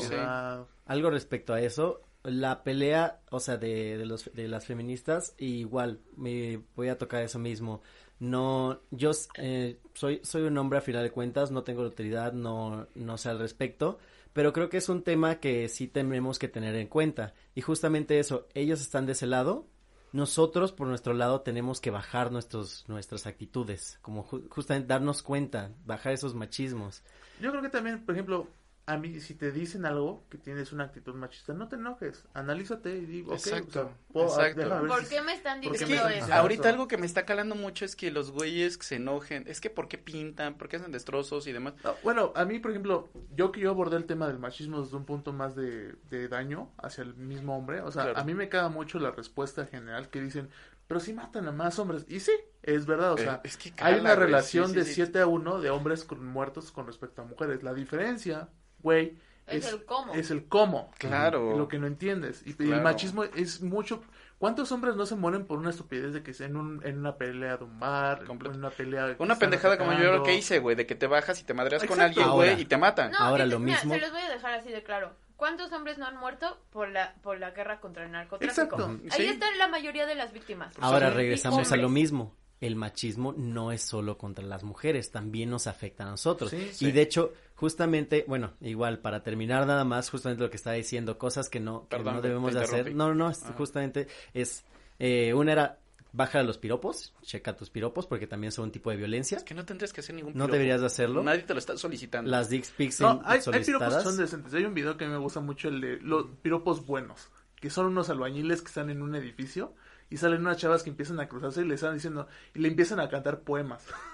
algo 0.85 1.09
respecto 1.09 1.53
a 1.53 1.59
eso. 1.59 2.01
La 2.23 2.63
pelea, 2.63 3.19
o 3.29 3.41
sea, 3.41 3.57
de, 3.57 3.97
de, 3.97 4.05
los, 4.05 4.31
de 4.33 4.47
las 4.47 4.65
feministas, 4.65 5.35
y 5.37 5.55
igual 5.55 5.99
me 6.15 6.61
voy 6.77 6.87
a 6.87 6.97
tocar 6.97 7.21
eso 7.23 7.39
mismo. 7.39 7.81
No, 8.19 8.79
yo 8.91 9.11
eh, 9.37 9.79
soy, 9.93 10.21
soy 10.23 10.43
un 10.43 10.57
hombre 10.57 10.79
a 10.79 10.81
final 10.81 11.03
de 11.03 11.11
cuentas, 11.11 11.51
no 11.51 11.63
tengo 11.63 11.83
autoridad, 11.83 12.31
no, 12.33 12.87
no 12.95 13.17
sé 13.17 13.29
al 13.29 13.39
respecto, 13.39 13.99
pero 14.31 14.53
creo 14.53 14.69
que 14.69 14.77
es 14.77 14.87
un 14.89 15.03
tema 15.03 15.39
que 15.39 15.67
sí 15.67 15.87
tenemos 15.87 16.39
que 16.39 16.47
tener 16.47 16.75
en 16.75 16.87
cuenta. 16.87 17.33
Y 17.53 17.61
justamente 17.61 18.19
eso, 18.19 18.47
ellos 18.53 18.81
están 18.81 19.05
de 19.05 19.11
ese 19.11 19.27
lado, 19.27 19.67
nosotros 20.13 20.71
por 20.71 20.87
nuestro 20.87 21.13
lado 21.13 21.41
tenemos 21.41 21.81
que 21.81 21.91
bajar 21.91 22.31
nuestros, 22.31 22.85
nuestras 22.87 23.25
actitudes, 23.27 23.97
como 24.01 24.23
ju- 24.25 24.47
justamente 24.49 24.87
darnos 24.87 25.21
cuenta, 25.23 25.71
bajar 25.85 26.13
esos 26.13 26.33
machismos. 26.35 27.03
Yo 27.41 27.49
creo 27.49 27.63
que 27.63 27.69
también, 27.69 28.05
por 28.05 28.15
ejemplo, 28.15 28.47
a 28.85 28.97
mí, 28.97 29.19
si 29.21 29.33
te 29.35 29.51
dicen 29.53 29.85
algo 29.85 30.25
que 30.29 30.37
tienes 30.37 30.73
una 30.73 30.83
actitud 30.83 31.13
machista, 31.15 31.53
no 31.53 31.69
te 31.69 31.77
enojes, 31.77 32.25
analízate 32.33 32.97
y 32.97 33.05
digo, 33.05 33.31
ok, 33.33 33.37
Exacto, 33.37 33.79
o 33.79 33.83
sea, 33.83 33.97
puedo- 34.11 34.25
exacto. 34.51 34.69
ver 34.81 34.87
¿Por 34.89 35.03
si- 35.05 35.09
qué 35.15 35.21
me 35.21 35.33
están 35.33 35.61
¿Por 35.61 35.71
qué 35.71 35.75
Es 35.77 35.79
diciendo 35.87 36.07
que 36.09 36.17
eso? 36.17 36.33
Ahorita 36.33 36.67
algo 36.69 36.87
que 36.89 36.97
me 36.97 37.05
está 37.05 37.25
calando 37.25 37.55
mucho 37.55 37.85
es 37.85 37.95
que 37.95 38.11
los 38.11 38.31
güeyes 38.31 38.77
que 38.77 38.83
se 38.83 38.95
enojen, 38.95 39.45
es 39.47 39.61
que 39.61 39.69
por 39.69 39.87
qué 39.87 39.97
pintan, 39.97 40.57
por 40.57 40.67
qué 40.67 40.75
hacen 40.75 40.91
destrozos 40.91 41.47
y 41.47 41.53
demás. 41.53 41.75
No, 41.83 41.95
bueno, 42.03 42.33
a 42.35 42.43
mí, 42.43 42.59
por 42.59 42.71
ejemplo, 42.71 43.09
yo 43.35 43.51
que 43.53 43.61
yo 43.61 43.69
abordé 43.69 43.95
el 43.95 44.05
tema 44.05 44.27
del 44.27 44.39
machismo 44.39 44.81
desde 44.81 44.97
un 44.97 45.05
punto 45.05 45.31
más 45.31 45.55
de, 45.55 45.93
de 46.09 46.27
daño 46.27 46.71
hacia 46.77 47.03
el 47.03 47.15
mismo 47.15 47.57
hombre, 47.57 47.79
o 47.81 47.91
sea, 47.91 48.03
Claro. 48.03 48.19
a 48.19 48.23
mí 48.25 48.33
me 48.33 48.49
caga 48.49 48.67
mucho 48.67 48.99
la 48.99 49.11
respuesta 49.11 49.65
general 49.65 50.09
que 50.09 50.19
dicen, 50.19 50.49
pero 50.87 50.99
si 50.99 51.13
matan 51.13 51.47
a 51.47 51.53
más 51.53 51.79
hombres. 51.79 52.05
Y 52.09 52.19
sí, 52.19 52.33
es 52.61 52.85
verdad, 52.85 53.13
o 53.13 53.17
sea, 53.17 53.35
Eh, 53.35 53.41
es 53.47 53.55
que 53.55 53.73
hay 53.77 53.99
una 54.01 54.13
relación 54.15 54.65
sí, 54.67 54.73
sí, 54.73 54.79
de 54.79 54.85
sí. 54.85 54.93
7 54.95 55.19
a 55.21 55.27
1 55.27 55.61
de 55.61 55.69
hombres 55.69 56.03
con 56.03 56.25
muertos 56.27 56.71
con 56.73 56.85
respecto 56.85 57.21
a 57.21 57.25
mujeres. 57.25 57.63
La 57.63 57.73
diferencia, 57.73 58.49
güey, 58.83 59.17
Es 59.47 59.65
el 59.71 59.83
cómo. 59.85 60.13
Es 60.13 60.31
el 60.31 60.45
cómo. 60.45 60.91
Claro. 60.99 61.57
Lo 61.57 61.67
que 61.67 61.77
no 61.79 61.87
entiendes. 61.87 62.43
Y, 62.45 62.53
Claro. 62.53 62.75
el 62.75 62.81
machismo 62.81 63.23
es 63.23 63.61
mucho... 63.61 64.01
¿Cuántos 64.37 64.71
hombres 64.73 64.95
no 64.97 65.05
se 65.05 65.15
mueren 65.15 65.45
por 65.45 65.57
una 65.57 65.69
estupidez 65.69 66.13
de 66.13 66.21
que 66.21 66.31
es 66.31 66.41
en, 66.41 66.57
un, 66.57 66.81
en 66.85 66.97
una 66.99 67.15
pelea 67.17 67.55
de 67.57 67.63
un 67.63 67.79
bar, 67.79 68.25
Completo. 68.25 68.53
en 68.53 68.59
una 68.59 68.69
pelea... 68.71 69.15
Una 69.19 69.37
pendejada 69.39 69.77
como 69.77 69.93
yo 69.93 70.11
lo 70.11 70.23
que 70.23 70.35
hice, 70.35 70.59
güey, 70.59 70.75
de 70.75 70.85
que 70.85 70.95
te 70.95 71.07
bajas 71.07 71.39
y 71.39 71.43
te 71.45 71.53
madreas 71.53 71.83
con 71.85 72.01
alguien, 72.01 72.29
güey, 72.29 72.49
Ahora. 72.49 72.61
y 72.61 72.65
te 72.65 72.75
matan. 72.77 73.11
No, 73.11 73.19
Ahora 73.19 73.45
lo 73.45 73.59
mira, 73.59 73.77
mismo. 73.77 73.93
Se 73.95 74.01
los 74.01 74.11
voy 74.11 74.21
a 74.21 74.29
dejar 74.29 74.53
así 74.55 74.69
de 74.69 74.83
claro. 74.83 75.13
¿Cuántos 75.37 75.71
hombres 75.71 75.97
no 75.97 76.05
han 76.07 76.17
muerto 76.17 76.57
por 76.71 76.89
la, 76.89 77.15
por 77.21 77.39
la 77.39 77.51
guerra 77.51 77.79
contra 77.79 78.03
el 78.05 78.11
narcotráfico? 78.11 78.61
Exacto. 78.61 78.99
Ahí 79.11 79.23
Sí. 79.25 79.29
están 79.31 79.57
la 79.57 79.67
mayoría 79.69 80.05
de 80.05 80.15
las 80.15 80.31
víctimas. 80.33 80.73
Ahora 80.79 81.09
regresamos 81.09 81.71
a 81.71 81.77
lo 81.77 81.87
mismo. 81.89 82.35
El 82.59 82.75
machismo 82.77 83.33
no 83.37 83.71
es 83.73 83.81
solo 83.81 84.17
contra 84.17 84.43
las 84.45 84.63
mujeres, 84.63 85.11
también 85.11 85.49
nos 85.49 85.67
afecta 85.67 86.03
a 86.05 86.09
nosotros. 86.11 86.49
Sí, 86.49 86.69
sí. 86.73 86.87
Y 86.87 86.91
de 86.93 87.01
hecho, 87.01 87.33
justamente, 87.63 88.25
bueno, 88.27 88.51
igual 88.59 88.99
para 88.99 89.23
terminar 89.23 89.65
nada 89.65 89.85
más, 89.85 90.09
justamente 90.09 90.43
lo 90.43 90.49
que 90.49 90.57
estaba 90.57 90.75
diciendo, 90.75 91.17
cosas 91.17 91.47
que 91.47 91.61
no, 91.61 91.83
que 91.87 91.95
Perdón, 91.95 92.15
no 92.15 92.21
debemos 92.21 92.53
de 92.53 92.59
hacer. 92.59 92.93
No, 92.93 93.07
no, 93.07 93.15
no, 93.15 93.29
es- 93.29 93.41
Ah. 93.45 93.53
justamente 93.57 94.09
es, 94.33 94.65
eh, 94.99 95.33
una 95.33 95.53
era, 95.53 95.79
baja 96.11 96.43
los 96.43 96.57
piropos, 96.57 97.13
checa 97.21 97.55
tus 97.55 97.69
piropos, 97.69 98.05
porque 98.05 98.27
también 98.27 98.51
son 98.51 98.65
un 98.65 98.71
tipo 98.73 98.89
de 98.91 98.97
violencia. 98.97 99.37
Es 99.37 99.45
que 99.45 99.53
no 99.55 99.63
tendrías 99.63 99.93
que 99.93 100.01
hacer 100.01 100.13
ningún 100.13 100.33
No 100.33 100.39
piropo. 100.39 100.51
deberías 100.51 100.81
de 100.81 100.87
hacerlo. 100.87 101.23
Nadie 101.23 101.43
te 101.43 101.53
lo 101.53 101.59
está 101.59 101.77
solicitando. 101.77 102.29
Las 102.29 102.49
dick 102.49 102.65
pics 102.75 102.99
No, 102.99 103.21
hay, 103.23 103.39
hay 103.53 103.63
piropos 103.63 103.95
que 103.95 104.03
son 104.03 104.17
decentes. 104.17 104.53
Hay 104.53 104.65
un 104.65 104.73
video 104.73 104.97
que 104.97 105.05
a 105.05 105.07
mí 105.07 105.13
me 105.13 105.19
gusta 105.19 105.39
mucho, 105.39 105.69
el 105.69 105.79
de 105.79 105.99
los 106.01 106.25
piropos 106.41 106.85
buenos, 106.85 107.29
que 107.61 107.69
son 107.69 107.85
unos 107.85 108.09
albañiles 108.09 108.61
que 108.61 108.67
están 108.67 108.89
en 108.89 109.01
un 109.01 109.15
edificio 109.15 109.73
y 110.09 110.17
salen 110.17 110.41
unas 110.41 110.57
chavas 110.57 110.83
que 110.83 110.89
empiezan 110.89 111.21
a 111.21 111.29
cruzarse 111.29 111.61
y 111.61 111.65
le 111.65 111.75
están 111.75 111.93
diciendo, 111.93 112.27
y 112.53 112.59
le 112.59 112.67
empiezan 112.67 112.99
a 112.99 113.07
cantar 113.07 113.39
poemas. 113.39 113.87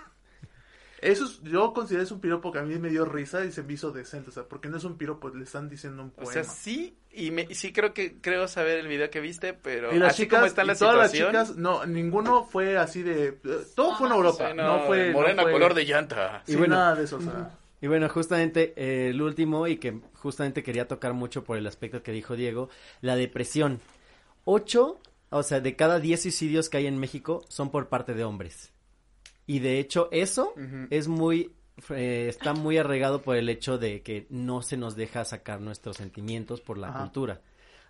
Eso 1.02 1.26
es, 1.26 1.42
yo 1.44 1.74
considero 1.74 2.04
es 2.04 2.12
un 2.12 2.20
piropo 2.20 2.52
que 2.52 2.60
a 2.60 2.64
mí 2.64 2.78
me 2.78 2.90
dio 2.90 3.06
risa 3.06 3.46
y 3.46 3.52
se 3.52 3.64
me 3.64 3.74
hizo 3.74 3.92
decente, 3.92 4.30
o 4.30 4.34
sea, 4.34 4.44
porque 4.44 4.68
no 4.70 4.78
es 4.78 4.84
un 4.84 4.98
piropo, 4.98 5.30
le 5.30 5.44
están 5.44 5.70
diciendo 5.70 6.04
un 6.04 6.10
O 6.10 6.14
poema. 6.24 6.32
sea, 6.32 6.44
sí, 6.44 6.98
y, 7.12 7.32
me, 7.32 7.44
y 7.50 7.56
sí 7.56 7.72
creo 7.72 7.94
que 7.94 8.20
creo 8.22 8.48
saber 8.48 8.80
el 8.80 8.88
video 8.88 9.10
que 9.10 9.20
viste, 9.22 9.54
pero 9.54 9.94
y 9.94 10.00
las 10.00 10.12
así 10.14 10.24
chicas, 10.24 10.40
como 10.40 10.48
está 10.48 10.64
la 10.64 10.74
y 10.74 10.78
todas 10.78 10.98
las 10.98 11.12
chicas, 11.12 11.56
no, 11.56 11.86
ninguno 11.86 12.44
fue 12.44 12.78
así 12.78 13.02
de, 13.04 13.28
eh, 13.28 13.38
todo 13.76 13.96
fue 13.96 14.08
en 14.08 14.14
Europa, 14.14 14.50
sí, 14.50 14.58
no, 14.58 14.80
fue, 14.88 15.12
morena 15.14 15.36
no 15.36 15.44
fue, 15.44 15.52
color 15.54 15.74
de 15.74 15.86
llanta. 15.86 16.44
sí, 16.46 16.54
Y 16.54 16.56
bueno, 16.56 16.76
nada 16.76 16.96
de 16.96 17.04
eso, 17.06 17.18
o 17.18 17.22
sea, 17.22 17.58
Y 17.82 17.88
bueno, 17.88 18.10
justamente 18.10 18.74
eh, 18.76 19.10
el 19.10 19.22
último 19.22 19.66
y 19.68 19.78
que 19.78 20.00
justamente 20.16 20.64
quería 20.64 20.88
tocar 20.88 21.14
mucho 21.14 21.44
por 21.46 21.58
el 21.58 21.66
aspecto 21.66 22.04
que 22.04 22.12
dijo 22.12 22.36
Diego, 22.36 22.70
la 23.02 23.16
depresión. 23.16 23.80
Ocho, 24.44 25.00
o 25.30 25.44
sea, 25.44 25.62
de 25.62 25.76
cada 25.76 26.00
diez 26.00 26.22
suicidios 26.24 26.70
que 26.70 26.78
hay 26.78 26.88
en 26.88 26.98
México 27.00 27.46
son 27.48 27.72
por 27.72 27.88
parte 27.88 28.14
de 28.14 28.24
hombres. 28.24 28.74
Y 29.50 29.58
de 29.58 29.80
hecho 29.80 30.10
eso 30.12 30.54
es 30.92 31.08
muy, 31.08 31.56
eh, 31.90 32.28
está 32.30 32.54
muy 32.54 32.78
arraigado 32.78 33.24
por 33.24 33.36
el 33.36 33.50
hecho 33.50 33.80
de 33.80 34.04
que 34.04 34.28
no 34.30 34.62
se 34.62 34.78
nos 34.78 34.96
deja 34.96 35.26
sacar 35.26 35.60
nuestros 35.60 35.98
sentimientos 35.98 36.62
por 36.62 36.78
la 36.78 36.90
Ajá. 36.90 37.00
cultura. 37.00 37.42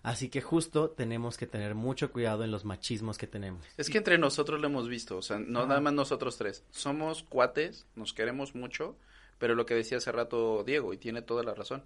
Así 0.02 0.30
que 0.30 0.40
justo 0.40 0.88
tenemos 0.88 1.36
que 1.36 1.46
tener 1.46 1.74
mucho 1.74 2.10
cuidado 2.12 2.44
en 2.44 2.50
los 2.50 2.64
machismos 2.64 3.18
que 3.18 3.26
tenemos. 3.26 3.62
Es 3.76 3.90
que 3.90 3.98
entre 3.98 4.16
nosotros 4.16 4.58
lo 4.58 4.68
hemos 4.68 4.88
visto, 4.88 5.18
o 5.18 5.22
sea, 5.22 5.38
no 5.38 5.58
Ajá. 5.58 5.68
nada 5.68 5.80
más 5.82 5.92
nosotros 5.92 6.38
tres. 6.38 6.64
Somos 6.70 7.24
cuates, 7.24 7.84
nos 7.94 8.14
queremos 8.14 8.54
mucho, 8.54 8.96
pero 9.38 9.54
lo 9.54 9.66
que 9.66 9.74
decía 9.74 9.98
hace 9.98 10.12
rato 10.12 10.64
Diego, 10.64 10.94
y 10.94 10.96
tiene 10.96 11.20
toda 11.20 11.42
la 11.42 11.52
razón. 11.52 11.82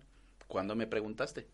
¿Cuándo 0.46 0.76
me 0.76 0.86
preguntaste? 0.86 1.48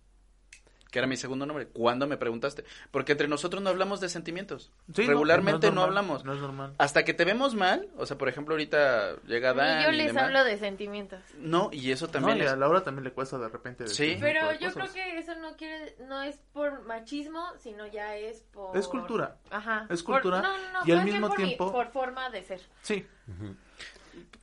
Que 0.91 0.99
era 0.99 1.07
mi 1.07 1.16
segundo 1.16 1.47
nombre. 1.47 1.68
¿Cuándo 1.68 2.07
me 2.07 2.16
preguntaste? 2.16 2.64
Porque 2.91 3.12
entre 3.12 3.28
nosotros 3.28 3.62
no 3.62 3.70
hablamos 3.70 4.01
de 4.01 4.09
sentimientos. 4.09 4.72
Sí, 4.95 5.07
Regularmente 5.07 5.68
no, 5.68 5.76
normal, 5.86 5.88
hablamos. 5.99 6.24
No 6.24 6.34
es 6.34 6.41
normal. 6.41 6.74
Hasta 6.78 7.05
que 7.05 7.14
te 7.14 7.24
vemos 7.24 7.55
mal, 7.55 7.88
o 7.97 8.07
sea, 8.07 8.18
por 8.18 8.28
ejemplo, 8.28 8.55
ahorita 8.55 9.16
llega 9.26 9.55
Dan 9.55 9.78
Ni 9.78 9.84
yo 9.84 9.91
y 9.93 9.97
les 9.97 10.07
demás. 10.09 10.24
hablo 10.24 10.45
de 10.45 10.59
sentimientos. 10.59 11.20
No, 11.38 11.70
y 11.72 11.93
eso 11.93 12.09
también 12.09 12.38
no, 12.38 12.45
y 12.45 12.47
a 12.49 12.57
Laura 12.57 12.82
también 12.82 13.05
le 13.05 13.12
cuesta 13.12 13.38
de 13.38 13.49
repente 13.49 13.86
Sí. 13.86 14.14
decir 14.14 14.16
ese 14.16 14.20
Pero 14.20 14.53
yo 14.59 14.72
creo 14.72 14.93
que 14.93 15.18
eso 15.18 15.34
no 15.36 15.57
quiere, 15.57 15.95
no 16.09 16.22
es 16.22 16.38
por 16.53 16.82
machismo, 16.84 17.45
sino 17.59 17.86
ya 17.86 18.16
es 18.16 18.43
por... 18.53 18.76
Es 18.76 18.88
cultura. 18.88 19.36
Ajá. 19.51 19.86
Es 19.91 20.03
Por- 20.03 20.16
cultura, 20.22 20.43
no, 20.43 20.59
no, 20.59 20.72
no, 20.72 20.80
y 20.86 20.93
al 20.93 21.05
mismo 21.05 21.28
por 21.28 21.38
mi- 21.38 21.45
tiempo- 21.47 21.70
por 21.72 21.88
forma 21.93 22.30
de 22.30 22.43
ser. 22.43 22.61
Sí, 22.82 23.07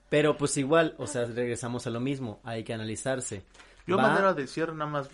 Pero 0.09 0.37
pues 0.37 0.55
igual, 0.57 0.95
o 0.97 1.07
sea, 1.07 1.25
regresamos 1.25 1.85
a 1.87 1.89
lo 1.89 1.99
mismo, 1.99 2.39
hay 2.43 2.63
que 2.63 2.73
analizarse. 2.73 3.43
Yo 3.85 3.97
Va- 3.97 4.03
manera 4.03 4.33
de 4.33 4.47
cierre 4.47 4.73
nada 4.73 4.89
más, 4.89 5.09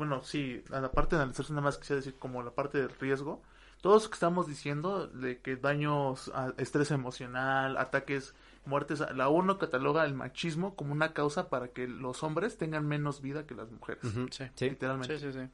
bueno, 0.00 0.22
sí, 0.22 0.64
a 0.72 0.80
la 0.80 0.90
parte 0.90 1.14
de 1.14 1.20
analizarse 1.20 1.52
nada 1.52 1.60
más 1.60 1.76
quisiera 1.76 1.98
decir 1.98 2.14
como 2.18 2.42
la 2.42 2.52
parte 2.52 2.78
de 2.78 2.88
riesgo. 2.88 3.42
Todos 3.82 4.08
que 4.08 4.14
estamos 4.14 4.46
diciendo 4.46 5.08
de 5.08 5.42
que 5.42 5.56
daños, 5.56 6.30
a 6.34 6.54
estrés 6.56 6.90
emocional, 6.90 7.76
ataques, 7.76 8.34
muertes, 8.64 9.04
la 9.14 9.28
ONU 9.28 9.58
cataloga 9.58 10.06
el 10.06 10.14
machismo 10.14 10.74
como 10.74 10.92
una 10.92 11.12
causa 11.12 11.50
para 11.50 11.68
que 11.68 11.86
los 11.86 12.22
hombres 12.22 12.56
tengan 12.56 12.88
menos 12.88 13.20
vida 13.20 13.46
que 13.46 13.54
las 13.54 13.70
mujeres. 13.70 14.02
Sí. 14.30 14.44
sí. 14.54 14.70
Literalmente. 14.70 15.18
Sí, 15.18 15.32
sí, 15.32 15.38
sí. 15.38 15.46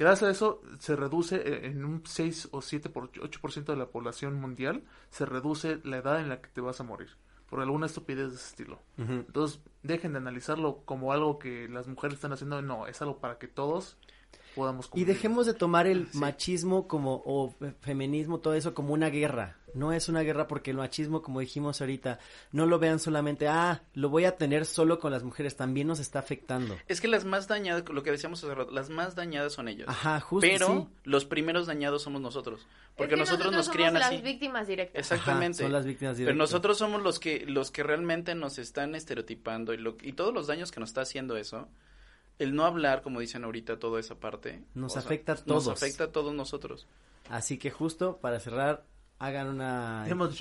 Gracias 0.00 0.28
a 0.28 0.32
eso 0.32 0.62
se 0.80 0.96
reduce 0.96 1.36
eh, 1.36 1.66
en 1.66 1.84
un 1.84 2.04
6 2.04 2.48
o 2.50 2.60
7 2.60 2.88
por 2.88 3.12
8% 3.12 3.66
de 3.66 3.76
la 3.76 3.86
población 3.86 4.34
mundial, 4.34 4.82
se 5.10 5.26
reduce 5.26 5.78
la 5.84 5.98
edad 5.98 6.18
en 6.18 6.28
la 6.28 6.40
que 6.40 6.48
te 6.48 6.60
vas 6.60 6.80
a 6.80 6.82
morir 6.82 7.10
por 7.52 7.60
alguna 7.60 7.84
estupidez 7.84 8.30
de 8.30 8.36
ese 8.36 8.46
estilo. 8.46 8.78
Entonces, 8.96 9.60
dejen 9.82 10.12
de 10.12 10.18
analizarlo 10.20 10.78
como 10.86 11.12
algo 11.12 11.38
que 11.38 11.68
las 11.68 11.86
mujeres 11.86 12.14
están 12.14 12.32
haciendo. 12.32 12.62
No, 12.62 12.86
es 12.86 13.02
algo 13.02 13.18
para 13.18 13.36
que 13.36 13.46
todos 13.46 13.98
podamos 14.54 14.86
Y 14.86 14.88
cumplir. 14.90 15.06
dejemos 15.06 15.46
de 15.46 15.54
tomar 15.54 15.86
el 15.86 16.08
Sí. 16.10 16.18
machismo 16.18 16.86
como, 16.88 17.22
o 17.24 17.50
fe- 17.58 17.74
feminismo, 17.80 18.38
todo 18.40 18.54
eso 18.54 18.74
como 18.74 18.92
una 18.94 19.08
guerra. 19.10 19.56
No 19.74 19.94
es 19.94 20.10
una 20.10 20.20
guerra 20.20 20.48
porque 20.48 20.70
el 20.70 20.76
machismo, 20.76 21.22
como 21.22 21.40
dijimos 21.40 21.80
ahorita, 21.80 22.18
no 22.52 22.66
lo 22.66 22.78
vean 22.78 22.98
solamente, 22.98 23.48
ah, 23.48 23.82
lo 23.94 24.10
voy 24.10 24.26
a 24.26 24.36
tener 24.36 24.66
solo 24.66 24.98
con 24.98 25.10
las 25.12 25.22
mujeres, 25.22 25.56
también 25.56 25.86
nos 25.86 25.98
está 25.98 26.18
afectando. 26.18 26.76
Es 26.88 27.00
que 27.00 27.08
las 27.08 27.24
más 27.24 27.48
dañadas, 27.48 27.88
lo 27.88 28.02
que 28.02 28.10
decíamos 28.10 28.44
hace 28.44 28.54
rato, 28.54 28.70
las 28.70 28.90
más 28.90 29.14
dañadas 29.14 29.54
son 29.54 29.68
ellas. 29.68 29.88
Ajá, 29.88 30.20
justo, 30.20 30.46
Pero 30.46 30.66
sí. 30.66 30.88
los 31.04 31.24
primeros 31.24 31.66
dañados 31.66 32.02
somos 32.02 32.20
nosotros. 32.20 32.66
Porque 32.96 33.14
Es 33.14 33.20
que 33.20 33.24
nosotros, 33.24 33.52
nos 33.54 33.64
somos 33.64 33.74
crían 33.76 33.94
las 33.94 34.08
así. 34.08 34.20
víctimas 34.20 34.66
directas. 34.68 35.00
Exactamente. 35.10 35.56
Ajá, 35.62 35.64
son 35.64 35.72
las 35.72 35.86
víctimas 35.86 36.16
Pero 36.16 36.26
directas. 36.26 36.36
nosotros 36.38 36.76
somos 36.76 37.02
los 37.02 37.18
que 37.18 37.46
los 37.46 37.70
que 37.70 37.82
realmente 37.82 38.34
nos 38.34 38.58
están 38.58 38.94
estereotipando 38.94 39.72
y, 39.72 39.78
lo, 39.78 39.96
y 40.02 40.12
todos 40.12 40.34
los 40.34 40.46
daños 40.48 40.70
que 40.70 40.80
nos 40.80 40.90
está 40.90 41.00
haciendo 41.00 41.38
eso, 41.38 41.66
el 42.38 42.54
no 42.54 42.64
hablar, 42.64 43.02
como 43.02 43.20
dicen 43.20 43.44
ahorita, 43.44 43.78
toda 43.78 44.00
esa 44.00 44.16
parte. 44.16 44.62
Nos 44.74 44.92
o 44.92 44.94
sea, 44.94 45.02
afecta 45.02 45.32
a 45.32 45.34
Nos 45.36 45.64
todos. 45.64 45.68
afecta 45.68 46.04
a 46.04 46.08
todos 46.12 46.34
nosotros. 46.34 46.86
Así 47.30 47.58
que 47.58 47.70
justo 47.70 48.18
para 48.18 48.40
cerrar, 48.40 48.84
hagan 49.18 49.48
una 49.48 50.04
Hemos 50.08 50.36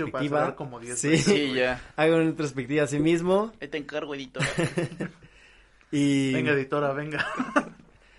como 0.55 0.79
10 0.79 0.99
Sí. 0.99 1.09
veces. 1.09 1.25
Sí, 1.25 1.53
ya. 1.53 1.81
Hagan 1.95 2.15
una 2.21 2.29
introspectiva 2.29 2.83
a 2.83 2.87
sí 2.87 2.99
mismo 2.99 3.51
Ahí 3.61 3.67
te 3.67 3.77
encargo, 3.77 4.15
editor. 4.15 4.43
y 5.91 6.33
Venga, 6.33 6.51
editora, 6.53 6.93
venga. 6.93 7.25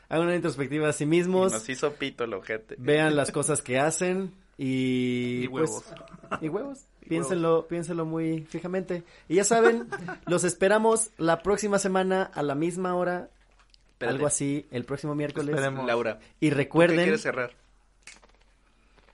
hagan 0.08 0.26
una 0.26 0.36
introspectiva 0.36 0.88
a 0.88 0.92
sí 0.92 1.06
mismos. 1.06 1.52
Nos 1.52 1.68
hizo 1.68 1.92
pito 1.94 2.24
el 2.24 2.34
ojete. 2.34 2.76
vean 2.78 3.16
las 3.16 3.32
cosas 3.32 3.62
que 3.62 3.78
hacen 3.78 4.32
y, 4.58 5.44
Y 5.44 5.48
pues, 5.48 5.70
huevos. 5.70 5.84
y 6.40 6.48
huevos. 6.48 6.78
Y 7.04 7.08
piénsenlo, 7.08 7.66
piénsenlo 7.66 8.04
muy 8.06 8.42
fijamente. 8.44 9.02
Y 9.28 9.34
ya 9.34 9.42
saben, 9.44 9.88
los 10.26 10.44
esperamos 10.44 11.10
la 11.18 11.42
próxima 11.42 11.80
semana 11.80 12.22
a 12.22 12.44
la 12.44 12.54
misma 12.54 12.94
hora, 12.94 13.28
Espérate. 14.02 14.14
algo 14.16 14.26
así, 14.26 14.66
el 14.70 14.84
próximo 14.84 15.14
miércoles. 15.14 15.48
Esperemos. 15.54 15.86
Laura, 15.86 16.18
Y 16.40 16.48
¿tú 16.48 16.56
qué 16.56 16.62
recuerden, 16.62 17.00
quieres 17.02 17.22
cerrar? 17.22 17.52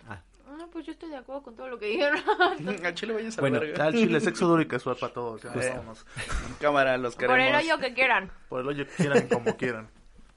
Ah, 0.09 0.21
No, 0.57 0.69
pues 0.71 0.87
yo 0.87 0.93
estoy 0.93 1.11
de 1.11 1.17
acuerdo 1.17 1.43
con 1.43 1.55
todo 1.57 1.69
lo 1.69 1.79
que 1.79 1.87
dijeron. 1.87 2.19
Al 2.85 2.95
chile 2.95 3.13
vayas 3.15 3.39
a 3.39 3.41
Bueno, 3.41 3.61
verga. 3.61 3.85
Al 3.87 3.93
chile, 3.95 4.21
sexo 4.21 4.47
duro 4.47 4.63
y 4.63 4.67
casual 4.67 4.97
para 5.01 5.13
todos. 5.13 5.43
Ya, 5.43 5.51
Justo. 5.53 5.71
vámonos. 5.75 6.07
Cámara, 6.61 6.97
los 6.99 7.17
queremos. 7.17 7.37
Por 7.39 7.41
el 7.47 7.55
hoyo 7.55 7.79
que 7.79 7.95
quieran. 7.95 8.31
Por 8.49 8.61
el 8.63 8.69
hoyo 8.69 8.87
que 8.87 8.93
quieran 8.95 9.27
y 9.27 9.35
como 9.35 9.57
quieran. 9.57 9.89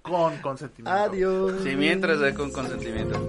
Con 0.02 0.38
consentimiento. 0.38 0.92
adiós. 1.00 1.62
Sí, 1.64 1.76
mientras 1.76 2.20
de 2.20 2.34
con 2.34 2.52
consentimiento. 2.52 3.28